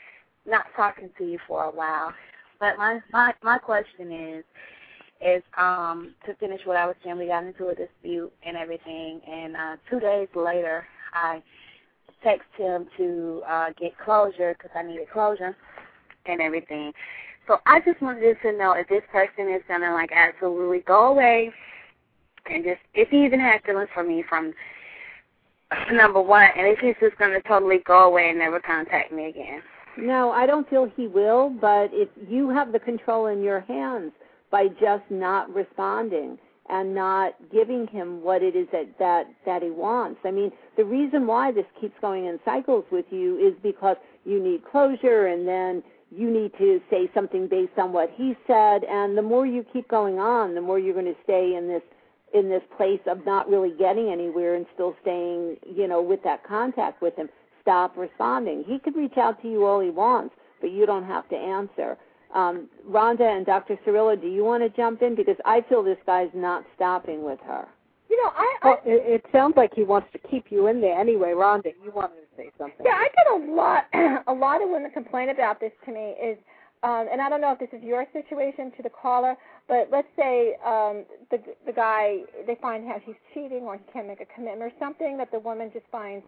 not 0.47 0.67
talking 0.75 1.11
to 1.19 1.25
you 1.25 1.39
for 1.47 1.65
a 1.65 1.71
while? 1.71 2.13
But 2.59 2.79
my 2.79 3.01
my 3.13 3.35
my 3.43 3.59
question 3.59 4.13
is 4.13 4.45
is 5.21 5.43
um 5.57 6.15
to 6.27 6.35
finish 6.35 6.61
what 6.65 6.77
I 6.77 6.87
was 6.87 6.97
saying, 7.05 7.19
we 7.19 7.27
got 7.27 7.45
into 7.45 7.69
a 7.69 7.75
dispute 7.75 8.33
and 8.45 8.57
everything 8.57 9.21
and 9.29 9.57
uh 9.57 9.77
2 9.91 10.01
days 10.01 10.29
later 10.35 10.87
I 11.13 11.43
text 12.23 12.49
him 12.57 12.87
to 12.97 13.43
uh 13.47 13.67
get 13.79 13.97
closure 13.99 14.55
cuz 14.61 14.71
I 14.75 14.83
needed 14.83 15.11
closure 15.11 15.57
and 16.27 16.41
everything. 16.41 16.93
So 17.47 17.59
I 17.67 17.81
just 17.81 18.01
wanted 18.03 18.37
to 18.43 18.53
know 18.53 18.73
if 18.73 18.89
this 18.89 19.03
person 19.13 19.49
is 19.49 19.63
gonna 19.69 19.93
like 19.93 20.11
absolutely 20.13 20.81
go 20.81 21.07
away 21.07 21.53
and 22.51 22.65
just 22.65 22.81
if 22.95 23.09
he 23.09 23.25
even 23.25 23.41
has 23.41 23.61
feelings 23.65 23.89
for 23.95 24.03
me 24.03 24.25
from 24.29 24.53
number 25.93 26.21
one, 26.21 26.49
and 26.57 26.67
if 26.67 26.79
he's 26.79 26.95
just 27.01 27.19
gonna 27.19 27.41
totally 27.43 27.79
go 27.87 28.05
away 28.05 28.31
and 28.31 28.39
never 28.39 28.61
contact 28.61 29.13
me 29.13 29.27
again. 29.27 29.63
No, 29.99 30.31
I 30.31 30.47
don't 30.47 30.69
feel 30.69 30.91
he 30.97 31.07
will, 31.07 31.51
but 31.51 31.91
if 31.93 32.09
you 32.29 32.51
have 32.51 32.73
the 32.73 32.79
control 32.79 33.27
in 33.27 33.43
your 33.43 33.61
hands 33.61 34.13
by 34.51 34.69
just 34.69 35.05
not 35.11 35.53
responding 35.55 36.39
and 36.69 36.95
not 36.95 37.35
giving 37.53 37.87
him 37.87 38.23
what 38.23 38.43
it 38.43 38.57
is 38.57 38.67
that 38.73 38.87
that 38.99 39.27
that 39.45 39.63
he 39.63 39.71
wants. 39.71 40.21
I 40.25 40.31
mean, 40.31 40.51
the 40.77 40.85
reason 40.85 41.27
why 41.27 41.53
this 41.53 41.67
keeps 41.81 41.95
going 42.01 42.27
in 42.27 42.39
cycles 42.45 42.85
with 42.91 43.07
you 43.11 43.39
is 43.39 43.55
because 43.63 43.97
you 44.25 44.43
need 44.43 44.65
closure 44.65 45.29
and 45.29 45.47
then 45.47 45.83
you 46.17 46.31
need 46.31 46.53
to 46.59 46.81
say 46.91 47.11
something 47.15 47.47
based 47.49 47.79
on 47.79 47.93
what 47.93 48.11
he 48.15 48.35
said 48.47 48.85
and 48.85 49.17
the 49.17 49.23
more 49.23 49.47
you 49.47 49.65
keep 49.73 49.89
going 49.89 50.19
on, 50.19 50.55
the 50.55 50.61
more 50.61 50.79
you're 50.79 50.95
going 50.95 51.07
to 51.07 51.21
stay 51.25 51.55
in 51.57 51.69
this 51.69 51.83
in 52.35 52.49
this 52.49 52.63
place 52.77 53.01
of 53.07 53.25
not 53.25 53.49
really 53.49 53.73
getting 53.79 54.11
anywhere 54.11 54.57
and 54.57 54.67
still 54.75 54.95
staying, 55.01 55.57
you 55.75 55.87
know, 55.87 56.03
with 56.03 56.23
that 56.25 56.45
contact 56.45 57.01
with 57.01 57.15
him. 57.17 57.29
Stop 57.63 57.97
responding. 57.97 58.65
He 58.67 58.79
could 58.79 58.97
reach 58.97 59.17
out 59.17 59.41
to 59.43 59.49
you 59.49 59.65
all 59.65 59.81
he 59.81 59.91
wants, 59.91 60.35
but 60.61 60.71
you 60.71 60.87
don't 60.87 61.05
have 61.05 61.29
to 61.29 61.37
answer. 61.37 61.97
Um, 62.35 62.69
Rhonda 62.89 63.23
and 63.23 63.47
Dr. 63.47 63.79
Cirillo, 63.87 64.21
do 64.21 64.27
you 64.27 64.45
want 64.45 64.63
to 64.63 64.69
jump 64.69 65.03
in? 65.03 65.15
Because 65.15 65.37
I 65.45 65.63
feel 65.69 65.83
this 65.83 65.99
guy's 66.05 66.31
not 66.35 66.65
stopping 66.75 67.25
with 67.25 67.41
her. 67.47 67.67
You 68.11 68.23
know, 68.23 68.31
I, 68.37 68.57
I 68.63 68.67
Well, 68.69 68.81
it, 68.85 69.15
it 69.15 69.25
sounds 69.33 69.57
like 69.57 69.73
he 69.75 69.85
wants 69.85 70.09
to 70.13 70.19
keep 70.29 70.47
you 70.51 70.67
in 70.67 70.81
there 70.81 70.99
anyway. 70.99 71.31
Rhonda, 71.31 71.73
you 71.83 71.93
wanted 71.93 72.17
to 72.17 72.26
say 72.37 72.51
something. 72.59 72.85
Yeah, 72.85 72.93
I 72.97 73.09
get 73.17 73.27
a 73.51 73.53
lot. 73.53 73.85
a 74.27 74.33
lot 74.35 74.63
of 74.63 74.69
women 74.69 74.91
complain 74.91 75.31
about 75.31 75.61
this 75.61 75.73
to 75.87 75.93
me. 75.93 76.15
Is 76.23 76.39
um, 76.83 77.07
and 77.11 77.21
I 77.21 77.29
don't 77.29 77.41
know 77.41 77.53
if 77.53 77.59
this 77.59 77.71
is 77.73 77.83
your 77.83 78.05
situation 78.13 78.71
to 78.77 78.83
the 78.83 78.91
caller, 78.91 79.35
but 79.69 79.89
let's 79.91 80.09
say 80.17 80.57
um, 80.65 81.05
the 81.31 81.39
the 81.67 81.73
guy 81.73 82.19
they 82.47 82.57
find 82.61 82.87
out 82.91 83.01
he's 83.05 83.17
cheating 83.35 83.63
or 83.63 83.77
he 83.77 83.83
can't 83.93 84.07
make 84.07 84.21
a 84.21 84.27
commitment 84.27 84.63
or 84.63 84.73
something 84.79 85.17
that 85.19 85.31
the 85.33 85.39
woman 85.39 85.71
just 85.73 85.87
finds 85.91 86.25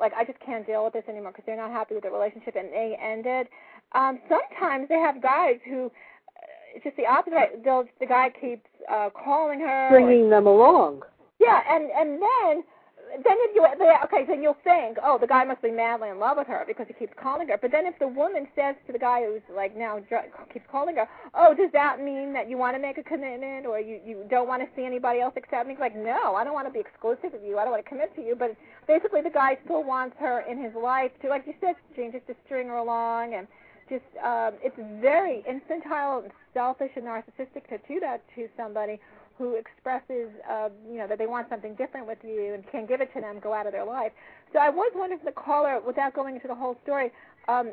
like 0.00 0.12
I 0.14 0.24
just 0.24 0.38
can't 0.40 0.66
deal 0.66 0.84
with 0.84 0.92
this 0.94 1.04
anymore 1.08 1.30
because 1.32 1.44
they're 1.46 1.56
not 1.56 1.70
happy 1.70 1.94
with 1.94 2.02
the 2.04 2.10
relationship 2.10 2.56
and 2.56 2.68
they 2.72 2.96
ended. 3.00 3.46
Um, 3.92 4.18
sometimes 4.28 4.88
they 4.88 4.98
have 4.98 5.22
guys 5.22 5.58
who 5.68 5.86
uh, 5.86 6.74
it's 6.74 6.84
just 6.84 6.96
the 6.96 7.06
opposite. 7.06 7.34
Right? 7.36 7.64
They'll, 7.64 7.84
the 8.00 8.06
guy 8.06 8.30
keeps 8.40 8.66
uh, 8.90 9.10
calling 9.10 9.60
her. 9.60 9.86
or- 9.88 9.90
Bringing 9.90 10.30
them 10.30 10.46
along. 10.46 11.02
yeah, 11.40 11.60
and 11.70 11.90
and 11.90 12.20
then 12.20 12.64
then 13.12 13.36
if 13.44 13.54
you 13.54 13.64
okay, 14.04 14.24
then 14.26 14.42
you'll 14.42 14.56
think, 14.64 14.96
oh, 15.04 15.18
the 15.20 15.26
guy 15.26 15.44
must 15.44 15.60
be 15.60 15.70
madly 15.70 16.08
in 16.08 16.18
love 16.18 16.38
with 16.38 16.46
her 16.46 16.64
because 16.66 16.86
he 16.88 16.94
keeps 16.94 17.12
calling 17.20 17.48
her. 17.48 17.58
But 17.60 17.70
then 17.70 17.84
if 17.86 17.98
the 17.98 18.08
woman 18.08 18.48
says 18.56 18.74
to 18.86 18.92
the 18.92 18.98
guy 18.98 19.24
who's 19.24 19.42
like 19.54 19.76
now 19.76 19.98
dr- 20.08 20.32
keeps 20.52 20.64
calling 20.70 20.96
her, 20.96 21.06
oh, 21.34 21.54
does 21.54 21.70
that 21.72 22.00
mean 22.00 22.32
that 22.32 22.48
you 22.48 22.56
want 22.56 22.74
to 22.74 22.80
make 22.80 22.96
a 22.96 23.02
commitment 23.02 23.66
or 23.66 23.78
you 23.78 24.00
you 24.04 24.24
don't 24.30 24.48
want 24.48 24.62
to 24.62 24.68
see 24.74 24.84
anybody 24.84 25.20
else 25.20 25.34
except 25.36 25.68
me? 25.68 25.74
He's 25.74 25.80
like, 25.80 25.96
no, 25.96 26.34
I 26.34 26.44
don't 26.44 26.54
want 26.54 26.66
to 26.66 26.72
be 26.72 26.80
exclusive 26.80 27.32
with 27.32 27.42
you. 27.44 27.58
I 27.58 27.64
don't 27.64 27.72
want 27.72 27.84
to 27.84 27.88
commit 27.88 28.14
to 28.16 28.22
you. 28.22 28.34
But 28.34 28.56
basically, 28.88 29.20
the 29.20 29.30
guy 29.30 29.58
still 29.64 29.84
wants 29.84 30.16
her 30.18 30.40
in 30.48 30.62
his 30.62 30.72
life 30.74 31.12
to, 31.20 31.28
like 31.28 31.44
you 31.46 31.54
said, 31.60 31.76
Jane, 31.94 32.12
just 32.12 32.26
to 32.28 32.34
string 32.46 32.68
her 32.68 32.76
along 32.76 33.34
and 33.34 33.46
just 33.90 34.04
um, 34.24 34.54
it's 34.62 34.76
very 35.02 35.44
infantile 35.48 36.20
and 36.20 36.32
selfish 36.54 36.90
and 36.96 37.04
narcissistic 37.04 37.68
to 37.68 37.78
do 37.88 38.00
that 38.00 38.22
to 38.34 38.48
somebody 38.56 38.98
who 39.42 39.56
expresses, 39.56 40.30
uh, 40.48 40.68
you 40.88 40.98
know, 40.98 41.08
that 41.08 41.18
they 41.18 41.26
want 41.26 41.48
something 41.48 41.74
different 41.74 42.06
with 42.06 42.18
you 42.22 42.54
and 42.54 42.62
can't 42.70 42.88
give 42.88 43.00
it 43.00 43.12
to 43.12 43.20
them, 43.20 43.40
go 43.42 43.52
out 43.52 43.66
of 43.66 43.72
their 43.72 43.84
life. 43.84 44.12
So 44.52 44.60
I 44.60 44.70
was 44.70 44.92
wondering 44.94 45.18
if 45.18 45.26
the 45.26 45.32
caller, 45.32 45.80
without 45.84 46.14
going 46.14 46.36
into 46.36 46.46
the 46.46 46.54
whole 46.54 46.76
story, 46.84 47.10
um, 47.48 47.72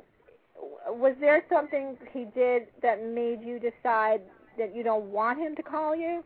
was 0.88 1.16
there 1.20 1.44
something 1.48 1.96
he 2.12 2.26
did 2.34 2.64
that 2.82 3.06
made 3.06 3.42
you 3.44 3.60
decide 3.60 4.22
that 4.58 4.76
you 4.76 4.82
don't 4.82 5.06
want 5.12 5.38
him 5.38 5.56
to 5.58 5.62
call 5.62 5.96
you? 5.96 6.24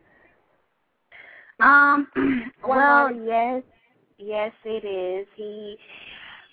Um, 1.60 2.08
well, 2.66 3.14
yes, 3.14 3.62
yes, 4.16 4.52
it 4.64 4.86
is. 4.86 5.26
He 5.36 5.76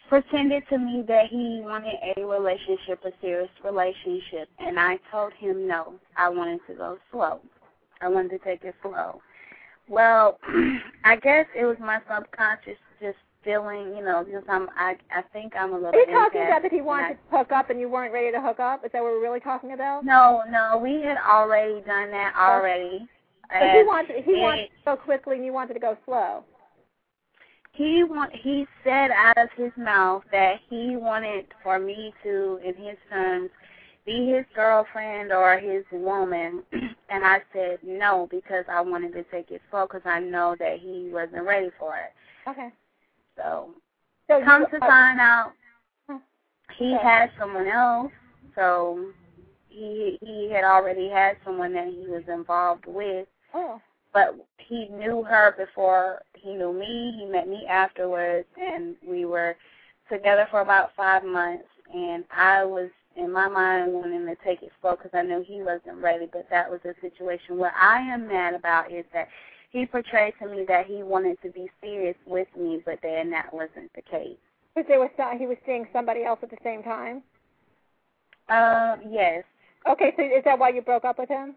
pretended 0.09 0.63
to 0.69 0.77
me 0.77 1.05
that 1.07 1.27
he 1.29 1.61
wanted 1.63 1.95
a 2.17 2.25
relationship, 2.25 2.99
a 3.05 3.11
serious 3.21 3.49
relationship, 3.63 4.49
and 4.59 4.77
I 4.77 4.99
told 5.09 5.31
him 5.39 5.65
no. 5.65 5.93
I 6.17 6.27
wanted 6.27 6.59
to 6.67 6.73
go 6.73 6.97
slow. 7.09 7.39
I 8.01 8.09
wanted 8.09 8.29
to 8.29 8.39
take 8.39 8.63
it 8.63 8.75
slow. 8.81 9.21
Well, 9.87 10.39
I 11.03 11.15
guess 11.17 11.45
it 11.55 11.65
was 11.65 11.77
my 11.79 11.99
subconscious 12.09 12.77
just 13.01 13.17
feeling, 13.43 13.95
you 13.95 14.03
know, 14.03 14.23
because 14.25 14.43
I'm, 14.47 14.63
um, 14.63 14.69
I, 14.77 14.95
I 15.11 15.21
think 15.33 15.53
I'm 15.55 15.71
a 15.71 15.75
little. 15.75 15.89
Are 15.89 15.95
you 15.95 16.05
talking 16.11 16.43
about 16.43 16.61
that 16.61 16.71
he 16.71 16.81
wanted 16.81 17.05
I- 17.05 17.13
to 17.13 17.37
hook 17.37 17.51
up 17.51 17.69
and 17.69 17.79
you 17.79 17.89
weren't 17.89 18.13
ready 18.13 18.31
to 18.31 18.41
hook 18.41 18.59
up? 18.59 18.85
Is 18.85 18.91
that 18.93 19.01
what 19.01 19.11
we're 19.11 19.21
really 19.21 19.39
talking 19.39 19.73
about? 19.73 20.05
No, 20.05 20.43
no, 20.49 20.79
we 20.81 21.01
had 21.01 21.17
already 21.17 21.81
done 21.81 22.11
that 22.11 22.33
already. 22.37 23.07
But 23.49 23.71
he 23.75 23.83
wanted 23.83 24.23
he 24.23 24.33
wanted 24.37 24.67
to 24.67 24.71
go 24.85 24.95
quickly 24.95 25.35
and 25.35 25.45
you 25.45 25.51
wanted 25.51 25.73
to 25.73 25.79
go 25.81 25.97
slow. 26.05 26.45
he 27.73 28.03
want 28.03 28.31
he 28.33 28.65
said 28.83 29.11
out 29.11 29.37
of 29.37 29.49
his 29.57 29.71
mouth 29.77 30.23
that 30.31 30.55
he 30.69 30.95
wanted 30.95 31.47
for 31.61 31.77
me 31.77 32.13
to, 32.23 32.59
in 32.63 32.75
his 32.75 32.97
terms, 33.09 33.49
be 34.05 34.31
his 34.31 34.45
girlfriend 34.55 35.31
or 35.31 35.57
his 35.59 35.83
woman, 35.91 36.63
and 37.09 37.25
I 37.25 37.41
said 37.53 37.79
no 37.83 38.27
because 38.31 38.65
I 38.69 38.81
wanted 38.81 39.13
to 39.13 39.23
take 39.25 39.51
it 39.51 39.61
slow 39.69 39.85
because 39.87 40.01
I 40.05 40.19
know 40.19 40.55
that 40.59 40.79
he 40.79 41.09
wasn't 41.13 41.43
ready 41.45 41.69
for 41.79 41.95
it. 41.97 42.13
Okay. 42.49 42.69
So 43.37 43.71
So 44.27 44.37
you- 44.37 44.45
come 44.45 44.65
to 44.71 44.77
uh, 44.77 44.79
find 44.79 45.19
out, 45.19 45.53
he 46.77 46.93
Okay. 46.95 47.03
had 47.03 47.31
someone 47.39 47.67
else. 47.67 48.11
So 48.55 49.11
he 49.69 50.17
he 50.21 50.49
had 50.51 50.63
already 50.63 51.09
had 51.09 51.37
someone 51.45 51.73
that 51.73 51.87
he 51.87 52.05
was 52.07 52.23
involved 52.27 52.85
with 52.87 53.27
Oh. 53.53 53.81
but 54.13 54.35
he 54.57 54.87
knew 54.89 55.23
her 55.23 55.53
before 55.57 56.21
he 56.35 56.53
knew 56.53 56.73
me. 56.73 57.15
He 57.19 57.25
met 57.25 57.47
me 57.47 57.65
afterwards, 57.69 58.47
and 58.59 58.95
we 59.07 59.25
were 59.25 59.55
together 60.09 60.47
for 60.51 60.61
about 60.61 60.91
five 60.95 61.23
months. 61.23 61.65
And 61.93 62.23
I 62.31 62.63
was 62.65 62.89
in 63.15 63.31
my 63.31 63.47
mind 63.47 63.93
wanting 63.93 64.25
to 64.25 64.35
take 64.43 64.61
it 64.63 64.71
slow 64.81 64.95
because 64.95 65.11
I 65.13 65.23
knew 65.23 65.43
he 65.45 65.61
wasn't 65.61 66.01
ready. 66.01 66.27
But 66.31 66.47
that 66.49 66.69
was 66.69 66.79
a 66.85 66.93
situation. 67.01 67.57
What 67.57 67.73
I 67.79 67.99
am 67.99 68.27
mad 68.27 68.53
about 68.53 68.91
is 68.91 69.05
that 69.13 69.27
he 69.71 69.85
portrayed 69.85 70.33
to 70.41 70.47
me 70.47 70.65
that 70.67 70.85
he 70.85 71.03
wanted 71.03 71.41
to 71.43 71.49
be 71.49 71.69
serious 71.81 72.17
with 72.25 72.47
me, 72.57 72.81
but 72.85 72.99
then 73.01 73.31
that 73.31 73.53
wasn't 73.53 73.91
the 73.95 74.01
case. 74.01 74.37
Because 74.73 74.87
there 74.87 74.99
was 74.99 75.09
some, 75.17 75.37
he 75.37 75.47
was 75.47 75.57
seeing 75.65 75.87
somebody 75.93 76.23
else 76.23 76.39
at 76.43 76.49
the 76.49 76.57
same 76.63 76.83
time. 76.83 77.23
Uh, 78.49 78.97
yes. 79.09 79.43
Okay, 79.89 80.13
so 80.17 80.23
is 80.23 80.43
that 80.45 80.59
why 80.59 80.69
you 80.69 80.81
broke 80.81 81.05
up 81.05 81.17
with 81.17 81.29
him? 81.29 81.55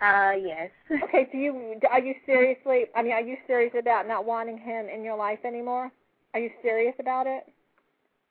Uh, 0.00 0.32
yes. 0.40 0.70
Okay, 1.04 1.28
do 1.30 1.38
you 1.38 1.80
are 1.90 2.00
you 2.00 2.14
seriously? 2.24 2.84
I 2.94 3.02
mean, 3.02 3.12
are 3.12 3.20
you 3.20 3.36
serious 3.46 3.74
about 3.78 4.06
not 4.06 4.24
wanting 4.24 4.58
him 4.58 4.86
in 4.88 5.04
your 5.04 5.16
life 5.16 5.40
anymore? 5.44 5.90
Are 6.34 6.40
you 6.40 6.50
serious 6.62 6.94
about 7.00 7.26
it? 7.26 7.52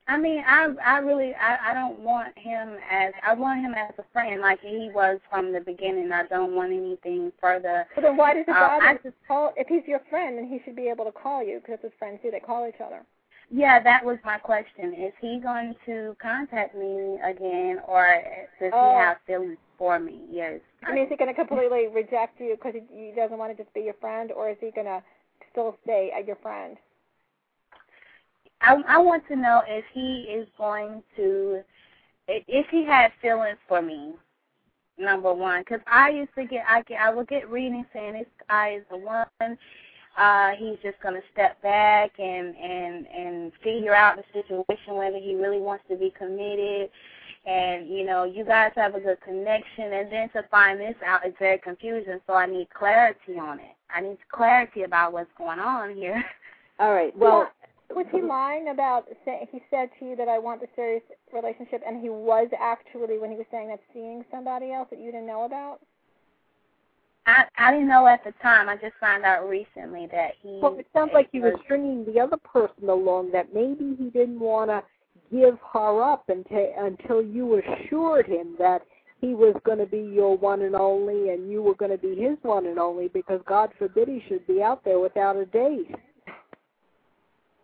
I 0.09 0.17
mean, 0.17 0.43
I 0.47 0.69
I 0.85 0.97
really 0.99 1.33
I 1.35 1.71
I 1.71 1.73
don't 1.73 1.99
want 1.99 2.37
him 2.37 2.77
as 2.89 3.13
I 3.25 3.33
want 3.33 3.59
him 3.61 3.73
as 3.73 3.91
a 3.97 4.03
friend 4.13 4.41
like 4.41 4.59
he 4.61 4.89
was 4.93 5.19
from 5.29 5.51
the 5.51 5.59
beginning. 5.59 6.11
I 6.11 6.25
don't 6.27 6.55
want 6.55 6.71
anything 6.71 7.31
further. 7.41 7.85
But 7.93 8.01
then 8.01 8.15
why 8.17 8.33
does 8.33 8.45
it 8.47 8.51
Uh, 8.51 8.53
bother 8.53 8.85
I 8.85 8.99
you 9.03 9.13
call? 9.27 9.53
If 9.57 9.67
he's 9.67 9.83
your 9.85 10.01
friend, 10.09 10.37
then 10.37 10.47
he 10.47 10.59
should 10.63 10.75
be 10.75 10.87
able 10.89 11.05
to 11.05 11.11
call 11.11 11.43
you 11.43 11.59
because 11.59 11.79
his 11.81 11.91
friends 11.99 12.19
do. 12.23 12.31
They 12.31 12.39
call 12.39 12.67
each 12.67 12.79
other. 12.83 13.01
Yeah, 13.49 13.81
that 13.81 14.03
was 14.03 14.17
my 14.25 14.37
question. 14.37 14.93
Is 14.93 15.13
he 15.21 15.39
going 15.39 15.73
to 15.85 16.15
contact 16.21 16.75
me 16.75 17.17
again, 17.23 17.79
or 17.87 18.21
does 18.59 18.71
Oh. 18.73 18.89
he 18.91 18.95
have 18.97 19.17
feelings 19.25 19.57
for 19.77 19.99
me? 19.99 20.21
Yes. 20.29 20.59
I 20.83 20.93
mean, 20.93 21.03
is 21.05 21.09
he 21.09 21.15
going 21.15 21.33
to 21.33 21.33
completely 21.33 21.87
reject 21.87 22.39
you 22.41 22.55
because 22.57 22.73
he, 22.75 22.81
he 22.93 23.11
doesn't 23.15 23.37
want 23.37 23.55
to 23.55 23.61
just 23.63 23.73
be 23.73 23.81
your 23.81 23.93
friend, 24.01 24.31
or 24.33 24.49
is 24.49 24.57
he 24.59 24.71
going 24.71 24.87
to 24.87 25.01
still 25.51 25.77
stay 25.83 26.11
as 26.17 26.27
your 26.27 26.35
friend? 26.37 26.77
I 28.61 28.75
I 28.87 28.97
want 28.97 29.27
to 29.27 29.35
know 29.35 29.61
if 29.67 29.85
he 29.93 30.27
is 30.29 30.47
going 30.57 31.03
to 31.15 31.61
if 32.27 32.67
he 32.69 32.85
had 32.85 33.11
feelings 33.21 33.57
for 33.67 33.81
me. 33.81 34.13
Number 34.99 35.31
one, 35.31 35.61
because 35.61 35.81
I 35.85 36.09
used 36.09 36.33
to 36.35 36.45
get 36.45 36.65
I 36.67 36.81
get 36.83 36.99
I 36.99 37.13
would 37.13 37.27
get 37.27 37.49
readings 37.49 37.85
saying 37.93 38.13
this 38.13 38.25
guy 38.49 38.77
is 38.77 38.83
the 38.89 38.97
one. 38.97 39.57
Uh, 40.17 40.51
he's 40.57 40.77
just 40.81 40.99
gonna 41.03 41.21
step 41.31 41.61
back 41.61 42.11
and 42.17 42.55
and 42.55 43.05
and 43.05 43.51
figure 43.63 43.93
out 43.93 44.17
the 44.17 44.23
situation 44.33 44.95
whether 44.95 45.19
he 45.19 45.35
really 45.35 45.59
wants 45.59 45.83
to 45.89 45.95
be 45.95 46.11
committed. 46.17 46.89
And 47.45 47.87
you 47.87 48.05
know, 48.05 48.23
you 48.23 48.43
guys 48.43 48.71
have 48.75 48.95
a 48.95 48.99
good 48.99 49.21
connection, 49.21 49.93
and 49.93 50.11
then 50.11 50.29
to 50.29 50.43
find 50.49 50.79
this 50.79 50.95
out 51.05 51.25
is 51.27 51.33
very 51.37 51.59
confusing. 51.59 52.19
So 52.25 52.33
I 52.33 52.47
need 52.47 52.67
clarity 52.73 53.37
on 53.39 53.59
it. 53.59 53.75
I 53.93 54.01
need 54.01 54.17
clarity 54.31 54.81
about 54.81 55.13
what's 55.13 55.29
going 55.37 55.59
on 55.59 55.95
here. 55.95 56.23
All 56.79 56.93
right. 56.93 57.15
Well, 57.15 57.49
was 57.95 58.05
he 58.11 58.21
lying 58.21 58.69
about 58.69 59.07
saying 59.25 59.47
he 59.51 59.61
said 59.69 59.89
to 59.99 60.05
you 60.05 60.15
that 60.15 60.27
I 60.27 60.39
want 60.39 60.61
the 60.61 60.67
serious 60.75 61.03
relationship, 61.33 61.81
and 61.85 62.01
he 62.01 62.09
was 62.09 62.49
actually 62.59 63.17
when 63.17 63.31
he 63.31 63.37
was 63.37 63.45
saying 63.51 63.69
that 63.69 63.79
seeing 63.93 64.23
somebody 64.31 64.71
else 64.71 64.87
that 64.89 64.99
you 64.99 65.11
didn't 65.11 65.27
know 65.27 65.45
about? 65.45 65.79
I 67.25 67.43
I 67.57 67.71
didn't 67.71 67.87
know 67.87 68.07
at 68.07 68.23
the 68.23 68.33
time. 68.41 68.69
I 68.69 68.75
just 68.75 68.95
found 68.99 69.23
out 69.25 69.47
recently 69.47 70.07
that 70.11 70.31
he. 70.41 70.59
Well, 70.61 70.77
it 70.77 70.87
sounds 70.93 71.11
like 71.13 71.29
he 71.31 71.39
was 71.39 71.53
stringing 71.63 72.05
the 72.05 72.19
other 72.19 72.37
person 72.37 72.89
along 72.89 73.31
that 73.31 73.53
maybe 73.53 73.95
he 73.97 74.09
didn't 74.09 74.39
want 74.39 74.69
to 74.69 74.83
give 75.31 75.57
her 75.73 76.01
up 76.01 76.23
until 76.29 76.73
until 76.77 77.21
you 77.21 77.61
assured 77.61 78.25
him 78.25 78.55
that 78.59 78.81
he 79.19 79.33
was 79.33 79.55
going 79.65 79.79
to 79.79 79.85
be 79.85 79.99
your 80.13 80.37
one 80.37 80.61
and 80.61 80.75
only 80.75 81.29
and 81.31 81.51
you 81.51 81.61
were 81.61 81.75
going 81.75 81.91
to 81.91 81.97
be 81.97 82.15
his 82.15 82.37
one 82.43 82.67
and 82.67 82.79
only 82.79 83.07
because 83.09 83.41
God 83.47 83.71
forbid 83.77 84.07
he 84.07 84.23
should 84.27 84.45
be 84.47 84.61
out 84.61 84.83
there 84.85 84.99
without 84.99 85.35
a 85.35 85.45
date. 85.45 85.95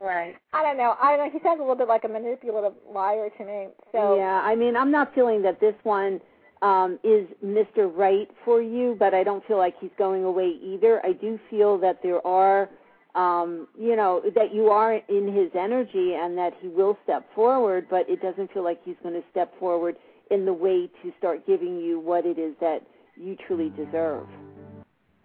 Right. 0.03 0.35
I 0.51 0.63
don't 0.63 0.75
know. 0.77 0.95
I 1.01 1.15
don't 1.15 1.25
know. 1.25 1.31
He 1.31 1.41
sounds 1.41 1.59
a 1.59 1.61
little 1.61 1.77
bit 1.77 1.87
like 1.87 2.03
a 2.03 2.09
manipulative 2.09 2.73
liar 2.93 3.29
to 3.37 3.45
me. 3.45 3.67
So 3.93 4.17
yeah, 4.17 4.41
I 4.43 4.53
mean, 4.53 4.75
I'm 4.75 4.91
not 4.91 5.15
feeling 5.15 5.41
that 5.43 5.61
this 5.61 5.75
one 5.83 6.19
um, 6.61 6.99
is 7.05 7.25
Mr. 7.43 7.89
Right 7.89 8.29
for 8.43 8.61
you, 8.61 8.97
but 8.99 9.13
I 9.13 9.23
don't 9.23 9.45
feel 9.47 9.57
like 9.57 9.75
he's 9.79 9.91
going 9.97 10.25
away 10.25 10.57
either. 10.61 11.01
I 11.05 11.13
do 11.13 11.39
feel 11.49 11.77
that 11.79 12.03
there 12.03 12.25
are, 12.27 12.69
um, 13.15 13.69
you 13.79 13.95
know, 13.95 14.21
that 14.35 14.53
you 14.53 14.67
are 14.67 14.95
in 15.07 15.33
his 15.33 15.51
energy 15.57 16.15
and 16.15 16.37
that 16.37 16.51
he 16.59 16.67
will 16.67 16.97
step 17.03 17.25
forward, 17.33 17.87
but 17.89 18.09
it 18.09 18.21
doesn't 18.21 18.51
feel 18.53 18.63
like 18.63 18.79
he's 18.83 18.97
going 19.03 19.15
to 19.15 19.23
step 19.31 19.57
forward 19.57 19.95
in 20.31 20.43
the 20.43 20.53
way 20.53 20.89
to 21.01 21.13
start 21.17 21.47
giving 21.47 21.79
you 21.79 21.99
what 21.99 22.25
it 22.25 22.37
is 22.37 22.55
that 22.59 22.79
you 23.15 23.37
truly 23.47 23.69
deserve. 23.69 24.27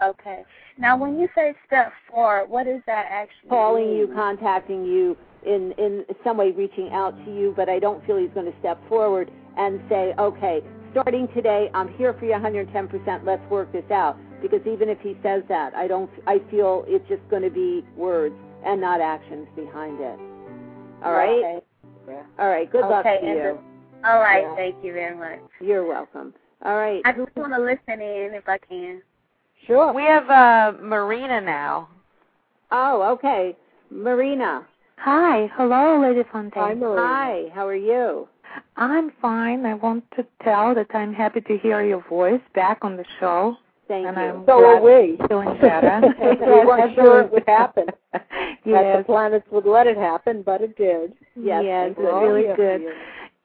Okay. 0.02 0.44
Now, 0.78 0.96
when 0.96 1.18
you 1.18 1.28
say 1.34 1.54
step 1.66 1.92
four, 2.08 2.46
what 2.46 2.66
is 2.66 2.80
that 2.86 3.06
actually? 3.10 3.50
Calling 3.50 3.88
mean? 3.88 3.96
you, 3.96 4.12
contacting 4.14 4.84
you, 4.84 5.16
in 5.44 5.72
in 5.72 6.04
some 6.24 6.36
way 6.36 6.52
reaching 6.52 6.90
out 6.92 7.16
to 7.24 7.34
you, 7.34 7.52
but 7.56 7.68
I 7.68 7.78
don't 7.78 8.04
feel 8.06 8.16
he's 8.16 8.30
going 8.30 8.50
to 8.50 8.58
step 8.60 8.78
forward 8.88 9.30
and 9.56 9.80
say, 9.88 10.14
okay, 10.18 10.60
starting 10.92 11.28
today, 11.34 11.68
I'm 11.74 11.88
here 11.94 12.14
for 12.14 12.24
you 12.24 12.32
110%. 12.32 13.24
Let's 13.24 13.42
work 13.50 13.72
this 13.72 13.90
out. 13.90 14.16
Because 14.40 14.60
even 14.66 14.88
if 14.88 15.00
he 15.00 15.16
says 15.22 15.42
that, 15.48 15.74
I 15.74 15.88
don't. 15.88 16.10
I 16.26 16.40
feel 16.50 16.84
it's 16.86 17.06
just 17.08 17.28
going 17.28 17.42
to 17.42 17.50
be 17.50 17.84
words 17.96 18.36
and 18.64 18.80
not 18.80 19.00
actions 19.00 19.48
behind 19.56 20.00
it. 20.00 20.18
All 21.04 21.12
right. 21.12 21.62
Okay. 22.08 22.20
All 22.38 22.48
right. 22.48 22.70
Good 22.70 22.82
luck 22.82 23.04
Okay, 23.04 23.18
to 23.20 23.26
and 23.26 23.36
you. 23.36 23.58
All 24.04 24.20
right. 24.20 24.42
Yeah. 24.42 24.54
Thank 24.54 24.76
you 24.84 24.92
very 24.92 25.16
much. 25.16 25.40
You're 25.60 25.86
welcome. 25.86 26.34
All 26.64 26.76
right. 26.76 27.02
I 27.04 27.12
just 27.12 27.34
want 27.36 27.52
to 27.52 27.60
listen 27.60 28.00
in 28.00 28.30
if 28.34 28.48
I 28.48 28.58
can. 28.58 29.02
Sure. 29.68 29.92
We 29.92 30.02
have 30.04 30.30
uh, 30.30 30.78
Marina 30.82 31.42
now. 31.42 31.90
Oh, 32.72 33.02
okay. 33.12 33.54
Marina. 33.90 34.66
Hi, 34.96 35.50
hello, 35.56 36.00
Lady 36.00 36.26
Fontaine. 36.32 36.62
Hi, 36.62 36.74
Marie. 36.74 36.98
Hi. 36.98 37.42
How 37.54 37.68
are 37.68 37.76
you? 37.76 38.26
I'm 38.78 39.12
fine. 39.20 39.66
I 39.66 39.74
want 39.74 40.04
to 40.16 40.26
tell 40.42 40.74
that 40.74 40.86
I'm 40.94 41.12
happy 41.12 41.42
to 41.42 41.58
hear 41.58 41.84
your 41.84 42.02
voice 42.08 42.40
back 42.54 42.78
on 42.80 42.96
the 42.96 43.04
show, 43.20 43.56
Thank 43.88 44.06
and 44.06 44.16
you. 44.16 44.22
I'm 44.22 44.46
So 44.46 44.58
glad 44.58 44.78
are 44.78 44.82
we. 44.82 45.18
feeling 45.28 45.58
better. 45.60 46.00
we 46.40 46.66
weren't 46.66 46.94
sure 46.96 47.20
it 47.20 47.32
would 47.32 47.44
happen. 47.46 47.86
That 48.64 48.98
the 48.98 49.04
planets 49.04 49.46
would 49.50 49.64
let 49.64 49.86
it 49.86 49.96
happen, 49.96 50.42
but 50.42 50.60
it 50.60 50.76
did. 50.76 51.14
Yes, 51.36 51.62
yes, 51.64 51.94
thank 51.96 51.98
it's 51.98 52.22
really 52.22 52.42
Yes, 52.42 52.56
good. 52.56 52.82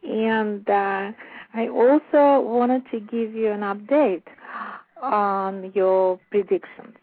And 0.03 0.69
uh, 0.69 1.11
I 1.53 1.67
also 1.69 2.45
wanted 2.45 2.83
to 2.91 2.99
give 2.99 3.33
you 3.33 3.49
an 3.51 3.61
update 3.61 4.23
on 5.03 5.71
your 5.73 6.19
predictions. 6.29 6.95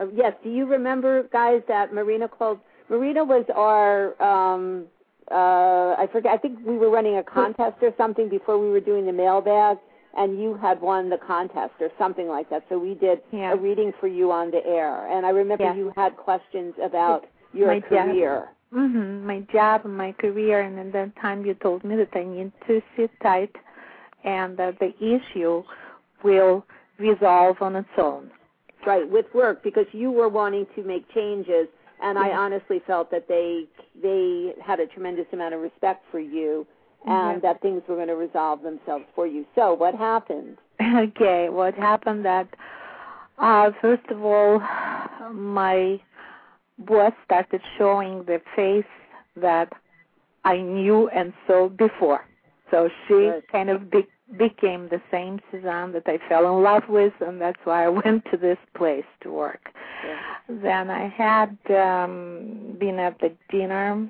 Uh, 0.00 0.06
yes. 0.14 0.32
Do 0.42 0.50
you 0.50 0.66
remember, 0.66 1.24
guys, 1.32 1.62
that 1.68 1.92
Marina 1.92 2.28
called? 2.28 2.58
Marina 2.88 3.24
was 3.24 3.44
our. 3.54 4.20
um 4.22 4.84
uh 5.30 5.94
I 6.02 6.08
forget. 6.12 6.32
I 6.32 6.38
think 6.38 6.58
we 6.66 6.76
were 6.78 6.90
running 6.90 7.16
a 7.18 7.22
contest 7.22 7.76
or 7.82 7.92
something 7.96 8.28
before 8.28 8.58
we 8.58 8.70
were 8.70 8.80
doing 8.80 9.06
the 9.06 9.12
mailbag, 9.12 9.78
and 10.16 10.40
you 10.40 10.54
had 10.54 10.80
won 10.80 11.08
the 11.10 11.18
contest 11.18 11.74
or 11.80 11.90
something 11.98 12.28
like 12.28 12.48
that. 12.50 12.64
So 12.68 12.78
we 12.78 12.94
did 12.94 13.20
Yeah. 13.30 13.52
a 13.52 13.56
reading 13.56 13.92
for 14.00 14.08
you 14.08 14.32
on 14.32 14.50
the 14.50 14.64
air, 14.66 15.06
and 15.08 15.24
I 15.24 15.30
remember 15.30 15.64
Yeah. 15.64 15.74
you 15.74 15.92
had 15.96 16.16
questions 16.16 16.74
about 16.82 17.26
your 17.52 17.68
My 17.68 17.80
career. 17.80 18.48
hmm 18.72 19.26
my 19.26 19.40
job 19.52 19.84
and 19.84 19.96
my 19.96 20.12
career, 20.12 20.60
and 20.62 20.78
at 20.78 20.92
that 20.92 21.14
time 21.16 21.44
you 21.46 21.54
told 21.54 21.84
me 21.84 21.94
that 21.96 22.08
I 22.14 22.24
need 22.24 22.50
to 22.66 22.82
sit 22.96 23.10
tight 23.22 23.54
and 24.24 24.56
that 24.56 24.78
the 24.78 24.92
issue 25.16 25.62
will 26.24 26.64
resolve 26.98 27.56
on 27.60 27.76
its 27.76 27.88
own. 27.98 28.30
Right, 28.86 29.08
with 29.08 29.26
work 29.34 29.62
because 29.62 29.86
you 29.92 30.10
were 30.10 30.28
wanting 30.28 30.66
to 30.74 30.82
make 30.82 31.08
changes 31.14 31.68
and 32.02 32.18
I 32.18 32.30
honestly 32.30 32.82
felt 32.86 33.10
that 33.12 33.28
they 33.28 33.66
they 34.02 34.54
had 34.64 34.80
a 34.80 34.86
tremendous 34.86 35.26
amount 35.32 35.54
of 35.54 35.60
respect 35.60 36.04
for 36.10 36.18
you 36.18 36.66
and 37.06 37.42
Yeah. 37.42 37.52
that 37.52 37.62
things 37.62 37.82
were 37.88 37.94
going 37.96 38.08
to 38.08 38.16
resolve 38.16 38.62
themselves 38.62 39.04
for 39.14 39.26
you. 39.26 39.44
So, 39.54 39.74
what 39.74 39.94
happened? 39.94 40.58
okay, 40.80 41.48
what 41.48 41.74
happened 41.74 42.24
that 42.24 42.48
uh 43.38 43.70
first 43.80 44.06
of 44.10 44.24
all 44.24 44.58
my 45.32 46.00
boss 46.78 47.12
started 47.24 47.60
showing 47.78 48.24
the 48.24 48.40
face 48.56 48.84
that 49.36 49.72
I 50.44 50.56
knew 50.58 51.08
and 51.08 51.32
saw 51.46 51.68
before. 51.68 52.24
So 52.70 52.88
she 53.06 53.14
Good. 53.14 53.44
kind 53.50 53.70
of 53.70 53.90
be- 53.90 54.08
became 54.38 54.88
the 54.88 55.00
same 55.10 55.40
Suzanne 55.50 55.92
that 55.92 56.04
I 56.06 56.18
fell 56.28 56.56
in 56.56 56.62
love 56.62 56.84
with, 56.88 57.12
and 57.20 57.40
that's 57.40 57.60
why 57.64 57.84
I 57.84 57.88
went 58.04 58.24
to 58.30 58.36
this 58.36 58.58
place 58.76 59.04
to 59.22 59.30
work. 59.30 59.70
Then 60.48 60.90
I 60.90 61.08
had 61.08 61.56
um, 61.70 62.76
been 62.78 62.98
at 62.98 63.18
the 63.20 63.32
dinner 63.50 64.08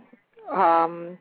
um, 0.53 1.19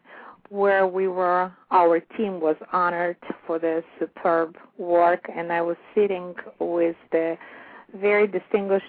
where 0.50 0.88
we 0.88 1.08
were, 1.08 1.52
our 1.72 2.00
team 2.18 2.42
was 2.42 2.56
honored 2.74 3.18
for 3.48 3.60
the 3.60 3.84
superb 4.00 4.58
work, 4.78 5.30
and 5.34 5.52
I 5.52 5.62
was 5.62 5.78
sitting 5.96 6.36
with 6.60 6.96
the 7.12 7.38
very 7.96 8.28
distinguished 8.28 8.86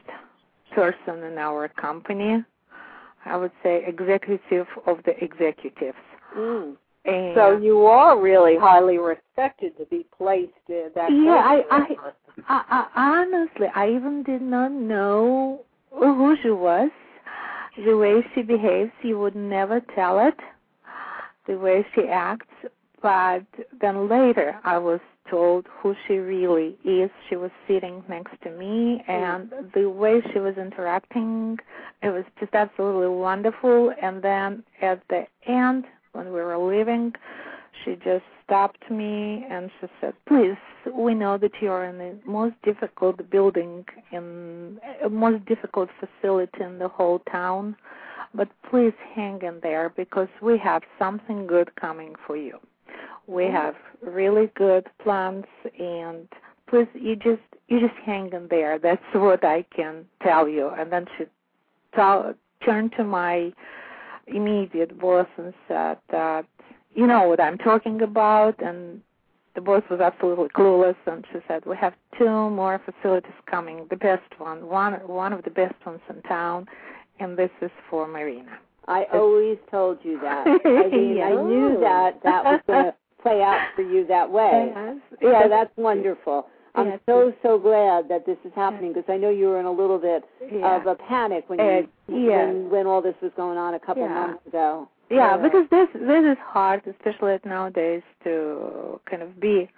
person 0.75 1.23
in 1.23 1.39
our 1.39 1.69
company. 1.69 2.45
I 3.25 3.37
would 3.37 3.53
say 3.63 3.85
executive 3.87 4.67
of 4.87 4.99
the 5.05 5.13
executives. 5.23 5.99
Mm. 6.37 6.77
And 7.05 7.35
So 7.35 7.59
you 7.59 7.87
are 7.87 8.21
really 8.21 8.57
highly 8.57 8.99
respected 8.99 9.77
to 9.79 9.87
be 9.87 10.07
placed 10.17 10.53
in 10.69 10.91
that. 10.95 11.11
Yeah, 11.11 11.63
I- 11.71 11.87
place. 11.87 11.99
I, 12.49 12.87
I, 12.95 13.23
honestly, 13.23 13.67
I 13.75 13.91
even 13.91 14.23
did 14.23 14.41
not 14.41 14.73
know 14.73 15.61
who 15.91 16.37
she 16.43 16.51
was. 16.51 16.91
The 17.77 17.97
way 17.97 18.25
she 18.35 18.43
behaves, 18.43 18.93
you 19.03 19.19
would 19.19 19.37
never 19.37 19.81
tell 19.95 20.19
it. 20.27 20.39
The 21.47 21.59
way 21.59 21.85
she 21.95 22.03
acts, 22.09 22.47
but 23.03 23.43
then 23.81 24.09
later 24.09 24.59
I 24.65 24.79
was 24.79 25.01
told 25.29 25.67
who 25.81 25.95
she 26.07 26.15
really 26.15 26.77
is. 26.85 27.11
She 27.29 27.37
was 27.37 27.51
sitting 27.67 28.05
next 28.09 28.41
to 28.45 28.51
me, 28.51 29.03
and 29.09 29.51
mm. 29.51 29.73
the 29.75 29.91
way 29.91 30.23
she 30.33 30.39
was 30.39 30.57
interacting, 30.57 31.59
it 32.03 32.11
was 32.11 32.25
just 32.39 32.55
absolutely 32.55 33.09
wonderful. 33.09 33.93
And 34.01 34.23
then 34.23 34.63
at 34.81 35.03
the 35.09 35.27
end, 35.47 35.85
when 36.13 36.27
we 36.27 36.41
were 36.41 36.59
leaving, 36.59 37.13
she 37.85 37.97
just 37.97 38.25
stopped 38.45 38.91
me 38.91 39.45
and 39.51 39.71
she 39.81 39.87
said, 40.01 40.15
"Please, 40.27 40.59
we 40.93 41.15
know 41.15 41.39
that 41.39 41.53
you 41.61 41.71
are 41.71 41.85
in 41.85 41.99
the 41.99 42.19
most 42.25 42.55
difficult 42.63 43.29
building 43.31 43.85
in 44.11 44.79
uh, 45.03 45.09
most 45.09 45.45
difficult 45.47 45.89
facility 45.99 46.63
in 46.63 46.79
the 46.79 46.89
whole 46.89 47.21
town, 47.31 47.77
but 48.35 48.49
please 48.69 48.95
hang 49.15 49.41
in 49.43 49.59
there 49.61 49.89
because 49.91 50.29
we 50.41 50.59
have 50.59 50.83
something 50.99 51.47
good 51.47 51.75
coming 51.77 52.15
for 52.27 52.37
you. 52.37 52.59
We 53.27 53.45
have 53.45 53.75
really 54.03 54.51
good 54.55 54.89
plans, 55.03 55.47
and 55.79 56.29
please, 56.67 56.89
you 56.95 57.17
just 57.17 57.43
you 57.69 57.81
just 57.81 57.99
hang 58.05 58.33
in 58.33 58.49
there. 58.49 58.79
That's 58.79 59.03
what 59.15 59.45
I 59.45 59.65
can 59.75 60.07
tell 60.23 60.47
you." 60.49 60.69
And 60.69 60.93
then 60.93 61.07
she 61.17 61.25
t- 61.97 62.35
turned 62.65 62.93
to 62.99 63.05
my 63.05 63.53
immediate 64.27 64.99
boss 64.99 65.27
and 65.37 65.53
said 65.69 65.99
that 66.11 66.47
you 66.95 67.07
know 67.07 67.29
what 67.29 67.41
I'm 67.41 67.59
talking 67.59 68.03
about. 68.03 68.61
And 68.63 69.01
the 69.55 69.61
boss 69.61 69.83
was 69.91 70.01
absolutely 70.01 70.49
clueless. 70.49 70.97
And 71.07 71.25
she 71.33 71.39
said 71.49 71.65
we 71.67 71.77
have 71.77 71.95
two 72.19 72.51
more 72.51 72.81
facilities 72.85 73.33
coming 73.47 73.87
the 73.91 73.97
best 73.97 74.39
one 74.39 74.67
one 74.67 74.95
one 75.07 75.33
of 75.33 75.45
the 75.45 75.51
best 75.51 75.75
ones 75.85 76.01
in 76.09 76.23
town. 76.23 76.67
And 77.21 77.37
this 77.37 77.51
is 77.61 77.71
for 77.89 78.09
Marina. 78.09 78.59
I 78.89 79.05
always 79.13 79.59
told 79.71 79.99
you 80.03 80.19
that. 80.21 80.47
I 80.65 80.89
mean, 80.89 81.23
I 81.23 81.31
knew 81.31 81.79
that 81.81 82.21
that 82.25 82.45
was 82.45 82.61
going 82.67 82.85
to 82.87 82.95
play 83.23 83.41
out 83.41 83.69
for 83.77 83.83
you 83.83 84.07
that 84.09 84.31
way. 84.31 84.73
yes. 84.75 85.43
So 85.43 85.49
that's 85.49 85.71
wonderful. 85.77 86.49
I'm 86.75 86.87
Yes. 86.87 87.01
so 87.07 87.33
so 87.43 87.59
glad 87.59 88.09
that 88.09 88.25
this 88.25 88.39
is 88.45 88.53
happening 88.55 88.93
because 88.95 89.09
I 89.09 89.19
know 89.19 89.29
you 89.31 89.47
were 89.49 89.61
in 89.61 89.67
a 89.67 89.73
little 89.73 89.99
bit 89.99 90.25
yeah. 90.51 90.77
of 90.77 90.87
a 90.87 90.95
panic 90.95 91.45
when 91.49 91.59
you 91.59 91.89
yeah. 92.09 92.47
when 92.47 92.71
when 92.71 92.87
all 92.87 93.03
this 93.03 93.15
was 93.21 93.33
going 93.37 93.59
on 93.59 93.75
a 93.75 93.81
couple 93.81 94.03
Yeah. 94.05 94.15
months 94.27 94.47
ago. 94.47 94.89
yeah 95.11 95.37
Yeah. 95.37 95.37
because 95.37 95.67
this 95.71 95.89
this 95.95 96.25
is 96.33 96.39
hard 96.57 96.83
especially 96.87 97.39
nowadays 97.45 98.03
to 98.25 99.01
kind 99.11 99.23
of 99.23 99.39
be 99.39 99.69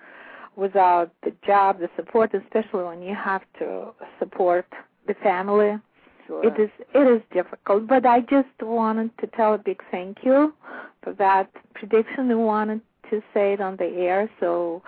without 0.56 1.10
the 1.24 1.32
job 1.44 1.80
the 1.80 1.90
support 1.96 2.32
especially 2.32 2.84
when 2.84 3.02
you 3.02 3.14
have 3.14 3.42
to 3.60 3.92
support 4.20 4.66
the 5.08 5.14
family 5.14 5.78
Sure. 6.26 6.42
It 6.46 6.58
is 6.58 6.70
it 6.94 7.06
is 7.16 7.20
difficult, 7.32 7.86
but 7.86 8.06
I 8.06 8.20
just 8.20 8.48
wanted 8.62 9.10
to 9.18 9.26
tell 9.26 9.52
a 9.54 9.58
big 9.58 9.82
thank 9.90 10.24
you 10.24 10.54
for 11.02 11.12
that 11.14 11.50
prediction. 11.74 12.30
I 12.30 12.34
wanted 12.34 12.80
to 13.10 13.20
say 13.34 13.52
it 13.52 13.60
on 13.60 13.76
the 13.76 13.84
air, 14.08 14.30
so 14.40 14.82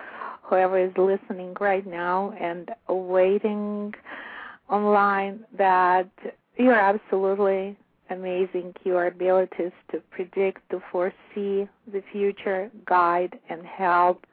whoever 0.47 0.79
is 0.79 0.91
listening 0.97 1.55
right 1.59 1.85
now 1.85 2.33
and 2.39 2.69
waiting 2.87 3.93
online, 4.69 5.45
that 5.57 6.09
you're 6.57 6.73
absolutely 6.73 7.77
amazing. 8.09 8.73
Your 8.83 9.07
abilities 9.07 9.71
to 9.91 10.01
predict, 10.11 10.69
to 10.71 10.81
foresee 10.91 11.67
the 11.91 12.01
future, 12.11 12.71
guide 12.85 13.37
and 13.49 13.65
help, 13.65 14.25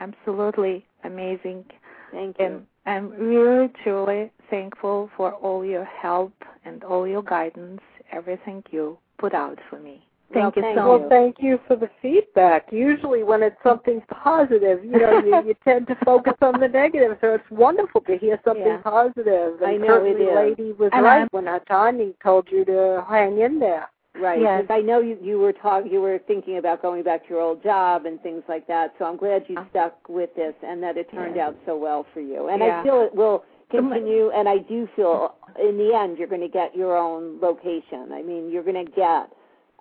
absolutely 0.00 0.84
amazing. 1.04 1.64
Thank 2.10 2.38
you. 2.38 2.44
And 2.44 2.66
I'm 2.84 3.10
really 3.10 3.70
truly 3.82 4.30
thankful 4.50 5.10
for 5.16 5.32
all 5.32 5.64
your 5.64 5.84
help 5.84 6.34
and 6.64 6.84
all 6.84 7.06
your 7.08 7.22
guidance, 7.22 7.80
everything 8.10 8.62
you 8.70 8.98
put 9.18 9.34
out 9.34 9.58
for 9.70 9.78
me. 9.78 10.06
Thank 10.32 10.44
Well, 10.44 10.52
you 10.56 10.62
thank 10.62 10.78
so 10.78 10.98
Well, 10.98 11.08
thank 11.08 11.36
you 11.40 11.60
for 11.66 11.76
the 11.76 11.90
feedback. 12.00 12.72
Usually, 12.72 13.22
when 13.22 13.42
it's 13.42 13.56
something 13.62 14.00
positive, 14.10 14.84
you 14.84 14.92
know, 14.92 15.18
you, 15.20 15.48
you 15.48 15.54
tend 15.64 15.86
to 15.88 15.96
focus 16.04 16.34
on 16.42 16.60
the 16.60 16.68
negative. 16.68 17.18
So 17.20 17.34
it's 17.34 17.50
wonderful 17.50 18.00
to 18.02 18.16
hear 18.18 18.40
something 18.44 18.66
Yeah. 18.66 18.78
positive. 18.78 19.60
And 19.62 19.66
I 19.66 19.76
know 19.76 20.04
it 20.04 20.20
is. 20.20 20.34
lady 20.34 20.72
was 20.72 20.90
And 20.92 21.04
right 21.04 21.18
I'm- 21.20 21.28
when 21.32 21.44
Tanya 21.66 22.12
told 22.22 22.50
you 22.50 22.64
to 22.64 23.04
hang 23.08 23.38
in 23.38 23.58
there. 23.58 23.88
Right. 24.14 24.40
Yes. 24.42 24.66
I 24.68 24.80
know 24.82 25.00
you 25.00 25.16
you 25.22 25.38
were 25.38 25.52
talk 25.54 25.84
you 25.90 26.02
were 26.02 26.18
thinking 26.18 26.58
about 26.58 26.82
going 26.82 27.02
back 27.02 27.22
to 27.24 27.30
your 27.30 27.40
old 27.40 27.62
job 27.62 28.04
and 28.04 28.22
things 28.22 28.42
like 28.46 28.66
that. 28.66 28.94
So 28.98 29.06
I'm 29.06 29.16
glad 29.16 29.44
you 29.48 29.56
stuck 29.70 30.06
with 30.06 30.34
this 30.34 30.54
and 30.62 30.82
that 30.82 30.98
it 30.98 31.10
turned 31.10 31.36
Yeah. 31.36 31.46
out 31.48 31.56
so 31.64 31.76
well 31.76 32.04
for 32.12 32.20
you. 32.20 32.48
And 32.48 32.60
Yeah. 32.62 32.80
I 32.80 32.82
feel 32.84 33.00
it 33.00 33.14
will 33.14 33.42
continue, 33.70 34.28
and 34.30 34.50
I 34.50 34.58
do 34.58 34.86
feel 34.88 35.34
in 35.58 35.78
the 35.78 35.94
end 35.94 36.18
you're 36.18 36.28
going 36.28 36.42
to 36.42 36.48
get 36.48 36.76
your 36.76 36.94
own 36.94 37.40
location. 37.40 38.12
I 38.12 38.20
mean, 38.22 38.50
you're 38.50 38.62
going 38.62 38.84
to 38.84 38.90
get 38.92 39.30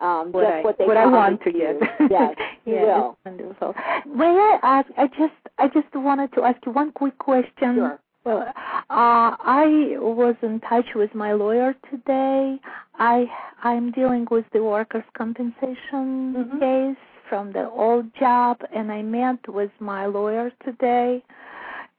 um, 0.02 0.32
what 0.32 0.42
just 0.44 0.54
I, 0.54 0.62
what 0.62 0.78
they 0.78 0.86
what 0.86 0.98
I 0.98 1.06
want 1.06 1.42
to 1.44 1.52
get. 1.52 1.76
yes, 2.10 2.36
you 2.66 2.74
yeah, 2.76 2.98
will. 2.98 3.18
wonderful. 3.26 3.74
May 4.06 4.26
I 4.26 4.60
ask? 4.64 4.90
I 4.98 5.08
just 5.08 5.34
I 5.58 5.68
just 5.68 5.94
wanted 5.94 6.34
to 6.34 6.44
ask 6.44 6.58
you 6.66 6.72
one 6.72 6.92
quick 6.92 7.18
question. 7.20 7.76
Sure. 7.76 8.00
Well, 8.24 8.42
uh, 8.48 8.54
I 8.90 9.96
was 9.98 10.36
in 10.44 10.60
touch 10.62 10.86
with 10.94 11.14
my 11.16 11.34
lawyer 11.34 11.76
today. 11.90 12.60
I 12.96 13.26
I'm 13.64 13.92
dealing 13.92 14.28
with 14.30 14.46
the 14.54 14.64
workers' 14.64 15.04
compensation 15.18 16.36
Mhm. 16.36 16.60
case 16.60 17.04
from 17.30 17.52
the 17.52 17.70
old 17.70 18.14
job, 18.16 18.62
and 18.76 18.92
I 18.92 19.02
met 19.02 19.48
with 19.48 19.72
my 19.80 20.06
lawyer 20.06 20.52
today, 20.66 21.24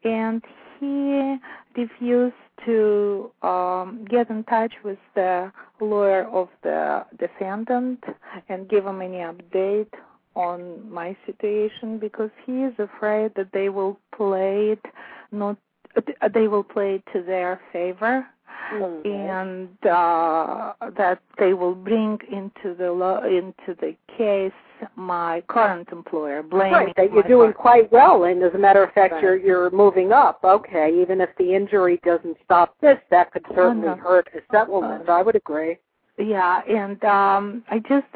and 0.05 0.43
he 0.79 1.39
refused 1.77 2.35
to 2.67 3.31
um, 3.43 4.05
get 4.09 4.31
in 4.31 4.45
touch 4.45 4.73
with 4.85 4.99
the 5.15 5.53
lawyer 5.81 6.25
of 6.29 6.49
the 6.63 7.05
defendant 7.19 8.03
and 8.49 8.69
give 8.69 8.87
him 8.87 9.01
any 9.03 9.19
update 9.19 9.93
on 10.35 10.91
my 10.91 11.17
situation 11.27 11.99
because 11.99 12.31
he 12.47 12.63
is 12.63 12.75
afraid 12.79 13.33
that 13.37 13.49
they 13.53 13.69
will 13.69 13.99
play 14.17 14.71
it 14.71 14.85
not 15.31 15.57
uh, 15.97 16.29
they 16.33 16.49
will 16.49 16.65
play 16.65 16.95
it 16.97 17.03
to 17.13 17.23
their 17.23 17.61
favor 17.73 18.27
Mhm. 18.73 19.05
and 19.05 19.87
uh, 19.87 20.73
that 20.97 21.19
they 21.39 21.53
will 21.53 21.75
bring 21.75 22.19
into 22.31 22.75
the 22.75 22.91
law 22.93 23.19
into 23.23 23.75
the 23.81 23.95
case 24.17 24.53
my 24.97 25.43
current 25.49 25.89
employer 25.93 26.43
blaming 26.43 26.73
Right, 26.73 26.97
that 26.97 27.13
you're 27.13 27.23
doing 27.23 27.53
cur- 27.53 27.59
quite 27.59 27.93
well, 27.93 28.25
and 28.25 28.43
as 28.43 28.55
a 28.55 28.59
matter 28.59 28.83
of 28.83 28.93
fact, 28.93 29.13
Right. 29.15 29.23
you're 29.23 29.37
you're 29.37 29.71
moving 29.71 30.13
up. 30.13 30.41
Okay, 30.45 30.93
even 31.01 31.21
if 31.21 31.31
the 31.39 31.55
injury 31.55 32.01
doesn't 32.05 32.37
stop 32.45 32.75
this, 32.81 32.99
that 33.11 33.33
could 33.33 33.45
certainly 33.55 33.89
no. 33.89 33.97
hurt 33.97 34.29
a 34.35 34.41
settlement. 34.53 35.09
I 35.09 35.23
would 35.23 35.37
agree. 35.37 35.79
Yeah, 36.19 36.61
and 36.69 37.03
um 37.05 37.65
I 37.71 37.79
just 37.81 38.07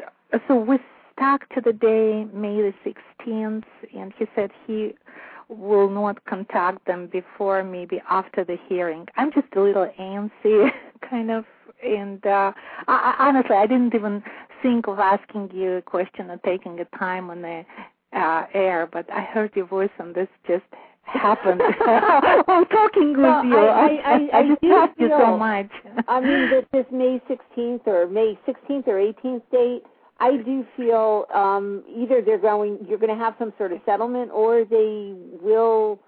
so 0.47 0.55
we 0.55 0.77
stuck 1.13 1.47
to 1.55 1.61
the 1.61 1.73
day 1.73 2.25
May 2.33 2.57
the 2.61 2.73
sixteenth 2.83 3.65
and 3.95 4.13
he 4.17 4.25
said 4.35 4.51
he 4.65 4.93
will 5.49 5.89
not 5.89 6.23
contact 6.25 6.85
them 6.85 7.07
before 7.07 7.63
maybe 7.63 8.01
after 8.09 8.43
the 8.43 8.57
hearing. 8.67 9.07
I'm 9.15 9.31
just 9.31 9.47
a 9.55 9.61
little 9.61 9.89
antsy 9.99 10.69
kind 11.09 11.31
of 11.31 11.45
and 11.83 12.25
uh 12.25 12.51
I, 12.87 13.15
I 13.17 13.27
honestly 13.27 13.55
I 13.55 13.65
didn't 13.67 13.95
even 13.95 14.23
think 14.61 14.87
of 14.87 14.99
asking 14.99 15.51
you 15.53 15.73
a 15.77 15.81
question 15.81 16.29
or 16.31 16.37
taking 16.45 16.79
a 16.79 16.85
time 16.97 17.29
on 17.29 17.41
the 17.41 17.65
uh 18.13 18.45
air, 18.53 18.87
but 18.91 19.11
I 19.11 19.21
heard 19.21 19.51
your 19.55 19.65
voice 19.67 19.89
and 19.99 20.15
this 20.15 20.27
just 20.47 20.63
happened. 21.03 21.61
I'm 21.81 22.65
talking 22.65 23.09
with 23.09 23.19
Well, 23.19 23.45
you. 23.45 23.57
I- 23.57 24.01
I- 24.05 24.37
I 24.39 24.47
just 24.47 24.61
do 24.61 24.69
love 24.69 24.89
you 24.97 25.09
so 25.09 25.37
much. 25.37 25.69
I 26.07 26.19
mean, 26.19 26.49
this, 26.49 26.65
this 26.71 26.85
May 26.91 27.21
16th 27.29 27.85
or 27.87 28.07
May 28.07 28.37
16th 28.47 28.87
or 28.87 28.95
18th 29.13 29.41
date, 29.51 29.83
I 30.19 30.37
do 30.37 30.65
feel 30.75 31.25
um, 31.33 31.83
either 31.95 32.21
they're 32.21 32.37
going, 32.39 32.79
you're 32.87 32.97
going 32.97 33.15
to 33.15 33.23
have 33.23 33.35
some 33.37 33.53
sort 33.57 33.71
of 33.71 33.79
settlement, 33.85 34.31
or 34.31 34.65
they 34.65 35.13
will. 35.41 35.99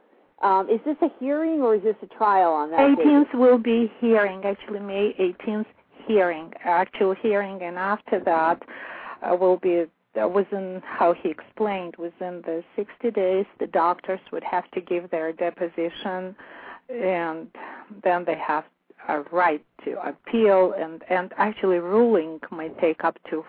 Um, 0.42 0.70
is 0.70 0.80
this 0.86 0.96
a 1.02 1.10
hearing 1.20 1.62
or 1.62 1.76
is 1.76 1.84
this 1.84 1.96
a 2.02 2.08
trial 2.08 2.54
on 2.54 2.72
that? 2.72 2.96
date? 2.98 3.06
18th 3.06 3.34
will 3.36 3.58
be 3.58 3.92
hearing, 4.00 4.44
actually 4.46 4.80
May 4.80 5.14
18th 5.20 5.66
hearing, 6.10 6.52
actual 6.66 7.14
hearing, 7.22 7.62
and 7.62 7.78
after 7.78 8.20
that 8.26 8.58
uh, 9.22 9.36
will 9.36 9.58
be 9.58 9.86
uh, 10.20 10.28
within 10.28 10.82
how 10.84 11.14
he 11.14 11.30
explained 11.30 11.94
within 11.98 12.42
the 12.50 12.64
60 12.76 13.12
days 13.12 13.46
the 13.60 13.68
doctors 13.68 14.20
would 14.32 14.44
have 14.44 14.70
to 14.72 14.82
give 14.82 15.10
their 15.12 15.32
deposition, 15.32 16.36
and 16.90 17.48
then 18.04 18.26
they 18.26 18.38
have 18.54 18.64
a 19.08 19.22
right 19.32 19.64
to 19.86 19.92
appeal, 20.12 20.74
and 20.84 21.04
and 21.10 21.32
actually 21.38 21.78
ruling 21.78 22.40
might 22.52 22.76
take 22.80 23.04
up 23.04 23.18
to 23.30 23.46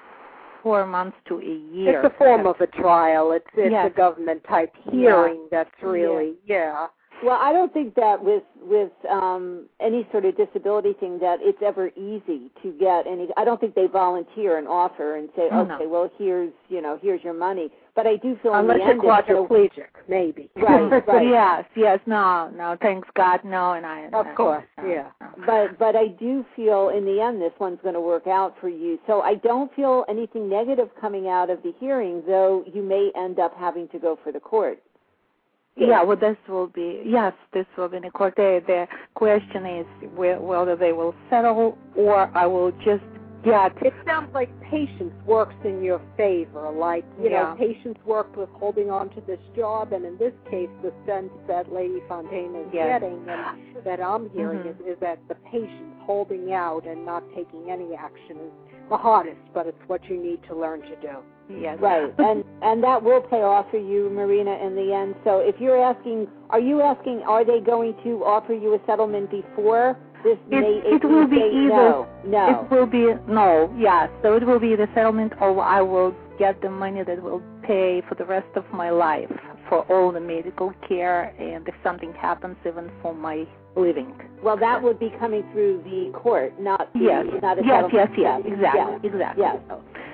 four 0.63 0.87
months 0.87 1.17
to 1.29 1.35
a 1.41 1.75
year. 1.75 2.03
It's 2.05 2.15
a 2.15 2.19
form 2.19 2.47
of 2.47 2.61
a 2.61 2.67
trial. 2.67 3.33
It's 3.33 3.53
it's 3.57 3.73
Yes. 3.73 3.91
a 3.91 3.97
government 3.97 4.43
type 4.45 4.73
hearing. 4.91 5.49
That's 5.51 5.71
really 5.83 6.35
yeah. 6.45 6.89
Well, 7.23 7.39
I 7.41 7.53
don't 7.53 7.73
think 7.73 7.95
that 7.97 8.23
with 8.23 8.43
with 8.63 8.93
um, 9.11 9.67
any 9.81 10.07
sort 10.11 10.25
of 10.25 10.37
disability 10.37 10.95
thing 10.95 11.19
that 11.21 11.39
it's 11.43 11.59
ever 11.65 11.89
easy 11.89 12.51
to 12.63 12.73
get 12.79 13.07
any. 13.07 13.29
I 13.37 13.45
don't 13.45 13.61
think 13.61 13.75
they 13.75 13.87
volunteer 13.87 14.59
and 14.59 14.67
offer 14.67 15.17
and 15.17 15.29
say, 15.37 15.49
Oh, 15.53 15.65
no. 15.65 15.75
okay, 15.75 15.87
well 15.87 16.11
here's 16.19 16.53
you 16.69 16.81
know 16.81 16.99
here's 17.03 17.23
your 17.23 17.35
money. 17.35 17.71
But 17.97 18.07
I 18.07 18.17
do 18.17 18.39
feel 18.43 18.55
Unless 18.55 18.79
you're 18.79 18.91
end 18.91 19.01
it's 19.05 19.29
gonna- 19.29 19.47
quadriplegic, 19.49 19.89
maybe. 20.09 20.49
Right, 20.57 21.07
right. 21.07 21.27
Yes, 21.29 21.65
yes, 21.77 21.99
no, 22.07 22.51
no, 22.57 22.77
thanks 22.81 23.09
God, 23.15 23.41
no, 23.45 23.73
and 23.73 23.85
I. 23.85 24.07
Of 24.13 24.35
course, 24.37 24.65
no, 24.79 24.89
yeah. 24.89 25.11
no. 25.21 25.29
but 25.45 25.79
but 25.79 25.97
I 25.97 26.09
do 26.09 26.45
feel 26.57 26.91
in 26.91 27.05
the 27.05 27.21
end 27.21 27.43
this 27.43 27.53
one's 27.59 27.81
going 27.83 27.95
to 27.95 28.01
work 28.01 28.27
out 28.27 28.55
for 28.61 28.69
you. 28.69 28.99
So 29.07 29.21
I 29.21 29.35
don't 29.35 29.75
feel 29.75 30.05
anything 30.09 30.49
negative 30.49 30.89
coming 31.01 31.29
out 31.29 31.51
of 31.51 31.63
the 31.63 31.75
hearing, 31.81 32.23
though 32.27 32.65
you 32.73 32.83
may 32.83 33.11
end 33.17 33.39
up 33.39 33.55
having 33.59 33.89
to 33.89 33.99
go 33.99 34.19
for 34.23 34.33
the 34.33 34.41
court. 34.41 34.81
Yeah, 35.77 36.03
well, 36.03 36.17
this 36.17 36.37
will 36.49 36.67
be 36.67 37.03
yes, 37.07 37.33
this 37.53 37.67
will 37.79 37.89
be 37.89 37.97
in 37.99 38.03
the 38.03 38.11
court. 38.11 38.35
The, 38.37 38.63
the 38.67 38.87
question 39.15 39.65
is 39.65 39.87
whether 40.15 40.77
they 40.77 40.93
will 40.93 41.15
settle 41.31 41.79
or 41.97 42.31
I 42.37 42.47
will 42.47 42.73
just 42.85 43.05
get. 43.45 43.73
It 43.83 43.95
sounds 44.07 44.29
like 44.35 44.51
patience 44.63 45.15
works 45.25 45.55
in 45.65 45.83
your 45.83 46.01
favor. 46.17 46.71
Like, 46.71 47.05
you 47.23 47.31
Yeah. 47.31 47.43
know, 47.43 47.57
patience 47.57 47.99
worked 48.05 48.37
with 48.37 48.51
holding 48.51 48.91
on 48.91 49.09
to 49.11 49.21
this 49.23 49.41
job, 49.57 49.93
and 49.93 50.05
in 50.05 50.19
this 50.19 50.35
case, 50.51 50.69
the 50.83 50.93
sense 51.07 51.31
that 51.47 51.73
Lady 51.73 52.01
Fontaine 52.09 52.55
is 52.55 52.69
Yes. 52.75 53.01
getting 53.01 53.27
and 53.29 53.85
that 53.85 54.01
I'm 54.01 54.29
hearing 54.31 54.61
Mhm. 54.61 54.81
is, 54.81 54.87
is 54.87 54.99
that 55.01 55.19
the 55.29 55.37
patience 55.37 55.95
holding 56.03 56.53
out 56.53 56.85
and 56.87 57.07
not 57.07 57.23
taking 57.35 57.71
any 57.71 57.95
action 57.95 58.37
is 58.39 58.53
the 58.91 58.97
hardest, 58.97 59.41
but 59.55 59.67
it's 59.67 59.89
what 59.89 60.05
you 60.11 60.17
need 60.19 60.43
to 60.45 60.55
learn 60.55 60.83
to 60.83 60.97
do. 60.97 61.17
Yes, 61.59 61.79
Right, 61.81 62.13
and 62.19 62.45
and 62.63 62.83
that 62.85 63.03
will 63.03 63.21
pay 63.23 63.43
off 63.43 63.67
for 63.71 63.79
you, 63.79 64.11
Marina, 64.11 64.53
in 64.65 64.75
the 64.77 64.93
end. 64.95 65.15
So 65.25 65.39
if 65.41 65.61
you're 65.61 65.83
asking, 65.83 66.29
are 66.51 66.61
you 66.61 66.81
asking, 66.81 67.23
are 67.27 67.45
they 67.45 67.61
going 67.61 67.95
to 68.05 68.25
offer 68.25 68.53
you 68.55 68.75
a 68.75 68.79
settlement 68.87 69.31
before 69.31 69.97
this 70.23 70.39
It- 70.51 70.61
May 70.61 70.75
it 70.85 71.03
18th 71.03 71.11
will 71.11 71.27
be 71.27 71.37
either- 71.37 71.69
No, 71.69 72.07
no. 72.27 72.61
It 72.63 72.71
will 72.71 72.87
be 72.87 73.15
no, 73.27 73.73
yes. 73.77 74.11
So 74.23 74.35
it 74.37 74.45
will 74.45 74.61
be 74.61 74.77
the 74.77 74.89
settlement, 74.95 75.33
or 75.41 75.61
I 75.63 75.81
will 75.81 76.15
get 76.39 76.61
the 76.61 76.71
money 76.71 77.03
that 77.03 77.23
will 77.23 77.43
pay 77.63 78.03
for 78.09 78.15
the 78.15 78.25
rest 78.25 78.49
of 78.57 78.65
my 78.73 78.91
life 78.91 79.31
for 79.69 79.81
all 79.91 80.11
the 80.13 80.21
medical 80.21 80.73
care, 80.87 81.33
and 81.39 81.67
if 81.69 81.75
something 81.83 82.13
happens, 82.15 82.57
even 82.67 82.91
for 83.03 83.15
my 83.15 83.47
living. 83.77 84.13
Well, 84.43 84.57
that 84.57 84.83
would 84.83 84.99
be 84.99 85.11
coming 85.21 85.45
through 85.53 85.83
the 85.85 86.11
court, 86.19 86.59
not 86.61 86.93
the, 86.93 87.01
Yes, 87.01 87.27
not 87.41 87.59
a 87.59 87.63
yes, 87.65 87.89
yes, 87.93 88.09
settlement. 88.09 88.19
yes, 88.19 88.41
exactly, 88.45 88.81
Yes. 88.81 89.01
exactly. 89.05 89.43
Yes. 89.45 89.57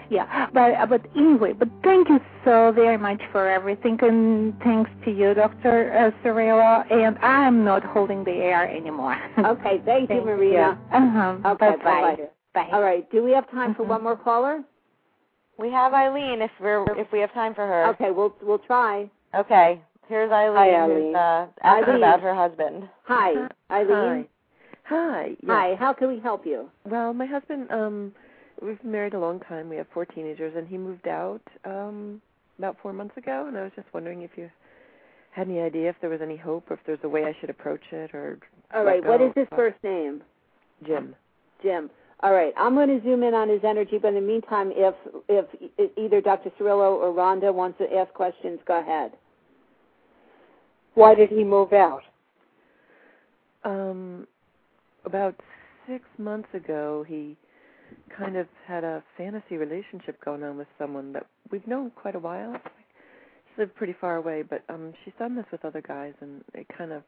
So, 0.08 0.14
yeah, 0.14 0.46
but 0.52 0.74
uh, 0.74 0.86
but 0.86 1.02
anyway, 1.16 1.52
but 1.52 1.68
thank 1.82 2.08
you 2.08 2.20
so 2.44 2.72
very 2.72 2.96
much 2.96 3.20
for 3.32 3.48
everything, 3.48 3.98
and 4.02 4.58
thanks 4.62 4.90
to 5.04 5.10
you, 5.10 5.34
Doctor 5.34 5.92
uh, 5.92 6.10
Sorella. 6.22 6.84
And 6.90 7.18
I'm 7.18 7.64
not 7.64 7.82
holding 7.84 8.24
the 8.24 8.32
air 8.32 8.68
anymore. 8.68 9.16
Okay, 9.38 9.80
thank, 9.84 10.10
you, 10.10 10.24
Maria. 10.24 10.78
Marina. 10.92 11.38
Uh-huh. 11.42 11.48
Okay, 11.52 11.70
bye 11.70 11.76
bye-bye. 11.84 12.16
bye. 12.54 12.68
All 12.72 12.82
right, 12.82 13.10
do 13.10 13.22
we 13.22 13.32
have 13.32 13.50
time 13.50 13.74
for 13.74 13.84
Mhm. 13.84 13.88
one 13.88 14.02
more 14.02 14.16
caller? 14.16 14.62
We 15.58 15.70
have 15.70 15.92
Eileen 15.94 16.42
if 16.42 16.50
we're 16.60 16.84
if 16.98 17.10
we 17.12 17.20
have 17.20 17.32
time 17.32 17.54
for 17.54 17.66
her. 17.66 17.86
Okay, 17.90 18.10
we'll 18.10 18.34
we'll 18.42 18.58
try. 18.58 19.10
Okay. 19.34 19.80
Here's 20.08 20.30
Eileen, 20.30 20.56
Hi, 20.56 20.86
who's 20.86 20.92
Eileen. 20.92 21.16
uh, 21.16 21.46
asking 21.62 21.84
Eileen. 21.94 21.96
about 22.02 22.20
her 22.20 22.34
husband. 22.34 22.88
Hi, 23.04 23.48
Eileen. 23.70 24.28
Hi. 24.84 25.30
Yes. 25.30 25.36
Hi, 25.48 25.74
how 25.74 25.92
can 25.92 26.08
we 26.08 26.20
help 26.20 26.46
you? 26.46 26.70
Well, 26.84 27.12
my 27.12 27.26
husband, 27.26 27.68
um, 27.72 28.12
we've 28.62 28.80
been 28.80 28.92
married 28.92 29.14
a 29.14 29.18
long 29.18 29.40
time. 29.40 29.68
We 29.68 29.76
have 29.76 29.86
four 29.92 30.04
teenagers, 30.04 30.54
and 30.56 30.66
he 30.66 30.78
moved 30.78 31.08
out 31.08 31.42
um 31.64 32.20
about 32.58 32.76
four 32.82 32.92
months 32.92 33.16
ago. 33.16 33.46
And 33.48 33.56
I 33.56 33.62
was 33.62 33.72
just 33.76 33.92
wondering 33.92 34.22
if 34.22 34.30
you 34.36 34.50
had 35.30 35.48
any 35.48 35.60
idea 35.60 35.90
if 35.90 35.96
there 36.00 36.10
was 36.10 36.20
any 36.22 36.36
hope, 36.36 36.70
or 36.70 36.74
if 36.74 36.80
there's 36.86 36.98
a 37.02 37.08
way 37.08 37.24
I 37.24 37.36
should 37.40 37.50
approach 37.50 37.82
it, 37.92 38.14
or 38.14 38.38
All 38.74 38.84
right, 38.84 39.04
what 39.04 39.20
is 39.20 39.32
his 39.36 39.46
first 39.54 39.76
name? 39.82 40.22
Jim. 40.86 41.14
Jim. 41.62 41.90
All 42.20 42.32
right, 42.32 42.54
I'm 42.56 42.74
going 42.74 42.88
to 42.88 43.02
zoom 43.04 43.22
in 43.22 43.34
on 43.34 43.48
his 43.48 43.60
energy, 43.62 43.98
but 44.00 44.08
in 44.08 44.14
the 44.14 44.20
meantime, 44.20 44.72
if 44.74 44.94
if 45.28 45.44
either 45.98 46.20
Dr. 46.22 46.50
Cirillo 46.58 46.96
or 46.96 47.12
Rhonda 47.12 47.52
wants 47.52 47.78
to 47.78 47.94
ask 47.94 48.12
questions, 48.14 48.58
go 48.66 48.80
ahead. 48.80 49.12
Why 50.94 51.14
did 51.14 51.28
he 51.28 51.44
move 51.44 51.74
out? 51.74 52.02
Um, 53.64 54.26
about 55.04 55.34
six 55.86 56.04
months 56.16 56.48
ago, 56.54 57.04
he 57.06 57.36
kind 58.18 58.36
of 58.36 58.46
had 58.66 58.84
a 58.84 59.02
fantasy 59.16 59.56
relationship 59.56 60.22
going 60.24 60.42
on 60.42 60.56
with 60.56 60.68
someone 60.78 61.12
that 61.12 61.26
we've 61.50 61.66
known 61.66 61.90
quite 61.90 62.14
a 62.14 62.18
while. 62.18 62.54
She 63.54 63.62
lived 63.62 63.74
pretty 63.74 63.94
far 64.00 64.16
away, 64.16 64.42
but 64.42 64.62
um, 64.68 64.92
she's 65.04 65.14
done 65.18 65.34
this 65.36 65.46
with 65.52 65.64
other 65.64 65.80
guys, 65.82 66.14
and 66.20 66.42
it 66.54 66.66
kind 66.76 66.92
of. 66.92 67.02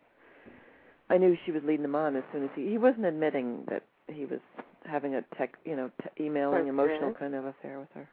I 1.11 1.17
knew 1.17 1.37
she 1.47 1.53
was 1.53 1.63
leading 1.65 1.85
him 1.85 1.95
on 1.95 2.17
as 2.17 2.23
soon 2.33 2.45
as 2.45 2.51
he. 2.55 2.69
He 2.69 2.79
wasn't 2.79 3.07
admitting 3.07 3.65
that 3.71 3.83
he 4.09 4.25
was 4.27 4.41
having 4.85 5.15
a 5.15 5.23
tech, 5.37 5.55
you 5.65 5.75
know, 5.77 5.91
t- 6.03 6.25
emailing 6.25 6.65
First 6.65 6.69
emotional 6.69 7.11
kiss. 7.11 7.19
kind 7.19 7.35
of 7.35 7.45
affair 7.47 7.79
with 7.81 7.89
her. 7.95 8.09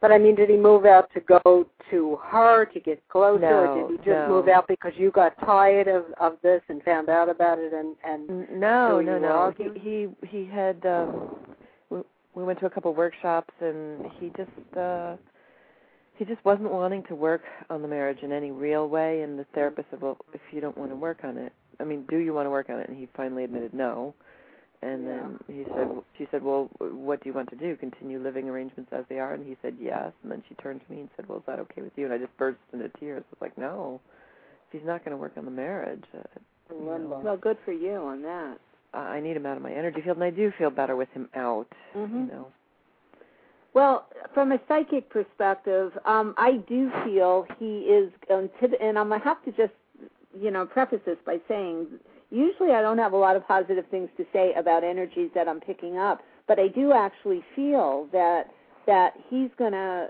But 0.00 0.12
I 0.12 0.18
mean, 0.18 0.34
did 0.34 0.50
he 0.50 0.56
move 0.56 0.84
out 0.84 1.08
to 1.14 1.20
go 1.20 1.66
to 1.90 2.18
her 2.24 2.66
to 2.66 2.80
get 2.80 3.02
closer, 3.08 3.40
No, 3.40 3.48
or 3.48 3.88
did 3.88 3.90
he 3.92 3.96
just 4.04 4.08
no. 4.08 4.28
move 4.28 4.48
out 4.48 4.68
because 4.68 4.92
you 4.96 5.10
got 5.10 5.38
tired 5.40 5.88
of 5.88 6.04
of 6.20 6.36
this 6.42 6.60
and 6.68 6.82
found 6.82 7.08
out 7.08 7.30
about 7.30 7.58
it 7.58 7.72
and 7.72 7.96
and 8.04 8.28
No, 8.60 8.88
So 8.90 9.00
no, 9.00 9.18
no. 9.18 9.54
He 9.56 9.80
he 9.80 10.08
he 10.26 10.44
had 10.46 10.84
um 10.84 11.36
we, 12.34 12.40
we 12.40 12.46
went 12.46 12.60
to 12.60 12.66
a 12.66 12.70
couple 12.70 12.92
workshops 12.94 13.52
and 13.60 14.06
he 14.18 14.30
just 14.36 14.76
uh 14.76 15.16
he 16.16 16.24
just 16.24 16.44
wasn't 16.44 16.70
wanting 16.70 17.02
to 17.08 17.14
work 17.14 17.42
on 17.70 17.82
the 17.82 17.88
marriage 17.88 18.18
in 18.22 18.30
any 18.30 18.52
real 18.52 18.88
way 18.88 19.22
and 19.22 19.36
the 19.38 19.44
therapist 19.54 19.88
said, 19.90 20.00
Well, 20.00 20.16
if 20.32 20.40
you 20.52 20.60
don't 20.60 20.78
want 20.78 20.90
to 20.90 20.96
work 20.96 21.18
on 21.24 21.36
it 21.38 21.52
I 21.80 21.84
mean, 21.84 22.04
do 22.08 22.18
you 22.18 22.32
want 22.32 22.46
to 22.46 22.50
work 22.50 22.70
on 22.70 22.78
it? 22.78 22.88
And 22.88 22.96
he 22.96 23.08
finally 23.16 23.44
admitted 23.44 23.74
no. 23.74 24.14
And 24.82 25.06
then 25.08 25.38
he 25.48 25.64
said 25.74 25.88
she 26.18 26.26
said, 26.30 26.42
Well, 26.42 26.68
what 26.78 27.22
do 27.22 27.28
you 27.30 27.34
want 27.34 27.48
to 27.50 27.56
do? 27.56 27.74
Continue 27.76 28.22
living 28.22 28.48
arrangements 28.48 28.92
as 28.92 29.04
they 29.08 29.18
are? 29.18 29.34
And 29.34 29.46
he 29.46 29.56
said 29.62 29.76
yes 29.80 30.12
and 30.22 30.30
then 30.30 30.42
she 30.48 30.54
turned 30.56 30.82
to 30.86 30.92
me 30.92 31.00
and 31.00 31.08
said, 31.16 31.28
Well, 31.28 31.38
is 31.38 31.44
that 31.46 31.58
okay 31.60 31.82
with 31.82 31.92
you? 31.96 32.04
And 32.04 32.14
I 32.14 32.18
just 32.18 32.36
burst 32.36 32.58
into 32.72 32.88
tears. 33.00 33.24
I 33.26 33.30
was 33.30 33.38
like, 33.40 33.58
No. 33.58 34.00
If 34.68 34.80
he's 34.80 34.86
not 34.86 35.04
going 35.04 35.12
to 35.12 35.16
work 35.16 35.32
on 35.36 35.44
the 35.44 35.50
marriage, 35.50 36.04
uh, 36.14 36.22
you 36.70 36.80
know, 36.84 37.08
Well, 37.24 37.36
good 37.36 37.58
for 37.64 37.72
you 37.72 37.96
on 37.96 38.22
that. 38.22 38.58
I 38.94 39.20
need 39.20 39.36
him 39.36 39.46
out 39.46 39.56
of 39.56 39.62
my 39.62 39.72
energy 39.72 40.00
field, 40.02 40.16
and 40.16 40.24
I 40.24 40.30
do 40.30 40.52
feel 40.58 40.70
better 40.70 40.96
with 40.96 41.08
him 41.10 41.28
out. 41.34 41.66
Mm-hmm. 41.94 42.20
You 42.20 42.26
know. 42.26 42.46
Well, 43.74 44.06
from 44.32 44.52
a 44.52 44.60
psychic 44.68 45.10
perspective, 45.10 45.92
um, 46.06 46.34
I 46.38 46.58
do 46.68 46.90
feel 47.04 47.46
he 47.58 47.80
is, 47.80 48.12
um, 48.30 48.48
to, 48.60 48.80
and 48.80 48.98
I'm 48.98 49.08
gonna 49.08 49.22
have 49.24 49.44
to 49.44 49.50
just, 49.50 49.72
you 50.40 50.52
know, 50.52 50.64
preface 50.64 51.00
this 51.04 51.16
by 51.26 51.38
saying, 51.48 51.88
usually 52.30 52.70
I 52.70 52.82
don't 52.82 52.98
have 52.98 53.12
a 53.12 53.16
lot 53.16 53.34
of 53.34 53.46
positive 53.46 53.84
things 53.90 54.10
to 54.16 54.24
say 54.32 54.52
about 54.54 54.84
energies 54.84 55.30
that 55.34 55.48
I'm 55.48 55.60
picking 55.60 55.98
up, 55.98 56.22
but 56.46 56.60
I 56.60 56.68
do 56.68 56.92
actually 56.92 57.42
feel 57.56 58.08
that 58.12 58.50
that 58.86 59.14
he's 59.28 59.50
gonna 59.58 60.08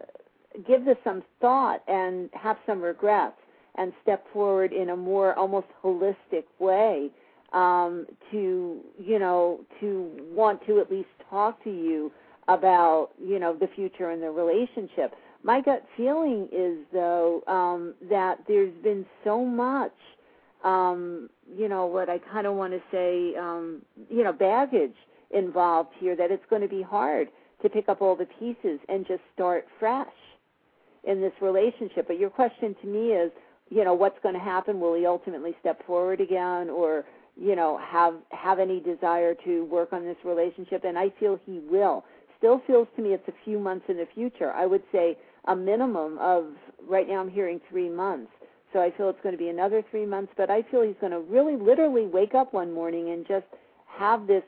give 0.66 0.85
this 0.85 0.97
some 1.05 1.23
thought 1.40 1.82
and 1.89 2.28
have 2.32 2.56
some 2.66 2.82
regrets 2.82 3.36
and 3.77 3.93
step 4.02 4.27
forward 4.32 4.73
in 4.73 4.90
a 4.90 4.97
more 4.97 5.35
almost 5.39 5.69
holistic 5.82 6.44
way 6.59 7.11
um, 7.55 8.07
to, 8.31 8.81
you 8.99 9.19
know, 9.19 9.61
to 9.81 10.11
want 10.33 10.65
to 10.67 10.81
at 10.81 10.91
least 10.91 11.09
talk 11.31 11.63
to 11.65 11.71
you 11.71 12.13
about 12.49 13.11
you 13.23 13.39
know 13.39 13.55
the 13.55 13.69
future 13.75 14.11
and 14.11 14.23
the 14.23 14.31
relationship. 14.31 15.15
My 15.43 15.61
gut 15.61 15.85
feeling 15.97 16.49
is 16.53 16.79
though 16.93 17.43
um, 17.47 17.95
that 18.11 18.39
there's 18.49 18.75
been 18.83 19.05
so 19.23 19.45
much, 19.45 19.95
um, 20.63 21.29
you 21.57 21.69
know, 21.69 21.87
what 21.87 22.09
I 22.09 22.19
kind 22.19 22.47
of 22.47 22.55
want 22.55 22.73
to 22.73 22.81
say, 22.91 23.37
um, 23.37 23.83
you 24.11 24.25
know, 24.25 24.33
baggage 24.33 24.95
involved 25.31 25.91
here 25.99 26.17
that 26.17 26.31
it's 26.31 26.45
going 26.49 26.63
to 26.63 26.69
be 26.69 26.83
hard 26.83 27.29
to 27.63 27.69
pick 27.69 27.89
up 27.89 28.03
all 28.03 28.17
the 28.17 28.27
pieces 28.39 28.79
and 28.89 29.07
just 29.07 29.23
start 29.35 29.67
fresh 29.79 30.07
in 31.05 31.21
this 31.21 31.33
relationship. 31.41 32.07
But 32.07 32.19
your 32.19 32.31
question 32.31 32.75
to 32.81 32.87
me 32.87 33.13
is, 33.13 33.31
you 33.71 33.85
know, 33.85 33.95
what's 33.95 34.19
going 34.23 34.35
to 34.35 34.41
happen? 34.41 34.81
Will 34.81 34.95
he 34.95 35.07
ultimately 35.07 35.55
step 35.61 35.85
forward 35.87 36.21
again, 36.21 36.71
or 36.71 37.05
you 37.40 37.56
know, 37.56 37.78
have 37.78 38.15
have 38.31 38.59
any 38.59 38.81
desire 38.81 39.35
to 39.44 39.65
work 39.65 39.93
on 39.93 40.05
this 40.05 40.16
relationship? 40.24 40.85
And 40.85 40.98
I 40.98 41.11
feel 41.19 41.39
he 41.44 41.61
will 41.70 42.05
still 42.39 42.61
feels 42.66 42.86
to 42.97 43.02
me 43.02 43.15
it's 43.15 43.28
a 43.28 43.35
few 43.44 43.59
months 43.59 43.86
in 43.89 43.97
the 43.97 44.06
future. 44.15 44.52
I 44.52 44.66
would 44.66 44.82
say 44.93 45.16
a 45.47 45.56
minimum 45.56 46.19
of 46.19 46.47
right 46.89 47.09
now 47.09 47.20
I'm 47.20 47.31
hearing 47.31 47.61
3 47.70 47.89
months. 47.89 48.31
So 48.73 48.81
I 48.81 48.90
feel 48.90 49.09
it's 49.09 49.20
going 49.23 49.35
to 49.35 49.39
be 49.39 49.48
another 49.48 49.82
3 49.90 50.05
months, 50.05 50.32
but 50.36 50.51
I 50.51 50.62
feel 50.62 50.82
he's 50.82 50.97
going 51.01 51.12
to 51.12 51.20
really 51.20 51.56
literally 51.56 52.06
wake 52.06 52.35
up 52.35 52.52
one 52.52 52.73
morning 52.73 53.11
and 53.11 53.27
just 53.27 53.47
have 53.86 54.27
this 54.27 54.43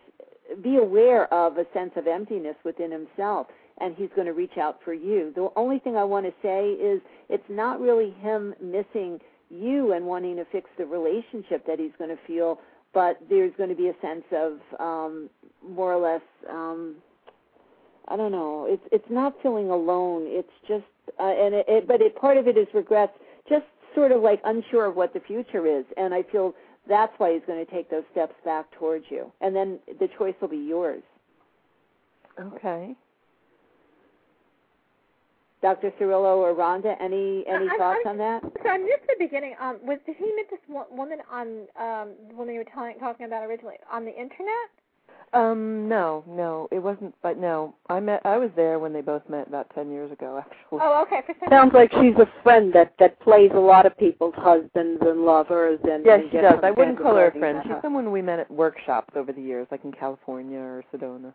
be 0.62 0.76
aware 0.76 1.32
of 1.32 1.58
a 1.58 1.66
sense 1.72 1.92
of 1.96 2.06
emptiness 2.06 2.56
within 2.64 2.90
himself 2.90 3.46
and 3.78 3.94
he's 3.96 4.08
going 4.14 4.26
to 4.26 4.32
reach 4.32 4.58
out 4.58 4.78
for 4.84 4.94
you. 4.94 5.32
The 5.34 5.48
only 5.56 5.78
thing 5.78 5.96
I 5.96 6.04
want 6.04 6.26
to 6.26 6.32
say 6.42 6.70
is 6.70 7.00
it's 7.28 7.48
not 7.48 7.80
really 7.80 8.10
him 8.20 8.54
missing 8.60 9.20
you 9.50 9.92
and 9.92 10.06
wanting 10.06 10.36
to 10.36 10.44
fix 10.46 10.68
the 10.78 10.86
relationship 10.86 11.66
that 11.66 11.78
he's 11.78 11.92
going 11.98 12.10
to 12.10 12.18
feel, 12.26 12.60
but 12.96 13.18
there's 13.28 13.52
going 13.58 13.68
to 13.68 13.76
be 13.76 13.88
a 13.88 13.94
sense 14.00 14.24
of 14.32 14.58
um 14.80 15.28
more 15.62 15.92
or 15.92 16.00
less 16.00 16.22
um 16.50 16.96
I 18.08 18.16
don't 18.16 18.32
know. 18.32 18.66
It's 18.68 18.84
it's 18.90 19.10
not 19.10 19.34
feeling 19.42 19.68
alone. 19.68 20.22
It's 20.26 20.56
just 20.66 20.84
uh, 21.20 21.24
and 21.24 21.54
it, 21.54 21.66
it 21.68 21.86
but 21.86 22.00
it 22.00 22.16
part 22.16 22.36
of 22.38 22.48
it 22.48 22.56
is 22.56 22.66
regrets, 22.72 23.12
just 23.48 23.66
sort 23.94 24.12
of 24.12 24.22
like 24.22 24.40
unsure 24.44 24.86
of 24.86 24.96
what 24.96 25.12
the 25.12 25.20
future 25.20 25.66
is. 25.66 25.84
And 25.96 26.14
I 26.14 26.22
feel 26.22 26.54
that's 26.88 27.12
why 27.18 27.34
he's 27.34 27.42
going 27.46 27.64
to 27.64 27.70
take 27.70 27.90
those 27.90 28.04
steps 28.12 28.34
back 28.44 28.70
towards 28.78 29.04
you. 29.10 29.30
And 29.40 29.54
then 29.54 29.78
the 30.00 30.08
choice 30.16 30.34
will 30.40 30.48
be 30.48 30.56
yours. 30.56 31.02
Okay. 32.40 32.94
Dr. 35.66 35.90
Cirillo 35.98 36.36
or 36.36 36.54
Rhonda, 36.54 36.94
any 37.00 37.44
any 37.48 37.68
I- 37.68 37.76
thoughts 37.76 38.00
I- 38.06 38.10
on 38.10 38.18
that? 38.18 38.40
So 38.62 38.68
I 38.68 38.78
missed 38.78 39.04
the 39.08 39.16
beginning. 39.18 39.56
Um, 39.60 39.78
was 39.82 39.98
did 40.06 40.14
he 40.16 40.26
meet 40.36 40.48
this 40.48 40.60
wo- 40.68 40.86
woman 40.92 41.18
on 41.28 41.66
um 41.76 42.10
the 42.28 42.36
woman 42.36 42.54
you 42.54 42.60
were 42.60 42.72
telling, 42.72 42.96
talking 43.00 43.26
about 43.26 43.42
originally 43.44 43.74
on 43.90 44.04
the 44.04 44.12
internet? 44.12 44.70
Um, 45.32 45.88
no, 45.88 46.22
no, 46.28 46.68
it 46.70 46.78
wasn't. 46.78 47.12
But 47.20 47.36
no, 47.36 47.74
I 47.88 47.98
met. 47.98 48.20
I 48.24 48.36
was 48.36 48.50
there 48.54 48.78
when 48.78 48.92
they 48.92 49.00
both 49.00 49.28
met 49.28 49.48
about 49.48 49.68
ten 49.74 49.90
years 49.90 50.12
ago, 50.12 50.38
actually. 50.38 50.78
Oh, 50.80 51.02
okay. 51.02 51.22
For 51.26 51.34
some 51.40 51.48
sounds 51.50 51.74
like 51.74 51.90
she's 51.94 52.14
a 52.14 52.28
friend 52.44 52.72
that 52.72 52.94
that 53.00 53.18
plays 53.18 53.50
a 53.52 53.58
lot 53.58 53.86
of 53.86 53.98
people's 53.98 54.34
husbands 54.36 55.02
and 55.04 55.24
lovers 55.24 55.80
and 55.82 56.06
Yes, 56.06 56.20
and 56.22 56.30
she 56.30 56.36
does. 56.36 56.60
I 56.62 56.70
wouldn't 56.70 57.02
call 57.02 57.16
her 57.16 57.26
a 57.26 57.38
friend. 57.40 57.58
She's 57.64 57.72
her. 57.72 57.80
someone 57.82 58.12
we 58.12 58.22
met 58.22 58.38
at 58.38 58.48
workshops 58.52 59.14
over 59.16 59.32
the 59.32 59.42
years, 59.42 59.66
like 59.72 59.84
in 59.84 59.90
California 59.90 60.60
or 60.60 60.84
Sedona. 60.94 61.34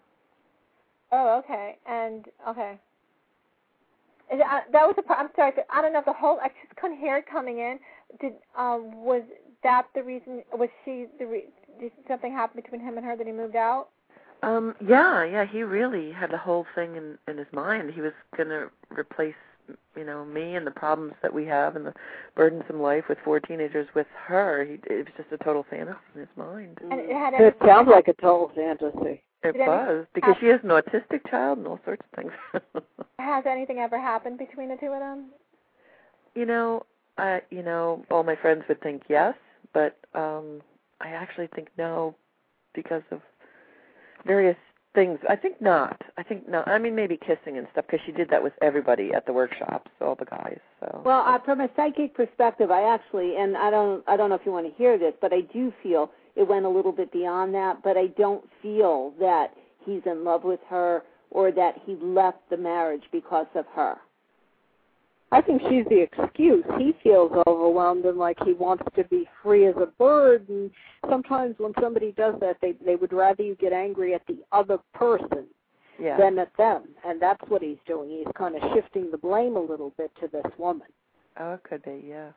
Oh, 1.12 1.40
okay. 1.40 1.78
And 1.86 2.28
okay. 2.48 2.80
Is 4.32 4.40
it, 4.40 4.46
uh, 4.46 4.62
that 4.72 4.88
was 4.88 4.96
a. 4.98 5.02
pro- 5.02 5.18
I'm 5.18 5.30
sorry. 5.36 5.52
but 5.56 5.68
I 5.70 5.82
don't 5.82 5.92
know 5.94 6.00
if 6.00 6.06
the 6.06 6.14
whole. 6.14 6.40
I 6.42 6.48
just 6.48 6.76
couldn't 6.80 6.98
hear 7.00 7.18
it 7.18 7.26
coming 7.30 7.60
in. 7.60 7.80
Did 8.20 8.34
um 8.58 9.04
was 9.04 9.24
that 9.64 9.88
the 9.94 10.04
reason? 10.04 10.44
Was 10.54 10.70
she 10.86 11.06
the? 11.20 11.26
Re, 11.26 11.44
did 11.80 11.92
something 12.08 12.32
happen 12.32 12.62
between 12.62 12.82
him 12.82 12.98
and 12.98 13.06
her 13.06 13.18
that 13.18 13.28
he 13.28 13.34
moved 13.34 13.56
out? 13.56 13.90
Um, 14.44 14.76
yeah, 14.86 15.24
yeah, 15.24 15.46
he 15.46 15.64
really 15.64 16.12
had 16.12 16.32
the 16.32 16.38
whole 16.38 16.66
thing 16.76 16.96
in 16.96 17.18
in 17.28 17.38
his 17.38 17.48
mind. 17.52 17.92
He 17.94 18.02
was 18.02 18.14
going 18.36 18.50
to 18.50 18.70
replace, 18.90 19.36
you 19.96 20.06
know, 20.06 20.26
me 20.26 20.56
and 20.56 20.66
the 20.66 20.72
problems 20.72 21.14
that 21.22 21.34
we 21.34 21.46
have 21.46 21.76
and 21.76 21.86
the 21.86 21.94
burdensome 22.36 22.82
life 22.82 23.04
with 23.10 23.18
four 23.24 23.40
teenagers 23.40 23.88
with 23.94 24.08
her. 24.28 24.66
He, 24.66 24.74
it 24.94 25.06
was 25.06 25.14
just 25.18 25.32
a 25.32 25.44
total 25.44 25.66
fantasy 25.70 25.98
in 26.16 26.22
his 26.22 26.30
mind. 26.38 26.80
And 26.82 26.94
it 26.94 27.12
had. 27.12 27.34
It 27.34 27.58
sounds 27.66 27.90
like 27.90 28.08
a 28.08 28.14
total 28.14 28.52
fantasy. 28.56 29.22
It 29.44 29.54
Did 29.54 29.68
was 29.68 30.06
because 30.14 30.36
she 30.40 30.48
is 30.48 30.60
an 30.64 30.70
autistic 30.70 31.30
child 31.30 31.58
and 31.58 31.68
all 31.68 31.80
sorts 31.84 32.04
of 32.12 32.20
things. 32.24 32.32
Has 33.20 33.46
anything 33.48 33.80
ever 33.80 34.00
happened 34.00 34.38
between 34.38 34.70
the 34.70 34.78
two 34.78 34.88
of 34.88 35.00
them? 35.00 35.32
you 36.36 36.46
know, 36.46 36.84
I 37.18 37.42
you 37.50 37.64
know, 37.64 38.06
all 38.12 38.24
my 38.24 38.36
friends 38.36 38.64
would 38.70 38.82
think 38.82 39.04
yes, 39.10 39.34
but 39.74 39.98
um 40.14 40.62
I 41.00 41.10
actually 41.10 41.48
think 41.48 41.70
no 41.78 42.16
because 42.74 43.04
of 43.12 43.22
various 44.26 44.58
things. 44.94 45.20
I 45.28 45.36
think 45.36 45.62
not. 45.62 46.02
I 46.18 46.24
think 46.24 46.48
no. 46.48 46.64
I 46.66 46.78
mean 46.78 46.96
maybe 46.96 47.18
kissing 47.18 47.58
and 47.58 47.68
stuff 47.72 47.86
because 47.88 48.06
she 48.06 48.12
did 48.12 48.30
that 48.30 48.44
with 48.44 48.54
everybody 48.62 49.12
at 49.14 49.26
the 49.26 49.34
workshops, 49.34 49.90
all 50.00 50.16
the 50.16 50.26
guys. 50.26 50.60
So 50.80 51.02
Well, 51.04 51.24
uh, 51.26 51.40
from 51.40 51.62
a 51.62 51.70
psychic 51.76 52.14
perspective, 52.14 52.72
I 52.72 52.84
actually, 52.94 53.36
and 53.38 53.58
I 53.58 53.70
don't, 53.72 54.04
I 54.08 54.18
don't 54.18 54.30
know 54.30 54.36
if 54.36 54.46
you 54.46 54.52
want 54.52 54.68
to 54.68 54.74
hear 54.78 54.98
this, 54.98 55.14
but 55.22 55.34
I 55.34 55.42
do 55.42 55.74
feel 55.82 56.12
it 56.36 56.48
went 56.48 56.66
a 56.66 56.70
little 56.70 56.92
bit 56.92 57.12
beyond 57.12 57.54
that. 57.56 57.84
But 57.84 57.98
I 57.98 58.08
don't 58.18 58.44
feel 58.62 59.14
that 59.20 59.54
he's 59.86 60.02
in 60.06 60.24
love 60.24 60.44
with 60.44 60.60
her 60.70 61.04
or 61.30 61.52
that 61.52 61.76
he 61.86 61.96
left 62.02 62.40
the 62.50 62.58
marriage 62.58 63.04
because 63.12 63.48
of 63.56 63.66
her. 63.76 63.96
I 65.34 65.42
think 65.42 65.62
she's 65.70 65.86
the 65.86 66.02
excuse. 66.02 66.66
He 66.78 66.94
feels 67.02 67.32
overwhelmed 67.48 68.04
and 68.04 68.18
like 68.18 68.38
he 68.44 68.52
wants 68.52 68.84
to 68.98 69.04
be 69.06 69.30
free 69.42 69.66
as 69.66 69.76
a 69.78 69.86
bird. 69.86 70.48
And 70.50 70.70
sometimes 71.10 71.56
when 71.58 71.72
somebody 71.82 72.12
does 72.18 72.36
that, 72.42 72.58
they 72.62 72.74
they 72.86 72.96
would 72.96 73.14
rather 73.14 73.42
you 73.42 73.56
get 73.56 73.72
angry 73.72 74.14
at 74.14 74.28
the 74.28 74.40
other 74.52 74.78
person 74.94 75.48
yeah. 76.02 76.18
than 76.18 76.38
at 76.38 76.52
them. 76.58 76.84
And 77.06 77.22
that's 77.22 77.42
what 77.48 77.62
he's 77.62 77.78
doing. 77.88 78.10
He's 78.10 78.34
kind 78.38 78.56
of 78.56 78.62
shifting 78.74 79.10
the 79.10 79.18
blame 79.18 79.56
a 79.56 79.62
little 79.62 79.94
bit 79.98 80.12
to 80.20 80.28
this 80.28 80.52
woman. 80.58 80.88
oh, 81.40 81.54
it 81.54 81.64
could 81.64 81.84
be, 81.84 82.04
yeah. 82.06 82.32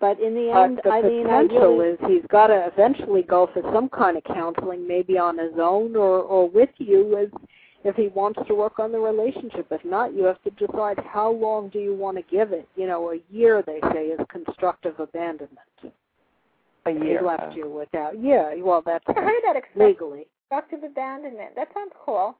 But 0.00 0.20
in 0.20 0.34
the 0.34 0.50
But 0.52 0.62
end, 0.64 0.80
the 0.84 0.90
Eileen, 0.90 1.26
I 1.26 1.42
potential 1.42 1.78
really, 1.78 1.90
is 1.90 1.98
he's 2.06 2.30
got 2.30 2.48
to 2.48 2.70
eventually 2.72 3.22
go 3.22 3.48
for 3.52 3.62
some 3.72 3.88
kind 3.88 4.16
of 4.16 4.24
counseling, 4.24 4.86
maybe 4.86 5.18
on 5.18 5.38
his 5.38 5.54
own 5.60 5.96
or 5.96 6.20
or 6.22 6.48
with 6.48 6.70
you, 6.78 7.18
as 7.18 7.28
if 7.84 7.96
he 7.96 8.08
wants 8.08 8.40
to 8.46 8.54
work 8.54 8.78
on 8.78 8.92
the 8.92 8.98
relationship. 8.98 9.66
If 9.70 9.84
not, 9.84 10.14
you 10.14 10.24
have 10.24 10.42
to 10.42 10.50
decide 10.50 10.98
how 11.04 11.32
long 11.32 11.68
do 11.70 11.78
you 11.80 11.94
want 11.94 12.16
to 12.16 12.22
give 12.30 12.52
it. 12.52 12.68
You 12.76 12.86
know, 12.86 13.12
a 13.12 13.18
year 13.30 13.62
they 13.66 13.80
say 13.92 14.06
is 14.06 14.20
constructive 14.30 15.00
abandonment. 15.00 15.58
A 16.86 16.90
year. 16.90 17.18
He 17.18 17.24
left 17.26 17.52
uh, 17.52 17.56
you 17.56 17.70
without. 17.70 18.20
Yeah, 18.22 18.54
well, 18.62 18.82
that's 18.84 19.04
I 19.08 19.12
heard 19.14 19.42
that 19.46 19.62
legally. 19.74 20.26
constructive 20.48 20.88
abandonment. 20.88 21.56
That 21.56 21.68
sounds 21.74 21.92
cool. 22.04 22.36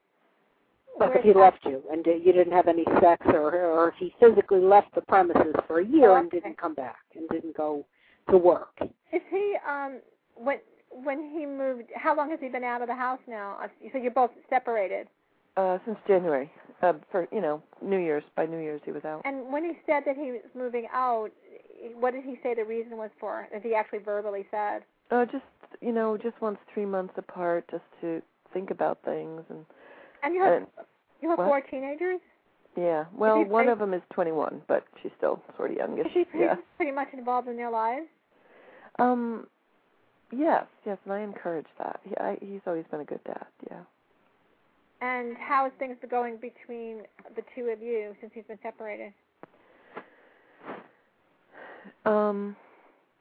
But 0.99 1.17
if 1.17 1.23
he 1.23 1.33
left 1.33 1.59
you 1.65 1.83
and 1.91 2.05
you 2.07 2.33
didn't 2.33 2.53
have 2.53 2.67
any 2.69 2.85
sex, 3.01 3.25
or 3.27 3.55
or 3.55 3.89
if 3.89 3.95
he 3.99 4.13
physically 4.21 4.61
left 4.61 4.95
the 4.95 5.03
premises 5.03 5.55
for 5.67 5.81
a 5.81 5.85
year 5.87 6.11
Oh, 6.13 6.17
and 6.17 6.31
didn't 6.31 6.59
come 6.59 6.75
back 6.75 6.97
and 7.17 7.29
didn't 7.29 7.57
go 7.57 7.85
to 8.31 8.37
work, 8.37 8.77
Is 9.13 9.23
he 9.31 9.57
um 9.67 10.01
when 10.35 10.59
when 10.91 11.31
he 11.31 11.47
moved? 11.47 11.85
How 11.95 12.17
long 12.17 12.31
has 12.31 12.41
he 12.41 12.49
been 12.49 12.65
out 12.65 12.83
of 12.83 12.89
the 12.89 12.95
house 12.95 13.21
now? 13.29 13.59
Uh, 13.63 13.69
You 13.81 13.91
said 13.93 14.03
you're 14.03 14.11
both 14.11 14.31
separated. 14.51 15.09
Uh, 15.57 15.79
since 15.85 15.99
January. 16.07 16.51
Uh, 16.83 16.93
for 17.11 17.27
you 17.33 17.41
know, 17.41 17.63
New 17.83 17.99
Year's. 17.99 18.23
By 18.37 18.47
New 18.47 18.61
Year's, 18.61 18.81
he 18.85 18.93
was 18.93 19.05
out. 19.05 19.23
And 19.25 19.53
when 19.53 19.65
he 19.65 19.73
said 19.87 20.05
that 20.07 20.17
he 20.17 20.31
was 20.31 20.43
moving 20.55 20.87
out, 20.93 21.31
what 21.99 22.13
did 22.13 22.25
he 22.25 22.39
say 22.43 22.55
the 22.55 22.65
reason 22.65 22.97
was 22.97 23.11
for? 23.19 23.49
If 23.53 23.63
he 23.65 23.75
actually 23.75 23.99
verbally 24.01 24.47
said? 24.51 24.83
Uh, 25.11 25.25
just 25.25 25.45
you 25.81 25.93
know, 25.93 26.17
just 26.17 26.41
wants 26.41 26.61
three 26.73 26.87
months 26.87 27.15
apart, 27.17 27.65
just 27.71 27.85
to 28.01 28.23
think 28.53 28.71
about 28.71 28.99
things 29.05 29.43
and. 29.51 29.65
And 30.23 30.35
you 30.35 30.43
have 30.43 30.53
and, 30.55 30.67
you 31.21 31.29
have 31.31 31.39
what? 31.39 31.47
four 31.49 31.61
teenagers. 31.61 32.21
Yeah. 32.77 33.07
Well, 33.13 33.39
one 33.45 33.65
pretty- 33.65 33.71
of 33.73 33.79
them 33.79 33.93
is 33.95 34.03
21, 34.13 34.63
but 34.69 34.85
she's 35.03 35.11
still 35.17 35.43
sort 35.57 35.71
of 35.73 35.77
youngish. 35.77 36.07
Is 36.07 36.13
he 36.13 36.25
pretty, 36.25 36.45
Yeah. 36.45 36.57
pretty 36.77 36.93
much 36.93 37.09
involved 37.13 37.49
in 37.49 37.57
their 37.57 37.71
lives? 37.71 38.07
Um. 38.99 39.47
Yes, 40.31 40.67
yes, 40.85 40.99
and 41.05 41.15
I 41.15 41.21
encourage 41.21 41.67
that. 41.79 42.01
He, 42.05 42.15
I, 42.19 42.37
he's 42.43 42.61
always 42.67 42.85
been 42.91 43.01
a 43.01 43.05
good 43.05 43.25
dad. 43.25 43.47
Yeah. 43.71 43.81
And 45.01 45.37
how 45.39 45.65
is 45.67 45.73
things 45.79 45.97
going 46.11 46.37
between 46.37 47.03
the 47.35 47.43
two 47.55 47.67
of 47.67 47.81
you 47.81 48.15
since 48.21 48.33
he's 48.35 48.45
been 48.45 48.59
separated? 48.63 49.13
Um. 52.05 52.57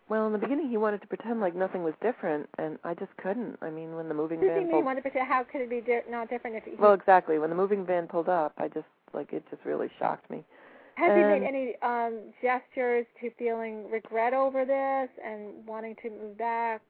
Well, 0.09 0.25
in 0.27 0.31
the 0.31 0.39
beginning, 0.39 0.69
he 0.69 0.77
wanted 0.77 1.01
to 1.01 1.07
pretend 1.07 1.41
like 1.41 1.53
nothing 1.55 1.83
was 1.83 1.93
different, 2.01 2.47
and 2.57 2.79
I 2.83 2.93
just 2.93 3.15
couldn't. 3.17 3.57
I 3.61 3.69
mean, 3.69 3.95
when 3.95 4.07
the 4.07 4.13
moving 4.13 4.39
What 4.39 4.45
do 4.45 4.47
you 4.47 4.53
van 4.53 4.63
mean? 4.63 4.71
pulled. 4.71 4.85
Wonder 4.85 5.01
if 5.03 5.15
it- 5.15 5.21
how 5.21 5.43
could 5.43 5.61
it 5.61 5.69
be 5.69 5.81
di- 5.81 6.03
not 6.09 6.29
different 6.29 6.55
if 6.55 6.63
he 6.63 6.75
Well, 6.75 6.93
exactly. 6.93 7.39
When 7.39 7.49
the 7.49 7.55
moving 7.55 7.85
van 7.85 8.07
pulled 8.07 8.29
up, 8.29 8.53
I 8.57 8.69
just 8.69 8.87
like 9.13 9.33
it 9.33 9.43
just 9.49 9.63
really 9.65 9.89
shocked 9.99 10.29
me. 10.29 10.45
has 10.95 11.13
he 11.13 11.23
made 11.23 11.43
any 11.43 11.75
um 11.81 12.33
gestures 12.41 13.05
to 13.21 13.29
feeling 13.31 13.89
regret 13.91 14.33
over 14.33 14.65
this 14.65 15.09
and 15.23 15.65
wanting 15.67 15.95
to 15.97 16.09
move 16.09 16.37
back? 16.37 16.81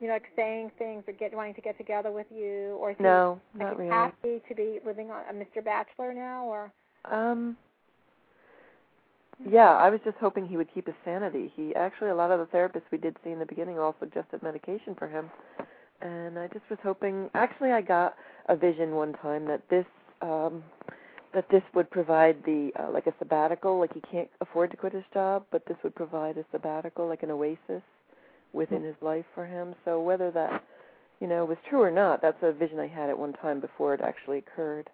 You 0.00 0.06
know, 0.08 0.14
like 0.14 0.30
saying 0.34 0.70
things 0.78 1.04
or 1.08 1.12
get 1.12 1.34
wanting 1.34 1.54
to 1.54 1.60
get 1.60 1.76
together 1.76 2.10
with 2.10 2.30
you, 2.32 2.76
or 2.80 2.90
is 2.92 2.98
No, 3.00 3.40
he 3.52 3.58
not 3.58 3.70
like, 3.70 3.78
really. 3.78 3.90
happy 3.90 4.40
to 4.48 4.54
be 4.54 4.80
living 4.84 5.10
on 5.10 5.24
a 5.28 5.32
Mr. 5.32 5.62
Bachelor 5.62 6.12
now, 6.14 6.44
or 6.46 6.72
Um. 7.04 7.56
Yeah, 9.42 9.70
I 9.74 9.90
was 9.90 10.00
just 10.04 10.16
hoping 10.18 10.46
he 10.46 10.56
would 10.56 10.72
keep 10.72 10.86
his 10.86 10.94
sanity. 11.04 11.52
He 11.56 11.74
actually, 11.74 12.10
a 12.10 12.14
lot 12.14 12.30
of 12.30 12.38
the 12.38 12.56
therapists 12.56 12.90
we 12.92 12.98
did 12.98 13.16
see 13.24 13.30
in 13.30 13.38
the 13.38 13.46
beginning 13.46 13.78
all 13.78 13.94
suggested 14.00 14.42
medication 14.42 14.94
for 14.98 15.08
him, 15.08 15.30
and 16.00 16.38
I 16.38 16.46
just 16.48 16.68
was 16.70 16.78
hoping. 16.82 17.30
Actually, 17.34 17.72
I 17.72 17.80
got 17.80 18.14
a 18.48 18.56
vision 18.56 18.92
one 18.94 19.14
time 19.14 19.46
that 19.46 19.62
this 19.68 19.86
um 20.22 20.62
that 21.34 21.48
this 21.50 21.62
would 21.74 21.90
provide 21.90 22.36
the 22.44 22.70
uh, 22.78 22.90
like 22.90 23.06
a 23.06 23.14
sabbatical. 23.18 23.78
Like 23.80 23.92
he 23.92 24.00
can't 24.10 24.28
afford 24.40 24.70
to 24.70 24.76
quit 24.76 24.92
his 24.92 25.04
job, 25.12 25.44
but 25.50 25.64
this 25.66 25.76
would 25.82 25.94
provide 25.94 26.38
a 26.38 26.44
sabbatical, 26.52 27.08
like 27.08 27.22
an 27.22 27.30
oasis 27.30 27.82
within 28.52 28.82
his 28.84 28.96
life 29.02 29.24
for 29.34 29.46
him. 29.46 29.74
So 29.84 30.00
whether 30.00 30.30
that 30.30 30.62
you 31.20 31.26
know 31.26 31.44
was 31.44 31.58
true 31.68 31.82
or 31.82 31.90
not, 31.90 32.22
that's 32.22 32.38
a 32.42 32.52
vision 32.52 32.78
I 32.78 32.86
had 32.88 33.10
at 33.10 33.18
one 33.18 33.32
time 33.34 33.60
before 33.60 33.94
it 33.94 34.00
actually 34.00 34.38
occurred. 34.38 34.90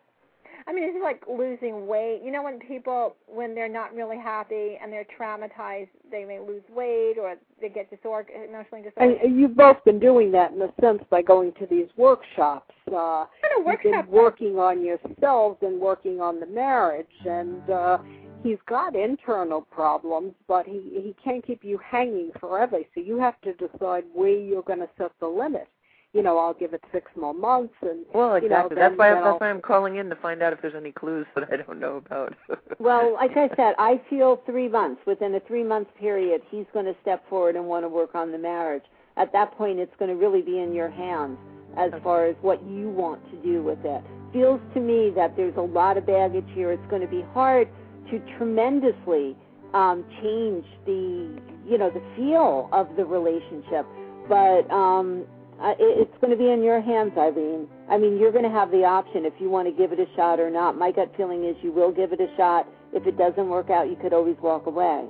I 0.66 0.72
mean, 0.72 0.84
it's 0.84 0.96
it 0.96 1.02
like 1.02 1.22
losing 1.28 1.86
weight? 1.86 2.20
You 2.24 2.30
know, 2.32 2.42
when 2.42 2.58
people, 2.58 3.16
when 3.26 3.54
they're 3.54 3.68
not 3.68 3.94
really 3.94 4.18
happy 4.18 4.78
and 4.82 4.92
they're 4.92 5.06
traumatized, 5.18 5.88
they 6.10 6.24
may 6.24 6.38
lose 6.38 6.62
weight 6.74 7.14
or 7.20 7.36
they 7.60 7.68
get 7.68 7.90
disor- 7.90 8.26
emotionally 8.30 8.82
disorganized. 8.82 9.22
And 9.24 9.38
you've 9.38 9.56
both 9.56 9.82
been 9.84 9.98
doing 9.98 10.30
that 10.32 10.52
in 10.52 10.62
a 10.62 10.72
sense 10.80 11.02
by 11.10 11.22
going 11.22 11.52
to 11.60 11.66
these 11.66 11.88
workshops. 11.96 12.74
Uh, 12.88 12.92
What 12.92 13.28
kind 13.42 13.52
of 13.52 13.58
you've 13.58 13.66
workshop? 13.66 14.04
been 14.06 14.14
working 14.14 14.58
on 14.58 14.84
yourselves 14.84 15.58
and 15.62 15.80
working 15.80 16.20
on 16.20 16.40
the 16.40 16.46
marriage, 16.46 17.06
and 17.24 17.68
uh, 17.70 17.98
he's 18.42 18.58
got 18.68 18.96
internal 18.96 19.62
problems, 19.62 20.32
but 20.48 20.66
he 20.66 20.80
he 21.04 21.14
can't 21.22 21.44
keep 21.46 21.62
you 21.64 21.78
hanging 21.78 22.30
forever. 22.40 22.78
So 22.94 23.00
you 23.00 23.18
have 23.18 23.40
to 23.42 23.52
decide 23.54 24.04
where 24.12 24.30
you're 24.36 24.62
going 24.62 24.80
to 24.80 24.88
set 24.98 25.12
the 25.20 25.26
limit. 25.28 25.68
You 26.12 26.22
know, 26.24 26.38
I'll 26.38 26.54
give 26.54 26.74
it 26.74 26.82
six 26.92 27.08
more 27.16 27.32
months, 27.32 27.74
and 27.82 28.04
Well, 28.12 28.42
you 28.42 28.48
know, 28.48 28.66
exactly. 28.66 28.76
that's 28.76 28.98
why 28.98 29.14
that's 29.14 29.40
why 29.40 29.48
I'm 29.48 29.60
calling 29.60 29.96
in 29.96 30.08
to 30.08 30.16
find 30.16 30.42
out 30.42 30.52
if 30.52 30.60
there's 30.60 30.74
any 30.74 30.90
clues 30.90 31.24
that 31.36 31.48
I 31.52 31.56
don't 31.56 31.78
know 31.78 31.96
about. 31.96 32.34
Well, 32.80 33.12
like 33.12 33.36
I 33.36 33.48
said, 33.56 33.74
I 33.78 34.00
feel 34.08 34.40
three 34.46 34.66
months. 34.66 35.02
Within 35.06 35.34
a 35.34 35.40
three 35.40 35.62
month 35.62 35.88
period, 35.98 36.40
he's 36.50 36.64
going 36.72 36.86
to 36.86 36.94
step 37.02 37.28
forward 37.28 37.54
and 37.54 37.66
want 37.66 37.84
to 37.84 37.88
work 37.88 38.14
on 38.14 38.32
the 38.32 38.38
marriage. 38.38 38.84
At 39.18 39.32
that 39.34 39.52
point, 39.58 39.78
it's 39.78 39.94
going 39.98 40.08
to 40.10 40.16
really 40.16 40.40
be 40.40 40.60
in 40.60 40.72
your 40.72 40.88
hands 40.88 41.36
as 41.76 41.92
far 42.02 42.26
as 42.26 42.36
what 42.40 42.62
you 42.66 42.88
want 42.88 43.22
to 43.30 43.36
do 43.42 43.62
with 43.62 43.78
it. 43.84 44.02
Feels 44.32 44.60
to 44.74 44.80
me 44.80 45.12
that 45.14 45.36
there's 45.36 45.56
a 45.56 45.60
lot 45.60 45.98
of 45.98 46.06
baggage 46.06 46.46
here. 46.54 46.72
It's 46.72 46.86
going 46.88 47.02
to 47.02 47.08
be 47.08 47.22
hard 47.34 47.68
to 48.10 48.18
tremendously 48.38 49.36
um, 49.74 50.04
change 50.22 50.64
the, 50.86 51.38
you 51.68 51.76
know, 51.78 51.90
the 51.90 52.02
feel 52.16 52.68
of 52.72 52.88
the 52.96 53.04
relationship. 53.04 53.86
But 54.28 54.70
um, 54.70 55.26
uh, 55.62 55.74
it, 55.78 56.08
it's 56.08 56.20
going 56.20 56.30
to 56.30 56.36
be 56.36 56.50
in 56.50 56.62
your 56.62 56.80
hands, 56.80 57.12
Eileen. 57.18 57.68
I 57.88 57.98
mean, 57.98 58.18
you're 58.18 58.32
going 58.32 58.44
to 58.44 58.50
have 58.50 58.70
the 58.70 58.84
option 58.84 59.24
if 59.24 59.34
you 59.38 59.50
want 59.50 59.68
to 59.68 59.72
give 59.72 59.92
it 59.92 60.00
a 60.00 60.06
shot 60.16 60.40
or 60.40 60.50
not. 60.50 60.76
My 60.76 60.90
gut 60.90 61.12
feeling 61.16 61.44
is 61.44 61.56
you 61.62 61.72
will 61.72 61.92
give 61.92 62.12
it 62.12 62.20
a 62.20 62.28
shot. 62.36 62.66
If 62.92 63.06
it 63.06 63.18
doesn't 63.18 63.48
work 63.48 63.70
out, 63.70 63.88
you 63.88 63.96
could 63.96 64.12
always 64.12 64.36
walk 64.42 64.66
away. 64.66 65.04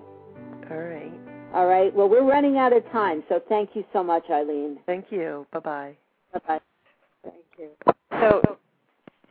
All 0.71 0.77
right. 0.77 1.13
All 1.55 1.67
right. 1.67 1.95
Well, 1.95 2.09
we're 2.09 2.25
running 2.29 2.59
out 2.59 2.73
of 2.73 2.85
time, 2.91 3.25
so 3.29 3.41
thank 3.49 3.71
you 3.75 3.85
so 3.93 4.05
much, 4.05 4.25
Eileen. 4.31 4.79
Thank 4.87 5.07
you. 5.11 5.47
Bye 5.53 5.61
bye. 5.61 5.97
Bye 6.33 6.41
bye. 6.47 6.61
Thank 7.25 7.45
you. 7.59 7.71
So, 8.13 8.59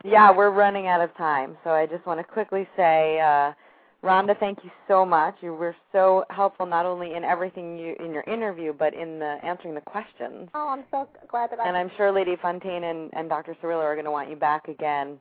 yeah, 0.04 0.32
we're 0.32 0.52
running 0.52 0.88
out 0.88 1.02
of 1.02 1.16
time. 1.16 1.58
So 1.64 1.72
I 1.72 1.86
just 1.86 2.06
want 2.06 2.20
to 2.20 2.24
quickly 2.24 2.68
say, 2.76 3.20
uh, 3.20 3.54
Rhonda, 4.04 4.38
thank 4.40 4.60
you 4.64 4.72
so 4.88 5.06
much. 5.06 5.36
You 5.42 5.54
were 5.54 5.76
so 5.92 6.24
helpful 6.30 6.66
not 6.66 6.86
only 6.86 7.16
in 7.16 7.26
everything 7.26 7.78
you 7.78 7.98
in 8.00 8.14
your 8.14 8.24
interview, 8.24 8.72
but 8.72 8.94
in 8.94 9.20
the 9.20 9.38
answering 9.44 9.76
the 9.76 9.82
questions. 9.82 10.48
Oh, 10.54 10.70
I'm 10.70 10.86
so 10.90 11.10
glad 11.28 11.52
that 11.52 11.60
I. 11.60 11.68
And 11.68 11.76
I'm 11.76 11.92
sure 11.98 12.10
Lady 12.12 12.38
Fontaine 12.42 12.86
and, 12.86 13.10
and 13.14 13.28
Dr. 13.28 13.58
Cirillo 13.62 13.84
are 13.84 13.96
going 13.96 14.06
to 14.06 14.12
want 14.12 14.30
you 14.30 14.38
back 14.38 14.70
again 14.70 15.20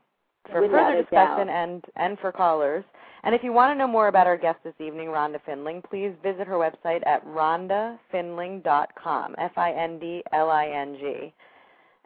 for 0.50 0.62
Without 0.62 0.92
further 0.92 1.02
discussion 1.02 1.48
and, 1.48 1.84
and 1.96 2.16
for 2.20 2.30
callers. 2.30 2.84
And 3.24 3.34
if 3.34 3.42
you 3.42 3.52
want 3.52 3.74
to 3.74 3.78
know 3.78 3.88
more 3.88 4.06
about 4.08 4.26
our 4.28 4.36
guest 4.36 4.60
this 4.62 4.74
evening, 4.78 5.08
Rhonda 5.08 5.40
Findling, 5.44 5.82
please 5.82 6.12
visit 6.22 6.46
her 6.46 6.54
website 6.54 7.04
at 7.06 7.26
rhondafindling.com, 7.26 9.34
F-I-N-D-L-I-N-G. 9.38 11.34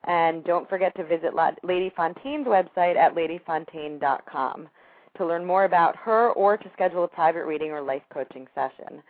And 0.04 0.44
don't 0.44 0.68
forget 0.68 0.96
to 0.96 1.04
visit 1.04 1.34
La- 1.34 1.52
Lady 1.62 1.92
Fontaine's 1.94 2.46
website 2.46 2.96
at 2.96 3.14
ladyfontaine.com 3.14 4.68
to 5.16 5.26
learn 5.26 5.44
more 5.44 5.64
about 5.64 5.96
her 5.96 6.30
or 6.32 6.56
to 6.56 6.70
schedule 6.72 7.04
a 7.04 7.08
private 7.08 7.44
reading 7.44 7.70
or 7.70 7.82
life 7.82 8.02
coaching 8.12 8.46
session. 8.54 9.02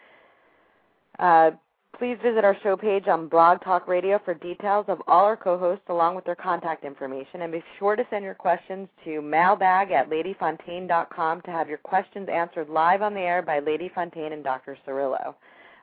Uh, 1.19 1.51
please 1.99 2.17
visit 2.23 2.45
our 2.45 2.57
show 2.63 2.77
page 2.77 3.07
on 3.07 3.29
Blog 3.29 3.63
Talk 3.63 3.87
Radio 3.87 4.19
for 4.25 4.35
details 4.35 4.87
of 4.89 5.01
all 5.07 5.25
our 5.25 5.37
co-hosts 5.37 5.85
along 5.89 6.17
with 6.17 6.25
their 6.25 6.35
contact 6.35 6.85
information. 6.85 7.43
And 7.43 7.53
be 7.53 7.63
sure 7.79 7.97
to 7.97 8.05
send 8.11 8.25
your 8.25 8.35
questions 8.35 8.89
to 9.05 9.21
mailbag 9.21 9.91
at 9.93 10.11
ladyfontaine.com 10.11 11.43
to 11.43 11.51
have 11.51 11.69
your 11.69 11.79
questions 11.79 12.29
answered 12.33 12.69
live 12.69 13.03
on 13.03 13.15
the 13.15 13.21
air 13.21 13.43
by 13.43 13.61
Lady 13.61 13.91
Fontaine 13.95 14.33
and 14.33 14.43
Dr. 14.43 14.77
Cirillo. 14.87 15.35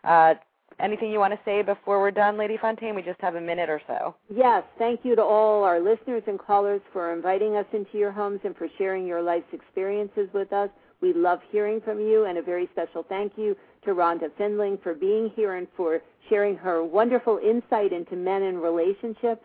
Uh, 0.03 0.33
anything 0.79 1.11
you 1.11 1.19
want 1.19 1.33
to 1.33 1.39
say 1.45 1.61
before 1.61 1.99
we're 1.99 2.11
done, 2.11 2.37
Lady 2.37 2.57
Fontaine? 2.57 2.95
We 2.95 3.01
just 3.01 3.19
have 3.21 3.35
a 3.35 3.41
minute 3.41 3.69
or 3.69 3.81
so. 3.87 4.15
Yes, 4.33 4.63
thank 4.77 5.01
you 5.03 5.15
to 5.15 5.23
all 5.23 5.63
our 5.63 5.79
listeners 5.79 6.23
and 6.27 6.39
callers 6.39 6.81
for 6.93 7.13
inviting 7.13 7.55
us 7.55 7.65
into 7.73 7.97
your 7.97 8.11
homes 8.11 8.39
and 8.43 8.55
for 8.55 8.67
sharing 8.77 9.05
your 9.05 9.21
life's 9.21 9.53
experiences 9.53 10.29
with 10.33 10.53
us. 10.53 10.69
We 11.01 11.13
love 11.13 11.39
hearing 11.51 11.79
from 11.81 11.99
you, 11.99 12.25
and 12.25 12.37
a 12.37 12.41
very 12.41 12.67
special 12.73 13.03
thank 13.07 13.33
you 13.37 13.55
to 13.85 13.91
Rhonda 13.91 14.29
Findling 14.37 14.77
for 14.83 14.93
being 14.93 15.31
here 15.35 15.55
and 15.55 15.67
for 15.77 16.01
sharing 16.29 16.55
her 16.57 16.83
wonderful 16.83 17.39
insight 17.43 17.93
into 17.93 18.15
men 18.15 18.43
and 18.43 18.61
relationships. 18.61 19.43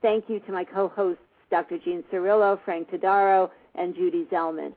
Thank 0.00 0.24
you 0.28 0.40
to 0.40 0.52
my 0.52 0.64
co-hosts, 0.64 1.22
Dr. 1.50 1.78
Jean 1.78 2.02
Cirillo, 2.12 2.58
Frank 2.64 2.90
Tadaro, 2.90 3.50
and 3.74 3.94
Judy 3.94 4.26
Zellman. 4.32 4.72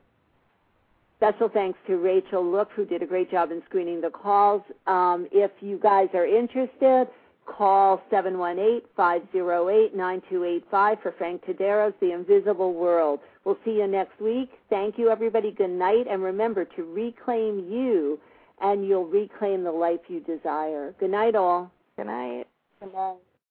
Special 1.18 1.48
thanks 1.48 1.78
to 1.88 1.96
Rachel 1.96 2.48
Look, 2.48 2.68
who 2.76 2.84
did 2.84 3.02
a 3.02 3.06
great 3.06 3.28
job 3.28 3.50
in 3.50 3.60
screening 3.66 4.00
the 4.00 4.08
calls. 4.08 4.62
Um, 4.86 5.26
if 5.32 5.50
you 5.60 5.76
guys 5.76 6.06
are 6.14 6.24
interested, 6.24 7.08
call 7.44 8.00
718-508-9285 8.12 11.02
for 11.02 11.12
Frank 11.18 11.44
Tadero's 11.44 11.94
The 12.00 12.12
Invisible 12.12 12.72
World. 12.72 13.18
We'll 13.44 13.58
see 13.64 13.78
you 13.78 13.88
next 13.88 14.20
week. 14.20 14.48
Thank 14.70 14.96
you, 14.96 15.10
everybody. 15.10 15.50
Good 15.50 15.70
night. 15.70 16.06
And 16.08 16.22
remember 16.22 16.64
to 16.64 16.84
reclaim 16.84 17.66
you, 17.68 18.20
and 18.60 18.86
you'll 18.86 19.06
reclaim 19.06 19.64
the 19.64 19.72
life 19.72 20.02
you 20.06 20.20
desire. 20.20 20.94
Good 21.00 21.10
night, 21.10 21.34
all. 21.34 21.72
Good 21.96 22.06
night. 22.06 22.44
Good 22.78 22.92
night. 22.92 23.16